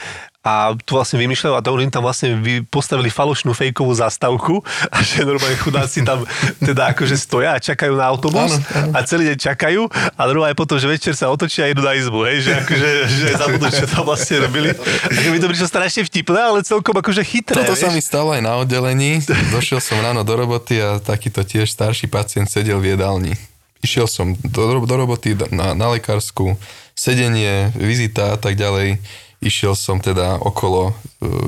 a 0.49 0.73
tu 0.81 0.97
vlastne 0.97 1.21
vymýšľajú 1.21 1.53
a 1.53 1.61
oni 1.61 1.93
tam 1.93 2.09
vlastne 2.09 2.41
postavili 2.73 3.13
falošnú 3.13 3.53
fejkovú 3.53 3.93
zastavku 3.93 4.65
a 4.89 5.05
že 5.05 5.29
normálne 5.29 5.61
chudáci 5.61 6.01
tam 6.01 6.25
teda 6.57 6.97
akože 6.97 7.21
stoja 7.21 7.53
a 7.53 7.61
čakajú 7.61 7.93
na 7.93 8.09
autobus 8.09 8.57
Áno, 8.57 8.89
áno. 8.89 8.93
a 8.97 9.05
celý 9.05 9.29
deň 9.29 9.39
čakajú 9.39 9.83
a 9.93 10.23
druhá 10.25 10.49
je 10.49 10.57
potom, 10.57 10.81
že 10.81 10.89
večer 10.89 11.13
sa 11.13 11.29
otočia 11.29 11.69
a 11.69 11.73
idú 11.75 11.85
na 11.85 11.93
izbu, 11.93 12.25
hej, 12.25 12.49
že 12.49 12.53
akože 12.65 12.89
že 13.13 13.27
zabudú, 13.37 13.67
čo 13.69 13.85
tam 13.85 14.09
vlastne 14.09 14.41
robili. 14.41 14.73
A 14.73 15.29
mi 15.29 15.37
to 15.37 15.47
prišlo 15.47 15.69
strašne 15.69 16.09
vtipné, 16.09 16.41
ale 16.41 16.65
celkom 16.65 16.97
akože 16.97 17.21
chytré, 17.21 17.61
Toto 17.61 17.77
sa 17.77 17.93
vieš. 17.93 17.97
mi 17.99 18.03
stalo 18.03 18.33
aj 18.33 18.41
na 18.41 18.57
oddelení. 18.57 19.21
Došiel 19.53 19.83
som 19.83 20.01
ráno 20.01 20.25
do 20.25 20.33
roboty 20.33 20.81
a 20.81 20.97
takýto 20.97 21.45
tiež 21.45 21.69
starší 21.69 22.09
pacient 22.09 22.49
sedel 22.49 22.79
v 22.79 22.97
jedálni. 22.97 23.35
Išiel 23.79 24.09
som 24.09 24.33
do, 24.41 24.81
do 24.83 24.95
roboty 24.97 25.37
na, 25.53 25.75
na 25.75 25.87
lekárskú, 25.93 26.57
sedenie, 26.95 27.71
vizita 27.77 28.35
a 28.35 28.39
tak 28.39 28.57
ďalej. 28.57 28.99
Išiel 29.39 29.79
som 29.79 30.03
teda 30.03 30.43
okolo 30.43 30.91
e, 30.91 30.93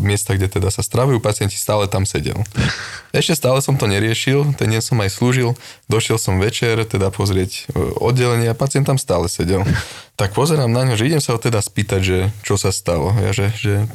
miesta, 0.06 0.38
kde 0.38 0.46
teda 0.46 0.70
sa 0.70 0.78
stravujú 0.78 1.18
pacienti, 1.18 1.58
stále 1.58 1.90
tam 1.90 2.06
sedel. 2.06 2.38
Ešte 3.10 3.34
stále 3.34 3.58
som 3.58 3.74
to 3.74 3.90
neriešil, 3.90 4.54
ten 4.54 4.70
deň 4.70 4.78
som 4.78 4.98
aj 5.02 5.10
slúžil, 5.10 5.58
došiel 5.90 6.14
som 6.14 6.38
večer 6.38 6.78
teda 6.86 7.10
pozrieť 7.10 7.66
e, 7.74 7.82
oddelenie 7.98 8.46
a 8.46 8.54
pacient 8.54 8.86
tam 8.86 8.98
stále 8.98 9.26
sedel. 9.26 9.66
Tak 10.20 10.36
pozerám 10.36 10.68
na 10.68 10.84
ňo, 10.84 11.00
že 11.00 11.08
idem 11.08 11.24
sa 11.24 11.32
ho 11.32 11.40
teda 11.40 11.64
spýtať, 11.64 12.00
že 12.04 12.18
čo 12.44 12.60
sa 12.60 12.68
stalo. 12.76 13.08
Ja, 13.24 13.32
že, 13.32 13.56
že, 13.56 13.88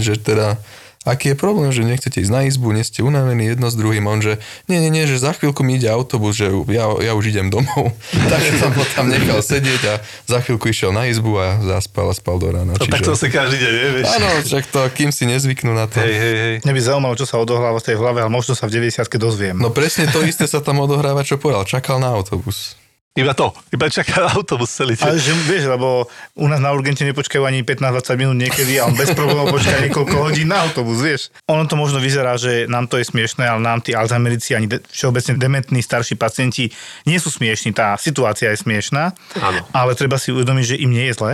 že 0.00 0.16
teda 0.16 0.56
aký 1.08 1.32
je 1.32 1.36
problém, 1.36 1.72
že 1.72 1.80
nechcete 1.80 2.20
ísť 2.20 2.32
na 2.32 2.44
izbu, 2.44 2.76
nie 2.76 2.84
ste 2.84 3.00
unavení 3.00 3.48
jedno 3.48 3.72
s 3.72 3.76
druhým. 3.76 4.04
On, 4.04 4.20
že 4.20 4.36
nie, 4.68 4.84
nie, 4.84 4.92
nie, 4.92 5.08
že 5.08 5.16
za 5.16 5.32
chvíľku 5.32 5.64
mi 5.64 5.80
ide 5.80 5.88
autobus, 5.88 6.36
že 6.36 6.52
ja, 6.68 6.92
ja 7.00 7.12
už 7.16 7.32
idem 7.32 7.48
domov. 7.48 7.96
tak 8.32 8.42
som 8.60 8.68
ho 8.78 8.84
tam 8.92 9.08
nechal 9.08 9.40
sedieť 9.40 9.82
a 9.88 9.94
za 10.28 10.38
chvíľku 10.44 10.68
išiel 10.68 10.92
na 10.92 11.08
izbu 11.08 11.40
a 11.40 11.56
zaspal 11.64 12.12
a 12.12 12.14
spal 12.14 12.36
do 12.36 12.52
rána. 12.52 12.76
No, 12.76 12.84
tak 12.84 13.00
to 13.00 13.16
sa 13.16 13.32
každý 13.32 13.56
deň, 13.56 13.72
vieš. 13.96 14.06
Áno, 14.12 14.28
však 14.44 14.64
to, 14.68 14.80
kým 14.92 15.08
si 15.08 15.24
nezvyknú 15.24 15.72
na 15.72 15.88
to. 15.88 16.04
Hej, 16.04 16.14
hej, 16.14 16.34
hej. 16.36 16.54
Mne 16.68 16.74
by 16.76 16.80
zaujímalo, 16.84 17.14
čo 17.16 17.24
sa 17.24 17.40
odohráva 17.40 17.80
v 17.80 17.86
tej 17.88 17.96
hlave, 17.96 18.18
ale 18.20 18.30
možno 18.30 18.52
sa 18.52 18.68
v 18.68 18.76
90 18.76 19.08
dozviem. 19.16 19.56
No 19.56 19.72
presne 19.72 20.04
to 20.12 20.20
isté 20.20 20.44
sa 20.44 20.60
tam 20.60 20.84
odohráva, 20.84 21.24
čo 21.24 21.40
povedal. 21.40 21.64
Čakal 21.64 21.96
na 21.96 22.12
autobus. 22.12 22.79
Iba 23.20 23.32
to, 23.32 23.52
iba 23.68 23.86
čaká 23.86 24.26
autobus 24.30 24.70
celý 24.70 24.96
Ale 24.96 25.14
deň. 25.14 25.20
že 25.20 25.32
vieš, 25.44 25.64
lebo 25.66 26.08
u 26.34 26.46
nás 26.46 26.56
na 26.56 26.70
urgente 26.70 27.02
nepočkajú 27.02 27.42
ani 27.42 27.60
15-20 27.60 28.16
minút 28.16 28.36
niekedy 28.38 28.76
a 28.76 28.84
on 28.84 28.94
bez 28.94 29.12
problémov 29.12 29.50
počká 29.50 29.76
niekoľko 29.78 30.16
hodín 30.18 30.48
na 30.48 30.64
autobus, 30.64 30.98
vieš. 30.98 31.28
Ono 31.44 31.64
to 31.64 31.74
možno 31.74 31.98
vyzerá, 31.98 32.34
že 32.34 32.64
nám 32.64 32.86
to 32.86 32.96
je 32.96 33.04
smiešné, 33.04 33.44
ale 33.44 33.60
nám 33.60 33.78
tí 33.78 33.92
Alzheimerici 33.92 34.52
ani 34.52 34.66
de- 34.66 34.80
všeobecne 34.82 35.36
dementní 35.36 35.78
starší 35.78 36.14
pacienti 36.14 36.72
nie 37.04 37.16
sú 37.16 37.28
smiešní. 37.28 37.70
Tá 37.70 37.94
situácia 37.94 38.48
je 38.48 38.58
smiešná, 38.58 39.12
Áno. 39.36 39.60
ale 39.70 39.92
treba 39.92 40.16
si 40.16 40.30
uvedomiť, 40.30 40.64
že 40.66 40.80
im 40.80 40.90
nie 40.90 41.04
je 41.04 41.14
zle. 41.14 41.32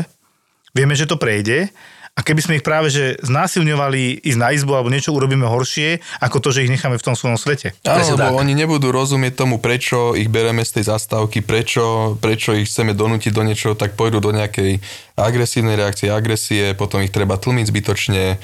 Vieme, 0.72 0.93
že 0.93 1.05
to 1.05 1.16
prejde 1.16 1.72
a 2.16 2.24
keby 2.24 2.40
sme 2.40 2.56
ich 2.56 2.64
práve 2.64 2.88
že 2.88 3.20
znásilňovali 3.20 4.24
ísť 4.24 4.38
na 4.40 4.48
izbu 4.56 4.72
alebo 4.72 4.88
niečo 4.88 5.12
urobíme 5.12 5.44
horšie, 5.44 6.00
ako 6.24 6.40
to, 6.40 6.48
že 6.48 6.64
ich 6.64 6.72
necháme 6.72 6.96
v 6.96 7.04
tom 7.04 7.12
svojom 7.12 7.36
svete. 7.36 7.76
Áno, 7.84 8.16
lebo 8.16 8.40
oni 8.40 8.56
nebudú 8.56 8.88
rozumieť 8.88 9.36
tomu, 9.36 9.60
prečo 9.60 10.16
ich 10.16 10.32
bereme 10.32 10.64
z 10.64 10.80
tej 10.80 10.96
zastávky, 10.96 11.44
prečo, 11.44 12.16
prečo 12.16 12.56
ich 12.56 12.72
chceme 12.72 12.96
donútiť 12.96 13.32
do 13.36 13.44
niečoho, 13.44 13.76
tak 13.76 14.00
pôjdu 14.00 14.24
do 14.24 14.32
nejakej 14.32 14.80
agresívnej 15.16 15.80
reakcie, 15.80 16.12
agresie, 16.12 16.76
potom 16.76 17.00
ich 17.00 17.10
treba 17.10 17.40
tlmiť 17.40 17.66
zbytočne, 17.72 18.24
e, 18.32 18.36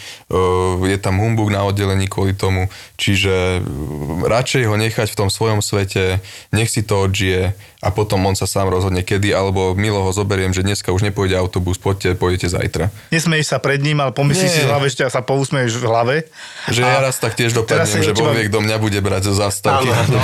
je 0.88 0.96
tam 0.96 1.20
humbug 1.20 1.52
na 1.52 1.68
oddelení 1.68 2.08
kvôli 2.08 2.32
tomu, 2.32 2.72
čiže 2.96 3.60
e, 3.60 3.60
radšej 4.24 4.64
ho 4.66 4.74
nechať 4.80 5.12
v 5.12 5.18
tom 5.20 5.28
svojom 5.28 5.60
svete, 5.60 6.24
nech 6.50 6.72
si 6.72 6.80
to 6.80 7.04
odžije 7.04 7.52
a 7.82 7.90
potom 7.90 8.22
on 8.24 8.38
sa 8.38 8.46
sám 8.46 8.70
rozhodne 8.70 9.02
kedy, 9.02 9.34
alebo 9.34 9.74
milo 9.74 10.06
ho 10.06 10.14
zoberiem, 10.14 10.54
že 10.54 10.62
dneska 10.62 10.94
už 10.94 11.02
nepôjde 11.02 11.34
autobus, 11.34 11.82
poďte, 11.82 12.14
pôjdete 12.14 12.46
zajtra. 12.46 12.94
Nesmeješ 13.10 13.52
sa 13.52 13.58
pred 13.58 13.82
ním, 13.82 13.98
ale 13.98 14.14
pomyslíš 14.14 14.48
Nie. 14.48 14.56
si 14.56 14.62
v 14.62 14.70
hlave, 14.70 14.86
ešte 14.86 15.02
sa 15.10 15.18
pousmeješ 15.18 15.82
v 15.82 15.84
hlave. 15.90 16.14
Že 16.70 16.80
ja 16.86 17.02
raz 17.02 17.18
tak 17.18 17.34
tiež 17.34 17.52
dopadnem, 17.52 18.06
že 18.06 18.14
Boh 18.14 18.30
vie, 18.30 18.46
kto 18.46 18.62
mňa 18.62 18.76
bude 18.78 19.02
brať 19.02 19.28
zo 19.28 19.34
zástavky. 19.34 19.90
Áno, 19.90 20.14
no. 20.14 20.20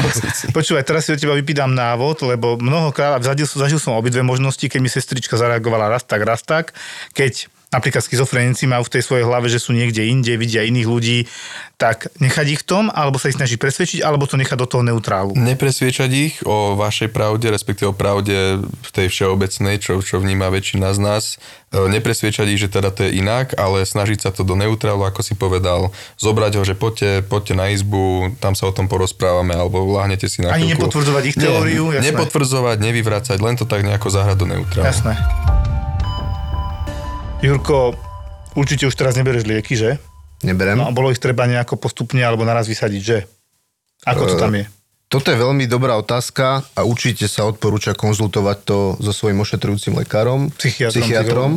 Počúvaj, 0.54 0.86
teraz 0.86 1.10
si 1.10 1.10
od 1.10 1.18
teba 1.18 1.34
vypýtam 1.34 1.74
návod, 1.74 2.30
lebo 2.30 2.54
mnohokrát, 2.62 3.18
a 3.18 3.34
zažil, 3.34 3.50
som- 3.50 3.58
zažil 3.58 3.82
som 3.82 3.98
obidve 3.98 4.22
možnosti, 4.22 4.62
keď 4.62 4.78
mi 4.78 4.86
sestrička 4.86 5.34
zareagovala 5.34 5.90
raz 5.90 6.06
tak, 6.06 6.22
raz 6.22 6.37
tak, 6.44 6.74
keď 7.14 7.46
napríklad 7.68 8.00
schizofrenici 8.00 8.64
majú 8.64 8.88
v 8.88 8.96
tej 8.96 9.02
svojej 9.04 9.28
hlave, 9.28 9.52
že 9.52 9.60
sú 9.60 9.76
niekde 9.76 10.00
inde, 10.08 10.40
vidia 10.40 10.64
iných 10.64 10.88
ľudí, 10.88 11.28
tak 11.76 12.08
nechať 12.16 12.46
ich 12.48 12.60
v 12.64 12.66
tom, 12.66 12.84
alebo 12.88 13.20
sa 13.20 13.28
ich 13.28 13.36
snaží 13.36 13.60
presvedčiť, 13.60 14.00
alebo 14.00 14.24
to 14.24 14.40
nechať 14.40 14.56
do 14.56 14.64
toho 14.64 14.80
neutrálu. 14.80 15.36
Nepresviečať 15.36 16.10
ich 16.10 16.40
o 16.48 16.80
vašej 16.80 17.12
pravde, 17.12 17.52
respektíve 17.52 17.92
o 17.92 17.96
pravde 17.96 18.64
v 18.64 18.90
tej 18.90 19.12
všeobecnej, 19.12 19.84
čo, 19.84 20.00
čo 20.00 20.16
vníma 20.16 20.48
väčšina 20.48 20.96
z 20.96 20.98
nás. 20.98 21.24
E, 21.68 21.76
Nepresviečať 21.92 22.46
ich, 22.48 22.58
že 22.64 22.72
teda 22.72 22.88
to 22.88 23.04
je 23.04 23.20
inak, 23.20 23.52
ale 23.60 23.84
snažiť 23.84 24.24
sa 24.24 24.30
to 24.32 24.48
do 24.48 24.56
neutrálu, 24.56 25.04
ako 25.04 25.20
si 25.20 25.36
povedal, 25.36 25.92
zobrať 26.16 26.52
ho, 26.56 26.62
že 26.64 26.72
poďte, 26.72 27.20
poďte 27.20 27.52
na 27.52 27.68
izbu, 27.68 28.32
tam 28.40 28.56
sa 28.56 28.64
o 28.64 28.72
tom 28.72 28.88
porozprávame, 28.88 29.52
alebo 29.52 29.84
láhnete 29.84 30.24
si 30.24 30.40
na 30.40 30.56
Ani 30.56 30.72
chvíľku. 30.72 30.88
nepotvrdzovať 30.88 31.22
ich 31.30 31.36
teóriu, 31.36 31.92
Nie, 31.92 32.00
jasné. 32.00 32.16
nepotvrdzovať, 32.16 32.76
nevyvracať, 32.80 33.38
len 33.44 33.54
to 33.60 33.68
tak 33.68 33.84
nejako 33.84 34.08
zahrať 34.08 34.36
do 34.40 34.46
neutrálu. 34.48 34.88
Jasné. 34.88 35.14
Jurko, 37.38 37.94
určite 38.58 38.90
už 38.90 38.98
teraz 38.98 39.14
nebereš 39.14 39.46
lieky, 39.46 39.78
že? 39.78 40.02
Neberem. 40.42 40.74
No 40.74 40.90
a 40.90 40.94
bolo 40.94 41.14
ich 41.14 41.22
treba 41.22 41.46
nejako 41.46 41.78
postupne 41.78 42.18
alebo 42.18 42.42
naraz 42.42 42.66
vysadiť, 42.66 43.02
že? 43.02 43.30
Ako 44.10 44.26
to 44.26 44.34
tam 44.34 44.58
je? 44.58 44.66
Toto 45.06 45.30
je 45.30 45.38
veľmi 45.38 45.70
dobrá 45.70 45.94
otázka 45.94 46.66
a 46.74 46.80
určite 46.82 47.30
sa 47.30 47.46
odporúča 47.46 47.94
konzultovať 47.94 48.58
to 48.66 48.78
so 48.98 49.12
svojím 49.14 49.38
ošetrujúcim 49.46 49.94
lekárom, 50.02 50.50
Psychiatrom, 50.50 50.92
psychiatrom. 50.98 51.52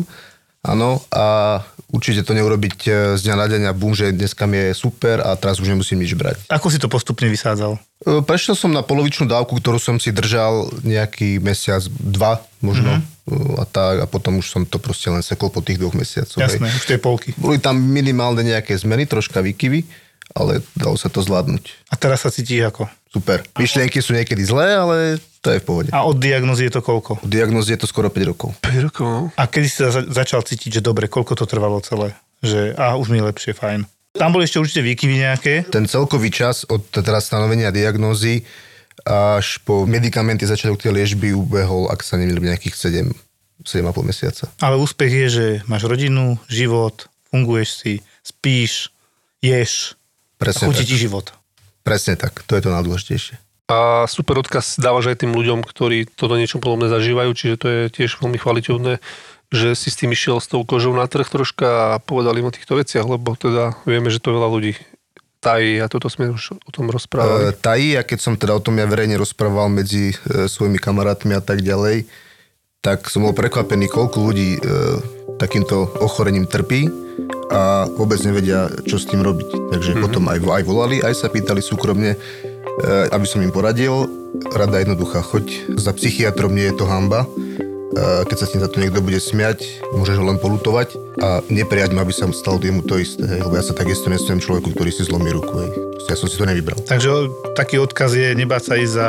Áno, 0.61 1.01
a 1.09 1.57
určite 1.89 2.21
to 2.21 2.37
neurobiť 2.37 2.77
e, 2.85 2.89
z 3.17 3.21
dňa 3.25 3.35
na 3.35 3.45
deň 3.49 3.61
a 3.65 3.73
bum, 3.73 3.97
že 3.97 4.13
dneska 4.13 4.45
mi 4.45 4.61
je 4.69 4.77
super 4.77 5.17
a 5.17 5.33
teraz 5.33 5.57
už 5.57 5.73
nemusím 5.73 6.05
nič 6.05 6.13
brať. 6.13 6.37
Ako 6.53 6.69
si 6.69 6.77
to 6.77 6.85
postupne 6.85 7.25
vysádzal? 7.25 7.81
E, 8.05 8.21
Prešiel 8.21 8.53
som 8.53 8.69
na 8.69 8.85
polovičnú 8.85 9.25
dávku, 9.25 9.57
ktorú 9.57 9.81
som 9.81 9.97
si 9.97 10.13
držal 10.13 10.69
nejaký 10.85 11.41
mesiac, 11.41 11.81
dva 11.97 12.45
možno. 12.61 13.01
Mm-hmm. 13.01 13.57
A, 13.57 13.63
tak, 13.65 13.95
a 14.01 14.05
potom 14.05 14.37
už 14.37 14.47
som 14.49 14.61
to 14.61 14.77
proste 14.77 15.09
len 15.09 15.25
sekol 15.25 15.49
po 15.49 15.65
tých 15.65 15.81
dvoch 15.81 15.97
mesiacoch. 15.97 16.37
hej. 16.37 16.61
Jasné, 16.61 16.67
už 16.77 16.85
tej 16.85 16.99
polky. 17.01 17.33
Boli 17.41 17.57
tam 17.57 17.81
minimálne 17.81 18.45
nejaké 18.45 18.77
zmeny, 18.77 19.09
troška 19.09 19.41
výkyvy, 19.41 19.81
ale 20.35 20.63
dalo 20.75 20.95
sa 20.95 21.11
to 21.11 21.19
zvládnuť. 21.23 21.91
A 21.91 21.95
teraz 21.99 22.23
sa 22.23 22.31
cítiš 22.31 22.67
ako? 22.67 22.87
Super. 23.11 23.43
Myšlienky 23.59 23.99
sú 23.99 24.15
niekedy 24.15 24.39
zlé, 24.47 24.75
ale 24.79 25.19
to 25.43 25.51
je 25.51 25.59
v 25.59 25.65
pohode. 25.67 25.89
A 25.91 26.07
od 26.07 26.15
diagnozy 26.15 26.71
je 26.71 26.79
to 26.79 26.81
koľko? 26.85 27.19
Od 27.19 27.31
diagnózy 27.31 27.75
je 27.75 27.83
to 27.83 27.87
skoro 27.89 28.07
5 28.07 28.31
rokov. 28.31 28.55
5 28.63 28.87
rokov, 28.87 29.05
no. 29.07 29.21
A 29.35 29.43
kedy 29.49 29.67
si 29.67 29.77
sa 29.83 29.91
začal 29.91 30.45
cítiť, 30.45 30.79
že 30.79 30.81
dobre, 30.85 31.11
koľko 31.11 31.35
to 31.35 31.45
trvalo 31.49 31.83
celé? 31.83 32.15
Že 32.39 32.77
a 32.79 32.95
už 32.95 33.11
mi 33.11 33.19
je 33.19 33.27
lepšie, 33.27 33.51
fajn. 33.51 33.83
Tam 34.15 34.31
boli 34.31 34.47
ešte 34.47 34.59
určite 34.59 34.83
výkyvy 34.83 35.15
nejaké. 35.23 35.53
Ten 35.71 35.87
celkový 35.87 36.31
čas 36.31 36.67
od 36.67 36.83
teda 36.91 37.19
stanovenia 37.23 37.71
diagnózy 37.71 38.43
až 39.07 39.57
po 39.63 39.87
medikamenty 39.87 40.45
začiatok 40.45 40.83
tej 40.83 40.93
liežby 40.93 41.33
ubehol, 41.33 41.89
ak 41.89 42.03
sa 42.05 42.19
nemýlim, 42.19 42.53
nejakých 42.53 42.75
7, 42.75 43.11
7,5 43.65 44.07
mesiaca. 44.07 44.45
Ale 44.61 44.77
úspech 44.77 45.11
je, 45.11 45.27
že 45.27 45.45
máš 45.65 45.87
rodinu, 45.87 46.37
život, 46.51 47.07
funguješ 47.33 47.69
si, 47.71 47.93
spíš, 48.21 48.93
ješ, 49.41 49.95
Presne 50.41 50.65
chutí 50.65 50.83
tak. 50.83 50.89
ti 50.89 50.97
život. 50.97 51.25
Presne 51.85 52.17
tak, 52.17 52.41
to 52.49 52.57
je 52.57 52.61
to 52.65 52.73
najdôležitejšie. 52.73 53.37
A 53.69 54.09
super 54.09 54.41
odkaz 54.41 54.81
dávaš 54.81 55.13
aj 55.13 55.23
tým 55.23 55.31
ľuďom, 55.31 55.63
ktorí 55.63 56.09
toto 56.17 56.35
niečo 56.35 56.59
podobné 56.59 56.89
zažívajú, 56.89 57.31
čiže 57.31 57.55
to 57.55 57.67
je 57.69 57.81
tiež 57.93 58.19
veľmi 58.19 58.35
chvalitovné, 58.35 58.99
že 59.53 59.77
si 59.79 59.87
s 59.87 59.99
tým 60.01 60.11
išiel 60.11 60.43
s 60.43 60.51
tou 60.51 60.65
kožou 60.67 60.91
na 60.91 61.07
trh 61.07 61.23
troška 61.23 61.95
a 61.95 62.01
povedal 62.03 62.35
im 62.35 62.49
o 62.49 62.55
týchto 62.55 62.75
veciach, 62.75 63.05
lebo 63.07 63.37
teda 63.37 63.79
vieme, 63.87 64.11
že 64.11 64.19
to 64.19 64.35
veľa 64.35 64.49
ľudí 64.51 64.75
tají 65.41 65.81
a 65.81 65.89
toto 65.89 66.05
sme 66.07 66.29
už 66.29 66.59
o 66.61 66.71
tom 66.71 66.87
E, 66.87 66.93
rozprávali. 66.93 67.55
tají, 67.57 67.97
a 67.97 68.05
keď 68.05 68.19
som 68.21 68.33
teda 68.37 68.53
o 68.55 68.61
tom 68.61 68.77
ja 68.77 68.85
verejne 68.85 69.17
rozprával 69.17 69.73
medzi 69.73 70.13
e, 70.13 70.45
svojimi 70.45 70.77
kamarátmi 70.77 71.33
a 71.33 71.41
tak 71.41 71.65
ďalej, 71.65 72.05
tak 72.81 73.09
som 73.09 73.25
bol 73.25 73.33
prekvapený, 73.33 73.89
koľko 73.89 74.17
ľudí 74.21 74.57
e, 74.57 74.61
takýmto 75.41 75.89
ochorením 75.97 76.45
trpí 76.45 76.85
a 77.49 77.89
vôbec 77.97 78.21
nevedia, 78.21 78.69
čo 78.85 79.01
s 79.01 79.09
tým 79.09 79.25
robiť. 79.25 79.73
Takže 79.73 79.91
mm-hmm. 79.97 80.05
potom 80.05 80.23
aj, 80.29 80.39
aj 80.39 80.63
volali, 80.63 80.97
aj 81.01 81.17
sa 81.17 81.27
pýtali 81.27 81.59
súkromne, 81.59 82.13
e, 82.13 82.17
aby 83.09 83.25
som 83.25 83.41
im 83.41 83.49
poradil. 83.49 84.07
Rada 84.55 84.79
jednoduchá, 84.79 85.19
choď 85.19 85.75
za 85.75 85.91
psychiatrom, 85.91 86.55
nie 86.55 86.71
je 86.71 86.75
to 86.79 86.85
hamba. 86.87 87.27
E, 87.27 88.23
keď 88.29 88.37
sa 88.39 88.45
s 88.47 88.53
tým 88.55 88.63
za 88.63 88.71
to 88.71 88.79
niekto 88.79 89.03
bude 89.03 89.19
smiať, 89.19 89.83
môžeš 89.91 90.21
ho 90.21 90.25
len 90.29 90.39
polutovať 90.39 90.95
a 91.19 91.43
neprijať 91.51 91.91
ma, 91.91 92.07
aby 92.07 92.15
sa 92.15 92.29
stalo 92.31 92.61
jemu 92.61 92.87
to 92.87 92.95
isté. 93.01 93.27
Hej, 93.27 93.43
lebo 93.43 93.59
ja 93.59 93.65
sa 93.65 93.75
takisto 93.75 94.07
nesmiem 94.07 94.39
človeku, 94.39 94.71
ktorý 94.71 94.93
si 94.93 95.03
zlomí 95.03 95.33
ruku. 95.35 95.51
Hej. 95.51 95.71
Ja 96.07 96.15
som 96.15 96.31
si 96.31 96.39
to 96.39 96.47
nevybral. 96.47 96.79
Takže 96.87 97.11
taký 97.55 97.83
odkaz 97.83 98.15
je 98.15 98.31
nebáť 98.35 98.63
sa 98.63 98.73
ísť 98.79 98.93
za 98.95 99.07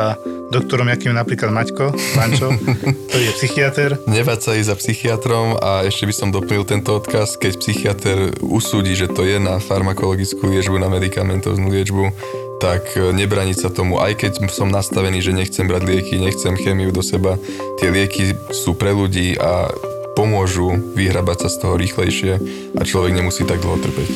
doktorom, 0.53 0.92
akým 0.92 1.16
je 1.16 1.18
napríklad 1.18 1.48
Maťko, 1.48 1.96
Pančo, 2.12 2.53
ktorý 3.09 3.24
je 3.24 3.34
psychiatr. 3.40 3.88
Nebať 4.05 4.38
sa 4.44 4.50
ísť 4.53 4.68
za 4.68 4.76
psychiatrom 4.76 5.57
a 5.57 5.88
ešte 5.88 6.05
by 6.05 6.14
som 6.14 6.28
doplnil 6.28 6.68
tento 6.68 6.92
odkaz, 6.92 7.40
keď 7.40 7.53
psychiatr 7.57 8.16
usúdi, 8.44 8.92
že 8.92 9.09
to 9.09 9.24
je 9.24 9.40
na 9.40 9.57
farmakologickú 9.57 10.53
liečbu, 10.53 10.76
na 10.76 10.92
medicamentóznu 10.92 11.72
liečbu, 11.72 12.12
tak 12.62 12.94
e, 12.94 13.11
nebraniť 13.11 13.66
sa 13.66 13.68
tomu, 13.74 13.98
aj 13.98 14.22
keď 14.22 14.32
som 14.53 14.70
nastavený, 14.70 15.18
že 15.18 15.34
nechcem 15.34 15.66
brať 15.66 15.82
lieky, 15.82 16.22
nechcem 16.22 16.55
chemiu 16.55 16.94
do 16.94 17.03
seba, 17.03 17.34
tie 17.82 17.90
lieky 17.90 18.38
sú 18.55 18.78
pre 18.78 18.94
ľudí 18.94 19.34
a 19.34 19.66
pomôžu 20.14 20.78
vyhrabať 20.94 21.36
sa 21.42 21.48
z 21.50 21.57
toho 21.59 21.74
rýchlejšie 21.74 22.32
a 22.78 22.82
človek 22.86 23.18
nemusí 23.18 23.42
tak 23.42 23.59
dlho 23.59 23.82
trpeť. 23.82 24.11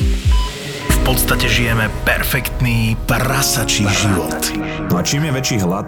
V 0.87 0.99
podstate 1.03 1.47
žijeme 1.47 1.87
perfektný 2.03 2.99
prasačí 3.07 3.87
život. 3.87 4.35
No 4.91 4.99
a 4.99 5.01
čím 5.03 5.27
je 5.27 5.31
väčší 5.35 5.57
hlad, 5.63 5.87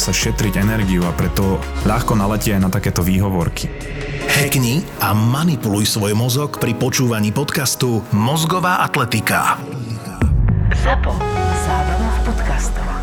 sa 0.00 0.16
šetriť 0.16 0.56
energiu 0.56 1.04
a 1.04 1.12
preto 1.12 1.60
ľahko 1.84 2.16
naletie 2.16 2.56
aj 2.56 2.62
na 2.64 2.70
takéto 2.72 3.04
výhovorky. 3.04 3.68
Hackni 4.32 4.80
a 5.04 5.12
manipuluj 5.12 5.84
svoj 5.84 6.16
mozog 6.16 6.56
pri 6.56 6.72
počúvaní 6.72 7.36
podcastu 7.36 8.00
Mozgová 8.16 8.80
atletika. 8.80 9.60
Zapo. 10.80 11.12
Zábrná 11.68 12.08
v 12.08 12.20
podcastovách. 12.32 12.99